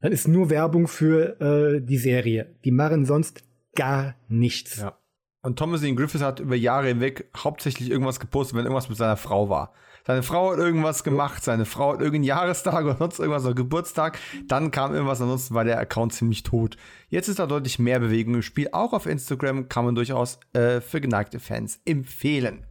Dann 0.00 0.12
ist 0.12 0.26
nur 0.28 0.50
Werbung 0.50 0.88
für 0.88 1.40
äh, 1.40 1.80
die 1.80 1.98
Serie. 1.98 2.56
Die 2.64 2.70
machen 2.70 3.04
sonst 3.04 3.44
gar 3.74 4.14
nichts. 4.28 4.78
Ja. 4.78 4.98
Und 5.46 5.60
Thomas 5.60 5.84
Ian 5.84 5.94
Griffiths 5.94 6.24
hat 6.24 6.40
über 6.40 6.56
Jahre 6.56 6.88
hinweg 6.88 7.30
hauptsächlich 7.36 7.88
irgendwas 7.88 8.18
gepostet, 8.18 8.56
wenn 8.56 8.64
irgendwas 8.64 8.88
mit 8.88 8.98
seiner 8.98 9.16
Frau 9.16 9.48
war. 9.48 9.72
Seine 10.04 10.24
Frau 10.24 10.50
hat 10.50 10.58
irgendwas 10.58 11.04
gemacht, 11.04 11.44
seine 11.44 11.66
Frau 11.66 11.92
hat 11.92 12.00
irgendeinen 12.00 12.24
Jahrestag 12.24 12.84
oder 12.84 12.96
sonst 12.96 13.20
irgendwas 13.20 13.44
oder 13.44 13.54
Geburtstag, 13.54 14.18
dann 14.48 14.72
kam 14.72 14.92
irgendwas, 14.92 15.20
ansonsten 15.20 15.54
war 15.54 15.62
der 15.62 15.78
Account 15.78 16.14
ziemlich 16.14 16.42
tot. 16.42 16.76
Jetzt 17.10 17.28
ist 17.28 17.38
da 17.38 17.46
deutlich 17.46 17.78
mehr 17.78 18.00
Bewegung 18.00 18.34
im 18.34 18.42
Spiel, 18.42 18.70
auch 18.72 18.92
auf 18.92 19.06
Instagram 19.06 19.68
kann 19.68 19.84
man 19.84 19.94
durchaus 19.94 20.40
äh, 20.52 20.80
für 20.80 21.00
geneigte 21.00 21.38
Fans 21.38 21.78
empfehlen. 21.84 22.66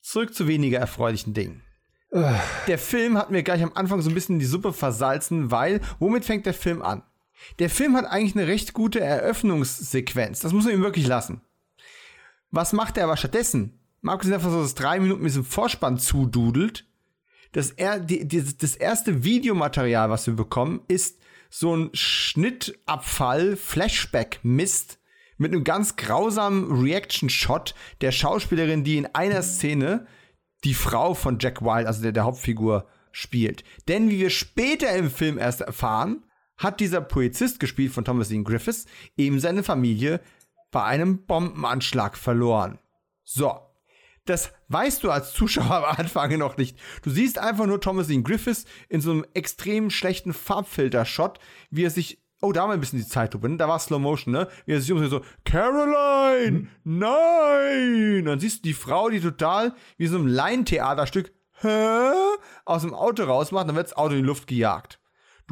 Zurück 0.00 0.36
zu 0.36 0.46
weniger 0.46 0.78
erfreulichen 0.78 1.34
Dingen. 1.34 1.62
Der 2.12 2.78
Film 2.78 3.18
hat 3.18 3.32
mir 3.32 3.42
gleich 3.42 3.64
am 3.64 3.72
Anfang 3.74 4.02
so 4.02 4.08
ein 4.08 4.14
bisschen 4.14 4.38
die 4.38 4.44
Suppe 4.44 4.72
versalzen, 4.72 5.50
weil, 5.50 5.80
womit 5.98 6.24
fängt 6.24 6.46
der 6.46 6.54
Film 6.54 6.80
an? 6.80 7.02
Der 7.58 7.70
Film 7.70 7.96
hat 7.96 8.04
eigentlich 8.04 8.36
eine 8.36 8.46
recht 8.46 8.72
gute 8.72 9.00
Eröffnungssequenz. 9.00 10.38
Das 10.38 10.52
muss 10.52 10.64
man 10.64 10.74
ihm 10.74 10.82
wirklich 10.82 11.08
lassen. 11.08 11.40
Was 12.52 12.72
macht 12.72 12.96
er 12.98 13.04
aber 13.04 13.16
stattdessen? 13.16 13.80
Abgesehen 14.06 14.34
davon, 14.34 14.52
dass 14.52 14.66
es 14.66 14.74
drei 14.74 15.00
Minuten 15.00 15.22
mit 15.22 15.30
diesem 15.30 15.44
Vorspann 15.44 15.98
zududelt. 15.98 16.86
Das, 17.52 17.70
er, 17.70 17.98
die, 17.98 18.28
die, 18.28 18.44
das 18.56 18.76
erste 18.76 19.24
Videomaterial, 19.24 20.10
was 20.10 20.26
wir 20.26 20.34
bekommen, 20.34 20.82
ist 20.86 21.20
so 21.50 21.74
ein 21.74 21.90
Schnittabfall, 21.92 23.56
Flashback-Mist 23.56 24.98
mit 25.38 25.52
einem 25.52 25.64
ganz 25.64 25.96
grausamen 25.96 26.82
Reaction-Shot 26.82 27.74
der 28.00 28.12
Schauspielerin, 28.12 28.84
die 28.84 28.98
in 28.98 29.06
einer 29.06 29.42
Szene 29.42 30.06
die 30.64 30.74
Frau 30.74 31.14
von 31.14 31.38
Jack 31.40 31.62
Wilde, 31.62 31.88
also 31.88 32.02
der, 32.02 32.12
der 32.12 32.24
Hauptfigur, 32.24 32.86
spielt. 33.12 33.64
Denn 33.88 34.10
wie 34.10 34.18
wir 34.18 34.30
später 34.30 34.94
im 34.94 35.10
Film 35.10 35.38
erst 35.38 35.62
erfahren, 35.62 36.24
hat 36.56 36.80
dieser 36.80 37.00
Polizist 37.00 37.60
gespielt 37.60 37.92
von 37.92 38.04
Thomas 38.04 38.30
Ian 38.30 38.44
Griffiths 38.44 38.86
eben 39.16 39.40
seine 39.40 39.62
Familie 39.62 40.20
bei 40.72 40.82
einem 40.82 41.24
Bombenanschlag 41.24 42.16
verloren. 42.16 42.80
So. 43.22 43.60
Das 44.24 44.52
weißt 44.68 45.02
du 45.02 45.10
als 45.10 45.32
Zuschauer 45.32 45.70
am 45.88 45.96
Anfang 45.96 46.36
noch 46.38 46.56
nicht. 46.56 46.78
Du 47.02 47.10
siehst 47.10 47.38
einfach 47.38 47.66
nur 47.66 47.80
Thomas 47.80 48.08
Ian 48.08 48.24
Griffiths 48.24 48.64
in 48.88 49.00
so 49.00 49.10
einem 49.10 49.26
extrem 49.34 49.90
schlechten 49.90 50.32
Farbfilter-Shot, 50.32 51.38
wie 51.70 51.84
er 51.84 51.90
sich 51.90 52.18
Oh, 52.44 52.50
da 52.50 52.64
war 52.64 52.74
ein 52.74 52.80
bisschen 52.80 52.98
die 52.98 53.06
Zeitlupe, 53.06 53.48
ne? 53.48 53.56
Da 53.56 53.68
war 53.68 53.78
Slow 53.78 54.00
Motion, 54.00 54.34
ne? 54.34 54.48
Wie 54.66 54.72
er 54.72 54.80
sich 54.80 54.90
umdreht, 54.90 55.10
so, 55.10 55.20
Caroline, 55.44 56.66
nein! 56.82 58.24
Dann 58.24 58.40
siehst 58.40 58.58
du 58.58 58.62
die 58.68 58.74
Frau, 58.74 59.10
die 59.10 59.20
total 59.20 59.76
wie 59.96 60.08
so 60.08 60.18
ein 60.18 60.26
Laientheaterstück, 60.26 61.32
hä? 61.60 62.10
Aus 62.64 62.82
dem 62.82 62.94
Auto 62.94 63.22
rausmacht, 63.22 63.68
dann 63.68 63.76
wird 63.76 63.86
das 63.86 63.96
Auto 63.96 64.14
in 64.14 64.22
die 64.22 64.26
Luft 64.26 64.48
gejagt. 64.48 64.98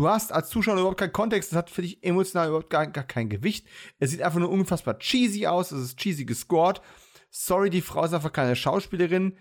Du 0.00 0.08
hast 0.08 0.32
als 0.32 0.48
Zuschauer 0.48 0.78
überhaupt 0.78 0.98
keinen 0.98 1.12
Kontext, 1.12 1.52
das 1.52 1.58
hat 1.58 1.68
für 1.68 1.82
dich 1.82 2.02
emotional 2.02 2.48
überhaupt 2.48 2.70
gar, 2.70 2.86
gar 2.86 3.04
kein 3.04 3.28
Gewicht. 3.28 3.66
Es 3.98 4.10
sieht 4.10 4.22
einfach 4.22 4.38
nur 4.38 4.48
unfassbar 4.48 4.98
cheesy 4.98 5.46
aus, 5.46 5.72
es 5.72 5.82
ist 5.82 5.98
cheesy 5.98 6.24
gescored. 6.24 6.80
Sorry, 7.28 7.68
die 7.68 7.82
Frau 7.82 8.06
ist 8.06 8.14
einfach 8.14 8.32
keine 8.32 8.56
Schauspielerin. 8.56 9.36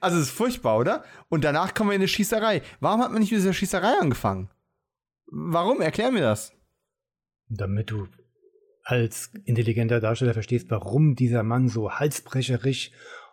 Also 0.00 0.16
es 0.16 0.24
ist 0.24 0.32
furchtbar, 0.32 0.76
oder? 0.76 1.04
Und 1.28 1.44
danach 1.44 1.72
kommen 1.72 1.90
wir 1.90 1.94
in 1.94 2.00
eine 2.00 2.08
Schießerei. 2.08 2.62
Warum 2.80 3.00
hat 3.00 3.12
man 3.12 3.20
nicht 3.20 3.30
mit 3.30 3.42
dieser 3.42 3.52
Schießerei 3.52 4.00
angefangen? 4.00 4.50
Warum? 5.26 5.80
Erklär 5.80 6.10
mir 6.10 6.22
das. 6.22 6.52
Damit 7.46 7.92
du 7.92 8.08
als 8.82 9.30
intelligenter 9.44 10.00
Darsteller 10.00 10.34
verstehst, 10.34 10.68
warum 10.70 11.14
dieser 11.14 11.44
Mann 11.44 11.68
so 11.68 11.92
halsbrecherisch 11.92 12.90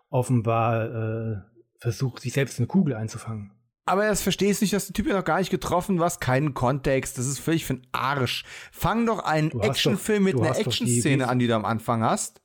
offenbar 0.09 0.85
äh, 0.85 1.37
versucht, 1.79 2.21
sich 2.21 2.33
selbst 2.33 2.59
eine 2.59 2.67
Kugel 2.67 2.93
einzufangen. 2.93 3.56
Aber 3.87 4.05
das 4.05 4.21
verstehst 4.21 4.61
nicht, 4.61 4.73
dass 4.73 4.87
der 4.87 4.93
Typ 4.93 5.07
ja 5.07 5.15
noch 5.15 5.23
gar 5.23 5.39
nicht 5.39 5.49
getroffen, 5.49 5.99
was 5.99 6.19
keinen 6.19 6.53
Kontext. 6.53 7.17
Das 7.17 7.25
ist 7.25 7.39
völlig 7.39 7.65
für 7.65 7.75
den 7.75 7.87
Arsch. 7.93 8.43
Fang 8.71 9.05
doch 9.05 9.19
einen 9.19 9.49
Du 9.49 9.59
Actionfilm 9.61 10.23
mit 10.23 10.33
du 10.33 10.41
einer 10.41 10.57
Action-Szene 10.57 11.27
an, 11.27 11.39
die 11.39 11.47
du 11.47 11.55
am 11.55 11.63
Anfang 11.63 12.03
hast. 12.03 12.41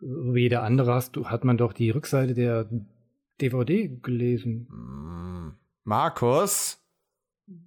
Wie 0.00 0.42
jeder 0.42 0.62
andere 0.62 0.94
hast, 0.94 1.16
du, 1.16 1.26
hat 1.26 1.44
man 1.44 1.56
doch 1.56 1.72
die 1.72 1.90
Rückseite 1.90 2.34
der 2.34 2.68
DVD 3.40 3.88
gelesen. 3.88 5.56
Markus, 5.82 6.78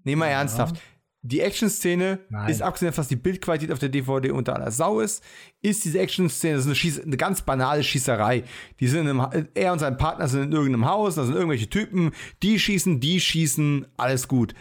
nehm 0.03 0.19
mal 0.19 0.27
ernsthaft. 0.27 0.81
Die 1.29 1.41
Action-Szene 1.41 2.19
ist, 2.47 2.61
abgesehen 2.61 2.87
davon, 2.87 3.01
dass 3.01 3.09
die 3.09 3.17
Bildqualität 3.17 3.71
auf 3.71 3.79
der 3.79 3.89
DVD 3.89 4.31
unter 4.31 4.55
aller 4.55 4.71
Sau 4.71 5.01
ist, 5.01 5.23
ist 5.61 5.83
diese 5.83 5.99
Action-Szene 5.99 6.55
das 6.55 6.61
ist 6.61 6.67
eine, 6.67 6.75
Schieß 6.75 7.01
eine 7.01 7.17
ganz 7.17 7.41
banale 7.41 7.83
Schießerei. 7.83 8.43
Die 8.79 8.87
sind 8.87 9.07
in 9.07 9.19
einem, 9.19 9.47
er 9.53 9.73
und 9.73 9.79
sein 9.79 9.97
Partner 9.97 10.27
sind 10.27 10.43
in 10.43 10.51
irgendeinem 10.53 10.85
Haus, 10.85 11.15
da 11.15 11.25
sind 11.25 11.35
irgendwelche 11.35 11.69
Typen, 11.69 12.11
die 12.43 12.57
schießen, 12.57 12.99
die 13.01 13.19
schießen, 13.19 13.87
alles 13.97 14.27
gut. 14.27 14.53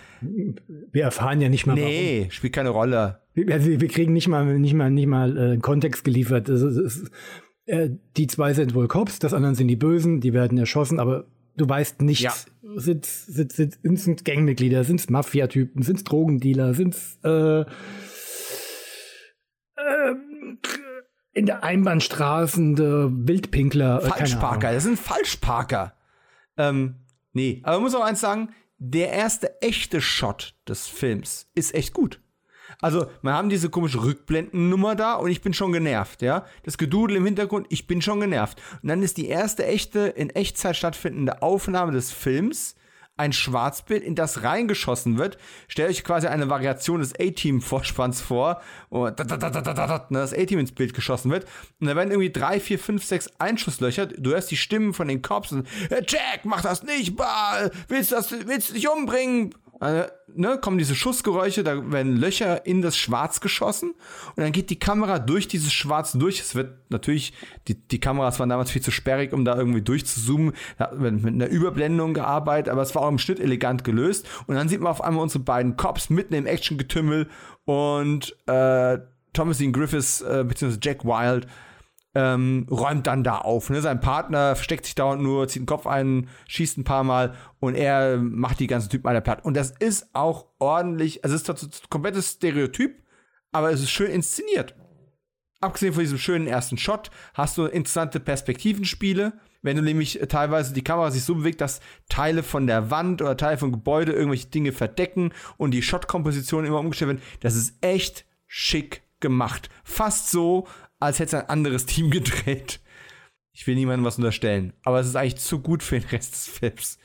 Wir 0.93 1.05
erfahren 1.05 1.41
ja 1.41 1.49
nicht 1.49 1.67
mal 1.67 1.75
Nee, 1.75 2.27
spielt 2.31 2.53
keine 2.53 2.71
Rolle. 2.71 3.21
warum. 3.35 3.53
Also 3.53 3.81
wir 3.81 3.89
kriegen 3.89 4.13
nicht 4.13 4.29
mal, 4.29 4.59
nicht 4.59 4.75
mal, 4.75 4.91
nicht 4.91 5.07
mal 5.07 5.37
äh, 5.37 5.57
Kontext 5.59 6.05
geliefert. 6.05 6.49
Es 6.49 6.63
ist, 6.63 6.77
es 6.77 6.97
ist, 6.97 7.11
äh, 7.67 7.91
die 8.17 8.27
zwei 8.27 8.55
sind 8.55 8.75
wohl 8.75 8.89
Cops, 8.89 9.19
das 9.19 9.35
anderen 9.35 9.55
sind 9.55 9.69
die 9.69 9.77
Bösen, 9.77 10.21
die 10.21 10.33
werden 10.33 10.59
erschossen, 10.59 10.99
aber 10.99 11.27
du 11.57 11.69
weißt 11.69 12.03
nichts. 12.03 12.23
Ja. 12.23 12.33
Sind, 12.75 13.07
sind, 13.07 13.53
sind, 13.53 13.79
sind 13.99 14.25
Gangmitglieder, 14.25 14.85
sind 14.85 15.01
es 15.01 15.09
Mafia-Typen, 15.09 15.83
sind 15.83 15.97
es 15.97 16.05
Drogendealer, 16.05 16.75
sind 16.75 16.95
es 16.95 17.19
äh, 17.23 17.65
ähm, 19.79 20.59
in 21.33 21.47
der 21.47 21.63
Einbahnstraße 21.63 22.59
Wildpinkler. 22.59 24.03
äh, 24.03 24.09
Falschparker, 24.09 24.73
das 24.73 24.85
sind 24.85 24.99
Falschparker. 24.99 25.95
Ähm, 26.57 26.97
nee, 27.33 27.61
aber 27.63 27.77
man 27.77 27.85
muss 27.85 27.95
auch 27.95 28.05
eins 28.05 28.21
sagen, 28.21 28.51
der 28.79 29.11
erste 29.11 29.61
echte 29.63 30.01
Shot 30.01 30.55
des 30.69 30.87
Films 30.87 31.51
ist 31.55 31.75
echt 31.75 31.95
gut. 31.95 32.21
Also, 32.81 33.07
wir 33.23 33.33
haben 33.33 33.49
diese 33.49 33.71
komische 33.71 34.03
Rückblendennummer 34.03 34.95
da 34.95 35.15
und 35.15 35.31
ich 35.31 35.41
bin 35.41 35.55
schon 35.55 35.73
genervt, 35.73 36.23
ja. 36.23 36.45
Das 36.65 36.79
Gedudel 36.79 37.17
im 37.17 37.25
Hintergrund, 37.25 37.67
ich 37.71 37.87
bin 37.87 38.03
schon 38.03 38.21
genervt. 38.21 38.61
Und 38.83 38.89
dann 38.89 39.03
ist 39.03 39.17
die 39.17 39.29
erste 39.29 39.67
echte, 39.67 40.01
in 40.01 40.31
Echtzeit 40.31 40.77
stattfindende 40.77 41.43
Aufnahme 41.43 41.93
des 41.93 42.13
Films 42.13 42.77
ein 43.19 43.33
Schwarzbild, 43.33 44.03
in 44.03 44.15
das 44.15 44.43
reingeschossen 44.43 45.19
wird. 45.19 45.39
Stellt 45.69 45.91
euch 45.91 46.05
quasi 46.05 46.27
eine 46.27 46.51
Variation 46.51 47.01
des 47.01 47.15
A-Team-Vorspanns 47.15 48.21
vor, 48.21 48.61
wo 48.91 49.09
da, 49.09 49.25
da, 49.25 49.37
da, 49.37 49.51
da, 49.51 49.61
da, 49.63 49.73
da, 49.73 49.87
da, 49.87 50.07
das 50.11 50.35
A-Team 50.35 50.59
ins 50.59 50.73
Bild 50.73 50.93
geschossen 50.93 51.31
wird. 51.31 51.47
Und 51.81 51.87
da 51.87 51.97
werden 51.97 52.11
irgendwie 52.11 52.31
drei, 52.31 52.61
vier, 52.61 52.79
fünf, 52.79 53.05
sechs 53.05 53.31
Einschusslöcher. 53.39 54.07
Du 54.07 54.31
hörst 54.31 54.51
die 54.51 54.57
Stimmen 54.57 54.93
von 54.93 55.09
den 55.09 55.23
Cops 55.23 55.53
und 55.53 55.67
"Hey, 55.89 56.03
Jack, 56.07 56.45
mach 56.45 56.61
das 56.61 56.83
nicht, 56.83 57.17
bah, 57.17 57.71
willst 57.89 58.11
du 58.11 58.17
das, 58.17 58.33
willst 58.33 58.71
du 58.71 58.75
dich 58.75 58.89
umbringen? 58.89 59.55
Äh, 59.81 60.07
ne, 60.35 60.59
kommen 60.61 60.79
diese 60.79 60.95
Schussgeräusche, 60.95 61.63
da 61.63 61.91
werden 61.93 62.17
Löcher 62.17 62.65
in 62.65 62.81
das 62.81 62.97
Schwarz 62.97 63.41
geschossen 63.41 63.91
und 64.35 64.43
dann 64.43 64.53
geht 64.53 64.71
die 64.71 64.79
Kamera 64.79 65.19
durch 65.19 65.49
dieses 65.49 65.73
Schwarz 65.73 66.13
durch. 66.13 66.41
Es 66.41 66.55
wird 66.55 66.73
natürlich, 66.89 67.35
die, 67.69 67.75
die 67.75 68.01
Kameras 68.01 68.41
waren 68.41 68.49
damals 68.49 68.71
viel 68.71 68.83
zu 68.83 68.91
sperrig, 68.91 69.33
um 69.33 69.45
da 69.45 69.57
irgendwie 69.57 69.83
durchzuzoomen. 69.83 70.55
Da 70.79 70.91
wird 70.93 71.23
mit 71.23 71.35
einer 71.35 71.49
Überblendung 71.49 72.15
gearbeitet, 72.15 72.71
aber 72.71 72.83
es 72.83 72.95
war 72.95 73.03
auch 73.03 73.09
im 73.09 73.19
Schnitt 73.19 73.41
elegant 73.41 73.85
gelöst. 73.85 74.27
Und 74.47 74.55
dann 74.55 74.69
sieht 74.69 74.81
man 74.81 74.91
auf 74.91 75.03
einmal 75.03 75.23
unsere 75.23 75.45
beiden 75.45 75.77
Cops 75.77 76.09
mitten 76.11 76.35
im 76.35 76.47
Actiongetümmel 76.47 77.29
und 77.65 78.35
äh, 78.47 78.99
Thomas 79.33 79.59
Dean 79.59 79.73
Griffiths 79.73 80.23
äh, 80.23 80.45
bzw. 80.47 80.79
Jack 80.81 81.05
Wild 81.05 81.47
ähm, 82.17 82.67
räumt 82.71 83.07
dann 83.07 83.23
da 83.23 83.37
auf. 83.37 83.69
Ne? 83.69 83.83
Sein 83.83 84.01
Partner 84.01 84.57
versteckt 84.57 84.87
sich 84.87 84.95
dauernd 84.95 85.23
nur, 85.23 85.49
zieht 85.49 85.63
den 85.63 85.67
Kopf 85.67 85.87
ein, 85.87 86.31
schießt 86.49 86.79
ein 86.79 86.85
paar 86.85 87.05
Mal 87.05 87.35
und 87.61 87.75
er 87.75 88.17
macht 88.17 88.59
die 88.59 88.69
ganzen 88.69 88.89
Typen 88.89 89.07
alle 89.07 89.21
platt. 89.21 89.45
Und 89.45 89.55
das 89.55 89.71
ist 89.71 90.09
auch 90.15 90.47
ordentlich, 90.59 91.25
also 91.25 91.37
es 91.37 91.43
ist 91.43 91.63
ein 91.63 91.91
komplettes 91.91 92.33
Stereotyp, 92.33 93.03
aber 93.53 93.71
es 93.71 93.83
ist 93.83 93.91
schön 93.91 94.11
inszeniert. 94.11 94.75
Abgesehen 95.61 95.93
von 95.93 96.03
diesem 96.03 96.17
schönen 96.17 96.47
ersten 96.47 96.79
Shot 96.79 97.11
hast 97.35 97.59
du 97.59 97.67
interessante 97.67 98.19
Perspektivenspiele. 98.19 99.35
Wenn 99.61 99.77
du 99.77 99.83
nämlich 99.83 100.19
teilweise 100.29 100.73
die 100.73 100.85
Kamera 100.85 101.11
sich 101.11 101.25
so 101.25 101.35
bewegt, 101.35 101.61
dass 101.61 101.81
Teile 102.09 102.43
von 102.43 102.67
der 102.67 102.91
Wand 102.91 103.21
oder 103.21 103.37
Teile 103.37 103.59
von 103.59 103.73
Gebäude 103.73 104.13
irgendwelche 104.13 104.47
Dinge 104.47 104.73
verdecken 104.73 105.33
und 105.59 105.73
die 105.73 105.83
Shot-Komposition 105.83 106.65
immer 106.65 106.81
umgestellt 106.81 107.11
werden, 107.11 107.23
das 107.41 107.57
ist 107.57 107.75
echt 107.83 108.25
schick 108.47 109.03
gemacht. 109.21 109.69
Fast 109.85 110.31
so, 110.31 110.67
als 110.99 111.19
hätte 111.19 111.37
es 111.37 111.43
ein 111.43 111.49
anderes 111.49 111.87
Team 111.87 112.11
gedreht. 112.11 112.81
Ich 113.53 113.67
will 113.67 113.75
niemandem 113.75 114.05
was 114.05 114.19
unterstellen, 114.19 114.75
aber 114.83 115.01
es 115.01 115.07
ist 115.07 115.17
eigentlich 115.17 115.37
zu 115.37 115.61
gut 115.61 115.83
für 115.83 115.99
den 115.99 116.09
Rest 116.09 116.35
des 116.35 116.47
Films. 116.47 116.99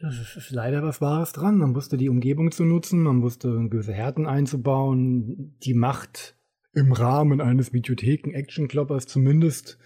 Es 0.00 0.36
ist 0.36 0.50
leider 0.50 0.82
was 0.82 1.00
Wahres 1.00 1.32
dran. 1.32 1.58
Man 1.58 1.76
wusste 1.76 1.96
die 1.96 2.08
Umgebung 2.08 2.50
zu 2.50 2.64
nutzen, 2.64 3.02
man 3.02 3.22
wusste 3.22 3.68
gewisse 3.68 3.92
Härten 3.92 4.26
einzubauen, 4.26 5.56
die 5.62 5.74
Macht 5.74 6.36
im 6.72 6.92
Rahmen 6.92 7.40
eines 7.40 7.72
Videotheken-Action-Kloppers 7.72 9.06
zumindest 9.06 9.78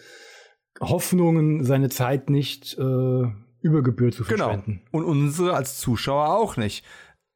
Hoffnungen, 0.80 1.64
seine 1.64 1.88
Zeit 1.88 2.30
nicht 2.30 2.78
äh, 2.78 3.26
über 3.60 3.82
Gebühr 3.82 4.12
zu 4.12 4.24
genau. 4.24 4.44
verschwenden. 4.44 4.82
Genau. 4.84 5.04
Und 5.04 5.04
unsere 5.04 5.54
als 5.54 5.78
Zuschauer 5.78 6.28
auch 6.34 6.56
nicht. 6.56 6.84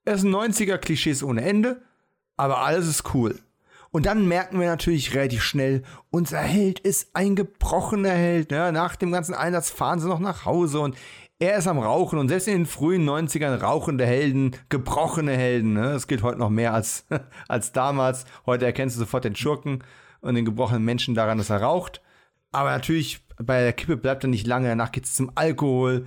Es 0.05 0.23
sind 0.23 0.35
90er-Klischees 0.35 1.23
ohne 1.23 1.43
Ende, 1.43 1.83
aber 2.37 2.59
alles 2.59 2.87
ist 2.87 3.15
cool. 3.15 3.39
Und 3.93 4.07
dann 4.07 4.29
merken 4.29 4.61
wir 4.61 4.69
natürlich 4.69 5.15
relativ 5.15 5.43
schnell, 5.43 5.83
unser 6.11 6.39
Held 6.39 6.79
ist 6.79 7.11
ein 7.15 7.35
gebrochener 7.35 8.13
Held. 8.13 8.53
Ne? 8.53 8.71
Nach 8.73 8.95
dem 8.95 9.11
ganzen 9.11 9.35
Einsatz 9.35 9.71
fahren 9.71 9.99
sie 9.99 10.09
noch 10.09 10.21
nach 10.21 10.45
Hause 10.45 10.81
und 10.81 10.97
er 11.41 11.57
ist 11.57 11.67
am 11.67 11.79
Rauchen 11.79 12.19
und 12.19 12.29
selbst 12.29 12.47
in 12.49 12.59
den 12.59 12.67
frühen 12.67 13.09
90ern 13.09 13.61
rauchende 13.61 14.07
Helden, 14.07 14.55
gebrochene 14.69 15.33
Helden. 15.37 15.73
Ne? 15.73 15.93
Das 15.93 16.07
gilt 16.07 16.23
heute 16.23 16.39
noch 16.39 16.51
mehr 16.51 16.75
als, 16.75 17.07
als 17.49 17.73
damals. 17.73 18.27
Heute 18.47 18.67
erkennst 18.67 18.97
du 18.97 19.01
sofort 19.01 19.25
den 19.25 19.35
Schurken 19.35 19.83
und 20.21 20.35
den 20.35 20.45
gebrochenen 20.45 20.85
Menschen 20.85 21.15
daran, 21.15 21.39
dass 21.39 21.51
er 21.51 21.63
raucht. 21.63 22.03
Aber 22.53 22.71
natürlich, 22.71 23.27
bei 23.39 23.63
der 23.63 23.73
Kippe 23.73 23.97
bleibt 23.97 24.23
er 24.23 24.29
nicht 24.29 24.47
lange. 24.47 24.69
Danach 24.69 24.93
geht 24.93 25.05
es 25.05 25.15
zum 25.15 25.33
Alkohol. 25.35 26.07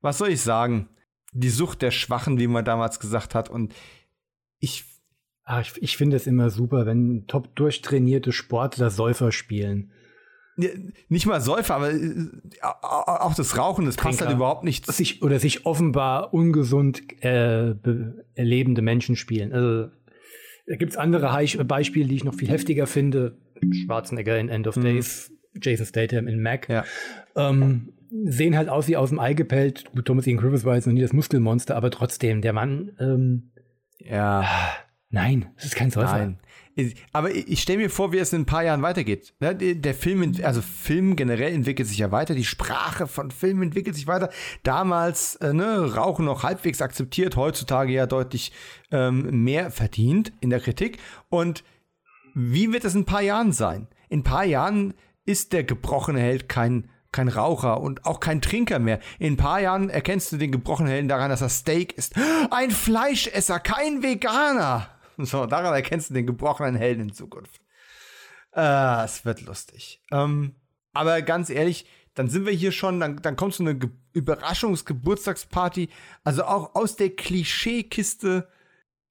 Was 0.00 0.18
soll 0.18 0.30
ich 0.30 0.40
sagen? 0.40 0.88
Die 1.32 1.50
Sucht 1.50 1.82
der 1.82 1.90
Schwachen, 1.90 2.38
wie 2.38 2.46
man 2.46 2.64
damals 2.64 3.00
gesagt 3.00 3.34
hat. 3.34 3.50
Und 3.50 3.74
ich 4.60 4.84
Ach, 5.44 5.60
ich, 5.60 5.82
ich 5.82 5.96
finde 5.96 6.16
es 6.16 6.26
immer 6.26 6.50
super, 6.50 6.86
wenn 6.86 7.24
top 7.26 7.54
durchtrainierte 7.54 8.32
Sportler 8.32 8.90
Säufer 8.90 9.30
spielen. 9.30 9.90
Nicht 11.08 11.26
mal 11.26 11.40
Säufer, 11.40 11.74
aber 11.74 11.92
äh, 11.92 12.28
auch 12.62 13.34
das 13.34 13.58
Rauchen, 13.58 13.86
das 13.86 13.96
passt 13.96 14.20
halt 14.20 14.30
überhaupt 14.30 14.62
nicht. 14.62 14.86
Sich, 14.86 15.22
oder 15.22 15.40
sich 15.40 15.66
offenbar 15.66 16.32
ungesund 16.32 17.02
äh, 17.24 17.74
lebende 18.36 18.80
Menschen 18.80 19.16
spielen. 19.16 19.52
Also 19.52 19.90
da 20.66 20.76
gibt 20.76 20.92
es 20.92 20.96
andere 20.96 21.26
Beispiele, 21.64 22.08
die 22.08 22.14
ich 22.14 22.24
noch 22.24 22.34
viel 22.34 22.48
heftiger 22.48 22.86
finde. 22.86 23.36
Schwarzenegger 23.84 24.38
in 24.38 24.48
End 24.48 24.66
of 24.66 24.76
mhm. 24.76 24.82
Days, 24.82 25.32
Jason 25.60 25.86
Statham 25.86 26.28
in 26.28 26.40
Mac. 26.40 26.68
Ja. 26.68 26.84
Ähm, 27.36 27.92
sehen 28.24 28.56
halt 28.56 28.68
aus 28.68 28.86
wie 28.86 28.96
aus 28.96 29.10
dem 29.10 29.18
Ei 29.18 29.34
gepellt. 29.34 29.84
Thomas 30.04 30.26
Ian 30.26 30.38
Griffiths 30.38 30.64
war 30.64 30.76
jetzt 30.76 30.86
noch 30.86 30.94
nie 30.94 31.02
das 31.02 31.12
Muskelmonster, 31.12 31.76
aber 31.76 31.90
trotzdem, 31.90 32.40
der 32.40 32.52
Mann 32.52 32.92
ähm, 33.00 33.50
ja 33.98 34.46
Nein, 35.14 35.46
das 35.54 35.66
ist 35.66 35.76
kein 35.76 35.92
Säufer. 35.92 36.18
Nein. 36.18 36.38
Aber 37.12 37.32
ich 37.32 37.62
stelle 37.62 37.78
mir 37.78 37.88
vor, 37.88 38.10
wie 38.12 38.18
es 38.18 38.32
in 38.32 38.42
ein 38.42 38.46
paar 38.46 38.64
Jahren 38.64 38.82
weitergeht. 38.82 39.32
Ne, 39.38 39.54
der 39.54 39.94
Film, 39.94 40.34
also 40.42 40.60
Film 40.60 41.14
generell 41.14 41.54
entwickelt 41.54 41.86
sich 41.86 41.98
ja 41.98 42.10
weiter, 42.10 42.34
die 42.34 42.44
Sprache 42.44 43.06
von 43.06 43.30
Film 43.30 43.62
entwickelt 43.62 43.94
sich 43.94 44.08
weiter. 44.08 44.30
Damals 44.64 45.36
äh, 45.36 45.52
ne, 45.52 45.94
Rauchen 45.94 46.24
noch 46.24 46.42
halbwegs 46.42 46.82
akzeptiert, 46.82 47.36
heutzutage 47.36 47.92
ja 47.92 48.06
deutlich 48.06 48.50
ähm, 48.90 49.44
mehr 49.44 49.70
verdient 49.70 50.32
in 50.40 50.50
der 50.50 50.58
Kritik. 50.58 50.98
Und 51.28 51.62
wie 52.34 52.72
wird 52.72 52.84
es 52.84 52.96
in 52.96 53.02
ein 53.02 53.06
paar 53.06 53.22
Jahren 53.22 53.52
sein? 53.52 53.86
In 54.08 54.20
ein 54.20 54.24
paar 54.24 54.44
Jahren 54.44 54.94
ist 55.26 55.52
der 55.52 55.62
gebrochene 55.62 56.18
Held 56.18 56.48
kein 56.48 56.88
kein 57.12 57.28
Raucher 57.28 57.80
und 57.80 58.04
auch 58.06 58.18
kein 58.18 58.42
Trinker 58.42 58.80
mehr. 58.80 58.98
In 59.20 59.34
ein 59.34 59.36
paar 59.36 59.60
Jahren 59.60 59.88
erkennst 59.88 60.32
du 60.32 60.36
den 60.36 60.50
gebrochenen 60.50 60.90
Helden 60.90 61.06
daran, 61.06 61.30
dass 61.30 61.42
er 61.42 61.48
Steak 61.48 61.92
ist. 61.92 62.14
Ein 62.50 62.72
Fleischesser, 62.72 63.60
kein 63.60 64.02
Veganer. 64.02 64.93
So, 65.24 65.46
daran 65.46 65.74
erkennst 65.74 66.10
du 66.10 66.14
den 66.14 66.26
gebrochenen 66.26 66.74
Helden 66.74 67.02
in 67.02 67.12
Zukunft. 67.12 67.60
Äh, 68.54 69.04
es 69.04 69.24
wird 69.24 69.42
lustig. 69.42 70.02
Ähm, 70.10 70.56
aber 70.92 71.22
ganz 71.22 71.50
ehrlich, 71.50 71.86
dann 72.14 72.28
sind 72.28 72.46
wir 72.46 72.52
hier 72.52 72.72
schon, 72.72 73.00
dann, 73.00 73.16
dann 73.22 73.36
kommt 73.36 73.54
so 73.54 73.62
eine 73.62 73.76
Ge 73.76 73.90
Überraschungsgeburtstagsparty. 74.12 75.88
Also 76.22 76.44
auch 76.44 76.76
aus 76.76 76.94
der 76.94 77.10
Klischeekiste. 77.10 78.48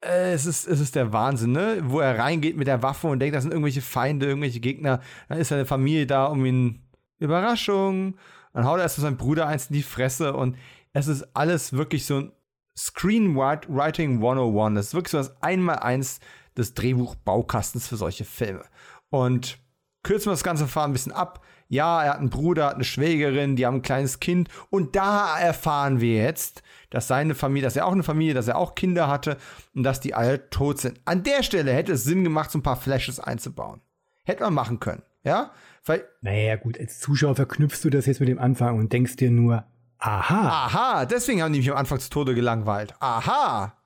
Äh, 0.01 0.33
es, 0.33 0.45
ist, 0.45 0.65
es 0.65 0.79
ist 0.79 0.95
der 0.95 1.11
Wahnsinn, 1.11 1.51
ne? 1.51 1.81
Wo 1.83 1.99
er 1.99 2.17
reingeht 2.17 2.55
mit 2.55 2.67
der 2.67 2.83
Waffe 2.83 3.07
und 3.07 3.19
denkt, 3.19 3.35
das 3.35 3.43
sind 3.43 3.51
irgendwelche 3.51 3.81
Feinde, 3.81 4.27
irgendwelche 4.27 4.61
Gegner. 4.61 5.01
Dann 5.27 5.39
ist 5.39 5.49
seine 5.49 5.65
Familie 5.65 6.07
da, 6.07 6.25
um 6.25 6.45
ihn. 6.45 6.83
Überraschung. 7.23 8.17
Dann 8.53 8.65
haut 8.65 8.79
er 8.79 8.83
erst 8.83 8.97
seinem 8.97 9.17
Bruder 9.17 9.47
eins 9.47 9.67
in 9.67 9.75
die 9.75 9.83
Fresse 9.83 10.33
und 10.33 10.57
es 10.91 11.07
ist 11.07 11.35
alles 11.35 11.73
wirklich 11.73 12.05
so 12.05 12.17
ein 12.17 12.31
Screenwriting 12.77 14.15
101. 14.15 14.75
Das 14.75 14.87
ist 14.87 14.93
wirklich 14.93 15.11
so 15.11 15.17
das 15.17 15.41
Einmaleins 15.41 16.19
des 16.57 16.73
Drehbuchbaukastens 16.73 17.87
für 17.87 17.97
solche 17.97 18.25
Filme. 18.25 18.63
Und 19.09 19.59
kürzen 20.03 20.27
wir 20.27 20.33
das 20.33 20.43
ganze 20.43 20.67
Fahren 20.67 20.91
ein 20.91 20.93
bisschen 20.93 21.11
ab. 21.11 21.43
Ja, 21.69 22.03
er 22.03 22.11
hat 22.11 22.19
einen 22.19 22.29
Bruder, 22.29 22.67
hat 22.67 22.75
eine 22.75 22.83
Schwägerin, 22.83 23.55
die 23.55 23.65
haben 23.65 23.77
ein 23.77 23.81
kleines 23.81 24.19
Kind. 24.19 24.49
Und 24.69 24.95
da 24.95 25.39
erfahren 25.39 26.01
wir 26.01 26.15
jetzt, 26.17 26.61
dass 26.89 27.07
seine 27.07 27.33
Familie, 27.33 27.63
dass 27.63 27.75
er 27.75 27.87
auch 27.87 27.93
eine 27.93 28.03
Familie, 28.03 28.33
dass 28.33 28.47
er 28.47 28.57
auch 28.57 28.75
Kinder 28.75 29.07
hatte 29.07 29.37
und 29.73 29.83
dass 29.83 29.99
die 29.99 30.13
alle 30.13 30.49
tot 30.49 30.79
sind. 30.79 31.01
An 31.05 31.23
der 31.23 31.41
Stelle 31.41 31.73
hätte 31.73 31.93
es 31.93 32.03
Sinn 32.03 32.23
gemacht, 32.23 32.51
so 32.51 32.59
ein 32.59 32.63
paar 32.63 32.75
Flashes 32.75 33.19
einzubauen. 33.19 33.81
Hätte 34.23 34.43
man 34.43 34.53
machen 34.53 34.79
können, 34.79 35.01
ja? 35.23 35.51
Weil, 35.85 36.05
naja, 36.21 36.55
gut, 36.55 36.79
als 36.79 36.99
Zuschauer 36.99 37.35
verknüpfst 37.35 37.83
du 37.83 37.89
das 37.89 38.05
jetzt 38.05 38.19
mit 38.19 38.29
dem 38.29 38.39
Anfang 38.39 38.77
und 38.77 38.93
denkst 38.93 39.17
dir 39.17 39.31
nur, 39.31 39.65
Aha. 40.03 40.65
Aha, 40.65 41.05
deswegen 41.05 41.41
haben 41.41 41.53
die 41.53 41.59
mich 41.59 41.71
am 41.71 41.77
Anfang 41.77 41.97
zu 41.97 42.09
Tode 42.09 42.35
gelangweilt. 42.35 42.93
Aha. 42.99 43.77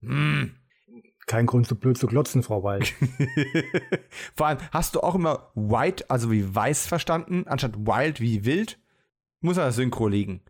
Hm. 0.00 0.56
Kein 1.26 1.46
Grund, 1.46 1.68
so 1.68 1.76
blöd 1.76 1.96
zu 1.96 2.08
glotzen, 2.08 2.42
Frau 2.42 2.64
Wild. 2.64 2.92
Vor 4.34 4.48
allem, 4.48 4.58
hast 4.72 4.96
du 4.96 5.00
auch 5.00 5.14
immer 5.14 5.52
white, 5.54 6.10
also 6.10 6.32
wie 6.32 6.52
weiß 6.52 6.88
verstanden, 6.88 7.46
anstatt 7.46 7.78
wild 7.78 8.20
wie 8.20 8.44
wild? 8.44 8.80
Muss 9.40 9.56
an 9.56 9.64
der 9.64 9.72
Synchro 9.72 10.08
liegen. 10.08 10.40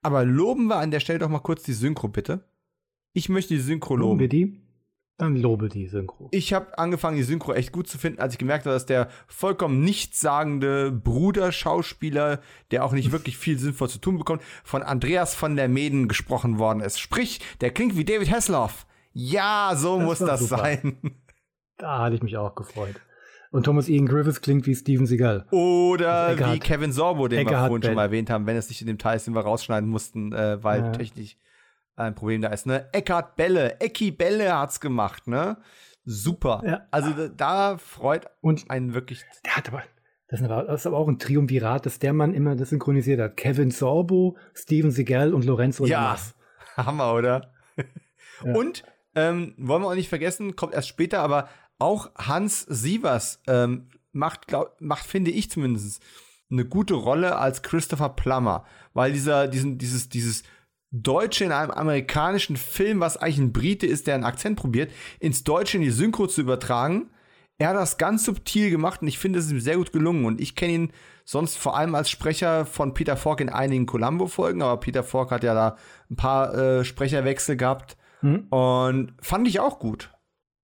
Aber 0.00 0.24
loben 0.24 0.68
wir 0.68 0.76
an 0.76 0.90
der 0.90 1.00
Stelle 1.00 1.18
doch 1.18 1.28
mal 1.28 1.40
kurz 1.40 1.62
die 1.64 1.74
Synchro, 1.74 2.08
bitte. 2.08 2.48
Ich 3.12 3.28
möchte 3.28 3.52
die 3.52 3.60
Synchro 3.60 3.94
loben. 3.94 4.08
Loben 4.12 4.20
wir 4.20 4.28
die? 4.28 4.60
Dann 5.18 5.36
lobe 5.36 5.68
die 5.68 5.86
Synchro. 5.86 6.28
Ich 6.32 6.52
habe 6.52 6.78
angefangen, 6.78 7.16
die 7.16 7.22
Synchro 7.22 7.52
echt 7.52 7.70
gut 7.70 7.86
zu 7.86 7.98
finden, 7.98 8.20
als 8.20 8.32
ich 8.32 8.38
gemerkt 8.38 8.64
habe, 8.64 8.74
dass 8.74 8.86
der 8.86 9.08
vollkommen 9.28 9.84
nichtssagende 9.84 10.90
Bruder-Schauspieler, 10.90 12.40
der 12.70 12.84
auch 12.84 12.92
nicht 12.92 13.12
wirklich 13.12 13.36
viel 13.36 13.58
sinnvoll 13.58 13.88
zu 13.88 13.98
tun 13.98 14.18
bekommt, 14.18 14.42
von 14.64 14.82
Andreas 14.82 15.34
von 15.34 15.54
der 15.54 15.68
Meden 15.68 16.08
gesprochen 16.08 16.58
worden 16.58 16.80
ist. 16.80 16.98
Sprich, 16.98 17.40
der 17.60 17.70
klingt 17.70 17.96
wie 17.96 18.04
David 18.04 18.32
Hasselhoff. 18.32 18.86
Ja, 19.12 19.74
so 19.76 19.98
das 19.98 20.04
muss 20.06 20.18
das 20.18 20.40
super. 20.40 20.58
sein. 20.58 20.96
Da 21.76 21.98
hatte 21.98 22.16
ich 22.16 22.22
mich 22.22 22.36
auch 22.36 22.54
gefreut. 22.54 22.96
Und 23.50 23.64
Thomas 23.64 23.88
Ian 23.88 24.06
Griffiths 24.06 24.40
klingt 24.40 24.66
wie 24.66 24.74
Steven 24.74 25.04
Seagal. 25.04 25.46
Oder 25.50 26.12
also 26.12 26.46
wie 26.46 26.58
Kevin 26.58 26.90
Sorbo, 26.90 27.28
den 27.28 27.40
Eckart 27.40 27.64
wir 27.64 27.66
vorhin 27.66 27.82
schon 27.82 27.94
mal 27.94 28.04
erwähnt 28.04 28.30
haben, 28.30 28.46
wenn 28.46 28.56
es 28.56 28.68
nicht 28.70 28.80
in 28.80 28.86
dem 28.86 28.98
Teil 28.98 29.16
ist, 29.16 29.26
den 29.26 29.34
wir 29.34 29.42
rausschneiden 29.42 29.88
mussten, 29.90 30.32
äh, 30.32 30.62
weil 30.64 30.80
ja. 30.80 30.92
technisch 30.92 31.36
ein 31.96 32.14
Problem 32.14 32.40
da 32.40 32.48
ist, 32.48 32.66
ne? 32.66 32.88
Eckhard 32.92 33.36
Belle, 33.36 33.80
Ecki 33.80 34.10
Belle 34.10 34.56
hat's 34.56 34.80
gemacht, 34.80 35.26
ne? 35.26 35.58
Super. 36.04 36.62
Ja. 36.64 36.86
Also 36.90 37.28
da 37.28 37.78
freut 37.78 38.26
und 38.40 38.70
einen 38.70 38.94
wirklich. 38.94 39.24
Der 39.44 39.56
hat 39.56 39.68
aber, 39.68 39.82
das 40.28 40.40
ist 40.40 40.46
aber, 40.46 40.64
das 40.64 40.80
ist 40.80 40.86
aber 40.86 40.98
auch 40.98 41.08
ein 41.08 41.18
Triumvirat, 41.18 41.86
dass 41.86 41.98
der 41.98 42.12
Mann 42.12 42.34
immer 42.34 42.56
das 42.56 42.70
synchronisiert 42.70 43.20
hat. 43.20 43.36
Kevin 43.36 43.70
Sorbo, 43.70 44.36
Steven 44.54 44.90
Seagal 44.90 45.34
und 45.34 45.44
Lorenzo 45.44 45.86
Ja, 45.86 46.00
Lamas. 46.04 46.34
Hammer, 46.76 47.14
oder? 47.14 47.52
Ja. 48.44 48.56
Und 48.56 48.82
ähm, 49.14 49.54
wollen 49.56 49.82
wir 49.82 49.88
auch 49.88 49.94
nicht 49.94 50.08
vergessen, 50.08 50.56
kommt 50.56 50.74
erst 50.74 50.88
später, 50.88 51.20
aber 51.20 51.48
auch 51.78 52.10
Hans 52.16 52.62
Sievers 52.62 53.40
ähm, 53.46 53.88
macht, 54.10 54.48
glaub, 54.48 54.80
macht, 54.80 55.06
finde 55.06 55.30
ich 55.30 55.48
zumindest, 55.48 56.02
eine 56.50 56.64
gute 56.64 56.94
Rolle 56.94 57.36
als 57.36 57.62
Christopher 57.62 58.08
Plummer, 58.08 58.64
weil 58.94 59.12
dieser, 59.12 59.46
diesen, 59.46 59.78
dieses, 59.78 60.08
dieses 60.08 60.42
Deutsche 60.92 61.44
in 61.44 61.52
einem 61.52 61.70
amerikanischen 61.70 62.56
Film, 62.56 63.00
was 63.00 63.16
eigentlich 63.16 63.38
ein 63.38 63.52
Brite 63.52 63.86
ist, 63.86 64.06
der 64.06 64.14
einen 64.14 64.24
Akzent 64.24 64.58
probiert, 64.58 64.92
ins 65.20 65.42
Deutsche 65.42 65.78
in 65.78 65.82
die 65.82 65.90
Synchro 65.90 66.26
zu 66.26 66.42
übertragen. 66.42 67.10
Er 67.58 67.68
hat 67.68 67.76
das 67.76 67.96
ganz 67.96 68.24
subtil 68.24 68.70
gemacht 68.70 69.02
und 69.02 69.08
ich 69.08 69.18
finde, 69.18 69.38
es 69.38 69.46
ist 69.46 69.52
ihm 69.52 69.60
sehr 69.60 69.76
gut 69.76 69.92
gelungen. 69.92 70.26
Und 70.26 70.40
ich 70.40 70.54
kenne 70.54 70.72
ihn 70.72 70.92
sonst 71.24 71.56
vor 71.56 71.76
allem 71.76 71.94
als 71.94 72.10
Sprecher 72.10 72.66
von 72.66 72.92
Peter 72.92 73.16
Falk 73.16 73.40
in 73.40 73.48
einigen 73.48 73.86
Columbo-Folgen, 73.86 74.62
aber 74.62 74.80
Peter 74.80 75.02
Falk 75.02 75.30
hat 75.30 75.44
ja 75.44 75.54
da 75.54 75.76
ein 76.10 76.16
paar 76.16 76.54
äh, 76.54 76.84
Sprecherwechsel 76.84 77.56
gehabt. 77.56 77.96
Hm. 78.20 78.48
Und 78.48 79.14
fand 79.20 79.48
ich 79.48 79.60
auch 79.60 79.78
gut. 79.78 80.12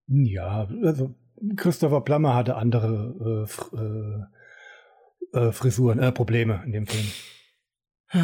Ja, 0.07 0.67
also 0.83 1.15
Christopher 1.55 2.01
Plummer 2.01 2.35
hatte 2.35 2.55
andere 2.55 3.47
äh, 3.47 5.37
äh, 5.37 5.47
äh, 5.47 5.51
Frisuren, 5.51 5.99
äh, 5.99 6.11
Probleme 6.11 6.61
in 6.65 6.71
dem 6.71 6.87
Film. 6.87 7.07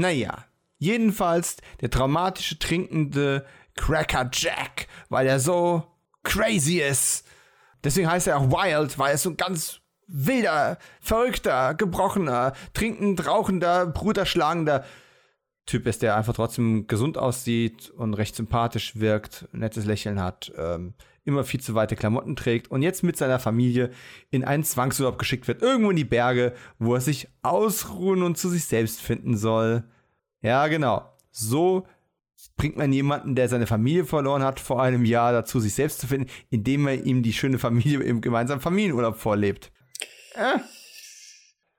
Naja, 0.00 0.44
jedenfalls 0.78 1.56
der 1.80 1.90
traumatische 1.90 2.58
trinkende 2.58 3.44
Cracker 3.76 4.28
Jack, 4.32 4.88
weil 5.08 5.26
er 5.26 5.40
so 5.40 5.84
crazy 6.24 6.78
ist. 6.78 7.26
Deswegen 7.84 8.10
heißt 8.10 8.26
er 8.26 8.38
auch 8.38 8.50
Wild, 8.50 8.98
weil 8.98 9.12
er 9.12 9.18
so 9.18 9.30
ein 9.30 9.36
ganz 9.36 9.80
wilder, 10.08 10.78
verrückter, 11.00 11.74
gebrochener, 11.74 12.54
trinkend, 12.72 13.26
rauchender, 13.26 13.86
bruderschlagender 13.86 14.84
Typ 15.66 15.86
ist, 15.86 16.00
der 16.00 16.16
einfach 16.16 16.32
trotzdem 16.32 16.86
gesund 16.86 17.18
aussieht 17.18 17.90
und 17.90 18.14
recht 18.14 18.34
sympathisch 18.34 18.98
wirkt, 18.98 19.46
nettes 19.52 19.84
Lächeln 19.84 20.18
hat, 20.18 20.50
ähm, 20.56 20.94
immer 21.24 21.44
viel 21.44 21.60
zu 21.60 21.74
weite 21.74 21.94
Klamotten 21.94 22.36
trägt 22.36 22.70
und 22.70 22.80
jetzt 22.80 23.02
mit 23.02 23.18
seiner 23.18 23.38
Familie 23.38 23.90
in 24.30 24.44
einen 24.44 24.64
Zwangsurlaub 24.64 25.18
geschickt 25.18 25.46
wird, 25.46 25.60
irgendwo 25.60 25.90
in 25.90 25.96
die 25.96 26.04
Berge, 26.04 26.54
wo 26.78 26.94
er 26.94 27.02
sich 27.02 27.28
ausruhen 27.42 28.22
und 28.22 28.38
zu 28.38 28.48
sich 28.48 28.64
selbst 28.64 29.02
finden 29.02 29.36
soll. 29.36 29.84
Ja, 30.40 30.66
genau. 30.68 31.12
So 31.30 31.86
bringt 32.56 32.76
man 32.76 32.92
jemanden, 32.92 33.34
der 33.34 33.48
seine 33.48 33.66
Familie 33.66 34.04
verloren 34.04 34.42
hat, 34.42 34.60
vor 34.60 34.82
einem 34.82 35.04
Jahr 35.04 35.32
dazu, 35.32 35.60
sich 35.60 35.74
selbst 35.74 36.00
zu 36.00 36.06
finden, 36.06 36.30
indem 36.50 36.86
er 36.86 37.04
ihm 37.04 37.22
die 37.22 37.32
schöne 37.32 37.58
Familie 37.58 38.00
im 38.04 38.20
gemeinsamen 38.20 38.60
Familienurlaub 38.60 39.16
vorlebt. 39.16 39.72
Äh. 40.34 40.58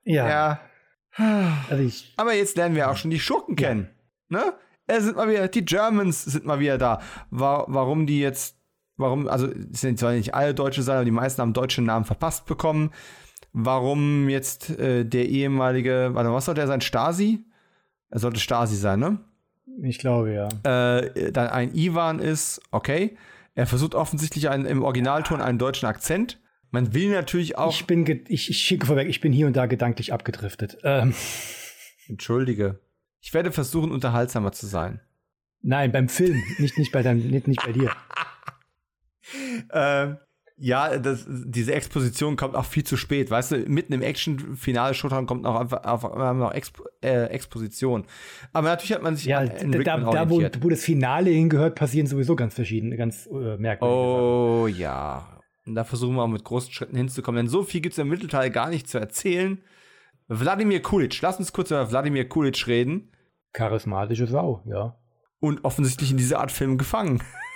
Ja. 0.04 0.28
Ja. 0.28 0.60
Also 1.68 1.82
ich, 1.82 2.14
Aber 2.16 2.34
jetzt 2.34 2.56
lernen 2.56 2.76
wir 2.76 2.90
auch 2.90 2.96
schon 2.96 3.10
die 3.10 3.20
Schurken 3.20 3.56
kennen. 3.56 3.90
Ne? 4.28 4.54
Es 4.86 5.04
sind 5.04 5.16
mal 5.16 5.28
wieder, 5.28 5.48
die 5.48 5.64
Germans 5.64 6.24
sind 6.24 6.46
mal 6.46 6.60
wieder 6.60 6.78
da. 6.78 7.00
Wa 7.30 7.64
warum 7.68 8.06
die 8.06 8.20
jetzt, 8.20 8.56
warum, 8.96 9.28
also 9.28 9.46
es 9.46 9.80
sind 9.80 9.98
zwar 9.98 10.12
nicht 10.12 10.34
alle 10.34 10.54
Deutsche 10.54 10.82
sein, 10.82 10.96
aber 10.96 11.04
die 11.04 11.10
meisten 11.10 11.42
haben 11.42 11.52
deutsche 11.52 11.82
Namen 11.82 12.04
verpasst 12.04 12.46
bekommen. 12.46 12.92
Warum 13.52 14.28
jetzt 14.28 14.70
äh, 14.78 15.04
der 15.04 15.28
ehemalige, 15.28 16.10
warte, 16.12 16.32
was 16.32 16.44
soll 16.44 16.54
der 16.54 16.68
sein? 16.68 16.80
Stasi? 16.80 17.44
Er 18.10 18.18
sollte 18.18 18.40
Stasi 18.40 18.76
sein, 18.76 19.00
ne? 19.00 19.18
ich 19.82 19.98
glaube 19.98 20.32
ja. 20.32 20.48
Äh, 20.98 21.32
dann 21.32 21.48
ein 21.48 21.74
Ivan 21.74 22.18
ist, 22.18 22.60
okay. 22.70 23.16
Er 23.54 23.66
versucht 23.66 23.94
offensichtlich 23.94 24.48
einen, 24.48 24.64
im 24.64 24.82
Originalton 24.82 25.40
einen 25.40 25.58
deutschen 25.58 25.86
Akzent. 25.86 26.40
Man 26.70 26.94
will 26.94 27.10
natürlich 27.10 27.58
auch. 27.58 27.72
Ich 27.72 27.86
bin, 27.86 28.06
ich, 28.28 28.48
ich 28.48 28.58
schicke 28.58 28.86
vorweg, 28.86 29.08
ich 29.08 29.20
bin 29.20 29.32
hier 29.32 29.46
und 29.46 29.56
da 29.56 29.66
gedanklich 29.66 30.12
abgedriftet. 30.12 30.78
Ähm. 30.84 31.14
Entschuldige. 32.08 32.80
Ich 33.20 33.34
werde 33.34 33.52
versuchen, 33.52 33.90
unterhaltsamer 33.90 34.52
zu 34.52 34.66
sein. 34.66 35.00
Nein, 35.62 35.92
beim 35.92 36.08
Film, 36.08 36.42
nicht, 36.58 36.78
nicht, 36.78 36.90
bei, 36.90 37.02
dein, 37.02 37.18
nicht, 37.18 37.46
nicht 37.46 37.62
bei 37.62 37.72
dir. 37.72 37.90
ähm, 39.72 40.16
ja, 40.62 40.98
das, 40.98 41.24
diese 41.26 41.72
Exposition 41.72 42.36
kommt 42.36 42.54
auch 42.54 42.66
viel 42.66 42.84
zu 42.84 42.98
spät. 42.98 43.30
Weißt 43.30 43.52
du, 43.52 43.56
mitten 43.60 43.94
im 43.94 44.02
Action-Finale 44.02 44.92
Showdown 44.92 45.24
kommt 45.24 45.42
noch 45.42 45.58
einfach, 45.58 45.82
einfach 45.84 46.34
noch 46.34 46.52
Exp 46.52 46.82
äh, 47.02 47.24
Exposition. 47.26 48.04
Aber 48.52 48.68
natürlich 48.68 48.92
hat 48.92 49.02
man 49.02 49.16
sich 49.16 49.24
ja, 49.24 49.46
da, 49.46 49.96
da 49.96 50.28
wo, 50.28 50.42
wo, 50.42 50.68
das 50.68 50.84
Finale 50.84 51.30
hingehört, 51.30 51.76
passieren 51.76 52.06
sowieso 52.06 52.36
ganz 52.36 52.54
verschiedene, 52.54 52.98
ganz 52.98 53.26
äh, 53.26 53.56
merkwürdige 53.56 53.86
Oh 53.86 54.66
Sachen. 54.68 54.80
ja. 54.80 55.40
Und 55.66 55.74
da 55.76 55.84
versuchen 55.84 56.14
wir 56.14 56.22
auch 56.22 56.28
mit 56.28 56.44
großen 56.44 56.72
Schritten 56.72 56.96
hinzukommen. 56.96 57.46
Denn 57.46 57.48
so 57.48 57.62
viel 57.62 57.80
gibt 57.80 57.94
es 57.94 57.98
im 57.98 58.08
Mittelteil 58.08 58.50
gar 58.50 58.68
nicht 58.68 58.86
zu 58.86 58.98
erzählen. 58.98 59.62
Wladimir 60.28 60.82
Kulic, 60.82 61.22
lass 61.22 61.38
uns 61.38 61.54
kurz 61.54 61.70
über 61.70 61.90
Wladimir 61.90 62.28
Kulic 62.28 62.66
reden. 62.66 63.12
Charismatische 63.54 64.26
Sau, 64.26 64.62
ja. 64.66 64.96
Und 65.40 65.64
offensichtlich 65.64 66.10
in 66.10 66.18
dieser 66.18 66.40
Art 66.40 66.52
Film 66.52 66.76
gefangen. 66.76 67.22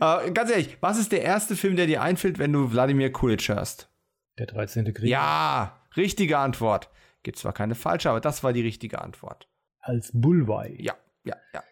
Aber 0.00 0.30
ganz 0.30 0.50
ehrlich, 0.50 0.76
was 0.80 0.98
ist 0.98 1.12
der 1.12 1.22
erste 1.22 1.56
Film, 1.56 1.76
der 1.76 1.86
dir 1.86 2.02
einfällt, 2.02 2.38
wenn 2.38 2.52
du 2.52 2.72
Wladimir 2.72 3.12
Kulic 3.12 3.48
hörst? 3.48 3.88
Der 4.38 4.46
13. 4.46 4.92
Krieg. 4.92 5.08
Ja, 5.08 5.80
richtige 5.96 6.38
Antwort. 6.38 6.90
Gibt 7.22 7.38
zwar 7.38 7.52
keine 7.52 7.74
falsche, 7.74 8.10
aber 8.10 8.20
das 8.20 8.42
war 8.42 8.52
die 8.52 8.62
richtige 8.62 9.00
Antwort. 9.00 9.48
Als 9.80 10.10
Bullwei. 10.12 10.76
Ja, 10.78 10.94
ja, 11.24 11.36
ja. 11.52 11.62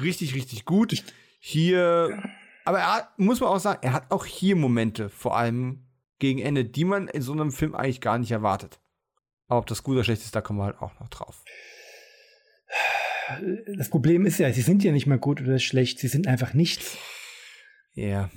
Richtig, 0.00 0.34
richtig 0.34 0.64
gut. 0.64 1.04
Hier 1.38 2.22
aber 2.64 2.78
er 2.78 2.94
hat, 2.94 3.18
muss 3.18 3.40
man 3.40 3.48
auch 3.48 3.58
sagen, 3.58 3.80
er 3.82 3.92
hat 3.92 4.10
auch 4.10 4.24
hier 4.24 4.56
Momente, 4.56 5.08
vor 5.08 5.36
allem 5.36 5.86
gegen 6.18 6.38
Ende, 6.38 6.64
die 6.64 6.84
man 6.84 7.08
in 7.08 7.22
so 7.22 7.32
einem 7.32 7.52
Film 7.52 7.74
eigentlich 7.74 8.00
gar 8.00 8.18
nicht 8.18 8.30
erwartet. 8.30 8.80
Aber 9.48 9.58
ob 9.58 9.66
das 9.66 9.82
gut 9.82 9.94
oder 9.94 10.04
schlecht 10.04 10.22
ist, 10.22 10.36
da 10.36 10.40
kommen 10.40 10.58
wir 10.58 10.66
halt 10.66 10.80
auch 10.80 10.98
noch 11.00 11.08
drauf. 11.08 11.42
Das 13.76 13.88
Problem 13.88 14.26
ist 14.26 14.38
ja, 14.38 14.52
sie 14.52 14.62
sind 14.62 14.84
ja 14.84 14.92
nicht 14.92 15.06
mal 15.06 15.18
gut 15.18 15.40
oder 15.40 15.58
schlecht, 15.58 15.98
sie 15.98 16.08
sind 16.08 16.26
einfach 16.26 16.54
nichts. 16.54 16.96
Ja, 17.94 18.30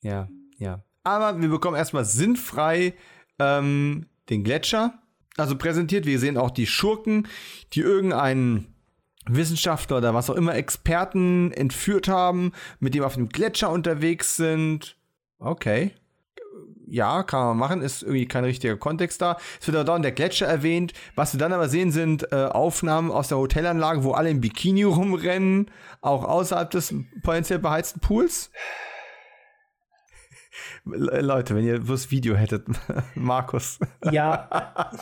ja, 0.00 0.28
ja. 0.58 0.84
Aber 1.04 1.40
wir 1.40 1.48
bekommen 1.48 1.76
erstmal 1.76 2.04
sinnfrei 2.04 2.94
ähm, 3.38 4.06
den 4.28 4.44
Gletscher. 4.44 5.00
Also 5.36 5.56
präsentiert, 5.56 6.06
wir 6.06 6.18
sehen 6.18 6.38
auch 6.38 6.50
die 6.50 6.66
Schurken, 6.66 7.28
die 7.74 7.80
irgendeinen 7.80 8.74
Wissenschaftler 9.28 9.98
oder 9.98 10.14
was 10.14 10.30
auch 10.30 10.34
immer 10.34 10.54
Experten 10.54 11.52
entführt 11.52 12.08
haben, 12.08 12.52
mit 12.80 12.94
dem 12.94 13.02
auf 13.02 13.14
dem 13.14 13.28
Gletscher 13.28 13.70
unterwegs 13.70 14.36
sind. 14.36 14.96
Okay. 15.38 15.92
Ja, 16.88 17.24
kann 17.24 17.40
man 17.40 17.56
machen, 17.58 17.82
ist 17.82 18.02
irgendwie 18.02 18.26
kein 18.26 18.44
richtiger 18.44 18.76
Kontext 18.76 19.20
da. 19.20 19.38
Es 19.60 19.66
wird 19.66 19.76
aber 19.76 19.84
dauernd 19.84 20.04
der 20.04 20.12
Gletscher 20.12 20.46
erwähnt. 20.46 20.92
Was 21.16 21.34
wir 21.34 21.38
dann 21.38 21.52
aber 21.52 21.68
sehen, 21.68 21.90
sind 21.90 22.32
äh, 22.32 22.46
Aufnahmen 22.46 23.10
aus 23.10 23.28
der 23.28 23.38
Hotelanlage, 23.38 24.04
wo 24.04 24.12
alle 24.12 24.30
im 24.30 24.40
Bikini 24.40 24.84
rumrennen, 24.84 25.70
auch 26.00 26.24
außerhalb 26.24 26.70
des 26.70 26.94
potenziell 27.22 27.58
beheizten 27.58 28.00
Pools. 28.00 28.50
Leute, 30.84 31.56
wenn 31.56 31.64
ihr 31.64 31.80
das 31.80 32.10
Video 32.10 32.36
hättet, 32.36 32.66
Markus. 33.14 33.80
Ja. 34.10 34.92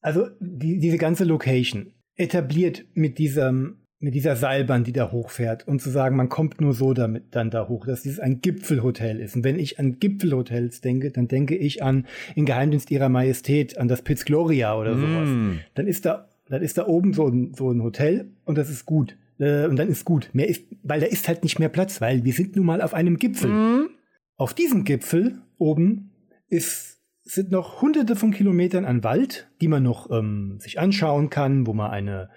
Also 0.00 0.28
die, 0.40 0.80
diese 0.80 0.98
ganze 0.98 1.24
Location 1.24 1.94
etabliert 2.16 2.84
mit 2.94 3.18
diesem 3.18 3.83
mit 4.04 4.14
dieser 4.14 4.36
Seilbahn, 4.36 4.84
die 4.84 4.92
da 4.92 5.10
hochfährt 5.10 5.66
und 5.66 5.80
zu 5.80 5.88
sagen, 5.88 6.14
man 6.14 6.28
kommt 6.28 6.60
nur 6.60 6.74
so 6.74 6.92
damit 6.92 7.34
dann 7.34 7.48
da 7.48 7.68
hoch, 7.68 7.86
dass 7.86 8.02
dieses 8.02 8.20
ein 8.20 8.42
Gipfelhotel 8.42 9.18
ist. 9.18 9.34
Und 9.34 9.44
wenn 9.44 9.58
ich 9.58 9.78
an 9.78 9.98
Gipfelhotels 9.98 10.82
denke, 10.82 11.10
dann 11.10 11.26
denke 11.26 11.56
ich 11.56 11.82
an 11.82 12.06
in 12.34 12.44
Geheimdienst 12.44 12.90
ihrer 12.90 13.08
Majestät, 13.08 13.78
an 13.78 13.88
das 13.88 14.02
Piz 14.02 14.26
Gloria 14.26 14.76
oder 14.76 14.94
sowas. 14.94 15.28
Mm. 15.30 15.52
Dann 15.74 15.86
ist 15.86 16.04
da, 16.04 16.28
dann 16.50 16.60
ist 16.60 16.76
da 16.76 16.86
oben 16.86 17.14
so 17.14 17.26
ein, 17.26 17.54
so 17.54 17.70
ein 17.70 17.82
Hotel 17.82 18.28
und 18.44 18.58
das 18.58 18.68
ist 18.68 18.84
gut. 18.84 19.16
Äh, 19.38 19.66
und 19.68 19.76
dann 19.76 19.88
ist 19.88 20.04
gut. 20.04 20.28
Mehr 20.34 20.48
ist, 20.48 20.66
weil 20.82 21.00
da 21.00 21.06
ist 21.06 21.26
halt 21.26 21.42
nicht 21.42 21.58
mehr 21.58 21.70
Platz, 21.70 22.02
weil 22.02 22.24
wir 22.24 22.34
sind 22.34 22.56
nun 22.56 22.66
mal 22.66 22.82
auf 22.82 22.92
einem 22.92 23.16
Gipfel. 23.16 23.50
Mm. 23.50 23.88
Auf 24.36 24.52
diesem 24.52 24.84
Gipfel 24.84 25.38
oben 25.56 26.10
ist 26.48 26.94
sind 27.26 27.50
noch 27.50 27.80
hunderte 27.80 28.16
von 28.16 28.32
Kilometern 28.32 28.84
an 28.84 29.02
Wald, 29.02 29.48
die 29.62 29.68
man 29.68 29.82
noch 29.82 30.10
ähm, 30.10 30.58
sich 30.60 30.78
anschauen 30.78 31.30
kann, 31.30 31.66
wo 31.66 31.72
man 31.72 31.90
eine, 31.90 32.28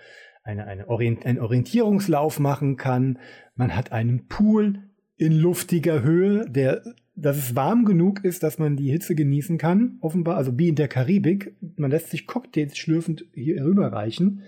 eine, 0.47 0.65
eine 0.65 0.87
Orient 0.87 1.25
einen 1.25 1.39
Orientierungslauf 1.39 2.39
machen 2.39 2.77
kann. 2.77 3.19
Man 3.55 3.75
hat 3.75 3.91
einen 3.91 4.27
Pool 4.27 4.79
in 5.17 5.33
luftiger 5.33 6.03
Höhe, 6.03 6.49
der, 6.49 6.83
dass 7.15 7.37
es 7.37 7.55
warm 7.55 7.85
genug 7.85 8.23
ist, 8.23 8.43
dass 8.43 8.57
man 8.57 8.77
die 8.77 8.91
Hitze 8.91 9.15
genießen 9.15 9.57
kann, 9.57 9.97
offenbar, 10.01 10.37
also 10.37 10.57
wie 10.57 10.69
in 10.69 10.75
der 10.75 10.87
Karibik. 10.87 11.55
Man 11.75 11.91
lässt 11.91 12.09
sich 12.09 12.27
Cocktails 12.27 12.77
schlürfend 12.77 13.25
hier 13.33 13.63
rüberreichen. 13.63 14.43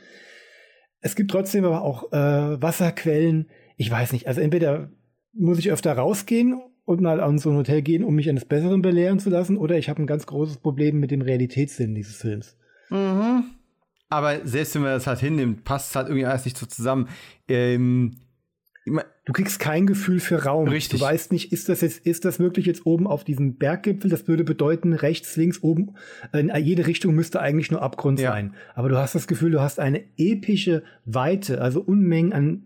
Es 1.02 1.16
gibt 1.16 1.32
trotzdem 1.32 1.66
aber 1.66 1.82
auch 1.82 2.12
äh, 2.12 2.62
Wasserquellen. 2.62 3.50
Ich 3.78 3.90
weiß 3.90 4.14
nicht, 4.14 4.28
also 4.28 4.42
entweder 4.42 4.92
muss 5.34 5.60
ich 5.60 5.72
öfter 5.72 5.94
rausgehen 5.94 6.62
und 6.86 7.02
mal 7.02 7.20
an 7.20 7.40
so 7.40 7.50
ein 7.50 7.58
Hotel 7.58 7.82
gehen, 7.82 8.04
um 8.04 8.16
mich 8.16 8.30
eines 8.30 8.46
Besseren 8.46 8.82
belehren 8.82 9.20
zu 9.20 9.30
lassen, 9.30 9.58
oder 9.58 9.78
ich 9.78 9.90
habe 9.90 10.02
ein 10.02 10.08
ganz 10.08 10.26
großes 10.26 10.58
Problem 10.58 11.00
mit 11.00 11.12
dem 11.12 11.22
Realitätssinn 11.22 11.94
dieses 11.94 12.18
Films. 12.18 12.58
Mhm. 12.90 13.44
Aber 14.10 14.46
selbst 14.46 14.76
wenn 14.76 14.82
man 14.82 14.92
das 14.92 15.08
halt 15.08 15.20
hinnimmt, 15.20 15.64
passt 15.64 15.92
es 15.92 15.96
halt 15.96 16.08
irgendwie 16.08 16.26
alles 16.26 16.46
nicht 16.46 16.58
so 16.58 16.66
zusammen. 16.66 17.08
Ähm, 17.48 18.18
du 18.86 19.34
kriegst 19.34 19.60
kein 19.60 19.86
Gefühl 19.86 20.20
für 20.20 20.44
Raum. 20.44 20.68
Richtig. 20.68 21.00
Du 21.00 21.06
weißt 21.06 21.32
nicht, 21.32 21.54
ist 21.54 21.70
das 21.70 21.82
jetzt, 21.82 22.06
ist 22.06 22.26
das 22.26 22.40
wirklich 22.40 22.66
jetzt 22.66 22.86
oben 22.86 23.06
auf 23.06 23.24
diesem 23.24 23.58
Berggipfel? 23.58 24.10
Das 24.10 24.28
würde 24.28 24.44
bedeuten, 24.44 24.94
rechts, 24.94 25.36
links, 25.36 25.62
oben, 25.62 25.96
in 26.34 26.52
jede 26.58 26.88
Richtung 26.88 27.14
müsste 27.14 27.40
eigentlich 27.40 27.70
nur 27.70 27.84
Abgrund 27.84 28.20
ja. 28.20 28.32
sein. 28.32 28.56
Aber 28.74 28.90
du 28.90 28.98
hast 28.98 29.14
das 29.14 29.28
Gefühl, 29.28 29.52
du 29.52 29.62
hast 29.62 29.80
eine 29.80 30.04
epische 30.18 30.84
Weite, 31.06 31.62
also 31.62 31.82
Unmengen 31.82 32.34
an 32.34 32.64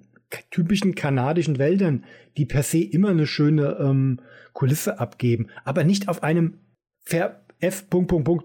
typischen 0.49 0.95
kanadischen 0.95 1.59
Wäldern, 1.59 2.05
die 2.37 2.45
per 2.45 2.63
se 2.63 2.79
immer 2.79 3.09
eine 3.09 3.27
schöne 3.27 3.77
ähm, 3.79 4.19
Kulisse 4.53 4.99
abgeben, 4.99 5.47
aber 5.63 5.83
nicht 5.83 6.07
auf 6.07 6.23
einem 6.23 6.59
Ver 7.05 7.42
F. 7.63 7.85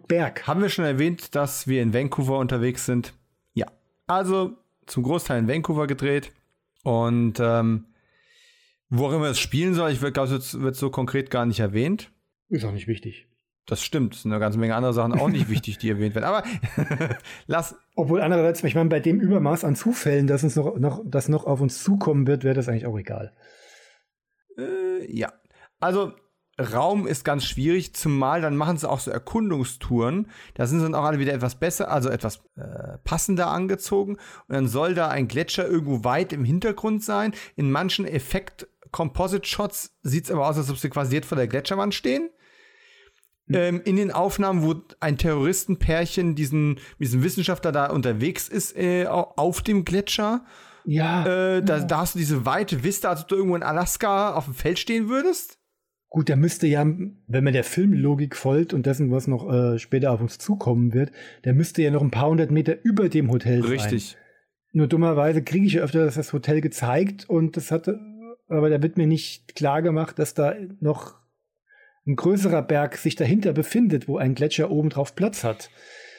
Berg. 0.07 0.47
Haben 0.47 0.63
wir 0.63 0.69
schon 0.69 0.85
erwähnt, 0.85 1.35
dass 1.35 1.67
wir 1.67 1.83
in 1.83 1.93
Vancouver 1.93 2.39
unterwegs 2.39 2.87
sind? 2.87 3.15
Ja. 3.53 3.67
Also 4.07 4.57
zum 4.87 5.03
Großteil 5.03 5.41
in 5.41 5.49
Vancouver 5.49 5.89
gedreht. 5.89 6.31
Und 6.85 7.41
ähm, 7.41 7.87
wo 8.89 9.07
auch 9.07 9.13
immer 9.13 9.27
es 9.27 9.41
spielen 9.41 9.75
soll, 9.75 9.91
ich 9.91 9.99
glaube, 9.99 10.33
es 10.35 10.61
wird 10.61 10.77
so 10.77 10.91
konkret 10.91 11.31
gar 11.31 11.47
nicht 11.47 11.59
erwähnt. 11.59 12.13
Ist 12.49 12.65
auch 12.65 12.73
nicht 12.73 12.87
wichtig. 12.87 13.27
Das 13.67 13.83
stimmt. 13.83 14.15
Es 14.15 14.23
sind 14.23 14.33
eine 14.33 14.41
ganze 14.41 14.59
Menge 14.59 14.77
andere 14.77 14.95
Sachen 14.95 15.13
auch 15.13 15.29
nicht 15.29 15.51
wichtig, 15.51 15.79
die 15.79 15.91
erwähnt 15.91 16.15
werden. 16.15 16.25
Aber 16.25 16.45
lass. 17.49 17.75
Obwohl 17.97 18.23
andererseits, 18.23 18.63
ich 18.63 18.77
meine, 18.77 18.89
bei 18.89 19.01
dem 19.01 19.19
Übermaß 19.19 19.65
an 19.65 19.75
Zufällen, 19.75 20.29
dass 20.29 20.45
uns 20.45 20.55
noch, 20.55 20.79
noch, 20.79 21.03
das 21.05 21.29
noch 21.29 21.45
auf 21.45 21.61
uns 21.61 21.83
zukommen 21.83 22.29
wird, 22.29 22.45
wäre 22.45 22.55
das 22.55 22.69
eigentlich 22.69 22.87
auch 22.87 22.97
egal. 22.97 23.35
Äh, 24.57 25.13
ja. 25.13 25.33
Also, 25.81 26.13
Raum 26.61 27.07
ist 27.07 27.25
ganz 27.25 27.45
schwierig, 27.45 27.95
zumal 27.95 28.41
dann 28.41 28.57
machen 28.57 28.77
sie 28.77 28.89
auch 28.89 28.99
so 28.99 29.11
Erkundungstouren. 29.11 30.29
Da 30.55 30.67
sind 30.67 30.81
sie 30.81 30.85
dann 30.85 30.95
auch 30.95 31.05
alle 31.05 31.21
wieder 31.21 31.33
etwas 31.33 31.55
besser, 31.55 31.91
also 31.91 32.09
etwas 32.09 32.41
äh, 32.57 32.99
passender 33.05 33.49
angezogen. 33.49 34.15
Und 34.49 34.55
dann 34.55 34.69
soll 34.69 34.95
da 34.95 35.09
ein 35.09 35.29
Gletscher 35.29 35.69
irgendwo 35.69 36.03
weit 36.03 36.33
im 36.33 36.45
Hintergrund 36.45 37.05
sein. 37.05 37.33
In 37.55 37.71
manchen 37.71 38.07
Effekt-Composite-Shots 38.07 39.99
sieht 40.03 40.25
es 40.25 40.31
aber 40.31 40.49
aus, 40.49 40.57
als 40.57 40.71
ob 40.71 40.79
sie 40.79 40.91
quasi 40.91 41.15
jetzt 41.15 41.29
vor 41.29 41.37
der 41.37 41.47
Gletscherwand 41.47 41.95
stehen. 41.95 42.29
Ähm, 43.51 43.81
in 43.85 43.97
den 43.97 44.11
Aufnahmen, 44.11 44.63
wo 44.63 44.75
ein 45.01 45.17
Terroristenpärchen 45.17 46.35
diesen, 46.35 46.81
diesen 46.99 47.23
Wissenschaftler 47.23 47.73
da 47.73 47.87
unterwegs 47.87 48.49
ist 48.49 48.77
äh, 48.77 49.07
auf 49.07 49.63
dem 49.63 49.85
Gletscher. 49.85 50.45
Ja. 50.85 51.25
Äh, 51.25 51.63
da, 51.63 51.81
da, 51.81 51.99
hast 51.99 52.15
du 52.15 52.19
diese 52.19 52.45
weite 52.45 52.83
Vista, 52.83 53.11
als 53.11 53.23
ob 53.23 53.29
du 53.29 53.37
irgendwo 53.37 53.57
in 53.57 53.63
Alaska 53.63 54.35
auf 54.35 54.47
dem 54.47 54.55
Feld 54.55 54.79
stehen 54.79 55.09
würdest. 55.09 55.58
Gut, 56.11 56.29
der 56.29 56.37
müsste 56.37 56.67
ja, 56.67 56.87
wenn 56.87 57.45
man 57.45 57.53
der 57.53 57.65
Filmlogik 57.65 58.35
folgt 58.35 58.73
und 58.73 58.87
dessen, 58.87 59.11
was 59.11 59.27
noch 59.27 59.53
äh, 59.53 59.79
später 59.79 60.11
auf 60.11 60.21
uns 60.21 60.39
zukommen 60.39 60.95
wird, 60.95 61.13
der 61.45 61.53
müsste 61.53 61.83
ja 61.83 61.91
noch 61.91 62.03
ein 62.03 62.11
paar 62.11 62.31
hundert 62.31 62.51
Meter 62.51 62.77
über 62.83 63.09
dem 63.09 63.31
Hotel 63.31 63.63
sein. 63.63 63.71
Richtig. 63.71 64.17
Nur 64.73 64.87
dummerweise 64.87 65.43
kriege 65.43 65.67
ich 65.67 65.75
ja 65.75 65.83
öfter 65.83 66.07
das 66.07 66.33
Hotel 66.33 66.61
gezeigt 66.61 67.29
und 67.29 67.57
das 67.57 67.71
hatte, 67.71 67.99
aber 68.49 68.71
da 68.71 68.83
wird 68.83 68.97
mir 68.97 69.07
nicht 69.07 69.55
klar 69.55 69.83
gemacht, 69.83 70.19
dass 70.19 70.35
da 70.35 70.55
noch 70.81 71.17
ein 72.07 72.17
größerer 72.17 72.63
Berg 72.63 72.97
sich 72.97 73.17
dahinter 73.17 73.53
befindet, 73.53 74.09
wo 74.09 74.17
ein 74.17 74.35
Gletscher 74.35 74.71
oben 74.71 74.89
drauf 74.89 75.15
Platz 75.15 75.45
hat. 75.45 75.71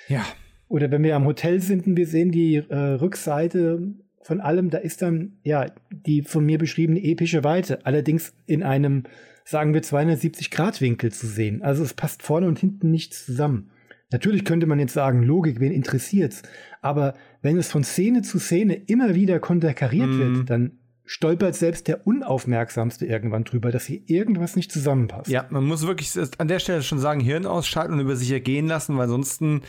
Ja. 0.07 0.23
Oder 0.67 0.91
wenn 0.91 1.03
wir 1.03 1.15
am 1.15 1.25
Hotel 1.25 1.61
sind 1.61 1.87
und 1.87 1.97
wir 1.97 2.05
sehen 2.05 2.31
die 2.31 2.57
äh, 2.57 2.75
Rückseite 2.75 3.95
von 4.21 4.39
allem, 4.39 4.69
da 4.69 4.77
ist 4.77 5.01
dann 5.01 5.39
ja 5.43 5.65
die 5.89 6.21
von 6.21 6.45
mir 6.45 6.59
beschriebene 6.59 7.03
epische 7.03 7.43
Weite, 7.43 7.85
allerdings 7.87 8.33
in 8.45 8.61
einem, 8.61 9.03
sagen 9.49 9.73
wir, 9.73 9.81
270 9.81 10.51
Grad 10.51 10.79
Winkel 10.79 11.11
zu 11.11 11.25
sehen. 11.25 11.63
Also 11.63 11.83
es 11.83 11.95
passt 11.95 12.21
vorne 12.21 12.47
und 12.47 12.59
hinten 12.59 12.91
nichts 12.91 13.25
zusammen. 13.25 13.71
Natürlich 14.11 14.45
könnte 14.45 14.67
man 14.67 14.79
jetzt 14.79 14.93
sagen, 14.93 15.23
Logik, 15.23 15.59
wen 15.59 15.71
interessiert's? 15.71 16.43
Aber 16.81 17.15
wenn 17.41 17.57
es 17.57 17.71
von 17.71 17.83
Szene 17.83 18.21
zu 18.21 18.39
Szene 18.39 18.75
immer 18.75 19.15
wieder 19.15 19.39
konterkariert 19.39 20.09
mm. 20.09 20.19
wird, 20.19 20.49
dann 20.49 20.79
stolpert 21.03 21.55
selbst 21.55 21.87
der 21.87 22.05
Unaufmerksamste 22.05 23.07
irgendwann 23.07 23.43
drüber, 23.43 23.71
dass 23.71 23.85
hier 23.85 24.01
irgendwas 24.05 24.55
nicht 24.55 24.71
zusammenpasst. 24.71 25.29
Ja, 25.29 25.47
man 25.49 25.65
muss 25.65 25.87
wirklich 25.87 26.11
an 26.37 26.47
der 26.47 26.59
Stelle 26.59 26.83
schon 26.83 26.99
sagen, 26.99 27.19
Hirn 27.19 27.47
ausschalten 27.47 27.93
und 27.93 27.99
über 28.01 28.15
sich 28.15 28.31
ergehen 28.31 28.67
lassen, 28.67 28.97
weil 28.97 29.05
ansonsten 29.05 29.61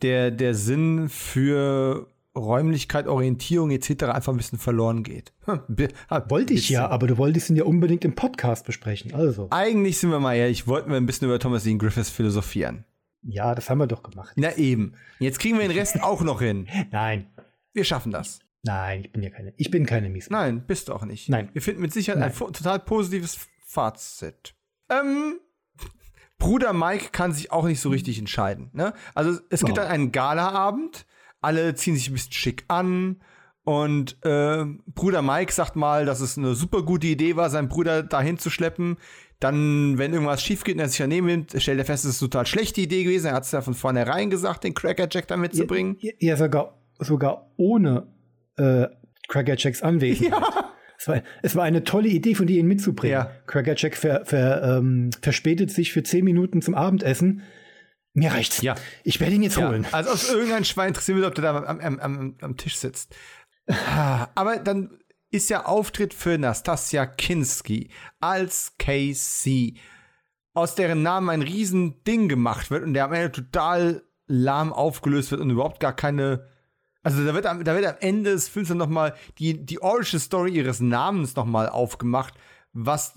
der, 0.00 0.30
der 0.30 0.54
Sinn 0.54 1.10
für 1.10 2.08
Räumlichkeit, 2.38 3.06
Orientierung 3.06 3.70
etc. 3.70 4.04
einfach 4.04 4.32
ein 4.32 4.36
bisschen 4.36 4.58
verloren 4.58 5.02
geht. 5.02 5.32
Hm, 5.44 5.60
Wollte 6.28 6.54
ich 6.54 6.68
ja, 6.68 6.88
aber 6.88 7.06
du 7.06 7.18
wolltest 7.18 7.50
ihn 7.50 7.56
ja 7.56 7.64
unbedingt 7.64 8.04
im 8.04 8.14
Podcast 8.14 8.66
besprechen. 8.66 9.14
Also. 9.14 9.48
Eigentlich 9.50 9.98
sind 9.98 10.10
wir 10.10 10.20
mal 10.20 10.34
ehrlich, 10.34 10.66
wollten 10.66 10.90
wir 10.90 10.96
ein 10.96 11.06
bisschen 11.06 11.28
über 11.28 11.38
Thomas 11.38 11.64
Dean 11.64 11.78
Griffiths 11.78 12.10
philosophieren. 12.10 12.84
Ja, 13.22 13.54
das 13.54 13.68
haben 13.68 13.78
wir 13.78 13.86
doch 13.86 14.02
gemacht. 14.02 14.32
Na 14.36 14.56
eben. 14.56 14.94
Jetzt 15.18 15.38
kriegen 15.38 15.58
wir 15.58 15.66
den 15.68 15.76
Rest 15.76 16.02
auch 16.02 16.22
noch 16.22 16.40
hin. 16.40 16.68
Nein. 16.90 17.26
Wir 17.72 17.84
schaffen 17.84 18.12
das. 18.12 18.40
Nein, 18.62 19.04
ich 19.04 19.12
bin 19.12 19.22
ja 19.22 19.30
keine. 19.30 19.54
Ich 19.56 19.70
bin 19.70 19.86
keine 19.86 20.08
Mies. 20.08 20.30
Nein, 20.30 20.64
bist 20.66 20.88
du 20.88 20.94
auch 20.94 21.04
nicht. 21.04 21.28
Nein. 21.28 21.48
Wir 21.52 21.62
finden 21.62 21.80
mit 21.80 21.92
Sicherheit 21.92 22.20
Nein. 22.20 22.32
ein 22.32 22.52
total 22.52 22.78
positives 22.80 23.48
Fazit. 23.64 24.54
Ähm, 24.88 25.40
Bruder 26.38 26.72
Mike 26.72 27.08
kann 27.12 27.32
sich 27.32 27.52
auch 27.52 27.64
nicht 27.64 27.80
so 27.80 27.88
richtig 27.90 28.18
entscheiden. 28.18 28.70
Ne? 28.72 28.94
Also 29.14 29.40
es 29.50 29.60
gibt 29.60 29.78
oh. 29.78 29.82
dann 29.82 29.90
einen 29.90 30.12
Galaabend, 30.12 31.04
alle 31.40 31.74
ziehen 31.74 31.94
sich 31.94 32.08
ein 32.08 32.14
bisschen 32.14 32.32
schick 32.32 32.64
an 32.68 33.20
und 33.68 34.16
äh, 34.24 34.64
Bruder 34.86 35.20
Mike 35.20 35.52
sagt 35.52 35.76
mal, 35.76 36.06
dass 36.06 36.20
es 36.20 36.38
eine 36.38 36.54
super 36.54 36.82
gute 36.82 37.06
Idee 37.06 37.36
war, 37.36 37.50
seinen 37.50 37.68
Bruder 37.68 38.02
dahin 38.02 38.38
zu 38.38 38.48
schleppen. 38.48 38.96
Dann, 39.40 39.98
wenn 39.98 40.14
irgendwas 40.14 40.42
schief 40.42 40.64
geht 40.64 40.76
und 40.76 40.80
er 40.80 40.88
sich 40.88 40.96
daneben 40.96 41.26
nimmt, 41.26 41.54
stellt 41.54 41.78
er 41.78 41.84
fest, 41.84 42.06
es 42.06 42.12
ist 42.12 42.22
eine 42.22 42.30
total 42.30 42.46
schlechte 42.46 42.80
Idee 42.80 43.04
gewesen. 43.04 43.26
Er 43.26 43.34
hat 43.34 43.44
es 43.44 43.52
ja 43.52 43.60
von 43.60 43.74
vornherein 43.74 44.30
gesagt, 44.30 44.64
den 44.64 44.72
Cracker 44.72 45.06
Jack 45.10 45.28
da 45.28 45.36
mitzubringen. 45.36 45.98
Ja, 46.00 46.12
ja, 46.18 46.36
sogar, 46.38 46.80
sogar 46.98 47.52
ohne 47.58 48.06
äh, 48.56 48.86
Crackerjacks 49.28 49.82
Anwesenheit. 49.82 50.40
Ja. 50.40 50.72
Es 50.98 51.06
war, 51.06 51.22
es 51.42 51.54
war 51.54 51.64
eine 51.64 51.84
tolle 51.84 52.08
Idee 52.08 52.34
von 52.34 52.46
dir, 52.46 52.58
ihn 52.58 52.66
mitzubringen. 52.66 53.12
Ja. 53.18 53.30
Crackerjack 53.46 53.96
ver, 53.96 54.24
ver, 54.24 54.78
ähm, 54.78 55.10
verspätet 55.20 55.70
sich 55.70 55.92
für 55.92 56.02
zehn 56.02 56.24
Minuten 56.24 56.60
zum 56.62 56.74
Abendessen. 56.74 57.42
Mir 58.18 58.32
reicht's. 58.32 58.62
Ja. 58.62 58.74
Ich 59.04 59.20
werde 59.20 59.34
ihn 59.34 59.42
jetzt 59.42 59.56
ja. 59.56 59.68
holen. 59.68 59.86
Also 59.92 60.10
aus 60.10 60.28
irgendein 60.28 60.64
Schwein 60.64 60.88
interessiert 60.88 61.18
mich, 61.18 61.26
ob 61.26 61.34
der 61.34 61.52
da 61.52 61.64
am, 61.64 61.80
am, 61.80 62.00
am, 62.00 62.34
am 62.40 62.56
Tisch 62.56 62.76
sitzt. 62.76 63.14
Aber 64.34 64.56
dann 64.56 64.98
ist 65.30 65.50
ja 65.50 65.66
Auftritt 65.66 66.14
für 66.14 66.38
Nastasia 66.38 67.06
Kinski 67.06 67.90
als 68.18 68.72
KC, 68.78 69.74
aus 70.54 70.74
deren 70.74 71.02
Namen 71.02 71.28
ein 71.28 71.42
Riesending 71.42 72.28
gemacht 72.28 72.70
wird 72.70 72.82
und 72.82 72.94
der 72.94 73.04
am 73.04 73.12
Ende 73.12 73.32
total 73.32 74.02
lahm 74.26 74.72
aufgelöst 74.72 75.30
wird 75.30 75.40
und 75.40 75.50
überhaupt 75.50 75.80
gar 75.80 75.94
keine 75.94 76.48
also 77.02 77.24
da 77.24 77.32
wird 77.32 77.46
am, 77.46 77.64
da 77.64 77.74
wird 77.74 77.86
am 77.86 77.96
Ende 78.00 78.32
des 78.32 78.48
Films 78.48 78.68
dann 78.68 78.76
nochmal 78.76 79.14
die, 79.38 79.64
die 79.64 79.80
Origin 79.80 80.20
Story 80.20 80.50
ihres 80.50 80.80
Namens 80.80 81.36
nochmal 81.36 81.68
aufgemacht, 81.68 82.34
was 82.72 83.14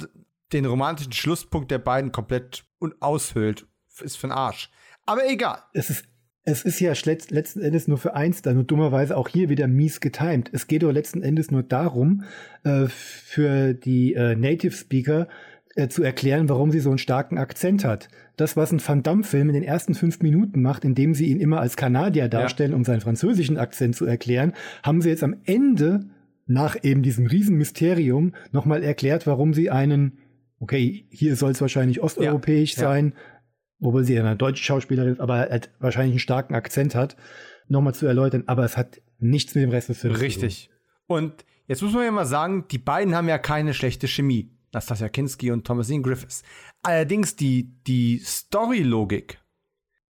den 0.53 0.65
romantischen 0.65 1.11
Schlusspunkt 1.11 1.71
der 1.71 1.79
beiden 1.79 2.11
komplett 2.11 2.63
aushöhlt. 2.99 3.67
Ist 3.99 4.17
für 4.17 4.27
den 4.27 4.33
Arsch. 4.33 4.69
Aber 5.11 5.29
egal. 5.29 5.59
Es 5.73 5.89
ist, 5.89 6.05
es 6.43 6.63
ist 6.63 6.79
ja 6.79 6.93
letzten 7.05 7.61
Endes 7.61 7.87
nur 7.87 7.97
für 7.97 8.15
eins 8.15 8.41
dann 8.41 8.57
und 8.57 8.71
dummerweise 8.71 9.15
auch 9.17 9.27
hier 9.27 9.49
wieder 9.49 9.67
mies 9.67 9.99
getimt. 9.99 10.49
Es 10.53 10.67
geht 10.67 10.83
doch 10.83 10.91
letzten 10.91 11.21
Endes 11.21 11.51
nur 11.51 11.63
darum, 11.63 12.23
äh, 12.63 12.87
für 12.87 13.73
die 13.73 14.13
äh, 14.13 14.35
Native 14.35 14.73
Speaker 14.73 15.27
äh, 15.75 15.87
zu 15.87 16.03
erklären, 16.03 16.49
warum 16.49 16.71
sie 16.71 16.79
so 16.79 16.89
einen 16.89 16.97
starken 16.97 17.37
Akzent 17.37 17.85
hat 17.85 18.09
das, 18.41 18.57
was 18.57 18.71
ein 18.71 18.85
Van 18.85 19.03
Damme-Film 19.03 19.49
in 19.49 19.53
den 19.53 19.63
ersten 19.63 19.93
fünf 19.93 20.19
Minuten 20.21 20.61
macht, 20.61 20.83
indem 20.83 21.13
sie 21.13 21.27
ihn 21.27 21.39
immer 21.39 21.61
als 21.61 21.77
Kanadier 21.77 22.27
darstellen, 22.27 22.71
ja. 22.71 22.77
um 22.77 22.83
seinen 22.83 23.01
französischen 23.01 23.57
Akzent 23.57 23.95
zu 23.95 24.05
erklären, 24.05 24.53
haben 24.83 25.01
sie 25.01 25.09
jetzt 25.09 25.23
am 25.23 25.35
Ende 25.45 26.07
nach 26.47 26.75
eben 26.81 27.03
diesem 27.03 27.27
Riesenmysterium 27.27 28.33
nochmal 28.51 28.83
erklärt, 28.83 29.27
warum 29.27 29.53
sie 29.53 29.69
einen, 29.69 30.17
okay, 30.59 31.05
hier 31.09 31.35
soll 31.35 31.51
es 31.51 31.61
wahrscheinlich 31.61 32.01
osteuropäisch 32.01 32.75
ja. 32.75 32.79
sein, 32.79 33.13
wobei 33.81 34.03
sie 34.03 34.13
ja 34.13 34.21
eine 34.21 34.37
deutsche 34.37 34.63
Schauspielerin 34.63 35.13
ist, 35.13 35.19
aber 35.19 35.39
halt 35.39 35.69
wahrscheinlich 35.79 36.13
einen 36.13 36.19
starken 36.19 36.55
Akzent 36.55 36.95
hat, 36.95 37.17
nochmal 37.67 37.93
zu 37.93 38.05
erläutern, 38.05 38.43
aber 38.47 38.63
es 38.63 38.77
hat 38.77 39.01
nichts 39.19 39.53
mit 39.55 39.63
dem 39.63 39.71
Rest 39.71 39.89
des 39.89 39.99
Films 39.99 40.21
Richtig. 40.21 40.69
Und 41.07 41.43
jetzt 41.67 41.81
muss 41.81 41.93
man 41.93 42.05
ja 42.05 42.11
mal 42.11 42.25
sagen, 42.25 42.65
die 42.71 42.77
beiden 42.77 43.15
haben 43.15 43.27
ja 43.27 43.37
keine 43.37 43.73
schlechte 43.73 44.07
Chemie. 44.07 44.55
Nastasia 44.73 45.09
Kinski 45.09 45.51
und 45.51 45.65
Thomasine 45.65 46.01
Griffiths. 46.01 46.43
Allerdings 46.81 47.35
die, 47.35 47.75
die 47.87 48.19
Story-Logik, 48.19 49.39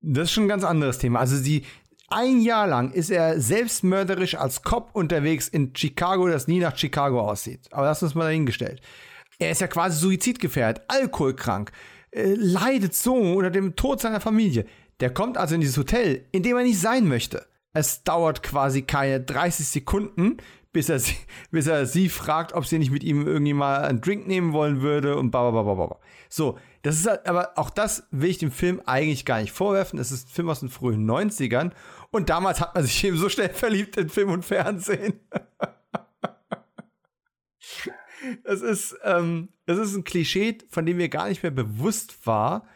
das 0.01 0.25
ist 0.25 0.31
schon 0.33 0.45
ein 0.45 0.49
ganz 0.49 0.63
anderes 0.63 0.99
Thema. 0.99 1.19
Also 1.19 1.35
sie, 1.35 1.63
ein 2.09 2.41
Jahr 2.41 2.67
lang 2.67 2.91
ist 2.91 3.09
er 3.09 3.39
selbstmörderisch 3.39 4.35
als 4.35 4.61
Cop 4.61 4.91
unterwegs 4.93 5.47
in 5.47 5.75
Chicago, 5.75 6.27
das 6.27 6.47
nie 6.47 6.59
nach 6.59 6.77
Chicago 6.77 7.21
aussieht. 7.21 7.69
Aber 7.71 7.87
das 7.87 8.03
ist 8.03 8.15
mal 8.15 8.25
dahingestellt. 8.25 8.81
Er 9.39 9.51
ist 9.51 9.61
ja 9.61 9.67
quasi 9.67 9.97
suizidgefährdet, 9.97 10.83
alkoholkrank, 10.87 11.71
äh, 12.11 12.33
leidet 12.35 12.93
so 12.93 13.15
unter 13.15 13.49
dem 13.49 13.75
Tod 13.75 14.01
seiner 14.01 14.21
Familie. 14.21 14.65
Der 14.99 15.13
kommt 15.13 15.37
also 15.37 15.55
in 15.55 15.61
dieses 15.61 15.77
Hotel, 15.77 16.25
in 16.31 16.43
dem 16.43 16.57
er 16.57 16.63
nicht 16.63 16.79
sein 16.79 17.07
möchte. 17.07 17.45
Es 17.73 18.03
dauert 18.03 18.43
quasi 18.43 18.81
keine 18.81 19.21
30 19.21 19.65
Sekunden, 19.65 20.37
bis 20.73 20.89
er, 20.89 20.99
sie, 20.99 21.15
bis 21.51 21.67
er 21.67 21.85
sie 21.85 22.09
fragt, 22.09 22.53
ob 22.53 22.65
sie 22.65 22.79
nicht 22.79 22.91
mit 22.91 23.03
ihm 23.03 23.25
irgendwie 23.25 23.53
mal 23.53 23.83
einen 23.83 24.01
Drink 24.01 24.27
nehmen 24.27 24.53
wollen 24.53 24.81
würde 24.81 25.17
und 25.17 25.31
bla 25.31 25.51
bla 25.51 25.63
bla 25.63 25.73
bla. 25.73 25.97
So, 26.29 26.57
das 26.81 26.95
ist 26.95 27.07
halt, 27.07 27.27
aber 27.27 27.51
auch 27.55 27.69
das 27.69 28.07
will 28.11 28.29
ich 28.29 28.39
dem 28.39 28.51
Film 28.51 28.81
eigentlich 28.85 29.25
gar 29.25 29.41
nicht 29.41 29.51
vorwerfen. 29.51 29.99
Es 29.99 30.11
ist 30.11 30.27
ein 30.27 30.31
Film 30.31 30.49
aus 30.49 30.61
den 30.61 30.69
frühen 30.69 31.09
90ern 31.09 31.71
und 32.11 32.29
damals 32.29 32.61
hat 32.61 32.75
man 32.75 32.83
sich 32.83 33.03
eben 33.03 33.17
so 33.17 33.29
schnell 33.29 33.49
verliebt 33.49 33.97
in 33.97 34.09
Film 34.09 34.31
und 34.31 34.45
Fernsehen. 34.45 35.19
Es 38.43 38.61
ist, 38.61 38.97
ähm, 39.03 39.49
es 39.65 39.77
ist 39.77 39.95
ein 39.95 40.03
Klischee, 40.03 40.57
von 40.69 40.85
dem 40.85 40.97
mir 40.97 41.09
gar 41.09 41.27
nicht 41.27 41.43
mehr 41.43 41.51
bewusst 41.51 42.25
war, 42.25 42.67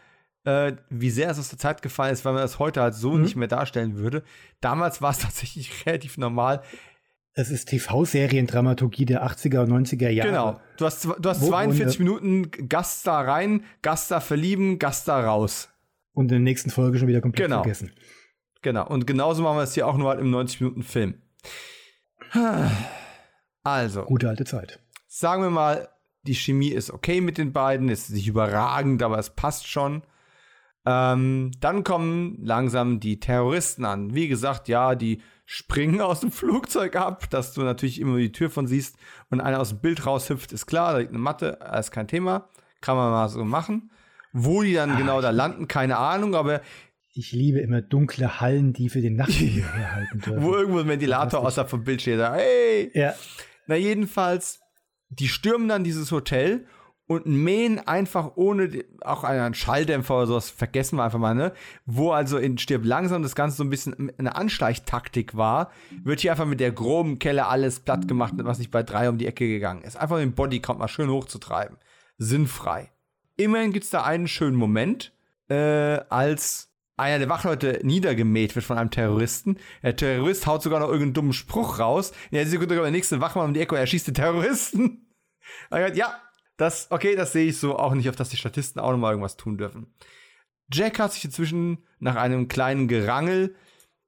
äh, 0.44 0.74
wie 0.90 1.10
sehr 1.10 1.30
es 1.30 1.40
aus 1.40 1.50
der 1.50 1.60
Zeit 1.60 1.82
gefallen 1.82 2.14
ist, 2.14 2.26
weil 2.26 2.34
man 2.34 2.42
das 2.42 2.60
heute 2.60 2.82
halt 2.82 2.96
so 2.96 3.12
mhm. 3.12 3.22
nicht 3.24 3.36
mehr 3.36 3.48
darstellen 3.48 3.98
würde. 3.98 4.24
Damals 4.62 5.02
war 5.02 5.12
es 5.12 5.20
tatsächlich 5.20 5.86
relativ 5.86 6.18
normal, 6.18 6.62
es 7.38 7.50
ist 7.50 7.68
TV-Seriendramaturgie 7.68 9.06
der 9.06 9.26
80er 9.28 9.64
und 9.64 9.88
90er 9.88 10.10
Jahre. 10.10 10.30
Genau. 10.30 10.62
Du 10.78 10.86
hast, 10.86 11.04
du 11.04 11.30
hast 11.30 11.46
42 11.46 12.00
Minuten 12.00 12.50
Gast 12.70 13.06
da 13.06 13.20
rein, 13.20 13.66
Gast 13.82 14.10
da 14.10 14.22
verlieben, 14.22 14.80
Gast 14.80 15.10
da 15.10 15.20
raus. 15.20 15.70
Und 16.14 16.26
in 16.26 16.30
der 16.30 16.40
nächsten 16.40 16.70
Folge 16.70 16.98
schon 16.98 17.10
wieder 17.10 17.20
komplett 17.20 17.48
genau. 17.48 17.62
vergessen. 17.62 17.92
Genau. 18.62 18.88
Und 18.88 19.06
genauso 19.06 19.44
machen 19.44 19.58
wir 19.58 19.64
es 19.64 19.74
hier 19.74 19.86
auch 19.86 19.98
nur 19.98 20.10
halt 20.10 20.22
im 20.22 20.34
90-Minuten-Film. 20.34 21.16
Also, 23.68 24.04
Gute 24.04 24.30
alte 24.30 24.46
Zeit. 24.46 24.80
Sagen 25.20 25.44
wir 25.44 25.50
mal, 25.50 25.88
die 26.24 26.36
Chemie 26.36 26.70
ist 26.72 26.92
okay 26.92 27.22
mit 27.22 27.38
den 27.38 27.54
beiden, 27.54 27.88
ist 27.90 28.10
nicht 28.10 28.28
überragend, 28.28 29.02
aber 29.02 29.18
es 29.18 29.30
passt 29.30 29.68
schon. 29.68 30.04
Ähm, 30.86 31.52
dann 31.60 31.84
kommen 31.84 32.38
langsam 32.44 33.00
die 33.00 33.20
Terroristen 33.20 33.86
an. 33.86 34.14
Wie 34.14 34.28
gesagt, 34.28 34.68
ja, 34.68 34.94
die 34.96 35.22
springen 35.46 36.02
aus 36.10 36.20
dem 36.20 36.32
Flugzeug 36.32 36.96
ab, 36.96 37.30
dass 37.30 37.54
du 37.54 37.62
natürlich 37.62 38.02
immer 38.02 38.18
die 38.18 38.32
Tür 38.32 38.50
von 38.50 38.68
siehst 38.68 38.98
und 39.30 39.40
einer 39.42 39.60
aus 39.60 39.70
dem 39.70 39.80
Bild 39.80 40.06
raushüpft, 40.06 40.52
ist 40.52 40.66
klar, 40.66 40.94
da 40.94 41.00
liegt 41.00 41.12
eine 41.12 41.20
Matte, 41.20 41.60
ist 41.80 41.92
kein 41.92 42.08
Thema. 42.08 42.50
Kann 42.82 42.98
man 42.98 43.10
mal 43.12 43.30
so 43.30 43.44
machen. 43.46 43.92
Wo 44.34 44.64
die 44.64 44.74
dann 44.74 44.98
genau 44.98 45.22
da 45.22 45.30
landen, 45.30 45.68
keine 45.68 45.98
Ahnung, 45.98 46.36
aber 46.36 46.62
Ich 47.14 47.32
liebe 47.32 47.60
immer 47.60 47.82
dunkle 47.82 48.42
Hallen, 48.42 48.74
die 48.74 48.90
für 48.90 49.02
den 49.02 49.16
Nachthimmel 49.16 49.64
herhalten 49.74 50.20
dürfen. 50.20 50.44
wo 50.44 50.56
irgendwo 50.56 50.80
ein 50.80 50.88
Ventilator 50.90 51.40
außerhalb 51.40 51.70
vom 51.70 51.84
Bild 51.86 52.02
steht, 52.02 52.20
da, 52.20 52.34
hey, 52.36 52.92
ja, 52.94 53.14
Na, 53.68 53.76
jedenfalls, 53.76 54.60
die 55.10 55.28
stürmen 55.28 55.68
dann 55.68 55.84
dieses 55.84 56.12
Hotel 56.12 56.66
und 57.08 57.28
mähen 57.28 57.80
einfach 57.80 58.32
ohne 58.36 58.84
auch 59.02 59.24
einen 59.24 59.54
Schalldämpfer 59.54 60.18
oder 60.18 60.28
sowas, 60.28 60.50
vergessen 60.50 60.98
wir 60.98 61.04
einfach 61.04 61.20
mal, 61.20 61.36
ne? 61.36 61.54
Wo 61.86 62.12
also 62.12 62.38
in 62.38 62.58
Stirb 62.58 62.84
langsam 62.84 63.22
das 63.22 63.36
Ganze 63.36 63.58
so 63.58 63.64
ein 63.64 63.70
bisschen 63.70 64.12
eine 64.18 64.36
Anschleichtaktik 64.36 65.38
war, 65.38 65.72
wird 66.04 66.22
hier 66.22 66.32
einfach 66.32 66.48
mit 66.48 66.60
der 66.60 66.72
groben 66.72 67.20
Kelle 67.20 67.46
alles 67.46 67.80
platt 67.80 68.08
gemacht, 68.08 68.34
was 68.38 68.58
nicht 68.58 68.72
bei 68.72 68.82
drei 68.82 69.08
um 69.10 69.20
die 69.20 69.28
Ecke 69.28 69.48
gegangen 69.48 69.84
ist. 69.84 69.98
Einfach 69.98 70.18
den 70.18 70.34
Bodycount 70.34 70.80
mal 70.80 70.88
schön 70.88 71.10
hochzutreiben. 71.10 71.78
Sinnfrei. 72.18 72.92
Immerhin 73.38 73.72
gibt's 73.72 73.90
da 73.92 74.04
einen 74.04 74.28
schönen 74.28 74.56
Moment, 74.56 75.14
äh, 75.50 76.00
als 76.10 76.75
einer 76.98 77.20
der 77.20 77.30
Wachleute 77.30 77.82
niedergemäht 77.84 78.56
wird 78.56 78.66
von 78.66 78.78
einem 78.78 78.92
Terroristen. 78.92 79.58
Der 79.84 79.96
Terrorist 79.96 80.48
haut 80.48 80.64
sogar 80.64 80.80
noch 80.80 80.88
irgendeinen 80.88 81.14
dummen 81.14 81.34
Spruch 81.34 81.80
raus. 81.80 82.12
In 82.32 82.38
der 82.38 82.48
Sekunde 82.48 82.76
kommt 82.76 82.86
der 82.86 82.92
nächste 82.92 83.20
Wachmann 83.22 83.48
um 83.48 83.54
die 83.54 83.60
Ecke 83.60 83.76
und 83.76 83.82
erschießt 83.82 84.08
den 84.08 84.14
Terroristen. 84.14 85.02
Er 85.70 85.84
sagt, 85.84 85.96
ja, 85.96 86.20
das, 86.58 86.88
okay, 86.90 87.16
das 87.16 87.32
sehe 87.32 87.50
ich 87.50 87.60
so 87.60 87.78
auch 87.78 87.94
nicht, 87.94 88.10
auf 88.10 88.16
dass 88.16 88.30
die 88.30 88.38
Statisten 88.38 88.82
auch 88.82 88.92
noch 88.92 88.98
mal 88.98 89.12
irgendwas 89.12 89.38
tun 89.38 89.60
dürfen. 89.60 89.94
Jack 90.74 90.98
hat 90.98 91.14
sich 91.14 91.24
inzwischen 91.24 91.86
nach 92.00 92.16
einem 92.16 92.48
kleinen 92.48 92.88
Gerangel, 92.88 93.56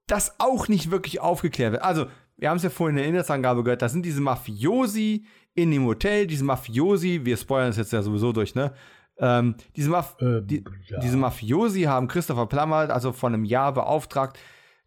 das 0.08 0.40
auch 0.40 0.66
nicht 0.66 0.90
wirklich 0.90 1.20
aufgeklärt 1.20 1.72
wird. 1.72 1.82
Also, 1.82 2.06
wir 2.36 2.50
haben 2.50 2.56
es 2.56 2.62
ja 2.64 2.70
vorhin 2.70 2.96
in 2.96 3.02
der 3.02 3.08
Inhaltsangabe 3.10 3.62
gehört, 3.62 3.82
da 3.82 3.88
sind 3.88 4.04
diese 4.04 4.20
Mafiosi 4.20 5.26
in 5.54 5.70
dem 5.70 5.84
Hotel, 5.84 6.26
diese 6.26 6.44
Mafiosi, 6.44 7.20
wir 7.24 7.36
spoilern 7.36 7.70
es 7.70 7.76
jetzt 7.76 7.92
ja 7.92 8.02
sowieso 8.02 8.32
durch, 8.32 8.54
ne? 8.54 8.74
Ähm, 9.20 9.54
diese, 9.76 9.90
Maf 9.90 10.16
Ähm, 10.20 10.46
die, 10.46 10.64
ja. 10.88 11.00
diese 11.00 11.16
Mafiosi 11.16 11.82
haben 11.82 12.08
Christopher 12.08 12.46
Plummer 12.46 12.90
also 12.90 13.12
vor 13.12 13.28
einem 13.28 13.44
Jahr 13.44 13.72
beauftragt, 13.72 14.38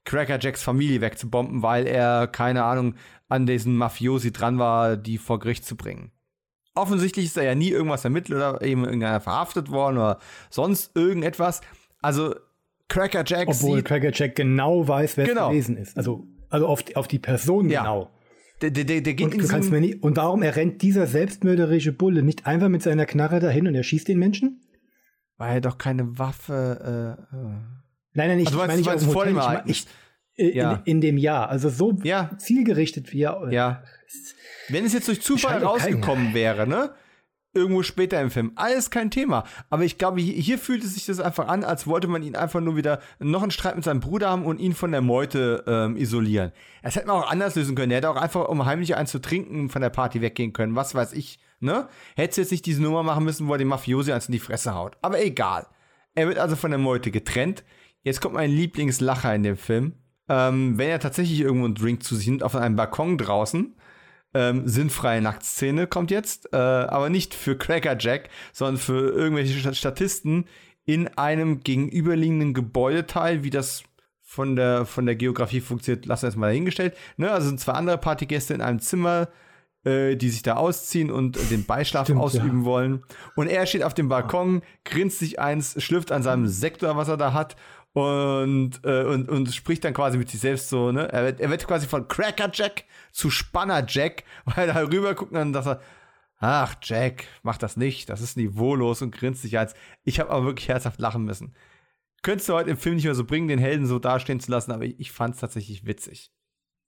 Cracker 0.06 0.40
Jacks 0.40 0.64
Familie 0.64 1.02
wegzubomben, 1.02 1.62
weil 1.62 1.86
er, 1.86 2.28
keine 2.28 2.64
Ahnung, 2.64 2.96
an 3.30 3.46
diesen 3.46 3.76
Mafiosi 3.78 4.32
dran 4.32 4.58
war, 4.58 4.98
die 4.98 5.18
vor 5.18 5.40
Gericht 5.40 5.66
zu 5.66 5.76
bringen. 5.76 6.12
Offensichtlich 6.74 7.26
ist 7.26 7.36
da 7.38 7.42
ja 7.44 7.54
nie 7.56 7.70
irgendwas 7.70 8.04
ermittelt 8.06 8.38
oder 8.38 8.62
eben 8.62 8.86
irgendeiner 8.86 9.20
verhaftet 9.20 9.70
worden 9.70 9.98
oder 9.98 10.20
sonst 10.50 10.96
irgendetwas. 10.96 11.62
Also 12.02 12.34
Cracker 12.88 13.24
Jack 13.26 13.48
obwohl 13.50 13.84
Cracker 13.84 14.12
Jack 14.14 14.36
genau 14.36 14.88
weiß, 14.88 15.18
wer 15.18 15.26
es 15.26 15.30
Genau. 15.30 15.50
gewesen 15.50 15.78
ist. 15.78 15.98
Also, 15.98 16.26
also 16.50 16.68
auf, 16.68 16.84
die- 16.84 16.96
auf 16.96 17.08
die 17.08 17.20
Person 17.20 17.70
Ja. 17.70 17.82
genau. 17.82 18.10
Der, 18.62 18.72
der, 18.72 18.84
der, 18.84 19.02
der 19.02 19.14
geht 19.14 19.26
Und 19.28 19.72
mir 19.72 19.82
nicht, 19.82 20.04
und 20.04 20.18
darum 20.18 20.44
er 20.44 20.56
rennt 20.56 20.82
dieser 20.82 21.08
selbstmörderische 21.08 21.92
Bulle 21.94 22.24
nicht 22.24 22.46
einfach 22.46 22.70
mit 22.70 22.84
seiner 22.84 23.06
Knarre 23.06 23.40
dahin 23.40 23.68
und 23.68 23.76
er 23.76 23.84
schießt 23.84 24.08
den 24.08 24.20
Menschen? 24.20 24.62
war 25.42 25.54
ja 25.56 25.60
doch 25.60 25.80
keine 25.80 26.20
Waffe. 26.20 27.18
Äh, 27.34 27.36
äh. 27.36 27.40
Nein, 28.14 28.30
nein, 28.30 28.40
ich 28.40 28.48
Also 28.48 28.60
meine 28.60 28.82
dem 28.82 29.00
vor 29.10 29.26
dem 29.26 29.40
ich, 29.66 29.88
ich, 30.38 30.46
äh, 30.46 30.56
Ja. 30.56 30.74
in, 30.86 30.98
in 30.98 31.02
dem 31.02 31.18
Jahr. 31.18 31.50
Also 31.50 31.70
so 31.70 31.98
Ja. 32.04 32.30
zielgerichtet 32.38 33.12
wie 33.12 33.24
er. 33.24 33.52
Ja. 33.52 33.84
Wenn 34.70 34.86
es 34.86 34.94
jetzt 34.94 35.08
durch 35.08 35.22
Zufall 35.22 35.64
rausgekommen 35.64 36.34
wäre, 36.36 36.68
ne? 36.68 36.92
Irgendwo 37.54 37.84
später 37.84 38.22
im 38.22 38.32
Film. 38.32 38.54
Alles 38.56 38.92
kein 38.92 39.12
Thema. 39.12 39.44
Aber 39.70 39.84
ich 39.84 39.98
glaube, 39.98 40.22
hier, 40.22 40.58
fühlte 40.58 40.88
sich 40.88 41.06
das 41.06 41.20
einfach 41.20 41.50
an, 41.50 41.66
als 41.66 41.86
wollte 41.86 42.08
man 42.08 42.24
ihn 42.24 42.38
einfach 42.38 42.62
nur 42.62 42.78
wieder 42.78 43.02
noch 43.20 43.42
einen 43.42 43.52
Streit 43.52 43.76
mit 43.76 43.84
seinem 43.84 44.00
Bruder 44.00 44.30
haben 44.30 44.46
und 44.46 44.60
ihn 44.60 44.74
von 44.74 44.92
der 44.92 45.02
Meute 45.02 45.66
ähm, 45.68 45.98
isolieren. 45.98 46.54
Das 46.82 46.96
hätte 46.96 47.08
man 47.08 47.18
auch 47.18 47.30
anders 47.30 47.56
lösen 47.56 47.76
können. 47.76 47.92
Er 47.92 47.98
hätte 47.98 48.10
auch 48.10 48.16
einfach, 48.16 48.48
um 48.48 48.66
heimlich 48.66 48.96
eins 48.96 49.12
zu 49.12 49.20
trinken, 49.20 49.70
von 49.70 49.82
der 49.82 49.90
Party 49.90 50.22
weggehen 50.22 50.54
können. 50.54 50.76
Was 50.76 50.96
weiß 50.96 51.12
ich, 51.12 51.40
ne? 51.60 51.90
Hätte 52.16 52.40
jetzt 52.40 52.52
nicht 52.52 52.66
diese 52.66 52.82
Nummer 52.82 53.04
machen 53.04 53.26
müssen, 53.26 53.48
wo 53.50 53.52
er 53.54 53.58
den 53.58 53.68
Mafiosi 53.68 54.14
eins 54.14 54.28
in 54.28 54.34
die 54.34 54.40
Fresse 54.40 54.74
haut. 54.74 54.96
Aber 55.02 55.22
egal. 55.22 55.68
Er 56.16 56.30
wird 56.30 56.38
also 56.38 56.56
von 56.56 56.72
der 56.72 56.80
Meute 56.80 57.12
getrennt. 57.12 57.66
Jetzt 58.02 58.22
kommt 58.22 58.36
mein 58.36 58.50
Lieblingslacher 58.50 59.36
in 59.36 59.44
dem 59.44 59.58
Film. 59.58 59.94
Ähm, 60.30 60.78
wenn 60.78 60.90
er 60.90 61.00
tatsächlich 61.00 61.42
irgendwo 61.42 61.66
einen 61.66 61.76
Drink 61.76 62.04
zu 62.04 62.16
sich 62.16 62.28
nimmt, 62.28 62.44
auf 62.44 62.56
einem 62.56 62.78
Balkon 62.78 63.18
draußen, 63.18 63.76
ähm, 64.34 64.68
sinnfreie 64.68 65.22
Nacktszene 65.22 65.88
kommt 65.88 66.12
jetzt, 66.12 66.54
äh, 66.54 66.58
aber 66.58 67.10
nicht 67.10 67.34
für 67.34 67.58
Cracker 67.58 67.98
Jack, 68.00 68.30
sondern 68.54 68.78
für 68.78 69.12
irgendwelche 69.12 69.60
Sta- 69.60 69.74
Statisten 69.74 70.46
in 70.86 71.08
einem 71.18 71.62
gegenüberliegenden 71.62 72.54
Gebäudeteil, 72.54 73.44
wie 73.44 73.50
das 73.50 73.84
von 74.22 74.56
der, 74.56 74.86
von 74.86 75.06
der 75.06 75.16
Geografie 75.16 75.60
funktioniert, 75.60 76.06
lassen 76.06 76.24
wir 76.24 76.30
jetzt 76.30 76.38
mal 76.38 76.48
dahingestellt. 76.48 76.96
Ne? 77.18 77.30
Also 77.32 77.50
sind 77.50 77.60
zwei 77.60 77.74
andere 77.74 77.98
Partygäste 77.98 78.54
in 78.54 78.62
einem 78.62 78.80
Zimmer, 78.80 79.28
äh, 79.84 80.16
die 80.16 80.30
sich 80.30 80.42
da 80.42 80.56
ausziehen 80.56 81.12
und 81.12 81.38
den 81.52 81.66
Beischlaf 81.66 82.06
Stimmt, 82.06 82.22
ausüben 82.22 82.64
wollen. 82.64 83.04
Und 83.36 83.48
er 83.48 83.66
steht 83.66 83.84
auf 83.84 83.94
dem 83.94 84.08
Balkon, 84.08 84.62
grinst 84.86 85.20
sich 85.20 85.40
eins, 85.40 85.82
schlürft 85.84 86.12
an 86.14 86.24
seinem 86.24 86.48
Sektor, 86.48 86.96
was 86.96 87.10
er 87.10 87.18
da 87.18 87.34
hat, 87.34 87.58
und, 87.94 88.80
äh, 88.84 89.04
und, 89.04 89.30
und 89.30 89.54
spricht 89.54 89.84
dann 89.84 89.94
quasi 89.94 90.18
mit 90.18 90.30
sich 90.30 90.40
selbst 90.40 90.70
so, 90.70 90.92
ne? 90.92 91.12
Er 91.12 91.26
wird, 91.26 91.40
er 91.42 91.50
wird 91.50 91.68
quasi 91.68 91.88
von 91.88 92.08
Cracker 92.08 92.50
Jack 92.54 92.86
zu 93.12 93.30
Spanner 93.30 93.86
Jack, 93.88 94.24
weil 94.46 94.70
er 94.70 94.74
da 94.74 94.80
rüber 94.82 95.14
guckt 95.14 95.32
und 95.32 95.38
dann 95.38 95.54
sagt 95.54 95.68
er, 95.68 95.82
ach 96.40 96.76
Jack, 96.82 97.26
mach 97.44 97.58
das 97.58 97.78
nicht, 97.78 98.10
das 98.10 98.22
ist 98.22 98.38
niveaulos 98.38 99.02
und 99.02 99.14
grinst 99.14 99.42
sich 99.42 99.58
eins. 99.58 99.74
Ich 100.04 100.20
habe 100.20 100.30
aber 100.30 100.46
wirklich 100.46 100.70
herzhaft 100.70 101.00
lachen 101.00 101.24
müssen. 101.24 101.54
Könntest 102.24 102.50
du 102.50 102.54
heute 102.54 102.70
im 102.70 102.78
Film 102.78 102.96
nicht 102.96 103.06
mehr 103.06 103.16
so 103.16 103.26
bringen, 103.26 103.48
den 103.48 103.60
Helden 103.60 103.88
so 103.88 104.00
dastehen 104.00 104.40
zu 104.40 104.52
lassen, 104.52 104.72
aber 104.72 104.86
ich, 104.86 105.00
ich 105.00 105.12
fand 105.12 105.36
es 105.36 105.42
tatsächlich 105.42 105.86
witzig. 105.86 106.32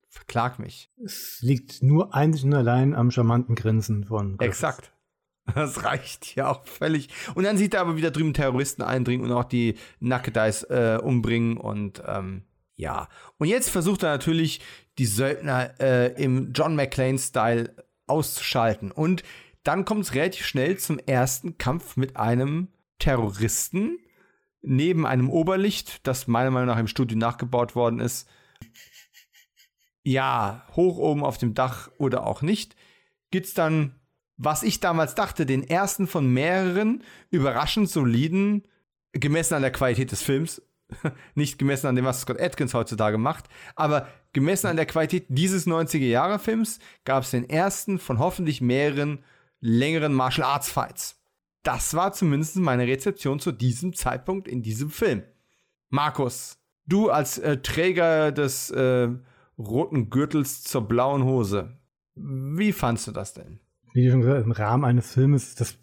Verklag 0.08 0.60
mich. 0.60 0.92
Es 1.04 1.40
liegt 1.42 1.82
nur 1.82 2.14
einzig 2.14 2.46
und 2.46 2.54
allein 2.54 2.94
am 2.94 3.10
charmanten 3.10 3.56
Grinsen 3.56 4.06
von. 4.06 4.38
Griffiths. 4.38 4.60
Exakt. 4.60 4.93
Das 5.56 5.84
reicht 5.84 6.36
ja 6.36 6.50
auch 6.50 6.66
völlig. 6.66 7.10
Und 7.36 7.44
dann 7.44 7.58
sieht 7.58 7.74
er 7.74 7.82
aber 7.82 7.98
wieder 7.98 8.12
drüben 8.12 8.34
Terroristen 8.34 8.82
eindringen 8.82 9.26
und 9.26 9.36
auch 9.36 9.44
die 9.44 9.76
Nackedeis 10.00 10.64
äh, 10.64 11.00
umbringen 11.02 11.58
und 11.58 12.02
ähm, 12.06 12.44
ja. 12.76 13.10
Und 13.38 13.48
jetzt 13.48 13.70
versucht 13.70 14.04
er 14.04 14.10
natürlich, 14.10 14.62
die 14.98 15.06
Söldner 15.06 15.80
äh, 15.80 16.14
im 16.22 16.54
John 16.54 16.76
McClane-Style 16.76 17.76
auszuschalten. 18.08 18.92
Und 18.92 19.24
dann 19.64 19.86
kommt 19.86 20.06
es 20.06 20.14
relativ 20.14 20.46
schnell 20.46 20.78
zum 20.78 21.00
ersten 21.00 21.58
Kampf 21.58 21.98
mit 21.98 22.18
einem 22.18 22.70
Terroristen 23.00 24.00
neben 24.62 25.06
einem 25.06 25.30
Oberlicht, 25.30 26.08
das 26.08 26.28
meiner 26.28 26.52
Meinung 26.52 26.68
nach 26.68 26.80
im 26.80 26.88
Studio 26.88 27.18
nachgebaut 27.18 27.76
worden 27.76 28.00
ist. 28.00 28.30
Ja, 30.04 30.68
hoch 30.76 30.98
oben 30.98 31.24
auf 31.24 31.38
dem 31.38 31.54
Dach 31.54 31.90
oder 31.98 32.26
auch 32.26 32.42
nicht, 32.42 32.76
gibt's 33.32 33.54
dann 33.54 34.00
was 34.44 34.64
ich 34.64 34.80
damals 34.80 35.16
dachte, 35.16 35.46
den 35.46 35.64
ersten 35.64 36.08
von 36.08 36.32
mehreren 36.32 37.04
überraschend 37.30 37.90
soliden, 37.90 38.64
gemessen 39.12 39.56
an 39.56 39.62
der 39.62 39.72
Qualität 39.72 40.12
des 40.12 40.22
Films, 40.22 40.62
nicht 41.36 41.58
gemessen 41.58 41.88
an 41.88 41.96
dem, 41.96 42.06
was 42.06 42.22
Scott 42.22 42.40
Atkins 42.40 42.74
heutzutage 42.74 43.18
macht, 43.18 43.46
aber 43.76 44.08
gemessen 44.34 44.68
an 44.68 44.76
der 44.76 44.86
Qualität 44.86 45.26
dieses 45.30 45.68
90er-Jahre-Films 45.68 46.80
gab 47.06 47.24
es 47.24 47.32
den 47.32 47.50
ersten 47.50 48.00
von 48.00 48.20
hoffentlich 48.20 48.62
mehreren 48.62 49.24
längeren 49.60 50.14
Martial 50.14 50.48
Arts 50.48 50.70
Fights. 50.70 51.20
Das 51.64 51.94
war 51.94 52.12
zumindest 52.12 52.58
meine 52.58 52.86
Rezeption 52.86 53.40
zu 53.40 53.54
diesem 53.54 53.94
Zeitpunkt 53.94 54.48
in 54.48 54.62
diesem 54.62 54.90
Film. 54.90 55.24
Markus, 55.90 56.58
du 56.86 57.10
als 57.10 57.38
äh, 57.38 57.58
Träger 57.58 58.32
des 58.34 58.70
äh, 58.72 59.08
roten 59.58 60.10
Gürtels 60.10 60.64
zur 60.64 60.88
blauen 60.88 61.24
Hose, 61.24 61.78
wie 62.16 62.74
fandst 62.74 63.08
du 63.08 63.12
das 63.12 63.34
denn? 63.34 63.60
Wie 63.94 64.10
schon 64.10 64.22
gesagt, 64.22 64.46
im 64.46 64.52
Rahmen 64.52 64.86
eines 64.86 65.14
Filmes 65.14 65.50
ist 65.50 65.62
das 65.62 65.78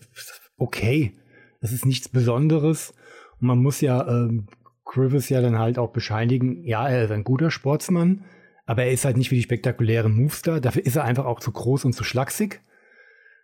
okay. 0.57 1.17
Das 1.61 1.73
ist 1.73 1.87
nichts 1.87 2.09
Besonderes. 2.09 2.93
Und 3.41 3.47
man 3.47 3.59
muss 3.59 3.81
ja 3.81 4.07
ähm, 4.07 4.47
Griffiths 4.85 5.29
ja 5.29 5.41
dann 5.41 5.59
halt 5.59 5.79
auch 5.79 5.93
bescheinigen, 5.93 6.65
ja, 6.65 6.89
er 6.89 7.05
ist 7.05 7.13
ein 7.13 7.25
guter 7.25 7.51
Sportsmann, 7.51 8.25
aber 8.67 8.85
er 8.85 8.93
ist 8.93 9.05
halt 9.05 9.17
nicht 9.17 9.29
für 9.29 9.37
die 9.37 9.43
spektakulären 9.43 10.13
Moves 10.13 10.43
da. 10.43 10.59
Dafür 10.59 10.85
ist 10.85 10.97
er 10.97 11.05
einfach 11.05 11.25
auch 11.25 11.41
zu 11.41 11.53
groß 11.53 11.85
und 11.85 11.93
zu 11.93 12.03
schlaksig. 12.03 12.61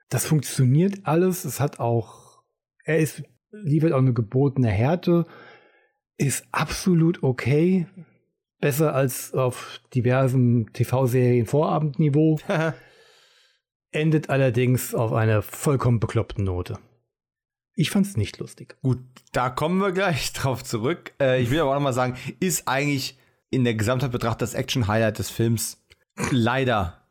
Das 0.09 0.27
funktioniert 0.27 1.01
alles. 1.05 1.45
Es 1.45 1.61
hat 1.61 1.79
auch, 1.79 2.43
er 2.85 2.99
ist, 2.99 3.23
liefert 3.51 3.93
auch 3.93 3.99
eine 3.99 4.13
gebotene 4.13 4.69
Härte, 4.69 5.27
ist 6.19 6.47
absolut 6.51 7.23
okay. 7.23 7.87
Besser 8.59 8.95
als 8.95 9.35
auf 9.35 9.81
diversen 9.95 10.73
TV-Serien 10.73 11.47
Vorabendniveau. 11.47 12.41
endet 13.97 14.31
allerdings 14.31 14.95
auf 14.95 15.13
einer 15.13 15.43
vollkommen 15.43 15.99
bekloppten 16.01 16.45
Note. 16.45 16.79
Ich 17.75 17.91
fand's 17.91 18.17
nicht 18.17 18.39
lustig. 18.39 18.77
Gut, 18.83 18.99
da 19.33 19.51
kommen 19.51 19.79
wir 19.81 19.93
gleich 19.93 20.33
drauf 20.35 20.65
zurück. 20.65 21.13
Äh, 21.21 21.43
ich 21.43 21.51
will 21.51 21.61
aber 21.61 21.71
auch 21.71 21.75
noch 21.75 21.81
mal 21.83 21.93
sagen, 21.93 22.17
ist 22.41 22.69
eigentlich 22.69 23.19
in 23.51 23.65
der 23.65 23.75
Gesamtheit 23.75 24.13
betrachtet 24.13 24.43
das 24.43 24.55
Action-Highlight 24.55 25.19
des 25.19 25.31
Films. 25.31 25.83
Leider. 26.31 27.03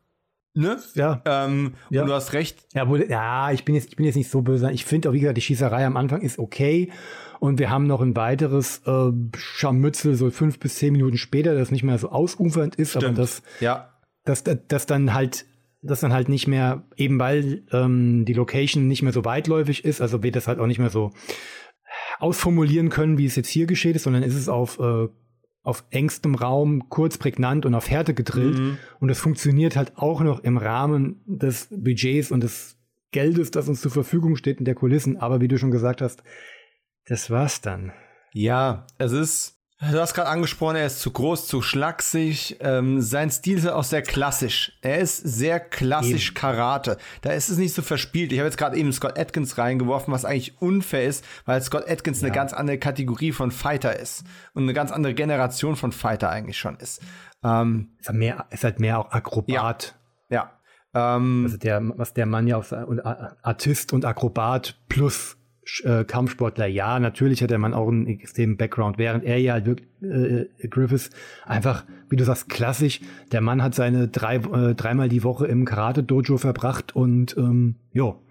Ne? 0.54 0.80
Ja. 0.96 1.22
Ähm, 1.26 1.76
Ja. 1.90 2.02
Und 2.02 2.08
du 2.08 2.14
hast 2.14 2.34
recht. 2.34 2.66
Ja, 2.74 2.88
wohl, 2.88 3.06
ja, 3.10 3.52
ich 3.52 3.66
bin 3.66 3.76
jetzt, 3.76 3.90
ich 3.90 3.96
bin 3.96 4.06
jetzt 4.06 4.16
nicht 4.16 4.32
so 4.32 4.42
böse. 4.42 4.72
Ich 4.72 4.86
finde 4.86 5.10
auch, 5.10 5.14
wie 5.14 5.20
gesagt, 5.20 5.38
die 5.38 5.42
Schießerei 5.42 5.86
am 5.86 5.98
Anfang 5.98 6.22
ist 6.22 6.40
okay. 6.40 6.92
Und 7.40 7.60
wir 7.60 7.70
haben 7.70 7.86
noch 7.88 8.02
ein 8.02 8.16
weiteres 8.16 8.82
äh, 8.86 9.12
Scharmützel, 9.38 10.16
so 10.16 10.32
fünf 10.32 10.58
bis 10.60 10.76
zehn 10.76 10.94
Minuten 10.94 11.18
später, 11.18 11.54
das 11.56 11.72
nicht 11.72 11.84
mehr 11.84 11.98
so 12.00 12.10
ausufernd 12.10 12.76
ist, 12.76 12.96
aber 12.96 13.08
Stimmt. 13.08 13.18
das, 13.20 13.42
Ja. 13.60 13.94
das, 14.24 14.44
das, 14.44 14.58
das 14.68 14.86
dann 14.86 15.14
halt, 15.14 15.46
das 15.86 16.00
dann 16.00 16.14
halt 16.14 16.30
nicht 16.30 16.48
mehr, 16.48 16.84
eben 16.98 17.20
weil 17.20 17.64
ähm, 17.72 18.26
die 18.26 18.34
Location 18.34 18.88
nicht 18.88 19.02
mehr 19.02 19.14
so 19.14 19.26
weitläufig 19.26 19.86
ist, 19.86 20.02
also 20.02 20.24
wir 20.24 20.32
das 20.32 20.48
halt 20.48 20.60
auch 20.60 20.68
nicht 20.68 20.80
mehr 20.80 20.90
so 20.90 21.12
ausformulieren 22.20 22.90
können, 22.90 23.18
wie 23.18 23.26
es 23.26 23.36
jetzt 23.36 23.50
hier 23.50 23.68
geschehen 23.68 23.96
ist, 23.96 24.04
sondern 24.04 24.24
ist 24.24 24.36
es 24.36 24.50
auf, 24.50 24.80
äh, 24.80 25.08
auf 25.64 25.84
engstem 25.90 26.36
Raum, 26.36 26.90
kurz, 26.90 27.18
prägnant 27.18 27.66
und 27.66 27.74
auf 27.74 27.90
Härte 27.90 28.14
gedrillt. 28.14 28.58
Mhm. 28.58 28.78
Und 29.00 29.08
das 29.08 29.20
funktioniert 29.20 29.76
halt 29.76 29.98
auch 29.98 30.22
noch 30.22 30.44
im 30.44 30.58
Rahmen 30.58 31.22
des 31.26 31.68
Budgets 31.72 32.32
und 32.32 32.42
des 32.42 32.78
Geldes, 33.12 33.52
das 33.52 33.68
uns 33.68 33.82
zur 33.82 33.92
Verfügung 33.92 34.36
steht 34.36 34.60
in 34.60 34.66
der 34.66 34.76
Kulissen. 34.76 35.18
Aber 35.18 35.42
wie 35.42 35.48
du 35.48 35.58
schon 35.58 35.72
gesagt 35.72 36.02
hast, 36.02 36.24
das 37.06 37.30
war's 37.30 37.62
dann. 37.62 37.94
Ja, 38.34 38.86
es 38.98 39.12
ist. 39.12 39.55
Du 39.92 40.00
hast 40.00 40.14
gerade 40.14 40.30
angesprochen, 40.30 40.78
er 40.78 40.86
ist 40.86 41.00
zu 41.02 41.12
groß, 41.12 41.48
zu 41.48 41.62
schlaksig. 41.62 42.58
Ähm, 42.60 43.02
sein 43.02 43.30
Stil 43.30 43.58
ist 43.58 43.68
auch 43.68 43.84
sehr 43.84 44.02
klassisch. 44.02 44.72
Er 44.82 45.00
ist 45.00 45.18
sehr 45.18 45.60
klassisch 45.60 46.34
Karate. 46.34 46.98
Da 47.22 47.32
ist 47.32 47.50
es 47.50 47.58
nicht 47.58 47.74
so 47.74 47.82
verspielt. 47.82 48.32
Ich 48.32 48.40
habe 48.40 48.48
jetzt 48.48 48.58
gerade 48.58 48.78
eben 48.78 48.92
Scott 48.94 49.20
Atkins 49.20 49.58
reingeworfen, 49.58 50.14
was 50.14 50.26
eigentlich 50.26 50.60
unfair 50.62 51.06
ist, 51.06 51.24
weil 51.46 51.62
Scott 51.62 51.90
Atkins 51.90 52.24
eine 52.24 52.32
ganz 52.32 52.54
andere 52.54 52.78
Kategorie 52.80 53.32
von 53.32 53.52
Fighter 53.52 54.00
ist 54.00 54.24
und 54.54 54.64
eine 54.64 54.74
ganz 54.74 54.92
andere 54.92 55.14
Generation 55.14 55.76
von 55.76 55.92
Fighter 55.92 56.30
eigentlich 56.30 56.58
schon 56.58 56.78
ist. 56.78 57.02
Ähm, 57.44 57.90
Ist 58.00 58.08
halt 58.08 58.18
mehr, 58.18 58.46
ist 58.50 58.64
halt 58.64 58.80
mehr 58.80 59.00
auch 59.00 59.12
Akrobat. 59.12 59.96
ja. 60.30 60.52
Ähm, 60.94 61.44
Also 61.46 61.58
der, 61.58 61.82
was 61.98 62.14
der 62.14 62.26
Mann 62.26 62.48
ja 62.48 62.58
auch 62.58 62.66
Artist 63.44 63.94
und 63.94 64.06
Akrobat 64.06 64.80
plus 64.90 65.38
äh, 65.84 66.04
Kampfsportler, 66.04 66.68
ja, 66.68 67.00
natürlich 67.00 67.42
hat 67.42 67.50
der 67.50 67.58
Mann 67.58 67.74
auch 67.74 67.88
einen 67.88 68.08
extremen 68.08 68.58
Background, 68.58 68.98
während 68.98 69.24
er 69.24 69.40
ja 69.40 69.54
halt 69.54 69.66
wirklich, 69.66 69.90
äh, 70.02 70.68
Griffiths 70.68 71.10
einfach, 71.46 71.86
wie 72.10 72.16
du 72.16 72.24
sagst, 72.24 72.50
klassisch, 72.50 73.02
der 73.32 73.42
Mann 73.42 73.64
hat 73.64 73.76
seine 73.76 74.08
drei, 74.08 74.36
äh, 74.36 74.76
dreimal 74.76 75.10
die 75.10 75.24
Woche 75.24 75.48
im 75.48 75.66
Karate-Dojo 75.66 76.38
verbracht 76.38 76.96
und 76.96 77.36
ähm, 77.38 77.76
jo, 77.92 78.22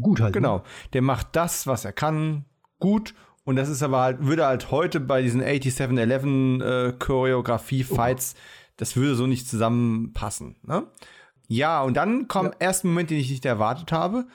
gut 0.00 0.20
halt. 0.20 0.34
Ne? 0.34 0.40
Genau. 0.40 0.64
Der 0.92 1.02
macht 1.02 1.28
das, 1.32 1.66
was 1.66 1.84
er 1.84 1.92
kann, 1.92 2.44
gut. 2.78 3.14
Und 3.44 3.56
das 3.56 3.68
ist 3.68 3.82
aber 3.82 4.00
halt, 4.00 4.24
würde 4.24 4.46
halt 4.46 4.70
heute 4.70 5.00
bei 5.00 5.22
diesen 5.22 5.42
8711 5.42 6.62
äh, 6.62 6.92
Choreografie-Fights, 6.98 8.34
das 8.76 8.96
würde 8.96 9.14
so 9.14 9.26
nicht 9.26 9.48
zusammenpassen. 9.48 10.56
Ne? 10.62 10.86
Ja, 11.48 11.82
und 11.82 11.96
dann 11.96 12.28
kommt 12.28 12.56
erst 12.60 12.84
ein 12.84 12.88
Moment, 12.88 13.10
den 13.10 13.18
ich 13.18 13.30
nicht 13.30 13.44
erwartet 13.44 13.92
habe. 13.92 14.26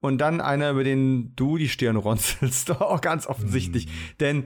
Und 0.00 0.18
dann 0.18 0.40
einer, 0.40 0.70
über 0.70 0.84
den 0.84 1.34
du 1.34 1.56
die 1.56 1.68
Stirn 1.68 1.96
runzelst. 1.96 2.70
auch 2.70 3.00
ganz 3.02 3.26
offensichtlich. 3.26 3.88
Denn 4.20 4.44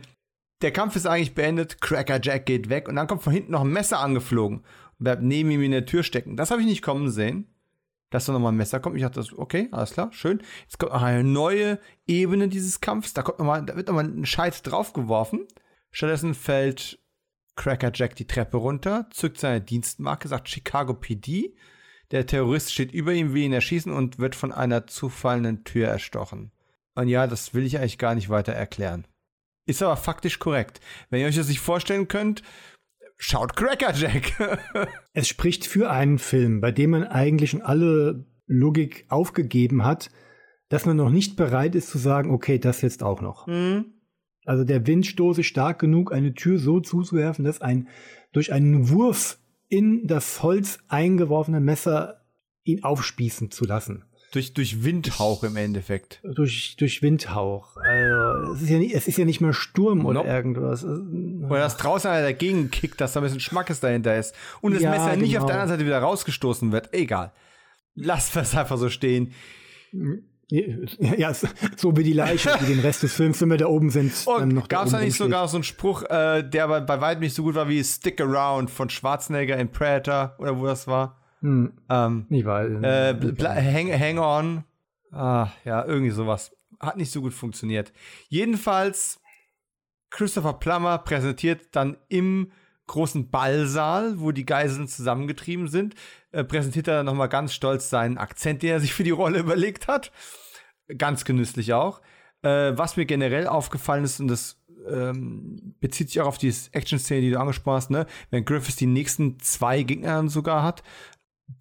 der 0.63 0.73
Kampf 0.73 0.97
ist 0.97 1.07
eigentlich 1.07 1.35
beendet. 1.35 1.81
Cracker 1.81 2.21
Jack 2.23 2.47
geht 2.47 2.69
weg. 2.69 2.89
Und 2.89 2.97
dann 2.97 3.07
kommt 3.07 3.23
von 3.23 3.33
hinten 3.33 3.53
noch 3.53 3.63
ein 3.63 3.73
Messer 3.73 3.99
angeflogen. 3.99 4.59
Und 4.59 5.05
bleibt 5.05 5.23
neben 5.23 5.51
ihm 5.51 5.63
in 5.63 5.73
der 5.73 5.87
Tür 5.87 6.03
stecken. 6.03 6.37
Das 6.37 6.51
habe 6.51 6.63
ich 6.63 6.67
nicht 6.67 6.83
kommen 6.83 7.11
sehen 7.11 7.53
dass 8.13 8.27
da 8.27 8.33
nochmal 8.33 8.53
ein 8.53 8.57
Messer 8.57 8.79
kommt. 8.79 8.97
Ich 8.97 9.03
dachte, 9.03 9.25
okay, 9.37 9.69
alles 9.73 9.95
klar, 9.95 10.13
schön. 10.13 10.43
Jetzt 10.63 10.79
kommt 10.79 10.93
noch 10.93 11.03
eine 11.03 11.25
neue 11.25 11.79
Ebene 12.07 12.49
dieses 12.49 12.81
Kampfs. 12.81 13.15
Da, 13.15 13.23
kommt 13.23 13.39
noch 13.39 13.47
mal, 13.47 13.65
da 13.65 13.75
wird 13.75 13.89
nochmal 13.89 14.05
ein 14.05 14.27
Scheit 14.27 14.65
draufgeworfen. 14.67 15.47
Stattdessen 15.91 16.35
fällt 16.35 16.99
Cracker 17.57 17.91
Jack 17.93 18.15
die 18.17 18.27
Treppe 18.27 18.59
runter, 18.59 19.09
zückt 19.11 19.39
seine 19.39 19.61
Dienstmarke, 19.61 20.29
sagt 20.29 20.49
Chicago 20.49 20.95
PD. 20.95 21.55
Der 22.13 22.27
Terrorist 22.27 22.73
steht 22.73 22.93
über 22.93 23.13
ihm, 23.13 23.33
will 23.33 23.43
ihn 23.43 23.53
erschießen 23.53 23.91
und 23.91 24.19
wird 24.19 24.35
von 24.35 24.53
einer 24.53 24.87
zufallenden 24.87 25.65
Tür 25.65 25.89
erstochen. 25.89 26.53
Und 26.95 27.09
ja, 27.09 27.27
das 27.27 27.55
will 27.55 27.65
ich 27.65 27.79
eigentlich 27.79 27.99
gar 27.99 28.15
nicht 28.15 28.29
weiter 28.29 28.53
erklären. 28.53 29.07
Ist 29.67 29.83
aber 29.83 29.97
faktisch 29.97 30.39
korrekt. 30.39 30.81
Wenn 31.09 31.21
ihr 31.21 31.27
euch 31.27 31.37
das 31.37 31.49
nicht 31.49 31.61
vorstellen 31.61 32.09
könnt, 32.09 32.43
schaut 33.17 33.57
Cracker 33.57 33.95
Jack. 33.95 34.33
Es 35.15 35.29
spricht 35.29 35.67
für 35.67 35.91
einen 35.91 36.19
Film, 36.19 36.61
bei 36.61 36.71
dem 36.71 36.91
man 36.91 37.05
eigentlich 37.05 37.51
schon 37.51 37.63
alle 37.63 38.27
Logik 38.47 39.07
aufgegeben 39.09 39.85
hat, 39.85 40.11
dass 40.69 40.85
man 40.85 40.97
noch 40.97 41.11
nicht 41.11 41.37
bereit 41.37 41.75
ist 41.75 41.89
zu 41.89 41.99
sagen, 41.99 42.31
okay, 42.31 42.59
das 42.59 42.83
jetzt 42.83 43.03
auch 43.03 43.21
noch. 43.21 43.47
hm? 43.47 43.85
Also 44.45 44.65
der 44.65 44.87
Windstoß 44.87 45.39
ist 45.39 45.47
stark 45.47 45.79
genug, 45.79 46.13
eine 46.13 46.35
Tür 46.35 46.59
so 46.59 46.81
zuzuwerfen, 46.81 47.45
dass 47.45 47.61
ein 47.61 47.89
durch 48.33 48.53
einen 48.53 48.89
Wurf 48.89 49.39
in 49.73 50.07
das 50.07 50.43
Holz 50.43 50.81
eingeworfene 50.89 51.59
Messer 51.59 52.21
ihn 52.63 52.85
aufspießen 52.85 53.51
zu 53.51 53.65
lassen. 53.65 54.05
Durch, 54.33 54.53
durch 54.53 54.85
Windhauch 54.85 55.45
im 55.45 55.57
Endeffekt. 55.57 56.21
Durch, 56.25 56.77
durch 56.79 57.01
Windhauch. 57.01 57.79
Also, 57.79 58.53
es, 58.53 58.63
ist 58.63 58.69
ja 58.69 58.79
nicht, 58.79 58.95
es 58.95 59.09
ist 59.09 59.17
ja 59.17 59.25
nicht 59.25 59.41
mehr 59.41 59.55
Sturm 59.55 60.05
oder 60.05 60.21
Nope. 60.21 60.29
irgendwas. 60.29 60.85
Oder 60.85 61.59
dass 61.61 61.79
draußen 61.79 62.11
einer 62.11 62.23
dagegen 62.23 62.71
kickt, 62.71 63.01
dass 63.01 63.15
da 63.15 63.21
ein 63.21 63.25
bisschen 63.25 63.41
Schmackes 63.41 63.81
dahinter 63.81 64.15
ist. 64.17 64.35
Und 64.61 64.75
das 64.75 64.83
Ja, 64.83 64.91
Messer 64.91 65.17
nicht 65.17 65.39
auf 65.39 65.45
genau. 65.45 65.47
der 65.47 65.55
anderen 65.63 65.69
Seite 65.79 65.87
wieder 65.87 65.99
rausgestoßen 66.01 66.71
wird. 66.71 66.93
Egal. 66.93 67.33
Lasst 67.95 68.37
es 68.37 68.55
einfach 68.55 68.77
so 68.77 68.91
stehen. 68.91 69.33
Ja, 71.17 71.33
so 71.77 71.97
wie 71.97 72.03
die 72.03 72.13
Leiche, 72.13 72.53
die 72.61 72.67
den 72.67 72.81
Rest 72.81 73.03
des 73.03 73.15
Films, 73.15 73.41
wenn 73.41 73.51
wir 73.51 73.57
da 73.57 73.67
oben 73.67 73.89
sind, 73.91 74.13
Und 74.27 74.49
noch 74.49 74.69
gab 74.69 74.85
es 74.87 74.93
da 74.93 75.01
nicht 75.01 75.17
sogar 75.17 75.49
so 75.49 75.57
einen 75.57 75.65
Spruch, 75.65 76.03
äh, 76.03 76.43
der 76.43 76.69
bei, 76.69 76.81
bei 76.81 77.01
weitem 77.01 77.23
nicht 77.23 77.35
so 77.35 77.43
gut 77.43 77.55
war 77.55 77.69
wie 77.69 77.83
Stick 77.83 78.21
Around 78.21 78.71
von 78.71 78.91
Schwarzenegger 78.91 79.57
in 79.57 79.71
Predator 79.71 80.35
oder 80.39 80.59
wo 80.59 80.67
das 80.67 80.87
war? 80.87 81.19
Hm, 81.41 81.73
Ähm, 81.89 82.27
ich 82.29 82.45
weiß. 82.45 82.83
äh, 82.83 83.15
hang, 83.41 83.99
hang 83.99 84.19
on. 84.19 84.65
Ah, 85.11 85.49
ja, 85.65 85.85
irgendwie 85.85 86.11
sowas. 86.13 86.53
Hat 86.81 86.97
nicht 86.99 87.13
so 87.13 87.23
gut 87.23 87.33
funktioniert. 87.33 87.93
Jedenfalls, 88.29 89.21
Christopher 90.11 90.55
Plummer 90.55 90.99
präsentiert 90.99 91.75
dann 91.75 91.97
im 92.09 92.53
großen 92.87 93.31
Ballsaal, 93.31 94.21
wo 94.21 94.33
die 94.33 94.47
Geiseln 94.47 94.89
zusammengetrieben 94.89 95.69
sind, 95.69 95.95
äh, 96.33 96.45
präsentiert 96.45 96.89
er 96.89 97.03
nochmal 97.03 97.29
ganz 97.29 97.55
stolz 97.55 97.91
seinen 97.91 98.19
Akzent, 98.19 98.63
den 98.63 98.71
er 98.71 98.81
sich 98.81 98.95
für 98.95 99.05
die 99.05 99.11
Rolle 99.11 99.39
überlegt 99.39 99.89
hat. 99.89 100.13
Ganz 100.99 101.25
genüsslich 101.25 101.73
auch. 101.73 102.01
Äh, 102.43 102.77
was 102.77 102.97
mir 102.97 103.07
generell 103.07 103.47
aufgefallen 103.47 104.05
ist, 104.05 104.21
und 104.21 104.29
das 104.29 104.63
ähm, 104.91 105.75
bezieht 105.81 106.09
sich 106.09 106.21
auch 106.21 106.27
auf 106.27 106.39
die 106.39 106.53
Action-Szene, 106.73 107.21
die 107.21 107.31
du 107.31 107.41
angesprochen 107.41 107.77
hast, 107.77 107.91
ne? 107.91 108.07
wenn 108.31 108.45
Griffiths 108.45 108.77
die 108.77 108.87
nächsten 108.87 109.39
zwei 109.41 109.83
Gegner 109.83 110.29
sogar 110.29 110.63
hat, 110.63 110.83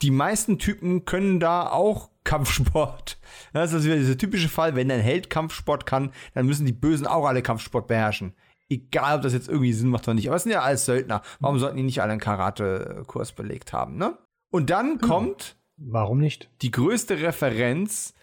die 0.02 0.12
meisten 0.12 0.58
Typen 0.58 1.06
können 1.06 1.40
da 1.40 1.70
auch 1.70 2.10
Kampfsport. 2.24 3.20
Das 3.54 3.70
ist 3.70 3.76
also 3.76 3.88
wieder 3.88 3.98
dieser 3.98 4.18
typische 4.18 4.50
Fall, 4.50 4.76
wenn 4.76 4.92
ein 4.92 5.02
Held 5.02 5.30
Kampfsport 5.30 5.86
kann, 5.86 6.12
dann 6.34 6.46
müssen 6.46 6.66
die 6.66 6.72
Bösen 6.72 7.08
auch 7.08 7.26
alle 7.26 7.42
Kampfsport 7.42 7.88
beherrschen. 7.88 8.34
Egal, 8.72 9.18
ob 9.18 9.22
das 9.24 9.34
jetzt 9.34 9.50
irgendwie 9.50 9.74
Sinn 9.74 9.90
macht 9.90 10.08
oder 10.08 10.16
nicht. 10.16 10.28
Aber 10.28 10.38
es 10.38 10.44
sind 10.44 10.54
ja 10.54 10.62
alles 10.62 10.86
Söldner. 10.86 11.22
Warum 11.42 11.60
sollten 11.60 11.76
die 11.76 11.84
nicht 11.84 12.02
alle 12.02 12.14
einen 12.14 12.22
Karate-Kurs 12.22 13.34
belegt 13.34 13.74
haben, 13.74 13.98
ne? 13.98 14.18
Und 14.50 14.70
dann 14.70 15.00
kommt 15.00 15.58
Warum 15.76 16.20
nicht? 16.20 16.50
die 16.62 16.72
größte 16.72 17.22
Referenz, 17.22 18.14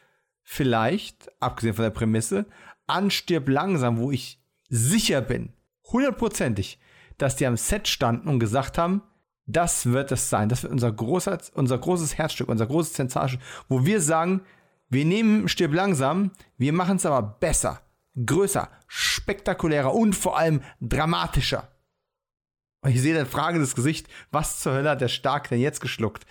vielleicht, 0.42 1.30
abgesehen 1.40 1.74
von 1.74 1.82
der 1.82 1.90
Prämisse, 1.90 2.46
an 2.86 3.10
Stirb 3.10 3.48
langsam, 3.48 3.98
wo 3.98 4.10
ich 4.10 4.42
sicher 4.70 5.20
bin, 5.20 5.52
hundertprozentig, 5.92 6.78
dass 7.18 7.36
die 7.36 7.46
am 7.46 7.58
Set 7.58 7.86
standen 7.86 8.28
und 8.28 8.38
gesagt 8.38 8.78
haben, 8.78 9.02
das 9.46 9.86
wird 9.86 10.12
es 10.12 10.30
sein. 10.30 10.48
Das 10.48 10.62
wird 10.62 10.72
unser, 10.72 10.92
großer, 10.92 11.38
unser 11.54 11.78
großes 11.78 12.16
Herzstück, 12.16 12.48
unser 12.48 12.66
großes 12.66 12.94
Sensation, 12.94 13.42
wo 13.68 13.84
wir 13.84 14.00
sagen, 14.00 14.42
wir 14.88 15.04
nehmen 15.04 15.48
Stirb 15.48 15.74
langsam, 15.74 16.30
wir 16.56 16.72
machen 16.72 16.96
es 16.96 17.06
aber 17.06 17.22
besser, 17.22 17.82
größer, 18.24 18.70
spektakulärer 18.86 19.94
und 19.94 20.14
vor 20.14 20.38
allem 20.38 20.62
dramatischer. 20.80 21.72
Und 22.80 22.90
ich 22.90 23.00
sehe 23.00 23.14
das 23.14 23.28
fragendes 23.28 23.74
Gesicht, 23.74 24.08
was 24.30 24.60
zur 24.60 24.72
Hölle 24.72 24.90
hat 24.90 25.00
der 25.00 25.08
Stark 25.08 25.48
denn 25.48 25.60
jetzt 25.60 25.80
geschluckt? 25.80 26.26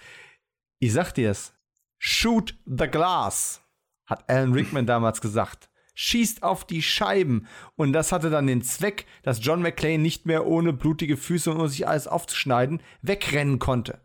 Ich 0.80 0.94
sag 0.94 1.12
dir's. 1.12 1.54
Shoot 1.98 2.56
the 2.66 2.88
glass, 2.88 3.62
hat 4.06 4.30
Alan 4.30 4.54
Rickman 4.54 4.86
damals 4.86 5.20
gesagt. 5.20 5.70
Schießt 5.96 6.44
auf 6.44 6.66
die 6.66 6.84
Scheiben. 6.84 7.48
Und 7.76 7.92
das 7.92 8.12
hatte 8.12 8.30
dann 8.30 8.46
den 8.46 8.62
Zweck, 8.62 9.08
dass 9.24 9.44
John 9.44 9.64
McClane 9.64 9.98
nicht 9.98 10.28
mehr 10.28 10.46
ohne 10.46 10.74
blutige 10.74 11.18
Füße 11.18 11.50
und 11.50 11.58
ohne 11.58 11.70
sich 11.70 11.88
alles 11.88 12.08
aufzuschneiden 12.08 12.82
wegrennen 13.02 13.58
konnte. 13.58 14.00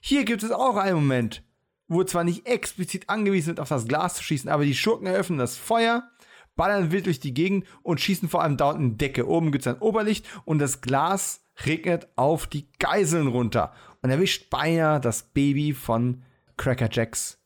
Hier 0.00 0.24
gibt 0.24 0.42
es 0.42 0.50
auch 0.50 0.76
einen 0.76 0.96
Moment, 0.96 1.42
wo 1.88 2.04
zwar 2.04 2.22
nicht 2.22 2.46
explizit 2.46 3.08
angewiesen 3.08 3.46
sind, 3.46 3.60
auf 3.60 3.70
das 3.70 3.88
Glas 3.88 4.16
zu 4.16 4.22
schießen, 4.22 4.50
aber 4.50 4.64
die 4.66 4.74
Schurken 4.74 5.06
eröffnen 5.06 5.38
das 5.38 5.56
Feuer, 5.56 6.10
ballern 6.58 6.92
wild 6.92 7.06
durch 7.06 7.20
die 7.20 7.32
Gegend 7.32 7.66
und 7.82 8.00
schießen 8.00 8.28
vor 8.28 8.42
allem 8.42 8.58
da 8.58 8.70
unten 8.70 8.82
in 8.82 8.90
die 8.90 8.98
Decke. 8.98 9.26
Oben 9.26 9.52
gibt 9.52 9.64
es 9.64 9.72
ein 9.72 9.80
Oberlicht 9.80 10.26
und 10.44 10.58
das 10.58 10.82
Glas 10.82 11.40
regnet 11.64 12.08
auf 12.16 12.46
die 12.46 12.68
Geiseln 12.78 13.28
runter 13.28 13.72
und 14.02 14.10
erwischt 14.10 14.50
beinahe 14.50 15.00
das 15.00 15.22
Baby 15.22 15.72
von 15.72 16.22
Cracker 16.58 16.90
Jacks 16.92 17.38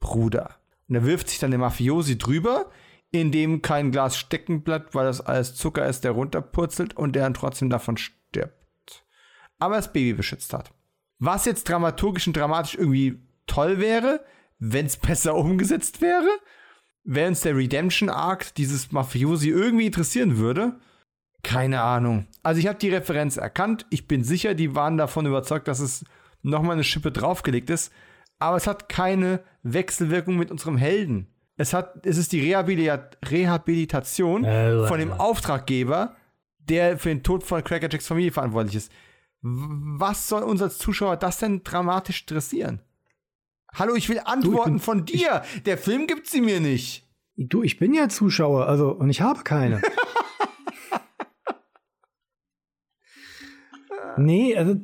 Bruder. 0.00 0.56
Und 0.88 0.96
er 0.96 1.04
wirft 1.04 1.30
sich 1.30 1.38
dann 1.38 1.52
der 1.52 1.60
Mafiosi 1.60 2.18
drüber, 2.18 2.70
in 3.10 3.32
dem 3.32 3.62
kein 3.62 3.92
Glas 3.92 4.18
stecken 4.18 4.62
bleibt, 4.62 4.94
weil 4.94 5.06
das 5.06 5.20
alles 5.20 5.54
Zucker 5.54 5.86
ist, 5.86 6.04
der 6.04 6.10
runterpurzelt 6.10 6.96
und 6.96 7.14
der 7.14 7.22
dann 7.22 7.34
trotzdem 7.34 7.70
davon 7.70 7.96
stirbt. 7.96 9.04
Aber 9.58 9.76
das 9.76 9.92
Baby 9.92 10.12
beschützt 10.12 10.52
hat. 10.52 10.72
Was 11.18 11.46
jetzt 11.46 11.68
dramaturgisch 11.68 12.26
und 12.26 12.36
dramatisch 12.36 12.74
irgendwie 12.74 13.20
toll 13.46 13.78
wäre, 13.78 14.24
wenn 14.58 14.86
es 14.86 14.96
besser 14.96 15.34
umgesetzt 15.34 16.00
wäre, 16.00 16.28
wenn 17.06 17.28
uns 17.28 17.40
der 17.40 17.56
Redemption 17.56 18.08
Arc 18.08 18.54
dieses 18.56 18.92
Mafiosi 18.92 19.48
irgendwie 19.48 19.86
interessieren 19.86 20.36
würde. 20.38 20.74
Keine 21.42 21.80
Ahnung. 21.80 22.26
Also 22.42 22.60
ich 22.60 22.66
habe 22.66 22.78
die 22.78 22.90
Referenz 22.90 23.36
erkannt. 23.36 23.86
Ich 23.90 24.08
bin 24.08 24.24
sicher, 24.24 24.54
die 24.54 24.74
waren 24.74 24.96
davon 24.96 25.24
überzeugt, 25.24 25.68
dass 25.68 25.78
es 25.78 26.04
nochmal 26.42 26.72
eine 26.72 26.84
Schippe 26.84 27.12
draufgelegt 27.12 27.70
ist. 27.70 27.92
Aber 28.38 28.56
es 28.56 28.66
hat 28.66 28.88
keine 28.88 29.40
Wechselwirkung 29.62 30.36
mit 30.36 30.50
unserem 30.50 30.76
Helden. 30.76 31.28
Es, 31.56 31.72
hat, 31.72 32.04
es 32.04 32.18
ist 32.18 32.32
die 32.32 32.40
Rehabilita 32.40 33.08
Rehabilitation 33.24 34.44
Äh, 34.44 34.86
von 34.88 34.98
dem 34.98 35.12
Auftraggeber, 35.12 36.16
der 36.58 36.98
für 36.98 37.08
den 37.08 37.22
Tod 37.22 37.44
von 37.44 37.62
Cracker 37.62 37.88
Jacks 37.90 38.08
Familie 38.08 38.32
verantwortlich 38.32 38.76
ist. 38.76 38.92
Was 39.40 40.28
soll 40.28 40.42
uns 40.42 40.60
als 40.60 40.78
Zuschauer 40.78 41.16
das 41.16 41.38
denn 41.38 41.62
dramatisch 41.62 42.22
interessieren? 42.22 42.80
Hallo, 43.78 43.94
ich 43.94 44.08
will 44.08 44.20
Antworten 44.24 44.78
von 44.78 45.04
dir. 45.04 45.42
Der 45.66 45.76
Film 45.76 46.06
gibt 46.06 46.28
sie 46.28 46.40
mir 46.40 46.60
nicht. 46.60 47.06
Du, 47.36 47.62
ich 47.62 47.78
bin 47.78 47.92
ja 47.92 48.08
Zuschauer, 48.08 48.66
also 48.66 48.92
und 48.92 49.10
ich 49.10 49.20
habe 49.20 49.42
keine. 49.42 49.82
nee, 54.16 54.56
also 54.56 54.76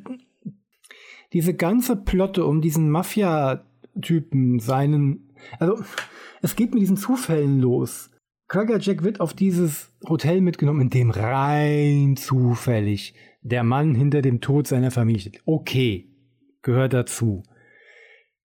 diese 1.32 1.54
ganze 1.54 1.96
Plotte 1.96 2.44
um 2.44 2.60
diesen 2.60 2.90
Mafia-Typen, 2.90 4.60
seinen. 4.60 5.32
Also, 5.58 5.82
es 6.42 6.54
geht 6.54 6.74
mit 6.74 6.82
diesen 6.82 6.98
Zufällen 6.98 7.60
los. 7.60 8.10
Cracker 8.46 8.78
Jack 8.78 9.02
wird 9.02 9.20
auf 9.20 9.32
dieses 9.32 9.90
Hotel 10.06 10.42
mitgenommen, 10.42 10.82
in 10.82 10.90
dem 10.90 11.10
rein 11.10 12.18
zufällig 12.18 13.14
der 13.40 13.64
Mann 13.64 13.94
hinter 13.94 14.20
dem 14.20 14.42
Tod 14.42 14.66
seiner 14.66 14.90
Familie 14.90 15.20
steht. 15.20 15.40
Okay, 15.46 16.10
gehört 16.60 16.92
dazu. 16.92 17.42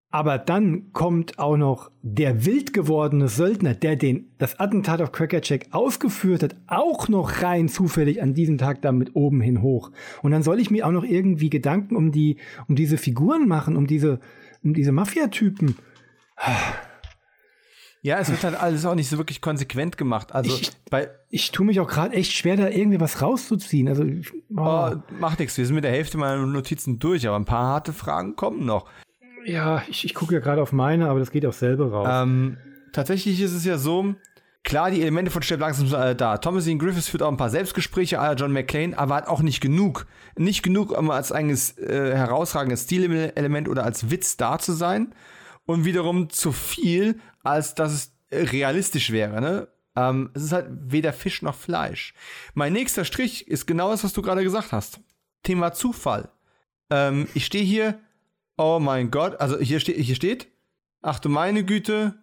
Aber 0.09 0.37
dann 0.37 0.93
kommt 0.93 1.37
auch 1.37 1.57
noch 1.57 1.91
der 2.01 2.45
wild 2.45 2.71
gewordene 2.73 3.27
Söldner, 3.27 3.73
der 3.73 3.97
den, 3.97 4.31
das 4.37 4.57
Attentat 4.57 5.01
auf 5.01 5.11
Cracker 5.11 5.41
Jack 5.43 5.67
ausgeführt 5.71 6.43
hat, 6.43 6.55
auch 6.67 7.09
noch 7.09 7.41
rein 7.41 7.67
zufällig 7.67 8.21
an 8.21 8.33
diesem 8.33 8.57
Tag 8.57 8.81
damit 8.81 9.15
oben 9.17 9.41
hin 9.41 9.61
hoch. 9.61 9.91
Und 10.23 10.31
dann 10.31 10.43
soll 10.43 10.61
ich 10.61 10.71
mir 10.71 10.87
auch 10.87 10.91
noch 10.91 11.03
irgendwie 11.03 11.49
Gedanken 11.49 11.97
um 11.97 12.13
die, 12.13 12.37
um 12.69 12.75
diese 12.75 12.97
Figuren 12.97 13.49
machen, 13.49 13.75
um 13.75 13.85
diese, 13.85 14.21
um 14.63 14.73
diese 14.73 14.93
Mafia-Typen. 14.93 15.75
Ja, 18.01 18.19
es 18.19 18.29
wird 18.29 18.43
halt 18.43 18.55
alles 18.55 18.85
auch 18.85 18.95
nicht 18.95 19.09
so 19.09 19.17
wirklich 19.17 19.41
konsequent 19.41 19.97
gemacht. 19.97 20.33
Also 20.33 20.55
Ich- 20.55 20.71
bei 20.89 21.09
Ich 21.29 21.51
tue 21.51 21.65
mich 21.65 21.81
auch 21.81 21.89
gerade 21.89 22.15
echt 22.15 22.31
schwer, 22.31 22.55
da 22.55 22.69
irgendwie 22.69 23.01
was 23.01 23.21
rauszuziehen. 23.21 23.89
Also, 23.89 24.03
oh. 24.55 24.61
oh, 24.61 24.95
macht 25.19 25.39
nichts. 25.39 25.57
Wir 25.57 25.65
sind 25.65 25.75
mit 25.75 25.83
der 25.83 25.91
Hälfte 25.91 26.17
meiner 26.17 26.45
Notizen 26.45 26.99
durch, 26.99 27.27
aber 27.27 27.35
ein 27.35 27.43
paar 27.43 27.65
harte 27.67 27.91
Fragen 27.91 28.37
kommen 28.37 28.65
noch. 28.65 28.85
Ja, 29.47 29.81
ich, 29.87 30.03
ich 30.03 30.13
gucke 30.13 30.33
ja 30.33 30.39
gerade 30.39 30.61
auf 30.61 30.73
meine, 30.73 31.09
aber 31.09 31.19
das 31.19 31.31
geht 31.31 31.45
auch 31.45 31.53
selber 31.53 31.91
raus. 31.91 32.07
Ähm, 32.11 32.57
tatsächlich 32.91 33.39
ist 33.39 33.53
es 33.53 33.63
ja 33.63 33.77
so, 33.77 34.15
klar, 34.63 34.91
die 34.91 35.01
Elemente 35.01 35.31
von 35.31 35.41
Stirb 35.41 35.61
langsam 35.61 35.87
sind 35.87 35.97
alle 35.97 36.15
da. 36.15 36.37
Thomasin 36.37 36.77
Griffiths 36.79 37.07
führt 37.07 37.23
auch 37.23 37.31
ein 37.31 37.37
paar 37.37 37.49
Selbstgespräche 37.49 38.19
à 38.19 38.27
la 38.27 38.33
John 38.33 38.51
McClane, 38.51 38.97
aber 38.97 39.15
hat 39.15 39.27
auch 39.27 39.41
nicht 39.41 39.61
genug. 39.61 40.05
Nicht 40.37 40.63
genug, 40.63 40.91
um 40.91 41.09
als 41.09 41.31
eigenes 41.31 41.77
äh, 41.77 42.13
herausragendes 42.13 42.83
Stilelement 42.83 43.69
oder 43.69 43.85
als 43.85 44.11
Witz 44.11 44.35
da 44.35 44.59
zu 44.59 44.73
sein. 44.73 45.13
Und 45.65 45.85
wiederum 45.85 46.29
zu 46.29 46.51
viel, 46.51 47.19
als 47.43 47.73
dass 47.75 47.93
es 47.93 48.11
äh, 48.29 48.43
realistisch 48.43 49.11
wäre. 49.11 49.39
Ne? 49.39 49.67
Ähm, 49.95 50.29
es 50.33 50.43
ist 50.43 50.51
halt 50.51 50.67
weder 50.69 51.13
Fisch 51.13 51.41
noch 51.41 51.55
Fleisch. 51.55 52.13
Mein 52.53 52.73
nächster 52.73 53.05
Strich 53.05 53.47
ist 53.47 53.65
genau 53.65 53.91
das, 53.91 54.03
was 54.03 54.13
du 54.13 54.21
gerade 54.21 54.43
gesagt 54.43 54.73
hast. 54.73 54.99
Thema 55.43 55.71
Zufall. 55.71 56.29
Ähm, 56.89 57.27
ich 57.33 57.45
stehe 57.45 57.63
hier, 57.63 57.99
oh 58.57 58.79
mein 58.79 59.11
Gott, 59.11 59.39
also 59.39 59.59
hier, 59.59 59.79
ste 59.79 59.93
hier 59.93 60.15
steht, 60.15 60.47
ach 61.01 61.19
du 61.19 61.29
meine 61.29 61.63
Güte, 61.63 62.15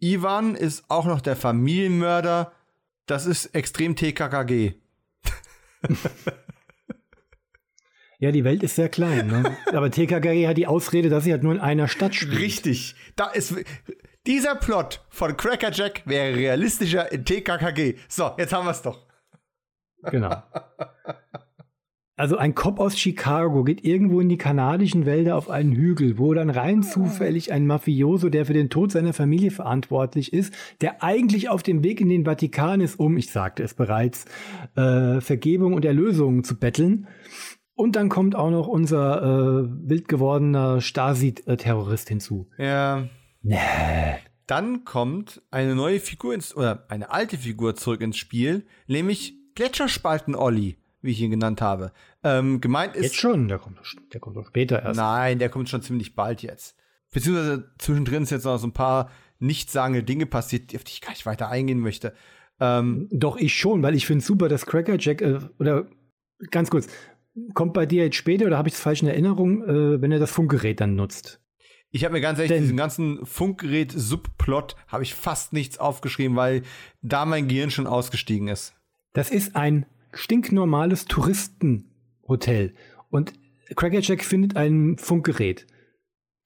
Ivan 0.00 0.54
ist 0.54 0.84
auch 0.88 1.06
noch 1.06 1.20
der 1.20 1.36
Familienmörder. 1.36 2.52
Das 3.06 3.26
ist 3.26 3.46
extrem 3.54 3.96
TKKG. 3.96 4.74
ja, 8.18 8.32
die 8.32 8.44
Welt 8.44 8.62
ist 8.62 8.76
sehr 8.76 8.88
klein. 8.88 9.26
Ne? 9.28 9.56
aber 9.72 9.90
TKKG 9.90 10.46
hat 10.46 10.56
die 10.56 10.66
Ausrede, 10.66 11.08
dass 11.08 11.24
sie 11.24 11.32
halt 11.32 11.42
nur 11.42 11.54
in 11.54 11.60
einer 11.60 11.88
Stadt 11.88 12.14
spielt. 12.14 12.38
Richtig. 12.38 12.94
Da 13.16 13.30
ist 13.30 13.54
dieser 14.26 14.56
Plot 14.56 15.04
von 15.08 15.36
Cracker 15.36 15.72
Jack 15.72 16.02
wäre 16.06 16.34
realistischer 16.34 17.10
in 17.12 17.24
TKKG. 17.24 17.96
So, 18.08 18.32
jetzt 18.38 18.52
haben 18.52 18.66
wir 18.66 18.72
es 18.72 18.82
doch. 18.82 19.06
Genau. 20.02 20.42
Also 22.16 22.36
ein 22.36 22.54
Cop 22.54 22.78
aus 22.78 22.96
Chicago 22.96 23.64
geht 23.64 23.84
irgendwo 23.84 24.20
in 24.20 24.28
die 24.28 24.38
kanadischen 24.38 25.04
Wälder 25.04 25.36
auf 25.36 25.50
einen 25.50 25.72
Hügel, 25.72 26.16
wo 26.16 26.32
dann 26.32 26.48
rein 26.48 26.84
zufällig 26.84 27.52
ein 27.52 27.66
Mafioso, 27.66 28.28
der 28.28 28.46
für 28.46 28.52
den 28.52 28.70
Tod 28.70 28.92
seiner 28.92 29.12
Familie 29.12 29.50
verantwortlich 29.50 30.32
ist, 30.32 30.54
der 30.80 31.02
eigentlich 31.02 31.48
auf 31.48 31.64
dem 31.64 31.82
Weg 31.82 32.00
in 32.00 32.08
den 32.08 32.24
Vatikan 32.24 32.80
ist, 32.80 33.00
um, 33.00 33.16
ich 33.16 33.32
sagte 33.32 33.64
es 33.64 33.74
bereits, 33.74 34.26
äh, 34.76 35.20
Vergebung 35.20 35.74
und 35.74 35.84
Erlösung 35.84 36.44
zu 36.44 36.56
betteln. 36.56 37.08
Und 37.74 37.96
dann 37.96 38.08
kommt 38.08 38.36
auch 38.36 38.50
noch 38.50 38.68
unser 38.68 39.22
äh, 39.64 39.68
wild 39.88 40.06
gewordener 40.06 40.80
Stasi-Terrorist 40.80 42.08
hinzu. 42.08 42.48
Ja. 42.58 43.08
Nee. 43.42 43.58
Dann 44.46 44.84
kommt 44.84 45.42
eine 45.50 45.74
neue 45.74 45.98
Figur 45.98 46.32
ins, 46.32 46.54
oder 46.54 46.84
eine 46.88 47.10
alte 47.10 47.38
Figur 47.38 47.74
zurück 47.74 48.02
ins 48.02 48.18
Spiel, 48.18 48.66
nämlich 48.86 49.34
Gletscherspalten-Olli, 49.56 50.76
wie 51.04 51.10
ich 51.12 51.20
ihn 51.20 51.30
genannt 51.30 51.60
habe. 51.60 51.92
Ähm, 52.22 52.60
gemeint 52.60 52.96
ist. 52.96 53.02
Jetzt 53.04 53.16
schon, 53.16 53.48
der 53.48 53.58
kommt, 53.58 53.78
der 54.12 54.20
kommt 54.20 54.36
doch 54.36 54.46
später 54.48 54.82
erst. 54.82 54.96
Nein, 54.96 55.38
der 55.38 55.48
kommt 55.48 55.68
schon 55.68 55.82
ziemlich 55.82 56.14
bald 56.14 56.42
jetzt. 56.42 56.76
Beziehungsweise 57.12 57.70
zwischendrin 57.78 58.24
sind 58.24 58.38
jetzt 58.38 58.44
noch 58.44 58.58
so 58.58 58.66
ein 58.66 58.72
paar 58.72 59.10
nichtssagende 59.38 60.02
Dinge 60.02 60.26
passiert, 60.26 60.74
auf 60.74 60.84
die 60.84 60.92
ich 60.92 61.00
gar 61.00 61.10
nicht 61.10 61.26
weiter 61.26 61.48
eingehen 61.48 61.78
möchte. 61.78 62.14
Ähm, 62.60 63.08
Doch, 63.10 63.36
ich 63.36 63.54
schon, 63.54 63.82
weil 63.82 63.94
ich 63.94 64.06
finde 64.06 64.24
super, 64.24 64.48
dass 64.48 64.66
Cracker 64.66 64.96
Jack, 64.98 65.20
äh, 65.22 65.38
oder 65.58 65.86
ganz 66.50 66.70
kurz, 66.70 66.88
kommt 67.52 67.74
bei 67.74 67.84
dir 67.86 68.04
jetzt 68.04 68.16
später 68.16 68.46
oder 68.46 68.58
habe 68.58 68.68
ich 68.68 68.74
es 68.74 68.80
falsch 68.80 69.02
in 69.02 69.08
Erinnerung, 69.08 69.62
äh, 69.64 70.00
wenn 70.00 70.12
er 70.12 70.18
das 70.18 70.30
Funkgerät 70.30 70.80
dann 70.80 70.94
nutzt? 70.96 71.40
ich 71.90 72.04
habe 72.04 72.14
mir 72.14 72.20
ganz 72.20 72.40
ehrlich 72.40 72.50
Denn- 72.50 72.62
diesen 72.62 72.76
ganzen 72.76 73.24
Funkgerät-Subplot 73.24 74.74
habe 74.88 75.04
ich 75.04 75.14
fast 75.14 75.52
nichts 75.52 75.78
aufgeschrieben, 75.78 76.36
weil 76.36 76.62
da 77.02 77.24
mein 77.24 77.46
Gehirn 77.46 77.70
schon 77.70 77.86
ausgestiegen 77.86 78.48
ist. 78.48 78.74
Das 79.12 79.30
ist 79.30 79.54
ein 79.54 79.86
stinknormales 80.14 81.06
Touristenhotel 81.06 82.74
und 83.10 83.32
Cracker 83.76 84.00
Jack 84.00 84.22
findet 84.24 84.56
ein 84.56 84.96
Funkgerät. 84.98 85.66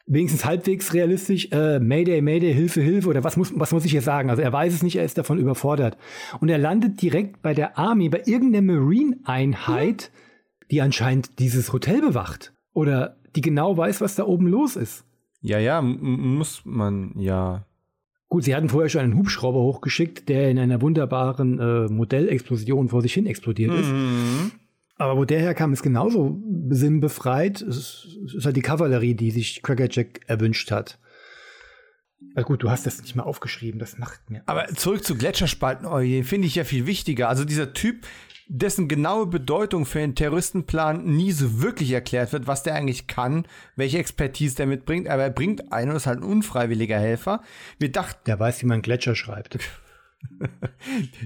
Wenigstens 0.07 0.47
halbwegs 0.47 0.95
realistisch, 0.95 1.49
äh, 1.53 1.79
Mayday, 1.81 2.23
Mayday, 2.23 2.55
Hilfe, 2.55 2.81
Hilfe, 2.81 3.09
oder 3.11 3.25
was 3.25 3.37
muss, 3.37 3.53
was 3.55 3.73
muss 3.73 3.85
ich 3.85 3.91
hier 3.91 4.01
sagen? 4.01 4.31
Also 4.31 4.41
er 4.41 4.53
weiß 4.53 4.73
es 4.73 4.83
nicht, 4.83 4.97
er 4.97 5.05
ist 5.05 5.19
davon 5.19 5.39
überfordert. 5.39 5.99
Und 6.41 6.49
er 6.49 6.57
landet 6.57 7.03
direkt 7.03 7.43
bei 7.43 7.53
der 7.53 7.77
Army, 7.77 8.09
bei 8.09 8.23
irgendeiner 8.25 8.73
Marine-Einheit, 8.73 10.11
die 10.71 10.81
anscheinend 10.81 11.39
dieses 11.39 11.75
Hotel 11.75 12.01
bewacht. 12.01 12.55
Oder 12.73 13.19
die 13.37 13.43
genau 13.43 13.77
weiß, 13.77 14.01
was 14.01 14.15
da 14.15 14.25
oben 14.25 14.47
los 14.47 14.77
ist. 14.77 15.05
Ja, 15.43 15.59
ja, 15.59 15.83
muss 15.83 16.63
man, 16.65 17.13
ja. 17.19 17.67
Gut, 18.29 18.45
sie 18.45 18.55
hatten 18.55 18.69
vorher 18.69 18.91
schon 18.91 19.01
einen 19.01 19.17
Hubschrauber 19.17 19.61
hochgeschickt, 19.61 20.29
der 20.29 20.51
in 20.51 20.59
einer 20.59 20.83
wunderbaren 20.83 21.59
äh, 21.59 21.89
Modellexplosion 21.89 22.89
vor 22.91 23.01
sich 23.01 23.15
hin 23.15 23.27
explodiert 23.27 23.73
ist. 23.73 23.91
Mhm. 23.91 24.53
Aber 24.97 25.17
wo 25.17 25.25
der 25.25 25.41
herkam, 25.41 25.73
ist 25.73 25.83
genauso 25.83 26.43
sinnbefreit. 26.69 27.63
Es 27.63 27.77
ist, 27.77 28.35
ist 28.37 28.45
halt 28.45 28.57
die 28.57 28.63
Kavallerie, 28.63 29.15
die 29.15 29.31
sich 29.31 29.63
Cracker 29.63 29.89
Jack 29.91 30.21
erwünscht 30.27 30.71
hat. 30.71 30.99
Na 32.35 32.43
gut, 32.43 32.63
du 32.63 32.71
hast 32.71 32.85
das 32.85 33.01
nicht 33.01 33.15
mal 33.15 33.23
aufgeschrieben, 33.23 33.79
das 33.79 33.97
macht 33.97 34.29
mir. 34.29 34.43
Aber 34.47 34.67
zurück 34.75 35.05
zu 35.05 35.17
Gletscherspalten, 35.17 35.87
oh 35.87 36.01
finde 36.25 36.49
ich 36.49 36.57
ja 36.57 36.65
viel 36.65 36.87
wichtiger. 36.87 37.29
Also 37.29 37.45
dieser 37.45 37.73
Typ, 37.73 38.07
dessen 38.49 38.89
genaue 38.89 39.27
Bedeutung 39.27 39.85
für 39.85 39.99
den 39.99 40.15
Terroristenplan 40.15 41.05
nie 41.05 41.33
so 41.33 41.61
wirklich 41.61 41.93
erklärt 41.93 42.33
wird, 42.33 42.47
was 42.47 42.63
der 42.63 42.75
eigentlich 42.75 43.07
kann, 43.07 43.47
welche 43.77 43.99
Expertise 43.99 44.57
der 44.57 44.67
mitbringt, 44.67 45.07
aber 45.07 45.23
er 45.23 45.31
bringt 45.31 45.71
einen 45.71 45.91
und 45.91 45.97
ist 45.97 46.07
halt 46.07 46.21
ein 46.21 46.25
unfreiwilliger 46.25 46.99
Helfer. 46.99 47.43
Wir 47.79 47.93
dachten, 47.93 48.19
Der 48.27 48.41
weiß, 48.41 48.63
wie 48.63 48.67
man 48.67 48.83
Gletscher 48.83 49.15
schreibt. 49.15 49.59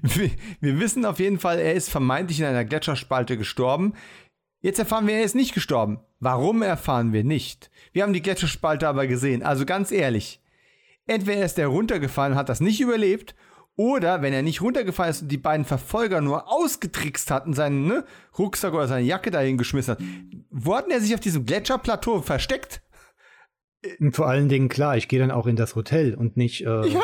wir, 0.03 0.31
wir 0.61 0.81
wissen 0.81 1.05
auf 1.05 1.21
jeden 1.21 1.39
Fall, 1.39 1.61
er 1.61 1.75
ist 1.75 1.91
vermeintlich 1.91 2.41
in 2.41 2.47
einer 2.47 2.65
Gletscherspalte 2.65 3.39
gestorben. 3.39 3.95
Jetzt 4.61 4.81
erfahren 4.81 5.07
wir, 5.07 5.15
er 5.15 5.25
ist 5.25 5.35
nicht 5.35 5.55
gestorben. 5.55 6.01
Warum 6.19 6.63
erfahren 6.63 7.13
wir 7.13 7.25
nicht? 7.25 7.71
Wir 7.93 8.03
haben 8.03 8.13
die 8.13 8.23
Gletscherspalte 8.23 8.89
aber 8.89 9.07
gesehen. 9.07 9.43
Also 9.43 9.65
ganz 9.65 9.93
ehrlich, 9.93 10.41
entweder 11.07 11.45
ist 11.45 11.59
er 11.59 11.69
runtergefallen 11.69 12.33
und 12.33 12.39
hat 12.39 12.49
das 12.49 12.61
nicht 12.61 12.81
überlebt, 12.81 13.35
oder 13.77 14.23
wenn 14.23 14.33
er 14.33 14.43
nicht 14.43 14.61
runtergefallen 14.61 15.11
ist 15.11 15.23
und 15.23 15.29
die 15.29 15.39
beiden 15.39 15.65
Verfolger 15.65 16.21
nur 16.21 16.51
ausgetrickst 16.53 17.31
hatten, 17.31 17.55
seinen 17.55 17.87
ne, 17.87 18.05
Rucksack 18.39 18.75
oder 18.75 18.87
seine 18.89 19.07
Jacke 19.07 19.31
dahin 19.31 19.57
geschmissen 19.59 19.93
hat, 19.93 20.03
wo 20.51 20.77
hat 20.77 20.87
denn 20.87 20.93
er 20.93 21.01
sich 21.01 21.15
auf 21.15 21.21
diesem 21.21 21.47
Gletscherplateau 21.47 22.21
versteckt? 22.21 22.83
Und 23.99 24.15
vor 24.15 24.29
allen 24.29 24.49
Dingen, 24.49 24.69
klar, 24.69 24.97
ich 24.97 25.09
gehe 25.09 25.19
dann 25.19 25.31
auch 25.31 25.47
in 25.47 25.57
das 25.57 25.75
Hotel 25.75 26.15
und 26.15 26.37
nicht. 26.37 26.65
Äh, 26.65 26.87
Ja. 26.89 27.01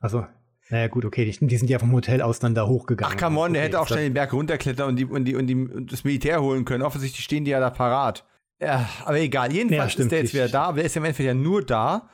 Also, 0.00 0.26
naja, 0.70 0.88
gut, 0.88 1.04
okay, 1.04 1.24
die, 1.24 1.46
die 1.46 1.56
sind 1.56 1.70
ja 1.70 1.78
vom 1.78 1.92
Hotel 1.92 2.22
aus 2.22 2.38
dann 2.40 2.54
da 2.54 2.66
hochgegangen. 2.66 3.14
Ach, 3.16 3.20
come 3.20 3.38
on, 3.40 3.52
der 3.52 3.62
Okay, 3.62 3.68
hätte 3.68 3.80
auch 3.80 3.86
schnell 3.86 4.04
den 4.04 4.14
Berg 4.14 4.32
runterklettern 4.32 4.88
und, 4.88 4.96
die, 4.96 5.04
und, 5.04 5.24
die, 5.24 5.34
und, 5.34 5.46
die, 5.46 5.54
und 5.54 5.92
das 5.92 6.04
Militär 6.04 6.42
holen 6.42 6.64
können. 6.64 6.82
Offensichtlich 6.82 7.24
stehen 7.24 7.44
die 7.44 7.50
ja 7.52 7.60
da 7.60 7.70
parat. 7.70 8.24
Ja, 8.60 8.88
aber 9.04 9.18
egal. 9.20 9.52
Jedenfalls 9.52 9.94
Ja, 9.94 10.02
ist 10.02 10.10
der 10.12 10.18
jetzt 10.20 10.34
wieder 10.34 10.48
da, 10.48 10.64
aber 10.64 10.76
der 10.78 10.86
ist 10.86 10.94
ja 10.94 11.00
im 11.00 11.04
Endeffekt 11.04 11.26
ja 11.26 11.34
nur 11.34 11.64
da, 11.64 12.08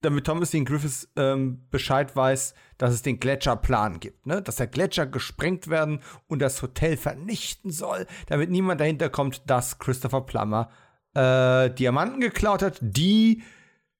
damit 0.00 0.24
Thomas 0.24 0.50
Dean 0.50 0.64
Griffiths 0.64 1.08
ähm, 1.16 1.66
Bescheid 1.70 2.14
weiß, 2.14 2.54
dass 2.80 2.94
es 2.94 3.02
den 3.02 3.20
Gletscherplan 3.20 4.00
gibt, 4.00 4.26
ne? 4.26 4.40
Dass 4.40 4.56
der 4.56 4.66
Gletscher 4.66 5.04
gesprengt 5.04 5.68
werden 5.68 6.00
und 6.28 6.40
das 6.40 6.62
Hotel 6.62 6.96
vernichten 6.96 7.70
soll, 7.70 8.06
damit 8.26 8.48
niemand 8.48 8.80
dahinter 8.80 9.10
kommt, 9.10 9.42
dass 9.50 9.78
Christopher 9.78 10.22
Plummer 10.22 10.70
äh, 11.12 11.68
Diamanten 11.68 12.20
geklaut 12.20 12.62
hat, 12.62 12.78
die 12.80 13.42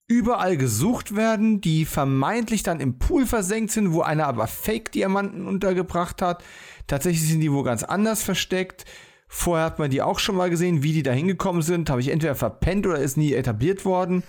überall 0.07 0.57
gesucht 0.57 1.15
werden, 1.15 1.61
die 1.61 1.85
vermeintlich 1.85 2.63
dann 2.63 2.81
im 2.81 2.99
Pool 2.99 3.27
versenkt 3.27 3.71
sind, 3.71 3.93
wo 3.93 4.01
einer 4.01 4.27
aber 4.27 4.47
Fake-Diamanten 4.47 5.47
untergebracht 5.47 6.23
hat. 6.23 6.43
Tatsächlich 6.87 7.29
sind 7.29 7.41
die 7.41 7.53
wo 7.53 7.63
ganz 7.63 7.83
anders 7.83 8.23
versteckt. 8.23 8.87
Vorher 9.29 9.67
hat 9.67 9.79
man 9.79 9.91
die 9.91 10.01
auch 10.01 10.19
schon 10.19 10.37
mal 10.37 10.49
gesehen, 10.49 10.83
wie 10.83 10.95
die 10.95 11.03
da 11.03 11.13
hingekommen 11.13 11.61
sind. 11.61 11.91
Habe 11.91 12.01
ich 12.01 12.09
entweder 12.09 12.35
verpennt 12.35 12.87
oder 12.87 12.99
ist 12.99 13.19
nie 13.19 13.35
etabliert 13.35 13.85
worden. 13.85 14.23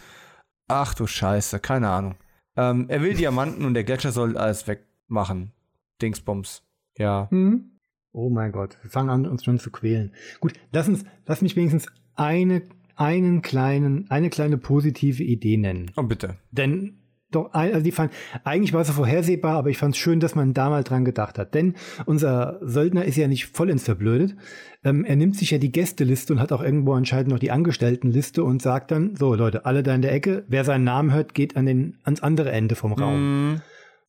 Ach 0.68 0.94
du 0.94 1.08
Scheiße, 1.08 1.60
keine 1.60 1.90
Ahnung. 1.90 2.16
Ähm, 2.62 2.86
er 2.90 3.02
will 3.02 3.16
Diamanten 3.16 3.66
und 3.66 3.74
der 3.74 3.84
Gletscher 3.84 4.12
soll 4.12 4.38
alles 4.38 4.68
wegmachen. 4.68 5.52
Dingsbums. 6.02 6.64
Ja. 6.98 7.28
Hm? 7.32 7.72
Oh 8.14 8.30
mein 8.30 8.52
Gott, 8.52 8.78
wir 8.82 8.92
fangen 8.92 9.10
an, 9.10 9.26
uns 9.26 9.44
schon 9.44 9.58
zu 9.58 9.72
quälen. 9.72 10.14
Gut, 10.40 10.54
lass 10.72 10.88
uns, 10.88 11.06
lass 11.26 11.42
mich 11.42 11.56
wenigstens 11.56 11.88
eine, 12.16 12.64
einen 12.96 13.42
kleinen, 13.42 14.10
eine 14.12 14.30
kleine 14.30 14.58
positive 14.58 15.24
Idee 15.24 15.58
nennen. 15.58 15.92
Oh, 15.96 16.04
bitte. 16.04 16.38
Denn 16.52 16.98
doch, 17.32 17.54
also 17.54 17.82
die 17.82 17.92
fand, 17.92 18.12
eigentlich 18.44 18.74
war 18.74 18.82
es 18.82 18.88
so 18.88 18.94
vorhersehbar, 18.94 19.56
aber 19.58 19.70
ich 19.70 19.78
fand 19.78 19.96
es 19.96 20.00
schön, 20.00 20.20
dass 20.20 20.36
man 20.36 20.54
da 20.54 20.70
mal 20.70 20.84
dran 20.84 21.06
gedacht 21.06 21.38
hat. 21.38 21.54
Denn 21.54 21.76
unser 22.06 22.60
Söldner 22.62 23.06
ist 23.06 23.18
ja 23.18 23.28
nicht 23.28 23.48
vollends 23.48 23.84
verblödet. 23.84 24.36
Ähm, 24.84 25.06
er 25.06 25.16
nimmt 25.16 25.38
sich 25.38 25.52
ja 25.52 25.58
die 25.58 25.72
Gästeliste 25.72 26.34
und 26.34 26.40
hat 26.40 26.52
auch 26.52 26.62
irgendwo 26.64 26.94
anscheinend 26.94 27.30
noch 27.30 27.40
die 27.40 27.52
Angestelltenliste 27.52 28.44
und 28.44 28.62
sagt 28.62 28.92
dann, 28.92 29.16
so 29.16 29.36
Leute, 29.36 29.66
alle 29.66 29.84
da 29.84 29.94
in 29.94 30.02
der 30.02 30.12
Ecke, 30.12 30.44
wer 30.48 30.64
seinen 30.64 30.84
Namen 30.84 31.14
hört, 31.14 31.34
geht 31.34 31.56
an 31.56 31.66
den, 31.66 31.98
ans 32.04 32.22
andere 32.22 32.52
Ende 32.52 32.76
vom 32.76 32.94
Raum. 32.94 33.54
Mm, 33.54 33.62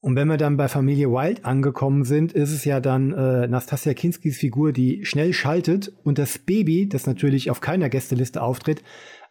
Und 0.04 0.16
wenn 0.16 0.26
wir 0.26 0.36
dann 0.36 0.56
bei 0.56 0.66
Familie 0.66 1.10
Wild 1.10 1.44
angekommen 1.44 2.02
sind, 2.02 2.32
ist 2.32 2.50
es 2.50 2.64
ja 2.64 2.80
dann 2.80 3.12
äh, 3.12 3.46
Nastasia 3.46 3.94
Kinskis 3.94 4.36
Figur, 4.36 4.72
die 4.72 5.04
schnell 5.04 5.32
schaltet 5.32 5.92
und 6.02 6.18
das 6.18 6.38
Baby, 6.38 6.88
das 6.88 7.06
natürlich 7.06 7.52
auf 7.52 7.60
keiner 7.60 7.88
Gästeliste 7.88 8.42
auftritt, 8.42 8.82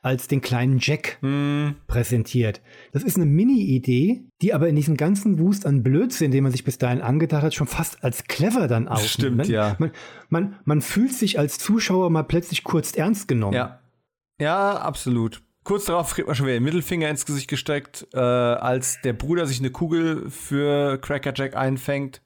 als 0.02 0.30
den 0.30 0.40
kleinen 0.40 0.78
Jack 0.80 1.18
mm, 1.22 1.72
präsentiert. 1.88 2.62
Das 2.94 3.04
ist 3.04 3.18
eine 3.18 3.26
Mini-Idee, 3.26 4.24
die 4.42 4.54
aber 4.54 4.70
in 4.70 4.78
diesem 4.78 4.96
ganzen 4.96 5.40
Wust 5.40 5.66
an 5.66 5.84
Blödsinn, 5.84 6.32
den 6.32 6.44
man 6.44 6.54
sich 6.54 6.64
bis 6.64 6.78
dahin 6.78 7.02
angedacht 7.02 7.44
hat, 7.44 7.54
schon 7.54 7.68
fast 7.68 8.02
als 8.02 8.24
clever 8.24 8.70
dann 8.70 8.88
aus. 8.88 9.10
Stimmt, 9.10 9.48
ja. 9.50 9.76
Man, 9.78 9.92
man, 10.30 10.56
man 10.64 10.82
fühlt 10.82 11.14
sich 11.14 11.38
als 11.38 11.60
Zuschauer 11.60 12.10
mal 12.10 12.24
plötzlich 12.24 12.64
kurz 12.64 12.96
ernst 12.96 13.28
genommen. 13.28 13.56
ja. 13.56 13.78
Ja, 14.40 14.78
absolut. 14.78 15.44
Kurz 15.64 15.86
darauf 15.86 16.14
kriegt 16.16 16.28
man 16.28 16.36
schon 16.36 16.48
wieder 16.48 16.56
den 16.58 16.64
Mittelfinger 16.64 17.08
ins 17.10 17.26
Gesicht 17.26 17.48
gesteckt, 17.48 18.08
äh, 18.14 18.20
als 18.20 19.00
der 19.04 19.14
Bruder 19.14 19.46
sich 19.46 19.60
eine 19.60 19.70
Kugel 19.70 20.30
für 20.32 20.98
Cracker 21.00 21.34
Jack 21.36 21.56
einfängt, 21.56 22.22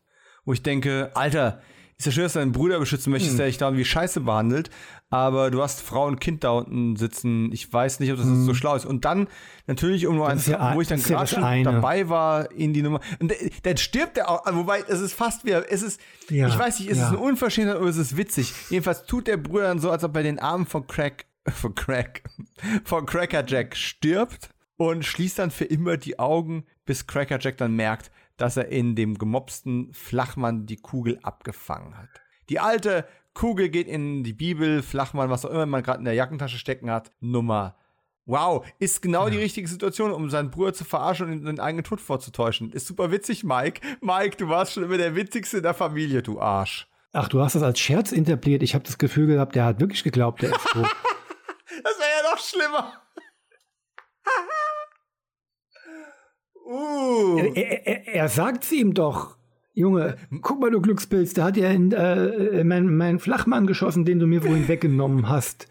wo 0.46 0.54
ich 0.54 0.64
denke, 0.64 1.12
Alter, 1.16 1.62
ist 1.98 2.06
ja 2.06 2.12
schön, 2.12 2.24
dass 2.24 2.34
du 2.34 2.40
deinen 2.40 2.52
Bruder 2.52 2.78
beschützen 2.80 3.12
möchtest, 3.12 3.40
der 3.40 3.46
dich 3.48 3.58
da 3.58 3.68
irgendwie 3.68 3.86
scheiße 3.86 4.20
behandelt, 4.22 4.70
aber 5.10 5.50
du 5.50 5.62
hast 5.62 5.82
Frau 5.82 6.06
und 6.08 6.20
Kind 6.20 6.44
da 6.44 6.52
unten 6.52 6.98
sitzen. 6.98 7.52
Ich 7.54 7.72
weiß 7.72 8.02
nicht, 8.02 8.12
ob 8.12 8.18
das 8.18 8.28
so 8.28 8.54
schlau 8.54 8.76
ist. 8.76 8.86
Und 8.86 9.06
dann 9.06 9.28
natürlich 9.66 10.06
um 10.06 10.16
nur 10.18 10.28
eins, 10.28 10.46
ja- 10.46 10.76
wo 10.76 10.82
ich 10.82 10.90
dann 10.90 11.00
ja 11.00 11.24
gerade 11.24 11.38
eine. 11.46 11.64
dabei 11.64 12.10
war 12.10 12.52
in 12.52 12.74
die 12.74 12.82
Nummer. 12.82 13.00
Und 13.20 13.34
dann 13.64 13.78
stirbt 13.78 14.18
er 14.18 14.30
auch, 14.30 14.44
wobei 14.54 14.84
es 14.88 15.00
ist 15.00 15.14
fast 15.14 15.46
wieder, 15.46 15.72
es 15.72 15.84
ist, 15.84 16.02
Ja, 16.30 16.48
ich 16.50 16.58
weiß 16.60 16.80
nicht, 16.80 16.90
ist 16.90 16.98
ja. 16.98 17.04
es 17.06 17.10
eine 17.12 17.20
Unverschämtheit 17.20 17.78
oder 17.78 17.90
ist 17.90 17.98
es 17.98 18.18
witzig? 18.18 18.54
Jedenfalls 18.70 19.06
tut 19.06 19.28
der 19.28 19.38
Bruder 19.38 19.64
dann 19.70 19.80
so, 19.80 19.90
als 19.90 20.04
ob 20.04 20.16
er 20.18 20.24
den 20.24 20.40
Arm 20.40 20.66
von 20.66 20.88
Crack, 20.88 21.26
von 21.54 21.76
Crack, 21.76 22.24
von 22.84 23.06
Cracker 23.06 23.44
Jack 23.46 23.76
stirbt 23.76 24.50
und 24.78 25.06
schließt 25.06 25.40
dann 25.40 25.52
für 25.52 25.66
immer 25.66 25.98
die 25.98 26.20
Augen, 26.20 26.66
bis 26.86 27.08
Cracker 27.08 27.40
Jack 27.40 27.58
dann 27.58 27.76
merkt, 27.76 28.12
dass 28.38 28.58
er 28.58 28.68
in 28.68 28.96
dem 28.96 29.18
gemopsten 29.18 29.94
Flachmann 29.94 30.66
die 30.66 30.78
Kugel 30.78 31.20
abgefangen 31.24 31.98
hat. 31.98 32.10
Die 32.50 32.60
alte 32.60 33.08
Kugel 33.34 33.70
geht 33.70 33.88
in 33.88 34.24
die 34.24 34.34
Bibel, 34.34 34.82
Flachmann, 34.82 35.30
was 35.30 35.46
auch 35.46 35.52
immer 35.52 35.66
man 35.66 35.84
gerade 35.84 36.00
in 36.00 36.06
der 36.06 36.14
Jackentasche 36.14 36.58
stecken 36.58 36.90
hat, 36.90 37.12
Nummer. 37.20 37.76
Wow, 38.26 38.66
ist 38.80 39.04
genau 39.04 39.30
die 39.30 39.38
richtige 39.38 39.68
Situation, 39.68 40.12
um 40.12 40.32
seinen 40.32 40.50
Bruder 40.50 40.74
zu 40.74 40.84
verarschen 40.84 41.32
und 41.32 41.46
den 41.46 41.60
eigenen 41.60 41.84
Tod 41.84 42.02
vorzutäuschen. 42.02 42.72
Ist 42.72 42.88
super 42.88 43.12
witzig, 43.12 43.44
Mike. 43.44 43.82
Mike, 44.02 44.38
du 44.38 44.50
warst 44.50 44.74
schon 44.74 44.84
immer 44.84 44.98
der 44.98 45.16
witzigste 45.16 45.58
in 45.58 45.64
der 45.64 45.76
Familie, 45.76 46.24
du 46.24 46.40
Arsch. 46.40 46.88
Ach, 47.14 47.30
du 47.30 47.40
hast 47.40 47.56
das 47.56 47.62
als 47.62 47.80
Scherz 47.80 48.12
interpretiert. 48.12 48.64
Ich 48.64 48.74
habe 48.74 48.84
das 48.84 48.98
Gefühl 48.98 49.28
gehabt, 49.28 49.56
der 49.56 49.66
hat 49.66 49.80
wirklich 49.80 50.04
geglaubt, 50.04 50.42
der 50.42 50.52
ist 50.52 50.68
tot. 50.70 50.88
Das 51.84 52.00
wäre 52.00 52.10
ja 52.24 52.32
noch 52.32 52.40
schlimmer. 52.40 53.02
uh. 56.66 57.38
er, 57.56 57.88
er, 57.88 58.08
er 58.08 58.30
sagt 58.30 58.72
ihm 58.72 58.94
doch. 58.94 59.38
Junge, 59.74 60.16
guck 60.42 60.62
mal, 60.62 60.72
du 60.72 60.82
Glückspilz, 60.82 61.34
der 61.34 61.44
hat 61.44 61.58
ja 61.58 61.70
in, 61.70 61.92
äh, 61.92 62.64
meinen 62.64 62.96
mein 62.96 63.20
Flachmann 63.20 63.68
geschossen, 63.68 64.06
den 64.06 64.20
du 64.20 64.26
mir 64.26 64.42
vorhin 64.42 64.68
weggenommen 64.70 65.28
hast. 65.28 65.68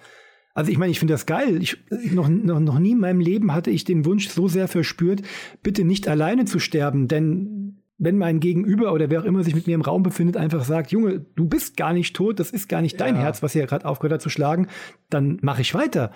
Also 0.52 0.70
ich 0.70 0.78
meine, 0.78 0.92
ich 0.92 0.98
finde 0.98 1.14
das 1.14 1.26
geil. 1.26 1.60
Ich, 1.62 1.78
noch, 2.12 2.28
noch, 2.28 2.60
noch 2.60 2.78
nie 2.78 2.92
in 2.92 3.00
meinem 3.00 3.20
Leben 3.20 3.52
hatte 3.52 3.70
ich 3.70 3.84
den 3.84 4.04
Wunsch 4.04 4.28
so 4.28 4.46
sehr 4.46 4.68
verspürt, 4.68 5.22
bitte 5.62 5.84
nicht 5.84 6.06
alleine 6.06 6.44
zu 6.44 6.60
sterben, 6.60 7.08
denn 7.08 7.82
wenn 7.96 8.18
mein 8.18 8.40
Gegenüber 8.40 8.92
oder 8.92 9.10
wer 9.10 9.20
auch 9.20 9.24
immer 9.24 9.44
sich 9.44 9.54
mit 9.54 9.66
mir 9.66 9.74
im 9.74 9.82
Raum 9.82 10.02
befindet, 10.02 10.36
einfach 10.36 10.64
sagt, 10.64 10.90
Junge, 10.90 11.20
du 11.36 11.46
bist 11.46 11.76
gar 11.76 11.92
nicht 11.92 12.14
tot, 12.16 12.40
das 12.40 12.50
ist 12.50 12.68
gar 12.68 12.82
nicht 12.82 13.00
dein 13.00 13.14
Ja. 13.14 13.22
Herz, 13.22 13.42
was 13.42 13.52
hier 13.52 13.66
gerade 13.66 13.86
aufgehört 13.86 14.14
hat 14.14 14.22
zu 14.22 14.30
schlagen, 14.30 14.68
dann 15.10 15.38
mache 15.42 15.62
ich 15.62 15.74
weiter. 15.74 16.12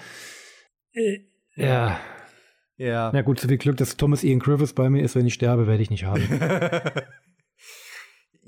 Äh, 0.92 1.20
ja. 1.54 2.00
Ja. 2.76 3.10
Na 3.12 3.22
gut, 3.22 3.40
so 3.40 3.48
viel 3.48 3.58
Glück, 3.58 3.76
dass 3.76 3.96
Thomas 3.96 4.22
Ian 4.22 4.38
Griffiths 4.38 4.72
bei 4.72 4.88
mir 4.88 5.02
ist, 5.02 5.16
wenn 5.16 5.26
ich 5.26 5.34
sterbe, 5.34 5.66
werde 5.66 5.82
ich 5.82 5.90
nicht 5.90 6.04
haben. 6.04 6.22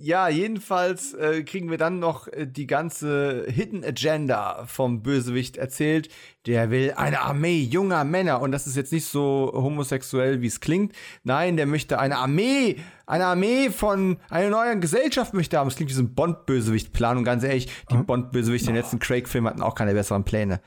Ja, 0.03 0.31
jedenfalls 0.31 1.13
äh, 1.13 1.43
kriegen 1.43 1.71
wir 1.71 1.77
dann 1.77 1.99
noch 1.99 2.27
äh, 2.29 2.47
die 2.47 2.67
ganze 2.67 3.45
Hidden 3.47 3.85
Agenda 3.85 4.65
vom 4.65 5.03
Bösewicht 5.03 5.59
erzählt. 5.59 6.09
Der 6.47 6.71
will 6.71 6.95
eine 6.97 7.21
Armee 7.21 7.61
junger 7.61 8.05
Männer 8.05 8.41
und 8.41 8.51
das 8.51 8.67
ist 8.67 8.77
jetzt 8.77 8.95
nicht 8.95 9.05
so 9.05 9.51
homosexuell, 9.53 10.41
wie 10.41 10.47
es 10.47 10.61
klingt. 10.61 10.95
Nein, 11.23 11.59
der 11.59 11.67
möchte 11.67 11.99
eine 11.99 12.17
Armee, 12.17 12.77
eine 13.05 13.27
Armee 13.27 13.69
von 13.69 14.17
einer 14.31 14.49
neuen 14.49 14.81
Gesellschaft 14.81 15.35
möchte 15.35 15.59
haben. 15.59 15.69
Es 15.69 15.77
klingt 15.77 15.91
wie 15.91 15.95
so 15.95 16.03
ein 16.03 16.15
Bond-Bösewicht-Plan 16.15 17.19
und 17.19 17.25
ganz 17.25 17.45
ehrlich, 17.45 17.69
die 17.91 17.99
Bond-Bösewichte 17.99 18.71
in 18.71 18.77
den 18.77 18.83
letzten 18.83 19.01
Craig-Filmen 19.01 19.51
hatten 19.51 19.63
auch 19.63 19.75
keine 19.75 19.93
besseren 19.93 20.25
Pläne. 20.25 20.63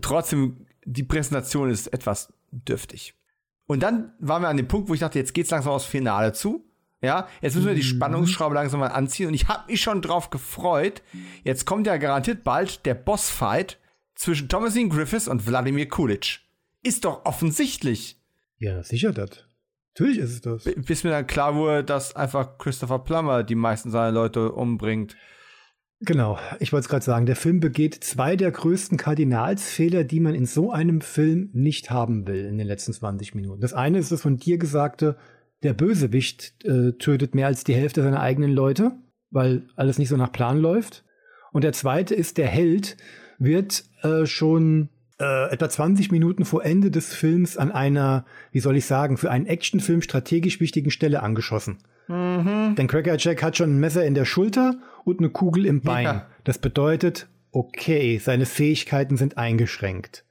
Trotzdem, 0.00 0.66
die 0.84 1.04
Präsentation 1.04 1.70
ist 1.70 1.86
etwas 1.92 2.32
dürftig. 2.50 3.14
Und 3.68 3.84
dann 3.84 4.12
waren 4.18 4.42
wir 4.42 4.48
an 4.48 4.56
dem 4.56 4.66
Punkt, 4.66 4.88
wo 4.88 4.94
ich 4.94 5.00
dachte, 5.00 5.20
jetzt 5.20 5.34
geht's 5.34 5.50
langsam 5.50 5.72
aufs 5.72 5.84
Finale 5.84 6.32
zu. 6.32 6.64
Ja, 7.02 7.28
jetzt 7.42 7.54
müssen 7.54 7.66
wir 7.68 7.74
die 7.74 7.82
Spannungsschraube 7.82 8.54
langsam 8.54 8.80
mal 8.80 8.86
anziehen 8.88 9.28
und 9.28 9.34
ich 9.34 9.48
habe 9.48 9.70
mich 9.70 9.80
schon 9.80 10.00
drauf 10.02 10.30
gefreut. 10.30 11.02
Jetzt 11.44 11.66
kommt 11.66 11.86
ja 11.86 11.96
garantiert 11.98 12.42
bald 12.42 12.86
der 12.86 12.94
Bossfight 12.94 13.78
zwischen 14.14 14.48
Thomasin 14.48 14.88
Griffiths 14.88 15.28
und 15.28 15.46
Wladimir 15.46 15.88
Coolidge. 15.88 16.38
Ist 16.82 17.04
doch 17.04 17.24
offensichtlich. 17.26 18.20
ja, 18.58 18.82
sicher 18.82 19.12
das. 19.12 19.44
Natürlich 19.94 20.18
ist 20.18 20.30
es 20.32 20.40
das. 20.40 20.64
B- 20.64 20.74
Bis 20.74 21.04
mir 21.04 21.10
dann 21.10 21.26
klar 21.26 21.54
wurde, 21.54 21.82
dass 21.84 22.14
einfach 22.16 22.58
Christopher 22.58 22.98
Plummer 23.00 23.42
die 23.44 23.54
meisten 23.54 23.90
seiner 23.90 24.12
Leute 24.12 24.52
umbringt. 24.52 25.16
Genau, 26.00 26.38
ich 26.60 26.72
wollte 26.72 26.84
es 26.84 26.88
gerade 26.90 27.04
sagen, 27.04 27.24
der 27.24 27.36
Film 27.36 27.60
begeht 27.60 27.94
zwei 28.04 28.36
der 28.36 28.50
größten 28.50 28.98
Kardinalsfehler, 28.98 30.04
die 30.04 30.20
man 30.20 30.34
in 30.34 30.44
so 30.44 30.70
einem 30.70 31.00
Film 31.00 31.48
nicht 31.54 31.90
haben 31.90 32.26
will 32.26 32.44
in 32.44 32.58
den 32.58 32.66
letzten 32.66 32.92
20 32.92 33.34
Minuten. 33.34 33.62
Das 33.62 33.72
eine 33.72 33.98
ist 33.98 34.12
das 34.12 34.20
von 34.20 34.36
dir 34.36 34.58
gesagte, 34.58 35.16
der 35.62 35.74
Bösewicht 35.74 36.64
äh, 36.64 36.92
tötet 36.92 37.34
mehr 37.34 37.46
als 37.46 37.64
die 37.64 37.74
Hälfte 37.74 38.02
seiner 38.02 38.20
eigenen 38.20 38.52
Leute, 38.52 38.92
weil 39.30 39.62
alles 39.76 39.98
nicht 39.98 40.08
so 40.08 40.16
nach 40.16 40.32
Plan 40.32 40.58
läuft. 40.58 41.04
Und 41.52 41.64
der 41.64 41.72
zweite 41.72 42.14
ist, 42.14 42.38
der 42.38 42.48
Held 42.48 42.96
wird 43.38 43.84
äh, 44.02 44.26
schon 44.26 44.90
äh, 45.18 45.50
etwa 45.50 45.68
20 45.68 46.10
Minuten 46.10 46.44
vor 46.44 46.64
Ende 46.64 46.90
des 46.90 47.14
Films 47.14 47.56
an 47.56 47.72
einer, 47.72 48.26
wie 48.52 48.60
soll 48.60 48.76
ich 48.76 48.86
sagen, 48.86 49.16
für 49.16 49.30
einen 49.30 49.46
Actionfilm 49.46 50.02
strategisch 50.02 50.60
wichtigen 50.60 50.90
Stelle 50.90 51.22
angeschossen. 51.22 51.78
Denn 52.08 52.86
Cracker 52.86 53.16
Jack 53.18 53.42
hat 53.42 53.56
schon 53.56 53.76
ein 53.76 53.80
Messer 53.80 54.04
in 54.04 54.14
der 54.14 54.24
Schulter 54.24 54.76
und 55.04 55.18
eine 55.18 55.30
Kugel 55.30 55.66
im 55.66 55.80
Bein. 55.80 56.04
Ja. 56.04 56.26
Das 56.44 56.58
bedeutet, 56.58 57.26
okay, 57.50 58.18
seine 58.18 58.46
Fähigkeiten 58.46 59.16
sind 59.16 59.38
eingeschränkt. 59.38 60.24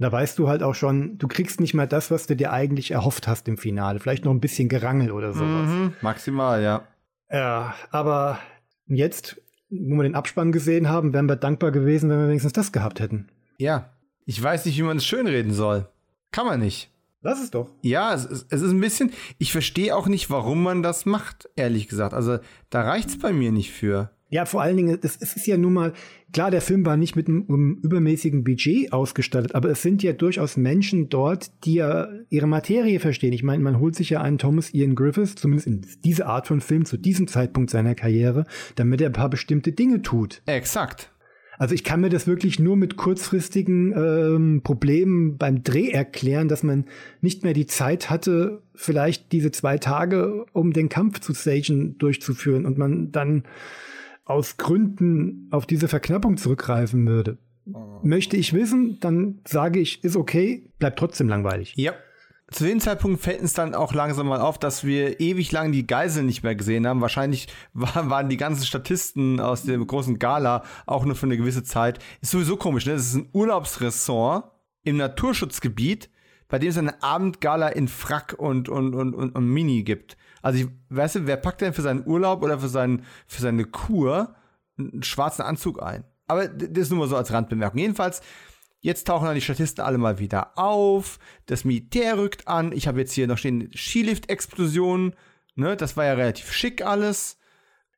Da 0.00 0.10
weißt 0.10 0.38
du 0.38 0.48
halt 0.48 0.62
auch 0.62 0.74
schon, 0.74 1.18
du 1.18 1.28
kriegst 1.28 1.60
nicht 1.60 1.74
mehr 1.74 1.86
das, 1.86 2.10
was 2.10 2.26
du 2.26 2.34
dir 2.34 2.52
eigentlich 2.52 2.90
erhofft 2.90 3.28
hast 3.28 3.46
im 3.48 3.58
Finale. 3.58 4.00
Vielleicht 4.00 4.24
noch 4.24 4.32
ein 4.32 4.40
bisschen 4.40 4.70
Gerangel 4.70 5.12
oder 5.12 5.34
sowas. 5.34 5.68
Mhm, 5.68 5.92
maximal, 6.00 6.62
ja. 6.62 6.88
Ja, 7.30 7.74
aber 7.90 8.38
jetzt, 8.86 9.40
wo 9.68 9.96
wir 9.96 10.04
den 10.04 10.14
Abspann 10.14 10.52
gesehen 10.52 10.88
haben, 10.88 11.12
wären 11.12 11.28
wir 11.28 11.36
dankbar 11.36 11.70
gewesen, 11.70 12.08
wenn 12.08 12.18
wir 12.18 12.28
wenigstens 12.28 12.54
das 12.54 12.72
gehabt 12.72 12.98
hätten. 12.98 13.28
Ja. 13.58 13.90
Ich 14.24 14.42
weiß 14.42 14.64
nicht, 14.64 14.78
wie 14.78 14.82
man 14.82 14.96
es 14.96 15.04
schönreden 15.04 15.52
soll. 15.52 15.86
Kann 16.30 16.46
man 16.46 16.60
nicht. 16.60 16.90
Lass 17.20 17.42
es 17.42 17.50
doch. 17.50 17.68
Ja, 17.82 18.14
es 18.14 18.24
ist, 18.24 18.46
es 18.50 18.62
ist 18.62 18.70
ein 18.70 18.80
bisschen. 18.80 19.12
Ich 19.36 19.52
verstehe 19.52 19.94
auch 19.94 20.06
nicht, 20.06 20.30
warum 20.30 20.62
man 20.62 20.82
das 20.82 21.04
macht, 21.04 21.50
ehrlich 21.56 21.88
gesagt. 21.88 22.14
Also, 22.14 22.38
da 22.70 22.80
reicht's 22.82 23.18
bei 23.18 23.34
mir 23.34 23.52
nicht 23.52 23.70
für. 23.72 24.10
Ja, 24.30 24.44
vor 24.44 24.62
allen 24.62 24.76
Dingen, 24.76 24.98
das, 25.00 25.18
es 25.20 25.34
ist 25.34 25.46
ja 25.46 25.58
nun 25.58 25.72
mal, 25.72 25.92
klar, 26.32 26.52
der 26.52 26.60
Film 26.60 26.86
war 26.86 26.96
nicht 26.96 27.16
mit 27.16 27.28
einem, 27.28 27.44
einem, 27.48 27.80
übermäßigen 27.82 28.44
Budget 28.44 28.92
ausgestattet, 28.92 29.54
aber 29.56 29.70
es 29.70 29.82
sind 29.82 30.02
ja 30.04 30.12
durchaus 30.12 30.56
Menschen 30.56 31.08
dort, 31.08 31.50
die 31.64 31.74
ja 31.74 32.08
ihre 32.28 32.46
Materie 32.46 33.00
verstehen. 33.00 33.32
Ich 33.32 33.42
meine, 33.42 33.62
man 33.62 33.80
holt 33.80 33.96
sich 33.96 34.10
ja 34.10 34.22
einen 34.22 34.38
Thomas 34.38 34.72
Ian 34.72 34.94
Griffiths, 34.94 35.34
zumindest 35.34 35.66
in 35.66 35.86
diese 36.04 36.26
Art 36.26 36.46
von 36.46 36.60
Film, 36.60 36.84
zu 36.84 36.96
diesem 36.96 37.26
Zeitpunkt 37.26 37.70
seiner 37.70 37.96
Karriere, 37.96 38.46
damit 38.76 39.00
er 39.00 39.08
ein 39.08 39.12
paar 39.12 39.30
bestimmte 39.30 39.72
Dinge 39.72 40.02
tut. 40.02 40.42
Exakt. 40.46 41.10
Also 41.58 41.74
ich 41.74 41.84
kann 41.84 42.00
mir 42.00 42.08
das 42.08 42.26
wirklich 42.26 42.58
nur 42.58 42.74
mit 42.74 42.96
kurzfristigen 42.96 43.92
ähm, 43.92 44.62
Problemen 44.62 45.36
beim 45.36 45.62
Dreh 45.62 45.90
erklären, 45.90 46.48
dass 46.48 46.62
man 46.62 46.86
nicht 47.20 47.44
mehr 47.44 47.52
die 47.52 47.66
Zeit 47.66 48.08
hatte, 48.08 48.62
vielleicht 48.74 49.30
diese 49.32 49.50
zwei 49.50 49.76
Tage, 49.76 50.46
um 50.54 50.72
den 50.72 50.88
Kampf 50.88 51.20
zu 51.20 51.34
stagen, 51.34 51.98
durchzuführen 51.98 52.64
und 52.64 52.78
man 52.78 53.12
dann 53.12 53.44
aus 54.30 54.56
Gründen 54.56 55.48
auf 55.50 55.66
diese 55.66 55.88
Verknappung 55.88 56.36
zurückgreifen 56.36 57.06
würde. 57.06 57.38
Möchte 58.02 58.36
ich 58.36 58.52
wissen, 58.52 58.98
dann 59.00 59.40
sage 59.46 59.80
ich, 59.80 60.02
ist 60.04 60.16
okay, 60.16 60.70
bleibt 60.78 60.98
trotzdem 60.98 61.28
langweilig. 61.28 61.74
Ja. 61.76 61.92
Zu 62.50 62.64
dem 62.64 62.80
Zeitpunkt 62.80 63.20
fällt 63.20 63.40
uns 63.40 63.54
dann 63.54 63.74
auch 63.74 63.94
langsam 63.94 64.26
mal 64.26 64.40
auf, 64.40 64.58
dass 64.58 64.84
wir 64.84 65.20
ewig 65.20 65.52
lang 65.52 65.70
die 65.70 65.86
Geiseln 65.86 66.26
nicht 66.26 66.42
mehr 66.42 66.56
gesehen 66.56 66.86
haben. 66.86 67.00
Wahrscheinlich 67.00 67.48
waren 67.74 68.28
die 68.28 68.36
ganzen 68.36 68.64
Statisten 68.64 69.40
aus 69.40 69.64
dem 69.64 69.86
großen 69.86 70.18
Gala 70.18 70.64
auch 70.86 71.04
nur 71.04 71.14
für 71.14 71.26
eine 71.26 71.36
gewisse 71.36 71.62
Zeit. 71.62 71.98
Ist 72.20 72.30
sowieso 72.30 72.56
komisch, 72.56 72.86
ne? 72.86 72.94
Das 72.94 73.06
ist 73.06 73.14
ein 73.14 73.28
Urlaubsressort 73.32 74.50
im 74.82 74.96
Naturschutzgebiet, 74.96 76.10
bei 76.48 76.58
dem 76.58 76.70
es 76.70 76.78
eine 76.78 77.02
Abendgala 77.02 77.68
in 77.68 77.86
Frack 77.86 78.34
und, 78.38 78.68
und, 78.68 78.94
und, 78.94 79.14
und, 79.14 79.34
und 79.34 79.46
Mini 79.46 79.84
gibt. 79.84 80.16
Also, 80.42 80.60
ich, 80.60 80.68
weißt 80.88 81.16
du, 81.16 81.26
wer 81.26 81.36
packt 81.36 81.60
denn 81.60 81.72
für 81.72 81.82
seinen 81.82 82.06
Urlaub 82.06 82.42
oder 82.42 82.58
für, 82.58 82.68
seinen, 82.68 83.04
für 83.26 83.42
seine 83.42 83.64
Kur 83.64 84.34
einen 84.78 85.02
schwarzen 85.02 85.42
Anzug 85.42 85.82
ein? 85.82 86.04
Aber 86.26 86.46
das 86.46 86.84
ist 86.84 86.90
nur 86.90 87.00
mal 87.00 87.08
so 87.08 87.16
als 87.16 87.32
Randbemerkung. 87.32 87.80
Jedenfalls, 87.80 88.22
jetzt 88.80 89.06
tauchen 89.06 89.26
dann 89.26 89.34
die 89.34 89.40
Statisten 89.40 89.84
alle 89.84 89.98
mal 89.98 90.18
wieder 90.18 90.56
auf. 90.58 91.18
Das 91.46 91.64
Militär 91.64 92.18
rückt 92.18 92.46
an. 92.46 92.72
Ich 92.72 92.86
habe 92.86 93.00
jetzt 93.00 93.12
hier 93.12 93.26
noch 93.26 93.38
stehen 93.38 93.70
Skilift-Explosionen. 93.74 95.14
Ne, 95.56 95.76
das 95.76 95.96
war 95.96 96.04
ja 96.04 96.14
relativ 96.14 96.52
schick 96.52 96.84
alles. 96.84 97.38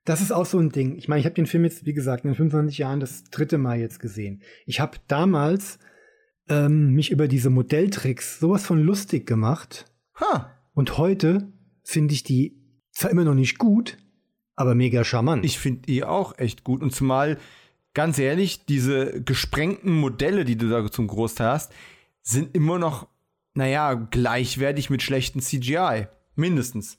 Das 0.05 0.20
ist 0.20 0.32
auch 0.32 0.47
so 0.47 0.59
ein 0.59 0.70
Ding. 0.70 0.97
Ich 0.97 1.09
meine, 1.09 1.20
ich 1.20 1.27
habe 1.27 1.35
den 1.35 1.47
Film 1.47 1.64
jetzt, 1.64 1.86
wie 1.86 1.93
gesagt, 1.93 2.24
in 2.24 2.35
25 2.35 2.78
Jahren 2.78 3.01
das 3.01 3.24
dritte 3.24 3.59
Mal 3.59 3.78
jetzt 3.78 4.01
gesehen. 4.01 4.43
Ich 4.66 4.81
habe 4.81 4.98
damals 5.06 5.78
ähm, 6.48 6.93
mich 6.93 7.10
über 7.10 7.28
diese 7.28 7.51
Modelltricks 7.51 8.40
sowas 8.40 8.64
von 8.66 8.82
lustig 8.82 9.27
gemacht. 9.27 9.85
Ha. 10.20 10.51
Und 10.74 10.98
heute 10.98 11.52
finde 11.82 12.14
ich 12.14 12.22
die 12.22 12.56
zwar 12.92 13.10
immer 13.10 13.24
noch 13.24 13.34
nicht 13.34 13.59
gut, 13.59 13.98
aber 14.54 14.74
mega 14.74 15.04
charmant. 15.04 15.44
Ich 15.44 15.59
finde 15.59 15.82
die 15.82 16.04
auch 16.04 16.38
echt 16.38 16.64
gut. 16.64 16.82
Und 16.82 16.94
zumal, 16.94 17.38
ganz 17.94 18.18
ehrlich, 18.18 18.64
diese 18.66 19.22
gesprengten 19.22 19.92
Modelle, 19.92 20.44
die 20.44 20.56
du 20.56 20.68
da 20.68 20.90
zum 20.90 21.06
Großteil 21.06 21.48
hast, 21.48 21.72
sind 22.22 22.54
immer 22.54 22.78
noch, 22.78 23.09
naja, 23.54 23.94
gleichwertig 23.94 24.90
mit 24.90 25.02
schlechten 25.02 25.40
CGI. 25.40 26.06
Mindestens. 26.34 26.98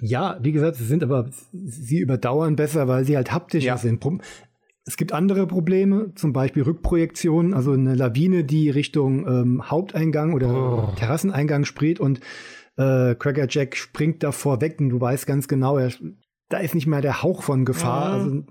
Ja, 0.00 0.38
wie 0.42 0.52
gesagt, 0.52 0.76
sie 0.76 0.84
sind 0.84 1.02
aber, 1.02 1.28
sie 1.52 1.98
überdauern 1.98 2.56
besser, 2.56 2.88
weil 2.88 3.04
sie 3.04 3.16
halt 3.16 3.32
haptischer 3.32 3.66
ja. 3.66 3.76
sind. 3.76 4.04
Es 4.84 4.96
gibt 4.96 5.12
andere 5.12 5.46
Probleme, 5.46 6.12
zum 6.14 6.32
Beispiel 6.32 6.62
Rückprojektionen, 6.62 7.52
also 7.52 7.72
eine 7.72 7.94
Lawine, 7.94 8.44
die 8.44 8.70
Richtung 8.70 9.26
ähm, 9.26 9.70
Haupteingang 9.70 10.32
oder 10.32 10.88
oh. 10.88 10.94
Terrasseneingang 10.96 11.66
spricht 11.66 12.00
und 12.00 12.20
äh, 12.78 13.14
Cracker 13.16 13.46
Jack 13.48 13.76
springt 13.76 14.22
davor 14.22 14.60
weg 14.60 14.76
und 14.80 14.88
du 14.88 15.00
weißt 15.00 15.26
ganz 15.26 15.48
genau, 15.48 15.76
er, 15.76 15.92
da 16.48 16.58
ist 16.58 16.74
nicht 16.74 16.86
mehr 16.86 17.02
der 17.02 17.22
Hauch 17.22 17.42
von 17.42 17.64
Gefahr. 17.64 18.16
Ja. 18.16 18.24
Also 18.24 18.42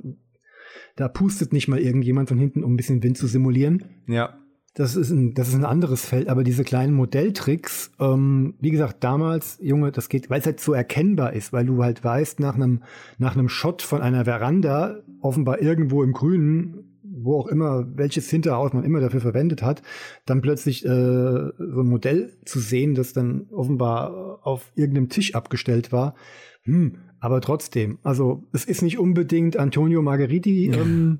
da 0.95 1.07
pustet 1.07 1.53
nicht 1.53 1.67
mal 1.67 1.79
irgendjemand 1.79 2.29
von 2.29 2.37
hinten, 2.37 2.63
um 2.63 2.73
ein 2.73 2.77
bisschen 2.77 3.01
Wind 3.01 3.17
zu 3.17 3.27
simulieren. 3.27 4.03
Ja. 4.07 4.37
Das 4.73 4.95
ist 4.95 5.09
ein, 5.09 5.33
das 5.33 5.47
ist 5.47 5.55
ein 5.55 5.65
anderes 5.65 6.05
Feld, 6.05 6.27
aber 6.27 6.43
diese 6.43 6.63
kleinen 6.63 6.93
Modelltricks, 6.93 7.91
ähm, 7.99 8.53
wie 8.59 8.69
gesagt, 8.69 9.03
damals, 9.03 9.57
Junge, 9.59 9.91
das 9.91 10.07
geht, 10.07 10.29
weil 10.29 10.39
es 10.39 10.45
halt 10.45 10.59
so 10.59 10.73
erkennbar 10.73 11.33
ist, 11.33 11.51
weil 11.51 11.65
du 11.65 11.83
halt 11.83 12.03
weißt, 12.03 12.39
nach 12.39 12.53
einem, 12.53 12.83
nach 13.17 13.35
einem 13.35 13.49
Shot 13.49 13.81
von 13.81 14.01
einer 14.01 14.25
Veranda, 14.25 15.01
offenbar 15.19 15.61
irgendwo 15.63 16.03
im 16.03 16.11
Grünen, 16.11 16.86
wo 17.23 17.39
auch 17.39 17.47
immer, 17.47 17.85
welches 17.95 18.29
Hinterhaus 18.29 18.73
man 18.73 18.83
immer 18.83 18.99
dafür 18.99 19.21
verwendet 19.21 19.61
hat, 19.61 19.81
dann 20.25 20.41
plötzlich 20.41 20.85
äh, 20.85 20.89
so 20.89 21.51
ein 21.57 21.87
Modell 21.87 22.33
zu 22.45 22.59
sehen, 22.59 22.95
das 22.95 23.13
dann 23.13 23.47
offenbar 23.51 24.39
auf 24.43 24.71
irgendeinem 24.75 25.09
Tisch 25.09 25.35
abgestellt 25.35 25.91
war. 25.91 26.15
Hm, 26.63 26.97
aber 27.19 27.41
trotzdem, 27.41 27.99
also 28.03 28.43
es 28.53 28.65
ist 28.65 28.81
nicht 28.81 28.99
unbedingt 28.99 29.57
Antonio 29.57 30.01
Margheriti 30.01 30.67
ähm, 30.67 31.19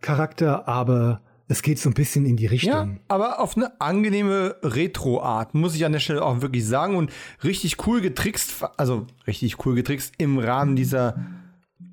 Charakter, 0.00 0.68
aber 0.68 1.22
es 1.48 1.62
geht 1.62 1.78
so 1.78 1.90
ein 1.90 1.94
bisschen 1.94 2.26
in 2.26 2.36
die 2.36 2.46
Richtung. 2.46 2.72
Ja, 2.72 2.96
aber 3.08 3.40
auf 3.40 3.56
eine 3.56 3.80
angenehme 3.80 4.56
Retro-Art, 4.62 5.54
muss 5.54 5.76
ich 5.76 5.84
an 5.84 5.92
der 5.92 6.00
Stelle 6.00 6.24
auch 6.24 6.42
wirklich 6.42 6.66
sagen. 6.66 6.96
Und 6.96 7.12
richtig 7.44 7.86
cool 7.86 8.00
getrickst, 8.00 8.64
also 8.76 9.06
richtig 9.26 9.64
cool 9.64 9.74
getrickst 9.74 10.14
im 10.18 10.38
Rahmen 10.38 10.74
dieser 10.74 11.16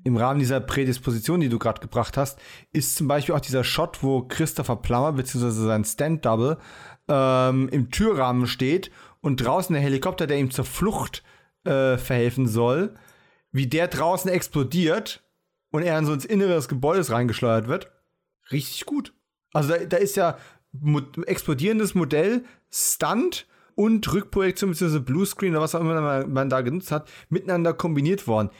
im 0.04 0.16
Rahmen 0.16 0.38
dieser 0.38 0.60
Prädisposition, 0.60 1.40
die 1.40 1.48
du 1.48 1.58
gerade 1.58 1.80
gebracht 1.80 2.16
hast, 2.16 2.38
ist 2.72 2.96
zum 2.96 3.08
Beispiel 3.08 3.34
auch 3.34 3.40
dieser 3.40 3.64
Shot, 3.64 4.02
wo 4.02 4.22
Christopher 4.22 4.76
Plummer 4.76 5.12
bzw. 5.12 5.50
sein 5.50 5.84
Stand-Double 5.84 6.58
ähm, 7.08 7.68
im 7.70 7.90
Türrahmen 7.90 8.46
steht 8.46 8.90
und 9.20 9.38
draußen 9.38 9.72
der 9.72 9.82
Helikopter, 9.82 10.26
der 10.26 10.38
ihm 10.38 10.50
zur 10.50 10.66
Flucht 10.66 11.22
äh, 11.64 11.96
verhelfen 11.96 12.46
soll, 12.46 12.94
wie 13.50 13.66
der 13.66 13.88
draußen 13.88 14.30
explodiert 14.30 15.22
und 15.70 15.82
er 15.82 15.98
in 15.98 16.06
so 16.06 16.12
ins 16.12 16.26
Innere 16.26 16.54
des 16.54 16.68
Gebäudes 16.68 17.10
reingeschleudert 17.10 17.68
wird. 17.68 17.90
Richtig 18.52 18.84
gut. 18.84 19.14
Also 19.52 19.70
da, 19.70 19.78
da 19.78 19.96
ist 19.96 20.16
ja 20.16 20.36
mo 20.72 21.00
explodierendes 21.26 21.94
Modell, 21.94 22.44
Stunt 22.70 23.46
und 23.74 24.12
Rückprojektion 24.12 24.70
bzw. 24.70 24.98
Bluescreen 24.98 25.52
oder 25.52 25.62
was 25.62 25.74
auch 25.74 25.80
immer 25.80 26.00
man, 26.00 26.32
man 26.32 26.50
da 26.50 26.60
genutzt 26.60 26.92
hat, 26.92 27.08
miteinander 27.28 27.72
kombiniert 27.72 28.26
worden. 28.26 28.50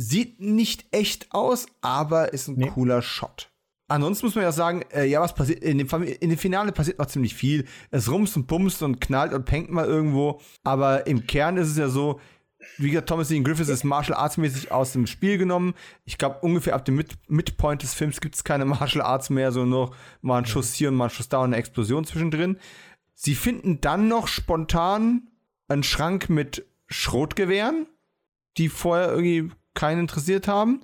Sieht 0.00 0.40
nicht 0.40 0.86
echt 0.92 1.32
aus, 1.32 1.66
aber 1.80 2.32
ist 2.32 2.46
ein 2.46 2.54
nee. 2.54 2.70
cooler 2.70 3.02
Shot. 3.02 3.50
Ansonsten 3.88 4.26
muss 4.26 4.36
man 4.36 4.44
ja 4.44 4.52
sagen, 4.52 4.84
äh, 4.92 5.06
ja, 5.06 5.20
was 5.20 5.34
passiert, 5.34 5.64
in 5.64 5.78
dem, 5.78 5.88
in 6.02 6.30
dem 6.30 6.38
Finale 6.38 6.70
passiert 6.70 7.00
noch 7.00 7.06
ziemlich 7.06 7.34
viel. 7.34 7.66
Es 7.90 8.08
rumst 8.08 8.36
und 8.36 8.46
bumst 8.46 8.82
und 8.82 9.00
knallt 9.00 9.32
und 9.32 9.44
penkt 9.44 9.72
mal 9.72 9.86
irgendwo. 9.86 10.40
Aber 10.62 11.08
im 11.08 11.26
Kern 11.26 11.56
ist 11.56 11.68
es 11.68 11.78
ja 11.78 11.88
so, 11.88 12.20
wie 12.76 12.90
gesagt, 12.90 13.08
Thomas 13.08 13.26
Dean 13.26 13.42
Griffiths 13.42 13.70
ist 13.70 13.82
Martial 13.82 14.16
Arts 14.16 14.36
mäßig 14.36 14.70
aus 14.70 14.92
dem 14.92 15.08
Spiel 15.08 15.36
genommen. 15.36 15.74
Ich 16.04 16.16
glaube, 16.16 16.38
ungefähr 16.42 16.76
ab 16.76 16.84
dem 16.84 16.94
Mid 16.94 17.16
Midpoint 17.26 17.82
des 17.82 17.94
Films 17.94 18.20
gibt 18.20 18.36
es 18.36 18.44
keine 18.44 18.64
Martial 18.66 19.04
Arts 19.04 19.30
mehr, 19.30 19.50
sondern 19.50 19.70
nur 19.70 19.94
mal 20.20 20.38
ein 20.38 20.46
Schuss 20.46 20.74
hier 20.74 20.90
und 20.90 20.94
mal 20.94 21.04
ein 21.06 21.10
Schuss 21.10 21.28
da 21.28 21.38
und 21.38 21.46
eine 21.46 21.56
Explosion 21.56 22.04
zwischendrin. 22.04 22.58
Sie 23.14 23.34
finden 23.34 23.80
dann 23.80 24.06
noch 24.06 24.28
spontan 24.28 25.28
einen 25.66 25.82
Schrank 25.82 26.28
mit 26.30 26.66
Schrotgewehren, 26.86 27.86
die 28.58 28.68
vorher 28.68 29.10
irgendwie 29.10 29.50
keinen 29.78 30.00
interessiert 30.00 30.48
haben. 30.48 30.80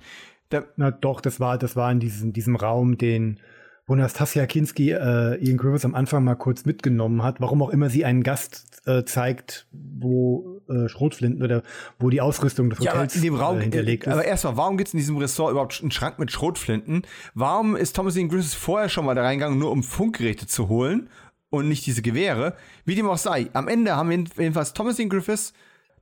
Da 0.48 0.64
Na 0.76 0.90
doch, 0.90 1.20
das 1.20 1.40
war, 1.40 1.58
das 1.58 1.76
war 1.76 1.90
in 1.90 2.00
diesem, 2.00 2.32
diesem 2.32 2.56
Raum, 2.56 2.96
den 2.96 3.40
wo 3.86 3.94
Nastasia 3.94 4.46
Kinski 4.46 4.92
äh, 4.92 5.36
Ian 5.44 5.58
Griffiths 5.58 5.84
am 5.84 5.94
Anfang 5.94 6.24
mal 6.24 6.36
kurz 6.36 6.64
mitgenommen 6.64 7.22
hat, 7.22 7.40
warum 7.40 7.62
auch 7.62 7.68
immer 7.68 7.90
sie 7.90 8.04
einen 8.04 8.22
Gast 8.22 8.80
äh, 8.86 9.04
zeigt, 9.04 9.66
wo 9.72 10.62
äh, 10.68 10.88
Schrotflinten 10.88 11.42
oder 11.42 11.62
wo 11.98 12.08
die 12.08 12.20
Ausrüstung 12.20 12.70
des 12.70 12.78
Hotels 12.78 13.14
ja, 13.14 13.18
in 13.18 13.24
dem 13.24 13.34
Raum, 13.34 13.58
äh, 13.58 13.62
hinterlegt 13.62 14.04
ist. 14.06 14.12
Aber 14.12 14.24
erstmal, 14.24 14.56
warum 14.56 14.78
gibt 14.78 14.88
es 14.88 14.94
in 14.94 14.98
diesem 14.98 15.18
Ressort 15.18 15.50
überhaupt 15.50 15.78
einen 15.82 15.90
Schrank 15.90 16.18
mit 16.18 16.32
Schrotflinten? 16.32 17.02
Warum 17.34 17.76
ist 17.76 17.94
Thomas 17.94 18.16
Ian 18.16 18.28
Griffiths 18.28 18.54
vorher 18.54 18.88
schon 18.88 19.04
mal 19.04 19.14
da 19.14 19.22
reingegangen, 19.22 19.58
nur 19.58 19.70
um 19.70 19.82
Funkgeräte 19.82 20.46
zu 20.46 20.68
holen 20.68 21.10
und 21.50 21.68
nicht 21.68 21.84
diese 21.84 22.00
Gewehre? 22.00 22.54
Wie 22.86 22.94
dem 22.94 23.06
auch 23.06 23.18
sei, 23.18 23.50
am 23.52 23.68
Ende 23.68 23.96
haben 23.96 24.10
jedenfalls 24.10 24.72
Thomas 24.72 24.98
Ian 24.98 25.10
Griffiths, 25.10 25.52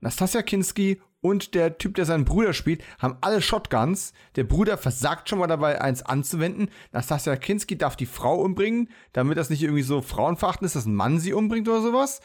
Nastasia 0.01 0.43
Kinski 0.43 1.01
und 1.23 1.55
der 1.55 1.78
Typ, 1.78 1.94
der 1.94 2.05
seinen 2.05 2.24
Bruder 2.24 2.53
spielt, 2.53 2.82
haben 2.99 3.16
alle 3.20 3.40
Shotguns. 3.40 4.12
Der 4.36 4.44
Bruder 4.44 4.77
versagt 4.77 5.28
schon 5.28 5.39
mal 5.39 5.47
dabei, 5.47 5.81
eins 5.81 6.03
anzuwenden. 6.03 6.69
Nastasia 6.90 7.36
Kinski 7.36 7.78
darf 7.78 7.97
die 7.97 8.07
Frau 8.07 8.43
umbringen, 8.43 8.90
damit 9.12 9.39
das 9.39 9.49
nicht 9.49 9.62
irgendwie 9.62 9.85
so 9.85 10.03
frauenverachtend 10.03 10.66
ist, 10.66 10.77
dass 10.77 10.85
ein 10.85 10.97
Mann 10.97 11.20
sie 11.20 11.32
umbringt 11.32 11.69
oder 11.69 11.81
sowas. 11.81 12.20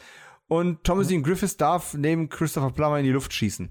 Und 0.48 0.82
Thomasine 0.82 1.22
Griffiths 1.22 1.56
darf 1.56 1.94
neben 1.94 2.28
Christopher 2.28 2.72
Plummer 2.72 2.98
in 2.98 3.04
die 3.04 3.12
Luft 3.12 3.32
schießen. 3.32 3.70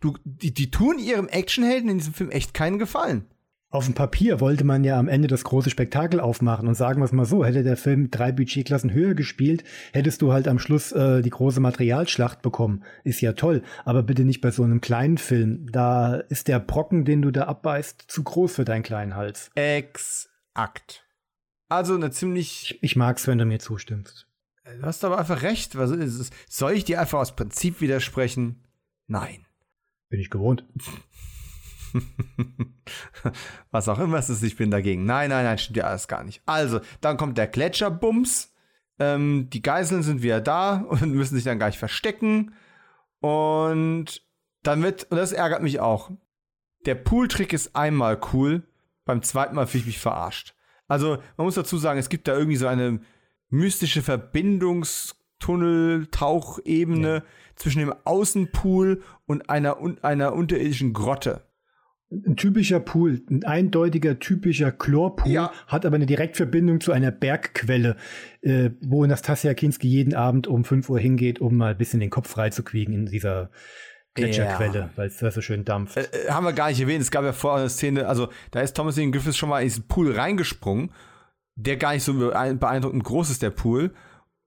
Du, 0.00 0.16
die, 0.24 0.52
die 0.52 0.70
tun 0.70 0.98
ihrem 0.98 1.28
Actionhelden 1.28 1.88
in 1.88 1.98
diesem 1.98 2.14
Film 2.14 2.30
echt 2.30 2.52
keinen 2.52 2.78
Gefallen. 2.78 3.26
Auf 3.72 3.84
dem 3.84 3.94
Papier 3.94 4.40
wollte 4.40 4.64
man 4.64 4.82
ja 4.82 4.98
am 4.98 5.06
Ende 5.06 5.28
das 5.28 5.44
große 5.44 5.70
Spektakel 5.70 6.18
aufmachen 6.18 6.66
und 6.66 6.74
sagen 6.74 7.00
wir 7.00 7.04
es 7.04 7.12
mal 7.12 7.24
so, 7.24 7.44
hätte 7.44 7.62
der 7.62 7.76
Film 7.76 8.10
drei 8.10 8.32
Budgetklassen 8.32 8.92
höher 8.92 9.14
gespielt, 9.14 9.62
hättest 9.92 10.22
du 10.22 10.32
halt 10.32 10.48
am 10.48 10.58
Schluss 10.58 10.90
äh, 10.90 11.22
die 11.22 11.30
große 11.30 11.60
Materialschlacht 11.60 12.42
bekommen. 12.42 12.82
Ist 13.04 13.20
ja 13.20 13.32
toll, 13.34 13.62
aber 13.84 14.02
bitte 14.02 14.24
nicht 14.24 14.40
bei 14.40 14.50
so 14.50 14.64
einem 14.64 14.80
kleinen 14.80 15.18
Film. 15.18 15.70
Da 15.70 16.16
ist 16.16 16.48
der 16.48 16.58
Brocken, 16.58 17.04
den 17.04 17.22
du 17.22 17.30
da 17.30 17.44
abbeißt, 17.44 18.06
zu 18.08 18.24
groß 18.24 18.56
für 18.56 18.64
deinen 18.64 18.82
kleinen 18.82 19.14
Hals. 19.14 19.52
Exakt. 19.54 21.06
Also 21.68 21.94
eine 21.94 22.10
ziemlich. 22.10 22.72
Ich, 22.72 22.82
ich 22.82 22.96
mag's, 22.96 23.28
wenn 23.28 23.38
du 23.38 23.44
mir 23.44 23.60
zustimmst. 23.60 24.26
Du 24.64 24.82
hast 24.82 25.04
aber 25.04 25.18
einfach 25.18 25.42
recht. 25.42 25.76
Was 25.76 25.92
ist 25.92 26.18
es? 26.18 26.30
Soll 26.48 26.72
ich 26.72 26.84
dir 26.84 27.00
einfach 27.00 27.20
aus 27.20 27.36
Prinzip 27.36 27.80
widersprechen? 27.80 28.64
Nein. 29.06 29.46
Bin 30.08 30.18
ich 30.18 30.28
gewohnt. 30.28 30.64
Was 33.70 33.88
auch 33.88 33.98
immer 33.98 34.18
es 34.18 34.30
ist, 34.30 34.42
ich 34.42 34.56
bin 34.56 34.70
dagegen. 34.70 35.04
Nein, 35.04 35.30
nein, 35.30 35.44
nein, 35.44 35.58
stimmt 35.58 35.78
ja 35.78 35.84
alles 35.84 36.08
gar 36.08 36.24
nicht. 36.24 36.42
Also, 36.46 36.80
dann 37.00 37.16
kommt 37.16 37.38
der 37.38 37.46
Gletscherbums. 37.46 38.54
Ähm, 38.98 39.48
die 39.50 39.62
Geiseln 39.62 40.02
sind 40.02 40.22
wieder 40.22 40.40
da 40.40 40.84
und 40.88 41.14
müssen 41.14 41.34
sich 41.34 41.44
dann 41.44 41.58
gleich 41.58 41.78
verstecken. 41.78 42.54
Und 43.20 44.22
dann 44.62 44.82
wird, 44.82 45.10
und 45.10 45.16
das 45.16 45.32
ärgert 45.32 45.62
mich 45.62 45.80
auch, 45.80 46.10
der 46.86 46.94
Pooltrick 46.94 47.52
ist 47.52 47.76
einmal 47.76 48.20
cool, 48.32 48.62
beim 49.04 49.22
zweiten 49.22 49.54
Mal 49.54 49.66
fühle 49.66 49.82
ich 49.82 49.86
mich 49.86 49.98
verarscht. 49.98 50.54
Also, 50.88 51.18
man 51.36 51.44
muss 51.44 51.54
dazu 51.54 51.78
sagen, 51.78 51.98
es 51.98 52.08
gibt 52.08 52.28
da 52.28 52.36
irgendwie 52.36 52.56
so 52.56 52.66
eine 52.66 53.00
mystische 53.48 54.02
Verbindungstunnel, 54.02 56.06
Tauchebene 56.10 57.14
ja. 57.14 57.22
zwischen 57.56 57.80
dem 57.80 57.94
Außenpool 58.04 59.02
und 59.26 59.50
einer, 59.50 59.78
einer 60.02 60.32
unterirdischen 60.32 60.92
Grotte. 60.92 61.49
Ein 62.12 62.36
typischer 62.36 62.80
Pool, 62.80 63.22
ein 63.30 63.44
eindeutiger 63.44 64.18
typischer 64.18 64.72
Chlorpool, 64.72 65.30
ja. 65.30 65.52
hat 65.68 65.86
aber 65.86 65.94
eine 65.94 66.06
Direktverbindung 66.06 66.80
zu 66.80 66.90
einer 66.90 67.12
Bergquelle, 67.12 67.96
äh, 68.40 68.70
wo 68.80 69.06
Nastasia 69.06 69.54
Kinski 69.54 69.86
jeden 69.86 70.14
Abend 70.14 70.48
um 70.48 70.64
5 70.64 70.88
Uhr 70.90 70.98
hingeht, 70.98 71.40
um 71.40 71.56
mal 71.56 71.72
ein 71.72 71.78
bisschen 71.78 72.00
den 72.00 72.10
Kopf 72.10 72.28
freizukriegen 72.28 72.92
in 72.94 73.06
dieser 73.06 73.50
Gletscherquelle, 74.14 74.78
ja. 74.78 74.90
weil 74.96 75.06
es 75.06 75.18
da 75.18 75.30
so 75.30 75.40
schön 75.40 75.64
dampft. 75.64 75.96
Äh, 75.96 76.00
äh, 76.00 76.30
haben 76.30 76.44
wir 76.44 76.52
gar 76.52 76.68
nicht 76.68 76.80
erwähnt. 76.80 77.00
Es 77.00 77.12
gab 77.12 77.24
ja 77.24 77.32
vorher 77.32 77.60
eine 77.60 77.70
Szene, 77.70 78.08
also 78.08 78.28
da 78.50 78.60
ist 78.60 78.76
Thomas 78.76 78.98
Ian 78.98 79.12
Griffiths 79.12 79.36
schon 79.36 79.48
mal 79.48 79.60
in 79.60 79.68
diesen 79.68 79.86
Pool 79.86 80.12
reingesprungen, 80.12 80.92
der 81.54 81.76
gar 81.76 81.92
nicht 81.94 82.02
so 82.02 82.14
beeindruckend 82.14 83.04
groß 83.04 83.30
ist, 83.30 83.42
der 83.42 83.50
Pool. 83.50 83.92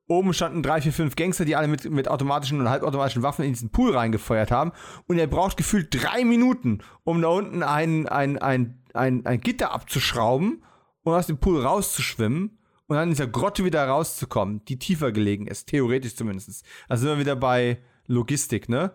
Oben 0.08 0.34
standen 0.34 0.64
drei, 0.64 0.82
vier, 0.82 0.92
fünf 0.92 1.16
Gangster, 1.16 1.46
die 1.46 1.56
alle 1.56 1.68
mit, 1.68 1.90
mit 1.90 2.10
automatischen 2.10 2.60
und 2.60 2.70
halbautomatischen 2.70 3.24
Waffen 3.24 3.46
in 3.46 3.54
diesen 3.54 3.72
Pool 3.72 3.96
reingefeuert 3.96 4.52
haben. 4.52 4.74
Und 5.08 5.18
er 5.18 5.28
braucht 5.28 5.56
gefühlt 5.56 5.88
drei 5.92 6.26
Minuten, 6.26 6.80
um 7.04 7.22
da 7.22 7.30
unten 7.30 7.64
ein, 7.64 8.08
ein, 8.10 8.38
ein, 8.38 8.84
ein, 8.94 9.26
ein 9.26 9.40
Gitter 9.40 9.72
abzuschrauben 9.72 10.64
und 11.04 11.14
aus 11.14 11.28
dem 11.28 11.38
Pool 11.38 11.62
rauszuschwimmen 11.62 12.58
und 12.88 12.96
dann 12.96 13.04
in 13.04 13.16
dieser 13.16 13.28
Grotte 13.28 13.64
wieder 13.64 13.88
rauszukommen, 13.88 14.64
die 14.66 14.78
tiefer 14.78 15.12
gelegen 15.12 15.48
ist, 15.48 15.68
theoretisch 15.68 16.16
zumindest. 16.16 16.66
Also 16.90 17.02
sind 17.02 17.16
wir 17.16 17.20
wieder 17.20 17.36
bei 17.36 17.82
Logistik, 18.08 18.68
ne? 18.68 18.92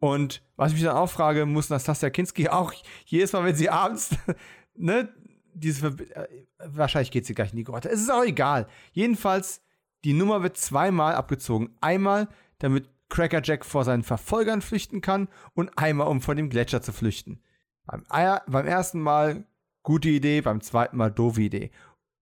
Und 0.00 0.42
was 0.56 0.70
ich 0.70 0.74
mich 0.74 0.84
dann 0.84 0.96
auch 0.96 1.10
frage, 1.10 1.44
muss 1.46 1.70
Nastasia 1.70 2.10
Kinski 2.10 2.48
auch 2.48 2.72
jedes 3.04 3.32
Mal, 3.32 3.44
wenn 3.44 3.56
sie 3.56 3.68
abends, 3.68 4.10
ne, 4.76 5.08
diese, 5.54 5.88
äh, 5.88 6.28
wahrscheinlich 6.58 7.10
geht 7.10 7.26
sie 7.26 7.34
gleich 7.34 7.50
in 7.50 7.56
die 7.56 7.64
Grotte. 7.64 7.90
Es 7.90 8.00
ist 8.00 8.10
auch 8.10 8.24
egal. 8.24 8.68
Jedenfalls, 8.92 9.60
die 10.04 10.12
Nummer 10.12 10.42
wird 10.42 10.56
zweimal 10.56 11.14
abgezogen. 11.14 11.76
Einmal, 11.80 12.28
damit 12.58 12.88
Cracker 13.08 13.40
Jack 13.42 13.64
vor 13.64 13.84
seinen 13.84 14.02
Verfolgern 14.02 14.62
flüchten 14.62 15.00
kann 15.00 15.28
und 15.54 15.76
einmal, 15.78 16.08
um 16.08 16.20
vor 16.20 16.34
dem 16.34 16.50
Gletscher 16.50 16.82
zu 16.82 16.92
flüchten. 16.92 17.42
Beim, 17.86 18.04
beim 18.46 18.66
ersten 18.66 19.00
Mal 19.00 19.46
gute 19.82 20.10
Idee, 20.10 20.42
beim 20.42 20.60
zweiten 20.60 20.96
Mal 20.96 21.10
doofe 21.10 21.42
Idee. 21.42 21.70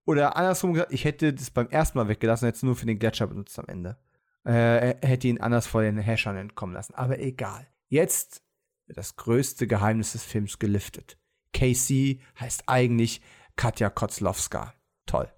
Oder 0.04 0.36
andersrum 0.36 0.74
gesagt, 0.74 0.92
ich 0.92 1.04
hätte 1.04 1.34
das 1.34 1.50
beim 1.50 1.68
ersten 1.68 1.98
Mal 1.98 2.08
weggelassen, 2.08 2.46
hätte 2.46 2.56
es 2.56 2.62
nur 2.62 2.76
für 2.76 2.86
den 2.86 3.00
Gletscher 3.00 3.26
benutzt 3.26 3.58
am 3.58 3.66
Ende 3.66 3.98
äh, 4.46 4.94
hätte 5.04 5.28
ihn 5.28 5.40
anders 5.40 5.66
vor 5.66 5.82
den 5.82 5.98
Häschern 5.98 6.36
entkommen 6.36 6.74
lassen. 6.74 6.94
Aber 6.94 7.18
egal. 7.18 7.66
Jetzt 7.88 8.42
wird 8.86 8.98
das 8.98 9.16
größte 9.16 9.66
Geheimnis 9.66 10.12
des 10.12 10.24
Films 10.24 10.58
gelüftet. 10.58 11.18
KC 11.52 12.20
heißt 12.38 12.64
eigentlich 12.66 13.20
Katja 13.56 13.90
Kotzlowska. 13.90 14.74
Toll. 15.06 15.30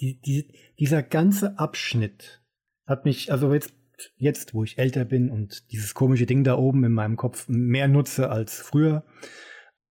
Die, 0.00 0.20
die, 0.20 0.52
dieser 0.78 1.02
ganze 1.02 1.58
Abschnitt 1.58 2.42
hat 2.86 3.04
mich, 3.04 3.30
also 3.30 3.52
jetzt, 3.52 3.74
jetzt, 4.16 4.54
wo 4.54 4.64
ich 4.64 4.78
älter 4.78 5.04
bin 5.04 5.30
und 5.30 5.70
dieses 5.70 5.94
komische 5.94 6.26
Ding 6.26 6.44
da 6.44 6.56
oben 6.56 6.84
in 6.84 6.92
meinem 6.92 7.16
Kopf 7.16 7.48
mehr 7.48 7.88
nutze 7.88 8.30
als 8.30 8.60
früher, 8.60 9.04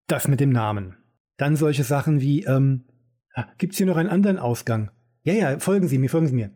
das 0.06 0.28
mit 0.28 0.40
dem 0.40 0.50
Namen. 0.50 0.96
Dann 1.36 1.56
solche 1.56 1.84
Sachen 1.84 2.20
wie, 2.20 2.44
ähm, 2.44 2.84
ah, 3.34 3.46
gibt 3.58 3.72
es 3.72 3.78
hier 3.78 3.86
noch 3.86 3.96
einen 3.96 4.10
anderen 4.10 4.38
Ausgang? 4.38 4.90
Ja, 5.22 5.32
ja, 5.32 5.58
folgen 5.58 5.88
Sie 5.88 5.98
mir, 5.98 6.10
folgen 6.10 6.26
Sie 6.26 6.34
mir 6.34 6.50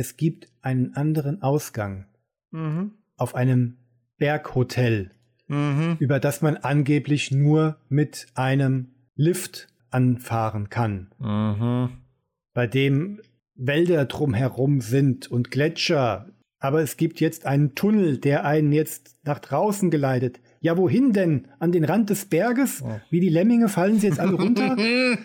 es 0.00 0.16
gibt 0.16 0.48
einen 0.62 0.94
anderen 0.94 1.42
Ausgang 1.42 2.06
mhm. 2.50 2.92
auf 3.18 3.34
einem 3.34 3.76
Berghotel, 4.16 5.10
mhm. 5.46 5.96
über 5.98 6.18
das 6.20 6.40
man 6.40 6.56
angeblich 6.56 7.30
nur 7.30 7.78
mit 7.90 8.28
einem 8.34 8.94
Lift 9.14 9.68
anfahren 9.90 10.70
kann, 10.70 11.10
mhm. 11.18 11.90
Bei 12.52 12.66
dem 12.66 13.20
Wälder 13.54 14.04
drumherum 14.06 14.80
sind 14.80 15.30
und 15.30 15.50
Gletscher. 15.50 16.30
Aber 16.58 16.82
es 16.82 16.96
gibt 16.96 17.20
jetzt 17.20 17.46
einen 17.46 17.74
Tunnel, 17.74 18.18
der 18.18 18.44
einen 18.44 18.72
jetzt 18.72 19.16
nach 19.24 19.38
draußen 19.38 19.90
geleitet. 19.90 20.40
Ja, 20.60 20.76
wohin 20.76 21.12
denn? 21.12 21.48
An 21.58 21.72
den 21.72 21.84
Rand 21.84 22.10
des 22.10 22.26
Berges? 22.26 22.82
Oh. 22.82 23.00
Wie 23.08 23.20
die 23.20 23.30
Lemminge 23.30 23.68
fallen 23.68 23.98
sie 23.98 24.08
jetzt 24.08 24.20
alle 24.20 24.34
runter? 24.34 24.76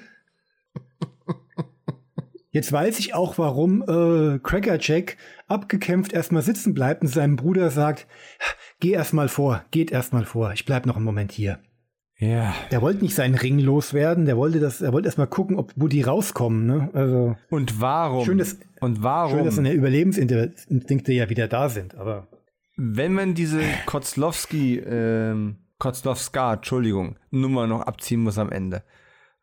Jetzt 2.55 2.71
weiß 2.71 2.99
ich 2.99 3.13
auch, 3.13 3.37
warum 3.37 3.81
äh, 3.81 4.39
Cracker 4.39 4.77
Jack 4.79 5.17
abgekämpft 5.49 6.13
erstmal 6.13 6.41
sitzen 6.41 6.73
bleibt 6.73 7.01
und 7.01 7.09
seinem 7.09 7.35
Bruder 7.35 7.69
sagt, 7.69 8.07
geh 8.79 8.91
erstmal 8.91 9.27
vor, 9.27 9.65
geht 9.71 9.91
erstmal 9.91 10.23
vor, 10.23 10.53
ich 10.53 10.63
bleib 10.63 10.85
noch 10.85 10.95
einen 10.95 11.03
Moment 11.03 11.33
hier. 11.33 11.59
Ja. 12.17 12.53
Der 12.71 12.81
wollte 12.81 13.03
nicht 13.03 13.15
seinen 13.15 13.35
Ring 13.35 13.59
loswerden, 13.59 14.25
der 14.25 14.37
wollte 14.37 14.59
das, 14.59 14.81
er 14.81 14.93
wollte 14.93 15.07
erstmal 15.07 15.27
gucken, 15.27 15.57
ob 15.57 15.73
wo 15.75 15.87
die 15.87 16.01
rauskommen, 16.01 16.65
ne? 16.65 16.89
Also. 16.93 17.35
Und 17.49 17.81
warum? 17.81 18.25
Schön, 18.25 18.37
dass, 18.37 18.57
und 18.79 19.03
warum? 19.03 19.37
Schön, 19.37 19.45
dass 19.45 19.55
seine 19.55 19.73
Überlebensinstinkte 19.73 21.11
ja 21.11 21.29
wieder 21.29 21.47
da 21.47 21.69
sind, 21.69 21.95
aber. 21.95 22.27
Wenn 22.77 23.13
man 23.13 23.33
diese 23.35 23.61
Kotzlowski, 23.85 24.79
ähm, 24.79 25.57
Kotzlowska, 25.77 26.55
Entschuldigung, 26.55 27.17
Nummer 27.31 27.67
noch 27.67 27.81
abziehen 27.81 28.21
muss 28.21 28.37
am 28.37 28.51
Ende. 28.51 28.83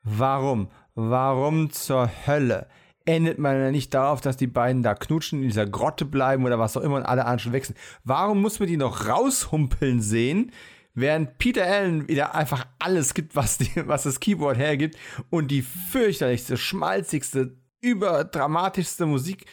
Warum? 0.02 0.68
Warum 0.94 1.70
zur 1.70 2.10
Hölle 2.26 2.66
endet 3.04 3.38
man 3.38 3.58
ja 3.58 3.70
nicht 3.70 3.92
darauf, 3.94 4.20
dass 4.20 4.36
die 4.36 4.46
beiden 4.46 4.82
da 4.82 4.94
knutschen, 4.94 5.42
in 5.42 5.48
dieser 5.48 5.66
Grotte 5.66 6.04
bleiben 6.04 6.44
oder 6.44 6.58
was 6.58 6.76
auch 6.76 6.82
immer 6.82 6.96
und 6.96 7.02
alle 7.02 7.22
anderen 7.22 7.38
schon 7.38 7.52
wechseln. 7.52 7.76
Warum 8.04 8.40
muss 8.40 8.60
man 8.60 8.68
die 8.68 8.76
noch 8.76 9.08
raushumpeln 9.08 10.00
sehen, 10.00 10.52
während 10.94 11.38
Peter 11.38 11.64
Allen 11.64 12.08
wieder 12.08 12.34
einfach 12.34 12.66
alles 12.78 13.14
gibt, 13.14 13.36
was, 13.36 13.58
die, 13.58 13.70
was 13.86 14.04
das 14.04 14.20
Keyboard 14.20 14.58
hergibt 14.58 14.96
und 15.30 15.50
die 15.50 15.62
fürchterlichste, 15.62 16.56
schmalzigste, 16.56 17.56
überdramatischste 17.80 19.06
Musik 19.06 19.46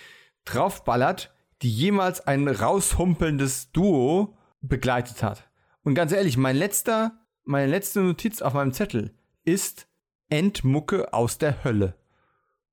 draufballert, 0.46 1.34
die 1.62 1.72
jemals 1.72 2.26
ein 2.26 2.48
raushumpelndes 2.48 3.72
Duo 3.72 4.38
begleitet 4.62 5.24
hat. 5.24 5.50
Und 5.84 5.96
ganz 5.96 6.12
ehrlich, 6.12 6.38
mein 6.38 6.56
letzter, 6.56 7.20
meine 7.44 7.72
letzte 7.72 8.02
Notiz 8.02 8.42
auf 8.42 8.54
meinem 8.54 8.74
Zettel 8.74 9.14
ist 9.44 9.88
Endmucke 10.30 11.14
aus 11.14 11.38
der 11.38 11.64
Hölle. 11.64 11.96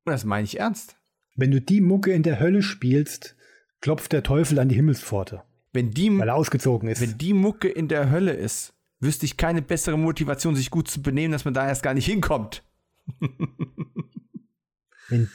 Und 0.05 0.13
das 0.13 0.25
meine 0.25 0.45
ich 0.45 0.61
ernst. 0.61 0.97
Wenn 1.35 1.51
du 1.51 1.61
die 1.61 1.81
Mucke 1.81 2.13
in 2.13 2.23
der 2.23 2.41
Hölle 2.41 2.63
spielst, 2.63 3.37
klopft 3.81 4.13
der 4.13 4.23
Teufel 4.23 4.59
an 4.59 4.69
die 4.69 4.75
Himmelspforte. 4.75 5.43
Wenn 5.77 5.91
die, 5.91 6.19
weil 6.19 6.29
er 6.29 6.35
ausgezogen 6.35 6.89
ist. 6.89 7.03
Wenn 7.03 7.19
die 7.19 7.35
Mucke 7.35 7.69
in 7.69 7.87
der 7.89 8.11
Hölle 8.11 8.33
ist, 8.33 8.73
wüsste 8.99 9.27
ich 9.27 9.37
keine 9.37 9.61
bessere 9.61 9.99
Motivation, 9.99 10.57
sich 10.57 10.71
gut 10.71 10.89
zu 10.89 11.03
benehmen, 11.03 11.33
dass 11.33 11.45
man 11.45 11.53
da 11.53 11.69
erst 11.69 11.83
gar 11.83 11.93
nicht 11.93 12.07
hinkommt. 12.07 12.65
wenn 15.09 15.31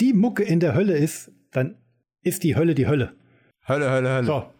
die 0.00 0.14
Mucke 0.14 0.42
in 0.42 0.58
der 0.58 0.74
Hölle 0.74 0.96
ist, 0.96 1.30
dann 1.50 1.76
ist 2.22 2.44
die 2.44 2.56
Hölle 2.56 2.74
die 2.74 2.86
Hölle. 2.86 3.14
Hölle, 3.68 3.90
Hölle, 3.90 4.08
Hölle. 4.14 4.26
So, 4.26 4.50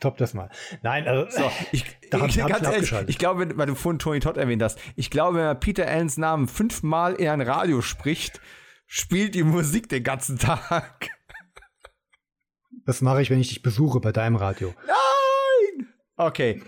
top 0.00 0.16
das 0.16 0.34
mal. 0.34 0.50
Nein, 0.82 1.06
also 1.06 1.30
so, 1.30 1.48
ich, 1.72 1.84
da 2.10 2.20
hab, 2.20 2.28
ich, 2.28 2.40
hab 2.40 2.50
ganz 2.50 2.66
ich 2.66 2.92
ehrlich, 2.92 3.08
ich 3.08 3.18
glaube, 3.18 3.56
weil 3.56 3.66
du 3.66 3.76
vorhin 3.76 4.00
Tony 4.00 4.18
Todd 4.18 4.36
erwähnt 4.36 4.64
hast, 4.64 4.80
ich 4.96 5.10
glaube, 5.10 5.38
wenn 5.38 5.44
man 5.44 5.60
Peter 5.60 5.86
Allens 5.86 6.16
Namen 6.16 6.48
fünfmal 6.48 7.14
in 7.14 7.28
ein 7.28 7.40
Radio 7.40 7.82
spricht, 7.82 8.40
spielt 8.86 9.36
die 9.36 9.44
Musik 9.44 9.88
den 9.88 10.02
ganzen 10.02 10.38
Tag. 10.38 11.10
Das 12.86 13.02
mache 13.02 13.20
ich, 13.20 13.30
wenn 13.30 13.40
ich 13.40 13.48
dich 13.48 13.62
besuche 13.62 14.00
bei 14.00 14.12
deinem 14.12 14.36
Radio. 14.36 14.72
Nein! 14.86 15.88
Okay. 16.16 16.62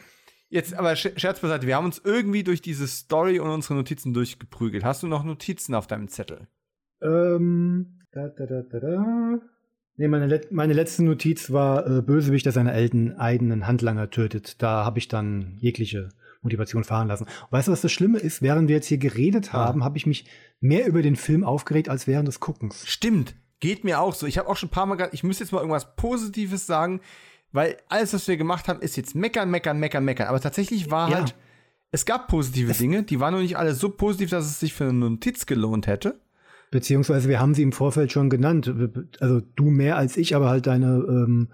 Jetzt 0.51 0.75
aber 0.75 0.97
Scherz 0.97 1.41
beiseite, 1.41 1.67
wir 1.67 1.77
haben 1.77 1.85
uns 1.85 2.01
irgendwie 2.05 2.43
durch 2.43 2.61
diese 2.61 2.89
Story 2.89 3.39
und 3.39 3.51
unsere 3.51 3.75
Notizen 3.75 4.15
durchgeprügelt. 4.15 4.83
Hast 4.83 5.03
du 5.03 5.07
noch 5.07 5.23
Notizen 5.23 5.75
auf 5.75 5.87
deinem 5.87 6.09
Zettel? 6.09 6.49
Ähm, 7.03 8.01
da, 8.11 8.29
da, 8.29 8.47
da, 8.47 8.63
da, 8.63 8.81
da. 8.81 9.39
Nee, 9.97 10.09
meine, 10.09 10.27
Let 10.27 10.51
meine 10.51 10.73
letzte 10.73 11.05
Notiz 11.05 11.53
war 11.53 11.87
äh, 11.87 12.03
Bösewicht, 12.03 12.47
der 12.47 12.53
seine 12.53 12.73
eigenen 12.73 13.67
Handlanger 13.67 14.11
tötet. 14.11 14.63
Da 14.63 14.85
habe 14.85 14.99
ich 14.99 15.09
dann 15.09 15.57
jegliche 15.59 16.09
Motivation 16.41 16.83
fahren 16.83 17.09
lassen. 17.09 17.25
Und 17.25 17.53
weißt 17.53 17.69
du, 17.69 17.73
was 17.73 17.83
das 17.83 17.93
Schlimme 17.93 18.19
ist? 18.19 18.43
Während 18.43 18.69
wir 18.69 18.77
jetzt 18.77 18.87
hier 18.87 18.99
geredet 18.99 19.53
haben, 19.53 19.81
ja. 19.81 19.85
habe 19.85 19.99
ich 19.99 20.07
mich 20.07 20.25
mehr 20.61 20.87
über 20.87 21.03
den 21.03 21.17
Film 21.17 21.45
aufgeregt 21.45 21.89
als 21.89 22.07
während 22.07 22.27
des 22.27 22.41
Guckens. 22.41 22.87
Stimmt. 22.89 23.35
Geht 23.61 23.85
mir 23.85 24.01
auch 24.01 24.15
so. 24.15 24.27
Ich 24.27 24.39
habe 24.39 24.49
auch 24.49 24.57
schon 24.57 24.69
ein 24.69 24.73
paar 24.73 24.87
Mal 24.87 24.97
gesagt, 24.97 25.15
ich 25.15 25.25
muss 25.25 25.39
jetzt 25.39 25.53
mal 25.53 25.59
irgendwas 25.59 25.97
Positives 25.97 26.67
sagen, 26.67 27.01
weil 27.53 27.77
alles, 27.89 28.13
was 28.15 28.29
wir 28.29 28.37
gemacht 28.37 28.69
haben, 28.69 28.81
ist 28.81 28.97
jetzt 28.97 29.15
meckern, 29.15 29.51
meckern, 29.51 29.79
meckern, 29.79 30.05
meckern. 30.05 30.29
Aber 30.29 30.41
tatsächlich 30.41 30.91
war 30.91 31.11
ja. 31.11 31.17
halt, 31.17 31.35
es 31.91 32.05
gab 32.05 32.29
positive 32.29 32.71
es 32.71 32.79
Dinge, 32.79 33.03
die 33.03 33.21
waren 33.21 33.35
noch 33.35 33.41
nicht 33.41 33.57
alle 33.57 33.75
so 33.75 33.89
positiv, 33.89 34.31
dass 34.31 34.47
es 34.47 34.61
sich 34.61 34.75
für 34.75 34.85
eine 34.85 34.93
Notiz 34.93 35.47
gelohnt 35.47 35.87
hätte. 35.87 36.21
Beziehungsweise 36.71 37.29
wir 37.29 37.41
haben 37.41 37.55
sie 37.55 37.63
im 37.63 37.73
Vorfeld 37.73 38.13
schon 38.13 38.29
genannt. 38.29 38.73
Also 39.21 39.41
du 39.57 39.71
mehr 39.71 39.97
als 39.97 40.17
ich, 40.19 40.37
aber 40.37 40.51
halt 40.51 40.67
deine 40.67 40.97
ähm, 41.09 41.49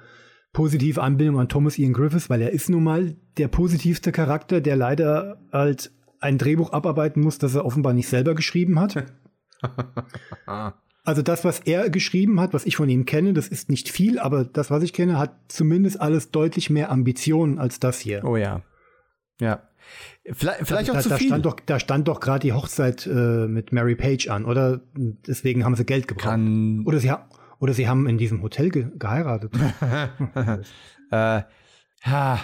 positive 0.52 1.00
Anbindung 1.00 1.38
an 1.38 1.48
Thomas 1.48 1.78
Ian 1.78 1.92
Griffiths, 1.92 2.28
weil 2.28 2.42
er 2.42 2.50
ist 2.50 2.68
nun 2.68 2.82
mal 2.82 3.16
der 3.38 3.48
positivste 3.48 4.10
Charakter, 4.10 4.60
der 4.60 4.74
leider 4.74 5.38
halt 5.52 5.92
ein 6.18 6.38
Drehbuch 6.38 6.72
abarbeiten 6.72 7.22
muss, 7.22 7.38
das 7.38 7.54
er 7.54 7.64
offenbar 7.64 7.92
nicht 7.92 8.08
selber 8.08 8.34
geschrieben 8.34 8.80
hat. 8.80 9.04
Also 11.04 11.20
das, 11.20 11.44
was 11.44 11.60
er 11.60 11.90
geschrieben 11.90 12.40
hat, 12.40 12.54
was 12.54 12.64
ich 12.64 12.76
von 12.76 12.88
ihm 12.88 13.04
kenne, 13.04 13.34
das 13.34 13.46
ist 13.46 13.68
nicht 13.68 13.90
viel, 13.90 14.18
aber 14.18 14.44
das, 14.44 14.70
was 14.70 14.82
ich 14.82 14.94
kenne, 14.94 15.18
hat 15.18 15.34
zumindest 15.48 16.00
alles 16.00 16.30
deutlich 16.30 16.70
mehr 16.70 16.90
Ambitionen 16.90 17.58
als 17.58 17.78
das 17.78 18.00
hier. 18.00 18.24
Oh 18.24 18.36
ja. 18.36 18.62
Ja. 19.38 19.68
Vielleicht, 20.32 20.66
vielleicht 20.66 20.88
da, 20.88 20.92
auch 20.94 21.00
zu 21.00 21.10
da 21.10 21.16
viel. 21.18 21.28
Stand 21.28 21.44
doch, 21.44 21.56
da 21.66 21.78
stand 21.78 22.08
doch 22.08 22.20
gerade 22.20 22.40
die 22.40 22.54
Hochzeit 22.54 23.06
äh, 23.06 23.46
mit 23.46 23.72
Mary 23.72 23.94
Page 23.94 24.28
an, 24.28 24.46
oder? 24.46 24.80
Deswegen 24.94 25.64
haben 25.64 25.76
sie 25.76 25.84
Geld 25.84 26.08
gebraucht. 26.08 26.24
Kann, 26.24 26.84
Oder 26.86 26.98
sie, 27.00 27.12
oder 27.58 27.74
sie 27.74 27.86
haben 27.86 28.06
in 28.06 28.16
diesem 28.16 28.42
Hotel 28.42 28.70
ge 28.70 28.86
geheiratet. 28.98 29.52
äh, 31.10 31.42
ha. 32.02 32.40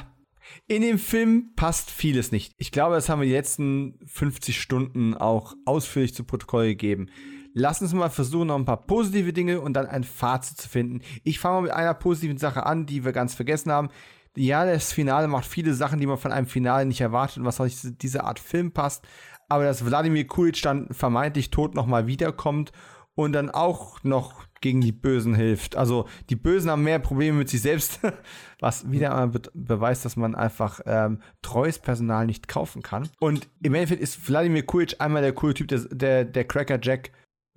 In 0.67 0.83
dem 0.83 0.99
Film 0.99 1.53
passt 1.57 1.91
vieles 1.91 2.33
nicht. 2.33 2.53
Ich 2.59 2.73
glaube, 2.73 2.97
das 2.97 3.09
haben 3.09 3.21
wir 3.21 3.27
die 3.27 3.33
letzten 3.33 3.99
50 4.05 4.61
Stunden 4.61 5.15
auch 5.15 5.55
ausführlich 5.65 6.15
zu 6.15 6.25
Protokoll 6.25 6.67
gegeben. 6.67 7.09
Lass 7.55 7.83
uns 7.83 7.93
mal 7.93 8.11
versuchen, 8.11 8.49
noch 8.49 8.57
ein 8.57 8.65
paar 8.65 8.87
positive 8.87 9.33
Dinge 9.33 9.61
und 9.61 9.75
dann 9.75 9.87
ein 9.87 10.05
Fazit 10.05 10.59
zu 10.59 10.69
finden. 10.69 11.01
Ich 11.25 11.39
fange 11.39 11.57
mal 11.57 11.63
mit 11.63 11.71
einer 11.73 11.95
positiven 11.95 12.39
Sache 12.39 12.65
an, 12.65 12.87
die 12.87 13.05
wir 13.05 13.13
ganz 13.13 13.35
vergessen 13.35 13.73
haben. 13.73 13.89
Ja, 14.37 14.65
das 14.65 14.93
Finale 14.93 15.27
macht 15.27 15.47
viele 15.47 15.75
Sachen, 15.75 15.99
die 15.99 16.07
man 16.07 16.19
von 16.19 16.33
einem 16.33 16.47
Finale 16.47 16.87
nicht 16.87 17.01
erwartet 17.01 17.39
und 17.39 17.45
was 17.45 17.61
auch 17.61 17.65
nicht 17.65 17.79
zu 17.79 17.93
dieser 17.93 18.25
Art 18.25 18.39
Film 18.39 18.73
passt. 18.73 19.05
Aber 19.49 19.65
dass 19.65 19.85
Wladimir 19.85 20.27
Kulitsch 20.29 20.65
dann 20.65 20.87
vermeintlich 20.93 21.51
tot 21.51 21.75
nochmal 21.75 22.07
wiederkommt 22.07 22.71
und 23.15 23.33
dann 23.33 23.51
auch 23.51 24.03
noch 24.05 24.47
gegen 24.61 24.81
die 24.81 24.93
Bösen 24.93 25.35
hilft. 25.35 25.75
Also 25.75 26.07
die 26.29 26.37
Bösen 26.37 26.71
haben 26.71 26.85
mehr 26.85 26.99
Probleme 26.99 27.39
mit 27.39 27.49
sich 27.49 27.63
selbst, 27.63 28.01
was 28.61 28.91
wieder 28.91 29.11
einmal 29.11 29.29
be 29.29 29.43
beweist, 29.55 30.05
dass 30.05 30.17
man 30.17 30.35
einfach 30.35 30.81
ähm, 30.87 31.21
treues 31.43 31.79
Personal 31.79 32.27
nicht 32.27 32.47
kaufen 32.47 32.83
kann. 32.83 33.09
Und 33.19 33.49
im 33.63 33.75
Endeffekt 33.75 34.03
ist 34.03 34.29
Wladimir 34.29 34.65
Kulitsch 34.65 34.97
einmal 34.99 35.23
der 35.23 35.33
coole 35.33 35.55
Typ, 35.55 35.69
der, 35.69 35.81
der, 35.81 36.25
der 36.25 36.45
Cracker 36.45 36.79
Jack 36.81 37.11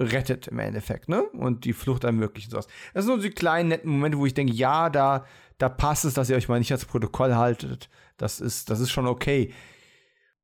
rettet 0.03 0.47
im 0.47 0.59
Endeffekt, 0.59 1.09
ne? 1.09 1.23
Und 1.23 1.65
die 1.65 1.73
Flucht 1.73 2.03
ermöglicht 2.03 2.51
sowas. 2.51 2.67
Das 2.93 3.05
sind 3.05 3.15
so 3.15 3.21
die 3.21 3.33
kleinen, 3.33 3.69
netten 3.69 3.91
Momente, 3.91 4.17
wo 4.17 4.25
ich 4.25 4.33
denke, 4.33 4.53
ja, 4.53 4.89
da, 4.89 5.25
da 5.57 5.69
passt 5.69 6.05
es, 6.05 6.13
dass 6.13 6.29
ihr 6.29 6.35
euch 6.35 6.49
mal 6.49 6.59
nicht 6.59 6.71
ans 6.71 6.85
Protokoll 6.85 7.35
haltet. 7.35 7.89
Das 8.17 8.39
ist, 8.39 8.69
das 8.69 8.79
ist 8.79 8.91
schon 8.91 9.07
okay. 9.07 9.53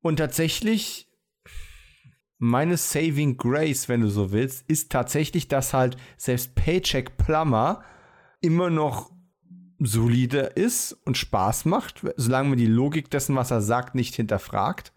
Und 0.02 0.18
tatsächlich, 0.18 1.08
meine 2.38 2.78
Saving 2.78 3.38
Grace, 3.38 3.90
wenn 3.90 4.02
du 4.02 4.10
so 4.10 4.32
willst, 4.32 4.70
ist 4.70 4.92
tatsächlich, 4.92 5.48
dass 5.48 5.74
halt 5.74 5.98
selbst 6.18 6.56
Paycheck 6.56 7.18
Plummer 7.18 7.84
immer 8.42 8.70
noch 8.70 9.12
solide 9.80 10.40
ist 10.40 10.94
und 11.06 11.18
Spaß 11.18 11.66
macht, 11.66 12.06
solange 12.18 12.50
man 12.50 12.58
die 12.58 12.66
Logik 12.66 13.10
dessen, 13.10 13.36
was 13.36 13.52
er 13.52 13.62
sagt, 13.62 13.96
nicht 13.96 14.16
hinterfragt. 14.16 14.94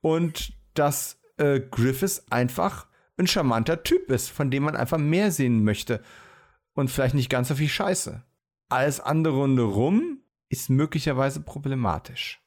Und 0.00 0.52
dass 0.74 1.20
äh, 1.38 1.60
Griffiths 1.60 2.24
einfach 2.30 2.87
ein 3.18 3.26
charmanter 3.26 3.82
Typ 3.82 4.10
ist, 4.10 4.28
von 4.28 4.50
dem 4.50 4.64
man 4.64 4.76
einfach 4.76 4.98
mehr 4.98 5.30
sehen 5.30 5.64
möchte. 5.64 6.02
Und 6.74 6.90
vielleicht 6.90 7.14
nicht 7.14 7.30
ganz 7.30 7.48
so 7.48 7.56
viel 7.56 7.68
Scheiße. 7.68 8.22
Alles 8.68 9.00
andere 9.00 9.36
rundherum 9.36 10.20
ist 10.48 10.70
möglicherweise 10.70 11.40
problematisch. 11.40 12.40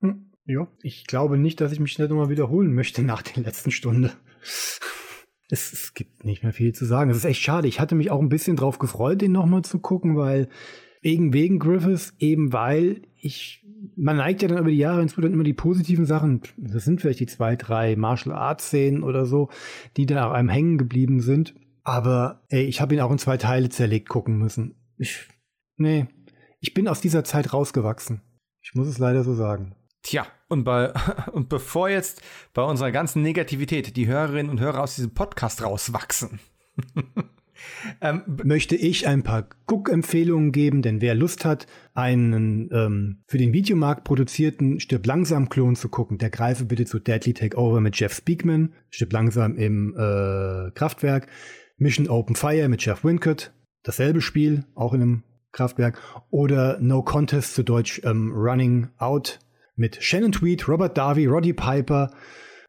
Hm, 0.00 0.32
ja, 0.46 0.68
ich 0.82 1.06
glaube 1.06 1.38
nicht, 1.38 1.60
dass 1.60 1.72
ich 1.72 1.80
mich 1.80 1.98
nicht 1.98 2.08
nochmal 2.08 2.30
wiederholen 2.30 2.74
möchte 2.74 3.02
nach 3.02 3.22
der 3.22 3.42
letzten 3.42 3.70
Stunde. 3.70 4.12
Es, 5.50 5.72
es, 5.72 5.94
gibt 5.94 6.26
nicht 6.26 6.42
mehr 6.42 6.52
viel 6.52 6.74
zu 6.74 6.84
sagen. 6.84 7.10
Es 7.10 7.16
ist 7.16 7.24
echt 7.24 7.40
schade. 7.40 7.68
Ich 7.68 7.80
hatte 7.80 7.94
mich 7.94 8.10
auch 8.10 8.20
ein 8.20 8.28
bisschen 8.28 8.54
drauf 8.54 8.78
gefreut, 8.78 9.22
den 9.22 9.32
nochmal 9.32 9.62
zu 9.62 9.78
gucken, 9.78 10.14
weil 10.14 10.50
wegen, 11.00 11.32
wegen 11.32 11.58
Griffiths, 11.58 12.12
eben 12.18 12.52
weil 12.52 13.00
ich, 13.16 13.64
man 13.96 14.16
neigt 14.16 14.42
ja 14.42 14.48
dann 14.48 14.58
über 14.58 14.70
die 14.70 14.78
Jahre 14.78 15.02
insbesondere 15.02 15.34
immer 15.34 15.44
die 15.44 15.54
positiven 15.54 16.06
Sachen. 16.06 16.42
Das 16.56 16.84
sind 16.84 17.00
vielleicht 17.00 17.20
die 17.20 17.26
zwei, 17.26 17.56
drei 17.56 17.96
Martial 17.96 18.34
Arts 18.34 18.66
Szenen 18.66 19.02
oder 19.02 19.26
so, 19.26 19.50
die 19.96 20.06
da 20.06 20.32
einem 20.32 20.48
hängen 20.48 20.78
geblieben 20.78 21.20
sind. 21.20 21.54
Aber 21.84 22.42
ey, 22.48 22.64
ich 22.64 22.80
habe 22.80 22.94
ihn 22.94 23.00
auch 23.00 23.10
in 23.10 23.18
zwei 23.18 23.36
Teile 23.36 23.68
zerlegt 23.68 24.08
gucken 24.08 24.38
müssen. 24.38 24.74
Ich, 24.98 25.28
nee, 25.76 26.06
ich 26.60 26.74
bin 26.74 26.88
aus 26.88 27.00
dieser 27.00 27.24
Zeit 27.24 27.52
rausgewachsen. 27.52 28.22
Ich 28.60 28.74
muss 28.74 28.88
es 28.88 28.98
leider 28.98 29.24
so 29.24 29.34
sagen. 29.34 29.74
Tja, 30.02 30.26
und, 30.48 30.64
bei, 30.64 30.92
und 31.32 31.48
bevor 31.48 31.88
jetzt 31.88 32.22
bei 32.54 32.62
unserer 32.62 32.92
ganzen 32.92 33.22
Negativität 33.22 33.96
die 33.96 34.06
Hörerinnen 34.06 34.50
und 34.50 34.60
Hörer 34.60 34.82
aus 34.82 34.96
diesem 34.96 35.14
Podcast 35.14 35.62
rauswachsen, 35.62 36.40
ähm, 38.00 38.22
möchte 38.44 38.76
ich 38.76 39.06
ein 39.06 39.22
paar 39.22 39.48
Guck-Empfehlungen 39.66 40.52
geben, 40.52 40.82
denn 40.82 41.00
wer 41.00 41.14
Lust 41.14 41.44
hat, 41.44 41.66
einen 41.94 42.70
ähm, 42.72 43.22
für 43.26 43.38
den 43.38 43.52
Videomarkt 43.52 44.04
produzierten 44.04 44.80
Stirb 44.80 45.06
langsam 45.06 45.48
Klon 45.48 45.76
zu 45.76 45.88
gucken, 45.88 46.18
der 46.18 46.30
greife 46.30 46.64
bitte 46.64 46.84
zu 46.84 46.98
Deadly 46.98 47.34
Takeover 47.34 47.80
mit 47.80 47.98
Jeff 47.98 48.14
Speakman, 48.14 48.74
Stirb 48.90 49.12
langsam 49.12 49.56
im 49.56 49.94
äh, 49.96 50.70
Kraftwerk, 50.72 51.28
Mission 51.76 52.08
Open 52.08 52.36
Fire 52.36 52.68
mit 52.68 52.84
Jeff 52.84 53.04
Wincott, 53.04 53.52
dasselbe 53.82 54.20
Spiel, 54.20 54.64
auch 54.74 54.94
in 54.94 55.02
einem 55.02 55.22
Kraftwerk, 55.52 56.00
oder 56.30 56.78
No 56.80 57.02
Contest 57.02 57.54
zu 57.54 57.62
Deutsch 57.62 58.00
ähm, 58.04 58.32
Running 58.32 58.88
Out 58.98 59.38
mit 59.76 60.02
Shannon 60.02 60.32
Tweed, 60.32 60.68
Robert 60.68 60.98
Darby, 60.98 61.26
Roddy 61.26 61.52
Piper 61.52 62.10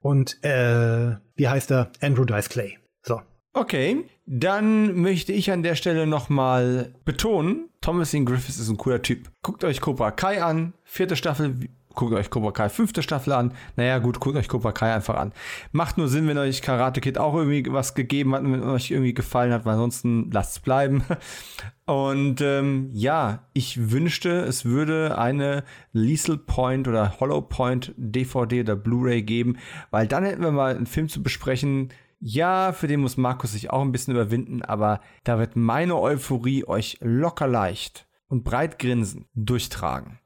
und 0.01 0.43
äh, 0.43 1.15
wie 1.35 1.47
heißt 1.47 1.71
er? 1.71 1.91
Andrew 2.01 2.25
Dice 2.25 2.49
Clay. 2.49 2.77
So. 3.01 3.21
Okay, 3.53 4.05
dann 4.31 5.01
möchte 5.01 5.33
ich 5.33 5.51
an 5.51 5.63
der 5.63 5.73
Stelle 5.73 6.05
nochmal 6.05 6.93
betonen, 7.03 7.69
Thomas 7.81 8.13
Ian 8.13 8.25
Griffiths 8.25 8.59
ist 8.59 8.69
ein 8.69 8.77
cooler 8.77 9.01
Typ. 9.01 9.31
Guckt 9.41 9.63
euch 9.63 9.81
Cobra 9.81 10.11
Kai 10.11 10.43
an, 10.43 10.73
vierte 10.83 11.15
Staffel, 11.15 11.67
guckt 11.95 12.13
euch 12.13 12.29
Cobra 12.29 12.51
Kai 12.51 12.69
fünfte 12.69 13.01
Staffel 13.01 13.33
an. 13.33 13.53
Naja, 13.75 13.97
gut, 13.97 14.19
guckt 14.19 14.37
euch 14.37 14.47
Cobra 14.47 14.71
Kai 14.71 14.93
einfach 14.93 15.15
an. 15.15 15.33
Macht 15.71 15.97
nur 15.97 16.07
Sinn, 16.07 16.27
wenn 16.27 16.37
euch 16.37 16.61
Karate 16.61 17.01
Kid 17.01 17.17
auch 17.17 17.33
irgendwie 17.33 17.65
was 17.73 17.95
gegeben 17.95 18.35
hat 18.35 18.43
und 18.43 18.53
wenn 18.53 18.61
euch 18.61 18.91
irgendwie 18.91 19.15
gefallen 19.15 19.51
hat, 19.51 19.65
weil 19.65 19.73
ansonsten 19.73 20.29
lasst 20.31 20.57
es 20.57 20.59
bleiben. 20.59 21.03
Und 21.85 22.39
ähm, 22.41 22.91
ja, 22.93 23.47
ich 23.53 23.89
wünschte, 23.89 24.29
es 24.41 24.63
würde 24.63 25.17
eine 25.17 25.63
Lethal 25.91 26.37
Point 26.37 26.87
oder 26.87 27.19
Hollow 27.19 27.41
Point 27.41 27.95
DVD 27.97 28.59
oder 28.59 28.75
Blu-ray 28.75 29.23
geben, 29.23 29.57
weil 29.89 30.05
dann 30.05 30.23
hätten 30.23 30.43
wir 30.43 30.51
mal 30.51 30.75
einen 30.75 30.85
Film 30.85 31.09
zu 31.09 31.23
besprechen. 31.23 31.89
Ja, 32.21 32.73
für 32.73 32.87
den 32.87 32.99
muss 32.99 33.15
Markus 33.15 33.53
sich 33.53 33.69
auch 33.69 33.81
ein 33.81 33.93
bisschen 33.93 34.13
überwinden, 34.13 34.61
aber 34.61 34.99
da 35.23 35.39
wird 35.39 35.55
meine 35.55 35.97
Euphorie 35.97 36.65
euch 36.65 36.97
locker 37.01 37.47
leicht 37.47 38.07
und 38.27 38.43
breit 38.43 38.77
grinsen 38.77 39.29
durchtragen. 39.33 40.19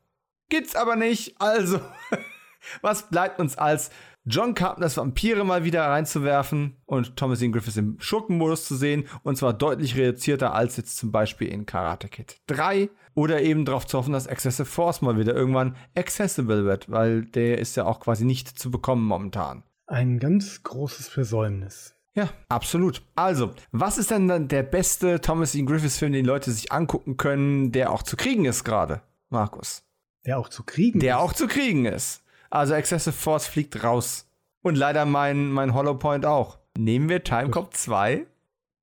Gibt's 0.49 0.75
aber 0.75 0.95
nicht, 0.95 1.39
also 1.39 1.79
was 2.81 3.09
bleibt 3.09 3.39
uns 3.39 3.57
als 3.57 3.91
John 4.25 4.55
Carpenters 4.55 4.97
Vampire 4.97 5.43
mal 5.43 5.65
wieder 5.65 5.83
reinzuwerfen 5.85 6.77
und 6.85 7.17
Thomas 7.17 7.41
Ian 7.41 7.51
Griffiths 7.51 7.77
im 7.77 7.99
Schurkenmodus 7.99 8.65
zu 8.65 8.75
sehen 8.75 9.07
und 9.23 9.37
zwar 9.37 9.53
deutlich 9.53 9.97
reduzierter 9.97 10.53
als 10.53 10.77
jetzt 10.77 10.97
zum 10.97 11.11
Beispiel 11.11 11.49
in 11.49 11.65
Karate 11.65 12.07
Kid 12.07 12.37
3 12.47 12.89
oder 13.15 13.41
eben 13.41 13.65
darauf 13.65 13.85
zu 13.85 13.97
hoffen, 13.97 14.13
dass 14.13 14.25
Excessive 14.25 14.65
Force 14.65 15.01
mal 15.01 15.17
wieder 15.17 15.35
irgendwann 15.35 15.75
accessible 15.95 16.63
wird, 16.63 16.89
weil 16.89 17.25
der 17.25 17.59
ist 17.59 17.75
ja 17.75 17.85
auch 17.85 17.99
quasi 17.99 18.25
nicht 18.25 18.47
zu 18.57 18.71
bekommen 18.71 19.03
momentan. 19.03 19.63
Ein 19.85 20.19
ganz 20.19 20.63
großes 20.63 21.07
Versäumnis. 21.09 21.95
Ja, 22.15 22.29
absolut. 22.47 23.01
Also, 23.15 23.51
was 23.71 23.97
ist 23.97 24.11
denn 24.11 24.27
dann 24.27 24.47
der 24.47 24.63
beste 24.63 25.19
Thomas 25.19 25.55
Ian 25.55 25.65
Griffiths 25.65 25.97
Film, 25.97 26.13
den 26.13 26.25
Leute 26.25 26.51
sich 26.51 26.71
angucken 26.71 27.17
können, 27.17 27.71
der 27.71 27.91
auch 27.91 28.03
zu 28.03 28.15
kriegen 28.15 28.45
ist 28.45 28.63
gerade, 28.63 29.01
Markus? 29.29 29.83
Der 30.25 30.37
auch 30.37 30.47
zu 30.47 30.63
kriegen 30.63 30.99
Der 30.99 31.15
ist. 31.15 31.21
auch 31.21 31.33
zu 31.33 31.47
kriegen 31.47 31.85
ist. 31.85 32.23
Also 32.49 32.75
Excessive 32.75 33.13
Force 33.13 33.47
fliegt 33.47 33.83
raus. 33.83 34.29
Und 34.61 34.77
leider 34.77 35.05
mein, 35.05 35.49
mein 35.49 35.73
Hollow 35.73 35.95
Point 35.95 36.25
auch. 36.25 36.59
Nehmen 36.77 37.09
wir 37.09 37.23
Timecop 37.23 37.73
2? 37.73 38.25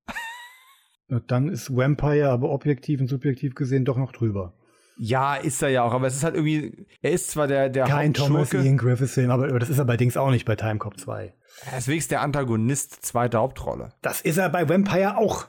Dann 1.27 1.49
ist 1.49 1.75
Vampire 1.75 2.29
aber 2.29 2.49
objektiv 2.49 3.01
und 3.01 3.07
subjektiv 3.07 3.55
gesehen 3.55 3.85
doch 3.85 3.97
noch 3.97 4.11
drüber. 4.11 4.53
Ja, 4.97 5.35
ist 5.35 5.61
er 5.61 5.69
ja 5.69 5.83
auch, 5.83 5.93
aber 5.93 6.07
es 6.07 6.15
ist 6.15 6.23
halt 6.23 6.35
irgendwie, 6.35 6.85
er 7.01 7.11
ist 7.11 7.31
zwar 7.31 7.47
der, 7.47 7.69
der 7.69 7.85
Kein 7.85 8.13
Thomas 8.13 8.53
Ian 8.53 8.77
Griffiths 8.77 9.13
Film, 9.13 9.31
aber 9.31 9.59
das 9.59 9.69
ist 9.69 9.79
er 9.79 9.87
allerdings 9.87 10.17
auch 10.17 10.29
nicht 10.29 10.45
bei 10.45 10.55
Timecop 10.55 10.99
2. 10.99 11.33
deswegen 11.75 11.97
ist 11.97 12.11
der 12.11 12.21
Antagonist 12.21 13.03
zweite 13.05 13.39
Hauptrolle. 13.39 13.89
Das 14.01 14.21
ist 14.21 14.37
er 14.37 14.49
bei 14.49 14.67
Vampire 14.67 15.17
auch. 15.17 15.47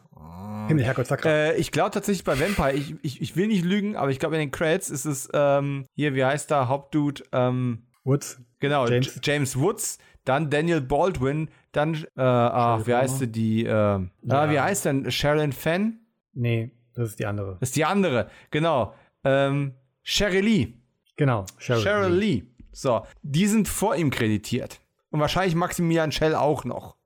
Himmel, 0.69 0.85
Herrgott, 0.85 1.07
Sakra. 1.07 1.29
Äh, 1.29 1.57
ich 1.57 1.73
glaube 1.73 1.91
tatsächlich 1.91 2.25
bei 2.25 2.39
Vampire, 2.39 2.73
ich, 2.73 2.95
ich, 3.03 3.21
ich 3.21 3.37
will 3.37 3.49
nicht 3.49 3.65
lügen, 3.65 3.97
aber 3.97 4.11
ich 4.11 4.19
glaube 4.19 4.37
in 4.37 4.41
den 4.41 4.51
Credits 4.51 4.91
ist 4.91 5.05
es, 5.05 5.29
ähm, 5.33 5.87
hier, 5.95 6.15
wie 6.15 6.25
heißt 6.25 6.51
der 6.51 6.69
Hauptdude, 6.69 7.25
ähm, 7.33 7.87
Woods. 8.05 8.41
genau, 8.61 8.87
James. 8.87 9.21
James. 9.23 9.59
Woods, 9.59 9.99
dann 10.25 10.51
Daniel 10.51 10.81
Baldwin, 10.81 11.49
dann, 11.73 11.95
äh, 11.95 12.21
ach, 12.23 12.87
wie 12.87 12.95
heißt 12.95 13.35
die, 13.35 13.65
äh, 13.65 13.71
ah, 13.71 14.09
wie 14.51 14.61
heißt 14.61 14.85
denn, 14.85 15.11
Sherilyn 15.11 15.53
Fenn? 15.53 16.01
Nee, 16.33 16.71
das 16.95 17.11
ist 17.11 17.19
die 17.19 17.27
andere. 17.27 17.57
Das 17.61 17.71
ist 17.71 17.77
die 17.77 17.85
andere, 17.85 18.29
genau. 18.51 18.95
Ähm, 19.25 19.75
Sherry 20.03 20.41
Lee. 20.41 20.75
Genau, 21.17 21.47
Cheryl. 21.59 21.83
Cheryl 21.83 22.15
Lee. 22.15 22.43
So, 22.73 23.07
die 23.23 23.47
sind 23.47 23.69
vor 23.69 23.97
ihm 23.97 24.11
kreditiert. 24.11 24.81
Und 25.11 25.21
wahrscheinlich 25.21 25.55
Maximilian 25.55 26.11
Schell 26.11 26.35
auch 26.35 26.65
noch. 26.65 26.97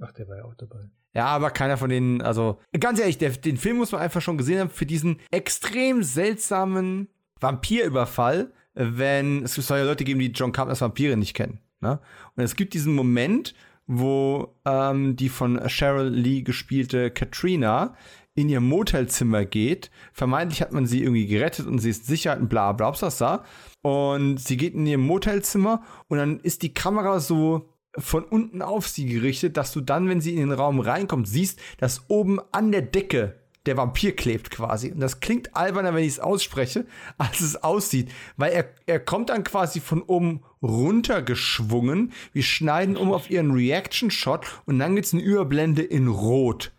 Ach, 0.00 0.12
der 0.12 0.28
war 0.28 0.36
ja 0.36 0.44
auch 0.44 0.54
dabei. 0.54 0.90
Ja, 1.14 1.26
aber 1.26 1.50
keiner 1.50 1.76
von 1.76 1.88
denen, 1.88 2.20
also 2.20 2.58
ganz 2.78 2.98
ehrlich, 2.98 3.18
der, 3.18 3.30
den 3.30 3.56
Film 3.56 3.78
muss 3.78 3.92
man 3.92 4.00
einfach 4.00 4.20
schon 4.20 4.36
gesehen 4.36 4.58
haben 4.60 4.70
für 4.70 4.84
diesen 4.84 5.20
extrem 5.30 6.02
seltsamen 6.02 7.08
Vampirüberfall, 7.40 8.52
wenn 8.74 9.44
es 9.44 9.54
soll 9.54 9.78
ja 9.78 9.84
Leute 9.84 10.04
geben, 10.04 10.18
die 10.18 10.32
John 10.32 10.52
Carpenters 10.52 10.80
Vampire 10.80 11.16
nicht 11.16 11.34
kennen. 11.34 11.60
Ne? 11.80 12.00
Und 12.34 12.42
es 12.42 12.56
gibt 12.56 12.74
diesen 12.74 12.94
Moment, 12.94 13.54
wo 13.86 14.56
ähm, 14.64 15.14
die 15.14 15.28
von 15.28 15.60
Cheryl 15.68 16.08
Lee 16.08 16.42
gespielte 16.42 17.10
Katrina 17.10 17.94
in 18.34 18.48
ihr 18.48 18.60
Motelzimmer 18.60 19.44
geht. 19.44 19.90
Vermeintlich 20.12 20.60
hat 20.60 20.72
man 20.72 20.86
sie 20.86 21.02
irgendwie 21.02 21.26
gerettet 21.26 21.66
und 21.66 21.78
sie 21.78 21.90
ist 21.90 22.06
sicher 22.06 22.36
und 22.36 22.48
bla 22.48 22.72
bla 22.72 22.90
bla. 22.90 23.44
Und 23.82 24.38
sie 24.38 24.56
geht 24.56 24.74
in 24.74 24.86
ihr 24.86 24.98
Motelzimmer 24.98 25.82
und 26.08 26.18
dann 26.18 26.40
ist 26.40 26.62
die 26.62 26.74
Kamera 26.74 27.20
so 27.20 27.68
von 27.96 28.24
unten 28.24 28.60
auf 28.62 28.88
sie 28.88 29.06
gerichtet, 29.06 29.56
dass 29.56 29.72
du 29.72 29.80
dann, 29.80 30.08
wenn 30.08 30.20
sie 30.20 30.34
in 30.34 30.40
den 30.40 30.52
Raum 30.52 30.80
reinkommt, 30.80 31.28
siehst, 31.28 31.60
dass 31.78 32.08
oben 32.08 32.40
an 32.50 32.72
der 32.72 32.82
Decke 32.82 33.36
der 33.66 33.76
Vampir 33.76 34.14
klebt 34.14 34.50
quasi. 34.50 34.90
Und 34.90 35.00
das 35.00 35.20
klingt 35.20 35.56
alberner, 35.56 35.94
wenn 35.94 36.02
ich 36.02 36.14
es 36.14 36.20
ausspreche, 36.20 36.86
als 37.18 37.40
es 37.40 37.62
aussieht. 37.62 38.10
Weil 38.36 38.52
er, 38.52 38.68
er 38.86 39.00
kommt 39.00 39.30
dann 39.30 39.44
quasi 39.44 39.80
von 39.80 40.02
oben 40.02 40.42
runtergeschwungen. 40.60 42.12
Wir 42.32 42.42
schneiden 42.42 42.96
um 42.96 43.12
auf 43.12 43.30
ihren 43.30 43.52
Reaction-Shot 43.52 44.46
und 44.66 44.78
dann 44.78 44.94
gibt 44.94 45.06
es 45.06 45.14
eine 45.14 45.22
Überblende 45.22 45.82
in 45.82 46.08
Rot. 46.08 46.72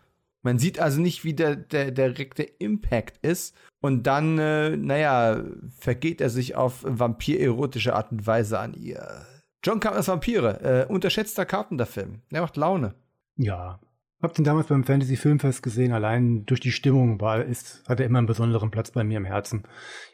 Man 0.46 0.60
sieht 0.60 0.78
also 0.80 1.02
nicht, 1.02 1.24
wie 1.24 1.34
der, 1.34 1.56
der, 1.56 1.90
der 1.90 2.12
direkte 2.12 2.44
Impact 2.44 3.18
ist. 3.26 3.58
Und 3.82 4.04
dann, 4.04 4.38
äh, 4.38 4.78
naja, 4.78 5.44
vergeht 5.80 6.22
er 6.22 6.30
sich 6.30 6.56
auf 6.56 6.84
vampir-erotische 6.84 7.96
Art 7.96 8.12
und 8.12 8.28
Weise 8.28 8.60
an 8.60 8.76
ihr. 8.76 9.26
John 9.64 9.80
Carpenter's 9.80 10.08
Vampire, 10.08 10.86
äh, 10.88 10.92
unterschätzter 10.92 11.46
Carpenter-Film. 11.46 12.22
Der 12.32 12.42
macht 12.42 12.58
Laune. 12.58 12.94
Ja. 13.38 13.80
Hab 14.22 14.36
den 14.36 14.46
damals 14.46 14.68
beim 14.68 14.84
Fantasy 14.84 15.18
Filmfest 15.18 15.64
gesehen, 15.64 15.94
allein 15.94 16.46
durch 16.46 16.60
die 16.60 16.72
Stimmung 16.72 17.20
war, 17.20 17.44
ist, 17.44 17.84
hat 17.88 18.00
er 18.00 18.06
immer 18.06 18.20
einen 18.20 18.28
besonderen 18.28 18.70
Platz 18.70 18.92
bei 18.92 19.04
mir 19.04 19.18
im 19.18 19.26
Herzen. 19.26 19.64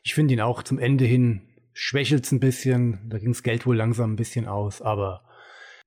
Ich 0.02 0.14
finde 0.14 0.34
ihn 0.34 0.42
auch 0.42 0.64
zum 0.64 0.80
Ende 0.80 1.04
hin 1.04 1.42
schwächelt 1.74 2.26
es 2.26 2.32
ein 2.32 2.40
bisschen, 2.40 3.00
da 3.10 3.18
ging 3.18 3.32
das 3.32 3.44
Geld 3.44 3.66
wohl 3.66 3.76
langsam 3.76 4.14
ein 4.14 4.18
bisschen 4.18 4.48
aus, 4.48 4.82
aber 4.82 5.24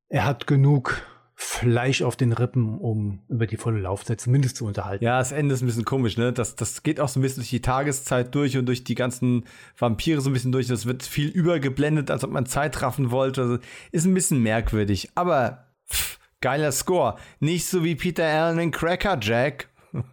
er 0.08 0.26
hat 0.26 0.46
genug 0.46 1.02
Fleisch 1.36 2.02
auf 2.02 2.16
den 2.16 2.32
Rippen, 2.32 2.78
um 2.78 3.22
über 3.28 3.46
die 3.46 3.56
volle 3.56 3.80
Laufzeit 3.80 4.20
zumindest 4.20 4.56
zu 4.56 4.66
unterhalten. 4.66 5.04
Ja, 5.04 5.18
das 5.18 5.32
Ende 5.32 5.54
ist 5.54 5.62
ein 5.62 5.66
bisschen 5.66 5.84
komisch, 5.84 6.16
ne? 6.16 6.32
Das, 6.32 6.54
das 6.54 6.84
geht 6.84 7.00
auch 7.00 7.08
so 7.08 7.18
ein 7.18 7.22
bisschen 7.22 7.40
durch 7.42 7.50
die 7.50 7.62
Tageszeit 7.62 8.34
durch 8.34 8.56
und 8.56 8.66
durch 8.66 8.84
die 8.84 8.94
ganzen 8.94 9.44
Vampire 9.76 10.20
so 10.20 10.30
ein 10.30 10.32
bisschen 10.32 10.52
durch. 10.52 10.68
Das 10.68 10.86
wird 10.86 11.02
viel 11.02 11.28
übergeblendet, 11.28 12.10
als 12.10 12.22
ob 12.22 12.30
man 12.30 12.46
Zeit 12.46 12.80
raffen 12.82 13.10
wollte. 13.10 13.42
Also, 13.42 13.58
ist 13.90 14.04
ein 14.04 14.14
bisschen 14.14 14.42
merkwürdig. 14.42 15.10
Aber 15.16 15.66
pff, 15.90 16.20
geiler 16.40 16.70
Score. 16.70 17.16
Nicht 17.40 17.66
so 17.66 17.82
wie 17.82 17.96
Peter 17.96 18.24
Allen 18.24 18.60
in 18.60 18.70
Cracker 18.70 19.18
Jack. 19.20 19.68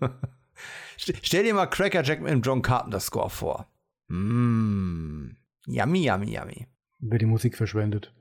Stell 0.98 1.44
dir 1.44 1.54
mal 1.54 1.68
Cracker 1.68 2.04
Jack 2.04 2.22
mit 2.22 2.32
dem 2.32 2.42
John 2.42 2.64
Carpenter 2.64 3.00
Score 3.00 3.30
vor. 3.30 3.68
Mmh. 4.08 5.36
Yummy, 5.68 6.08
yummy, 6.08 6.36
yummy. 6.36 6.68
Wer 7.00 7.20
die 7.20 7.26
Musik 7.26 7.56
verschwendet. 7.56 8.12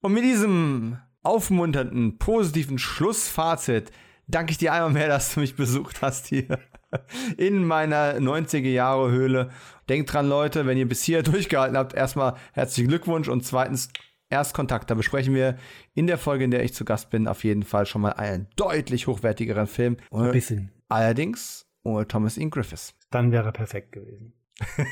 Und 0.00 0.12
mit 0.12 0.24
diesem 0.24 0.98
aufmunternden, 1.22 2.18
positiven 2.18 2.78
Schlussfazit 2.78 3.92
danke 4.30 4.52
ich 4.52 4.58
dir 4.58 4.72
einmal 4.72 4.92
mehr, 4.92 5.08
dass 5.08 5.34
du 5.34 5.40
mich 5.40 5.56
besucht 5.56 6.02
hast 6.02 6.26
hier 6.26 6.58
in 7.36 7.64
meiner 7.64 8.16
90er 8.16 8.68
Jahre 8.68 9.10
Höhle. 9.10 9.50
Denkt 9.88 10.12
dran, 10.12 10.28
Leute, 10.28 10.66
wenn 10.66 10.78
ihr 10.78 10.88
bis 10.88 11.02
hier 11.02 11.22
durchgehalten 11.22 11.76
habt, 11.76 11.94
erstmal 11.94 12.34
herzlichen 12.52 12.88
Glückwunsch 12.88 13.28
und 13.28 13.44
zweitens 13.44 13.90
Erstkontakt. 14.28 14.90
Da 14.90 14.94
besprechen 14.94 15.34
wir 15.34 15.58
in 15.94 16.06
der 16.06 16.16
Folge, 16.16 16.44
in 16.44 16.52
der 16.52 16.62
ich 16.62 16.72
zu 16.72 16.84
Gast 16.84 17.10
bin, 17.10 17.26
auf 17.26 17.42
jeden 17.42 17.64
Fall 17.64 17.84
schon 17.84 18.02
mal 18.02 18.12
einen 18.12 18.46
deutlich 18.54 19.08
hochwertigeren 19.08 19.66
Film. 19.66 19.96
Ein 20.12 20.30
bisschen. 20.30 20.70
Allerdings 20.88 21.66
ohne 21.82 22.06
Thomas 22.06 22.36
Ian 22.36 22.50
Griffiths. 22.50 22.94
Dann 23.10 23.32
wäre 23.32 23.46
er 23.46 23.52
perfekt 23.52 23.90
gewesen. 23.90 24.32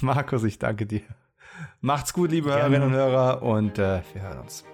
Markus, 0.00 0.44
ich 0.44 0.58
danke 0.58 0.86
dir. 0.86 1.02
Macht's 1.80 2.12
gut, 2.12 2.30
liebe 2.30 2.48
Gerne. 2.48 2.62
Hörerinnen 2.62 2.88
und 2.88 2.94
Hörer, 2.94 3.42
und 3.42 3.78
äh, 3.78 4.02
wir 4.12 4.22
hören 4.22 4.38
uns. 4.40 4.64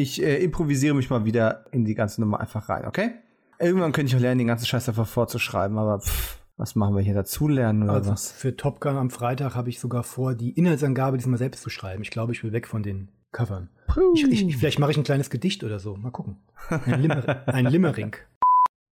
Ich 0.00 0.22
äh, 0.22 0.42
improvisiere 0.42 0.94
mich 0.94 1.10
mal 1.10 1.26
wieder 1.26 1.66
in 1.72 1.84
die 1.84 1.94
ganze 1.94 2.22
Nummer 2.22 2.40
einfach 2.40 2.70
rein, 2.70 2.86
okay? 2.86 3.12
Irgendwann 3.58 3.92
könnte 3.92 4.08
ich 4.08 4.16
auch 4.16 4.20
lernen, 4.20 4.38
den 4.38 4.46
ganzen 4.46 4.64
Scheiß 4.64 4.86
davor 4.86 5.04
vorzuschreiben, 5.04 5.76
aber 5.76 6.00
pff, 6.00 6.40
was 6.56 6.74
machen 6.74 6.96
wir 6.96 7.02
hier 7.02 7.12
dazu 7.12 7.48
lernen 7.48 7.82
oder 7.82 7.92
also 7.92 8.12
was? 8.12 8.32
Für 8.32 8.56
Top 8.56 8.80
Gun 8.80 8.96
am 8.96 9.10
Freitag 9.10 9.54
habe 9.54 9.68
ich 9.68 9.78
sogar 9.78 10.02
vor, 10.02 10.34
die 10.34 10.52
Inhaltsangabe 10.52 11.18
diesmal 11.18 11.38
selbst 11.38 11.62
zu 11.62 11.68
schreiben. 11.68 12.02
Ich 12.02 12.10
glaube, 12.10 12.32
ich 12.32 12.42
will 12.42 12.52
weg 12.52 12.66
von 12.66 12.82
den 12.82 13.08
Covern. 13.32 13.68
Ich, 14.14 14.24
ich, 14.24 14.56
vielleicht 14.56 14.78
mache 14.78 14.92
ich 14.92 14.96
ein 14.96 15.04
kleines 15.04 15.28
Gedicht 15.28 15.62
oder 15.64 15.78
so. 15.78 15.96
Mal 15.96 16.10
gucken. 16.10 16.38
Ein, 16.68 17.02
Limmer 17.02 17.42
ein 17.48 17.66
Limmering. 17.66 18.16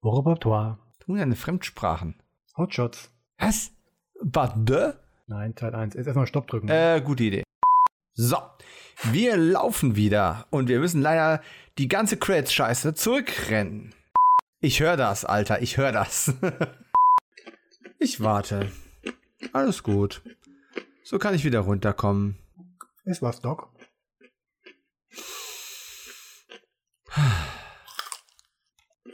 Au 0.02 0.10
repertoire. 0.10 0.78
Tun 1.00 1.16
deine 1.16 1.36
Fremdsprachen. 1.36 2.16
Hotshots. 2.56 3.10
Was? 3.38 3.72
Bade? 4.22 4.98
Nein, 5.26 5.54
Teil 5.54 5.74
1. 5.74 5.94
Jetzt 5.94 6.06
erstmal 6.06 6.26
Stopp 6.26 6.48
drücken. 6.48 6.68
Äh, 6.68 7.00
gute 7.02 7.24
Idee. 7.24 7.44
So, 8.14 8.36
wir 9.04 9.36
laufen 9.36 9.96
wieder 9.96 10.46
und 10.50 10.68
wir 10.68 10.80
müssen 10.80 11.00
leider 11.00 11.42
die 11.78 11.88
ganze 11.88 12.16
Credits-Scheiße 12.16 12.94
zurückrennen. 12.94 13.94
Ich 14.60 14.80
höre 14.80 14.96
das, 14.96 15.24
Alter, 15.24 15.62
ich 15.62 15.76
höre 15.76 15.92
das. 15.92 16.34
ich 17.98 18.20
warte. 18.20 18.72
Alles 19.52 19.82
gut. 19.82 20.22
So 21.04 21.18
kann 21.18 21.34
ich 21.34 21.44
wieder 21.44 21.60
runterkommen. 21.60 22.36
Ist 23.04 23.22
was, 23.22 23.40
Doc? 23.40 23.70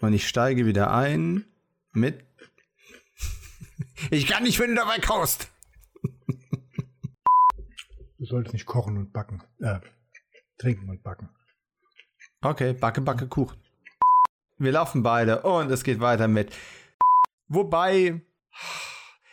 Und 0.01 0.13
ich 0.13 0.27
steige 0.27 0.67
wieder 0.67 0.93
ein 0.93 1.45
mit. 1.93 2.25
ich 4.11 4.27
kann 4.27 4.43
nicht, 4.43 4.59
wenn 4.59 4.71
du 4.71 4.77
dabei 4.77 4.99
kaust. 4.99 5.49
Du 8.25 8.31
solltest 8.31 8.55
nicht 8.55 8.65
kochen 8.65 8.97
und 8.97 9.13
backen. 9.13 9.43
Äh, 9.59 9.81
trinken 10.57 10.89
und 10.89 11.03
backen. 11.03 11.29
Okay, 12.41 12.73
backe, 12.73 13.03
backe, 13.03 13.29
Kuchen. 13.29 13.59
Wir 14.57 14.73
laufen 14.73 15.03
beide 15.03 15.43
und 15.43 15.71
es 15.71 15.85
geht 15.85 16.01
weiter 16.01 16.27
mit. 16.27 16.57
Wobei, 17.49 18.23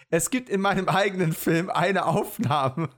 es 0.10 0.30
gibt 0.30 0.50
in 0.50 0.60
meinem 0.60 0.90
eigenen 0.90 1.32
Film 1.32 1.70
eine 1.70 2.06
Aufnahme 2.06 2.90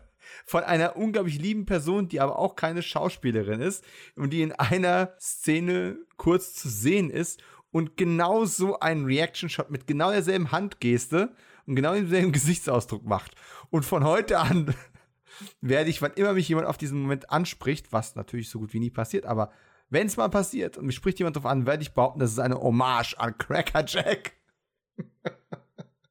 von 0.46 0.64
einer 0.64 0.96
unglaublich 0.96 1.38
lieben 1.38 1.66
Person, 1.66 2.08
die 2.08 2.20
aber 2.20 2.38
auch 2.38 2.56
keine 2.56 2.80
Schauspielerin 2.80 3.60
ist 3.60 3.84
und 4.16 4.30
die 4.30 4.40
in 4.40 4.52
einer 4.52 5.12
Szene 5.20 5.98
kurz 6.16 6.54
zu 6.54 6.70
sehen 6.70 7.10
ist 7.10 7.42
und 7.70 7.98
genau 7.98 8.46
so 8.46 8.80
einen 8.80 9.04
Reaction-Shot 9.04 9.70
mit 9.70 9.86
genau 9.86 10.12
derselben 10.12 10.50
Handgeste 10.50 11.36
und 11.66 11.76
genau 11.76 11.92
demselben 11.92 12.32
Gesichtsausdruck 12.32 13.04
macht. 13.04 13.34
Und 13.68 13.84
von 13.84 14.02
heute 14.04 14.38
an 14.38 14.74
werde 15.60 15.90
ich, 15.90 16.02
wann 16.02 16.12
immer 16.14 16.32
mich 16.32 16.48
jemand 16.48 16.66
auf 16.66 16.78
diesen 16.78 17.00
Moment 17.00 17.30
anspricht, 17.30 17.92
was 17.92 18.14
natürlich 18.14 18.50
so 18.50 18.58
gut 18.58 18.72
wie 18.72 18.80
nie 18.80 18.90
passiert, 18.90 19.26
aber 19.26 19.50
wenn 19.90 20.06
es 20.06 20.16
mal 20.16 20.28
passiert 20.28 20.78
und 20.78 20.86
mich 20.86 20.96
spricht 20.96 21.18
jemand 21.18 21.36
darauf 21.36 21.50
an, 21.50 21.66
werde 21.66 21.82
ich 21.82 21.92
behaupten, 21.92 22.20
das 22.20 22.32
ist 22.32 22.38
eine 22.38 22.60
Hommage 22.60 23.14
an 23.18 23.36
Cracker 23.36 23.84
Jack. 23.86 24.32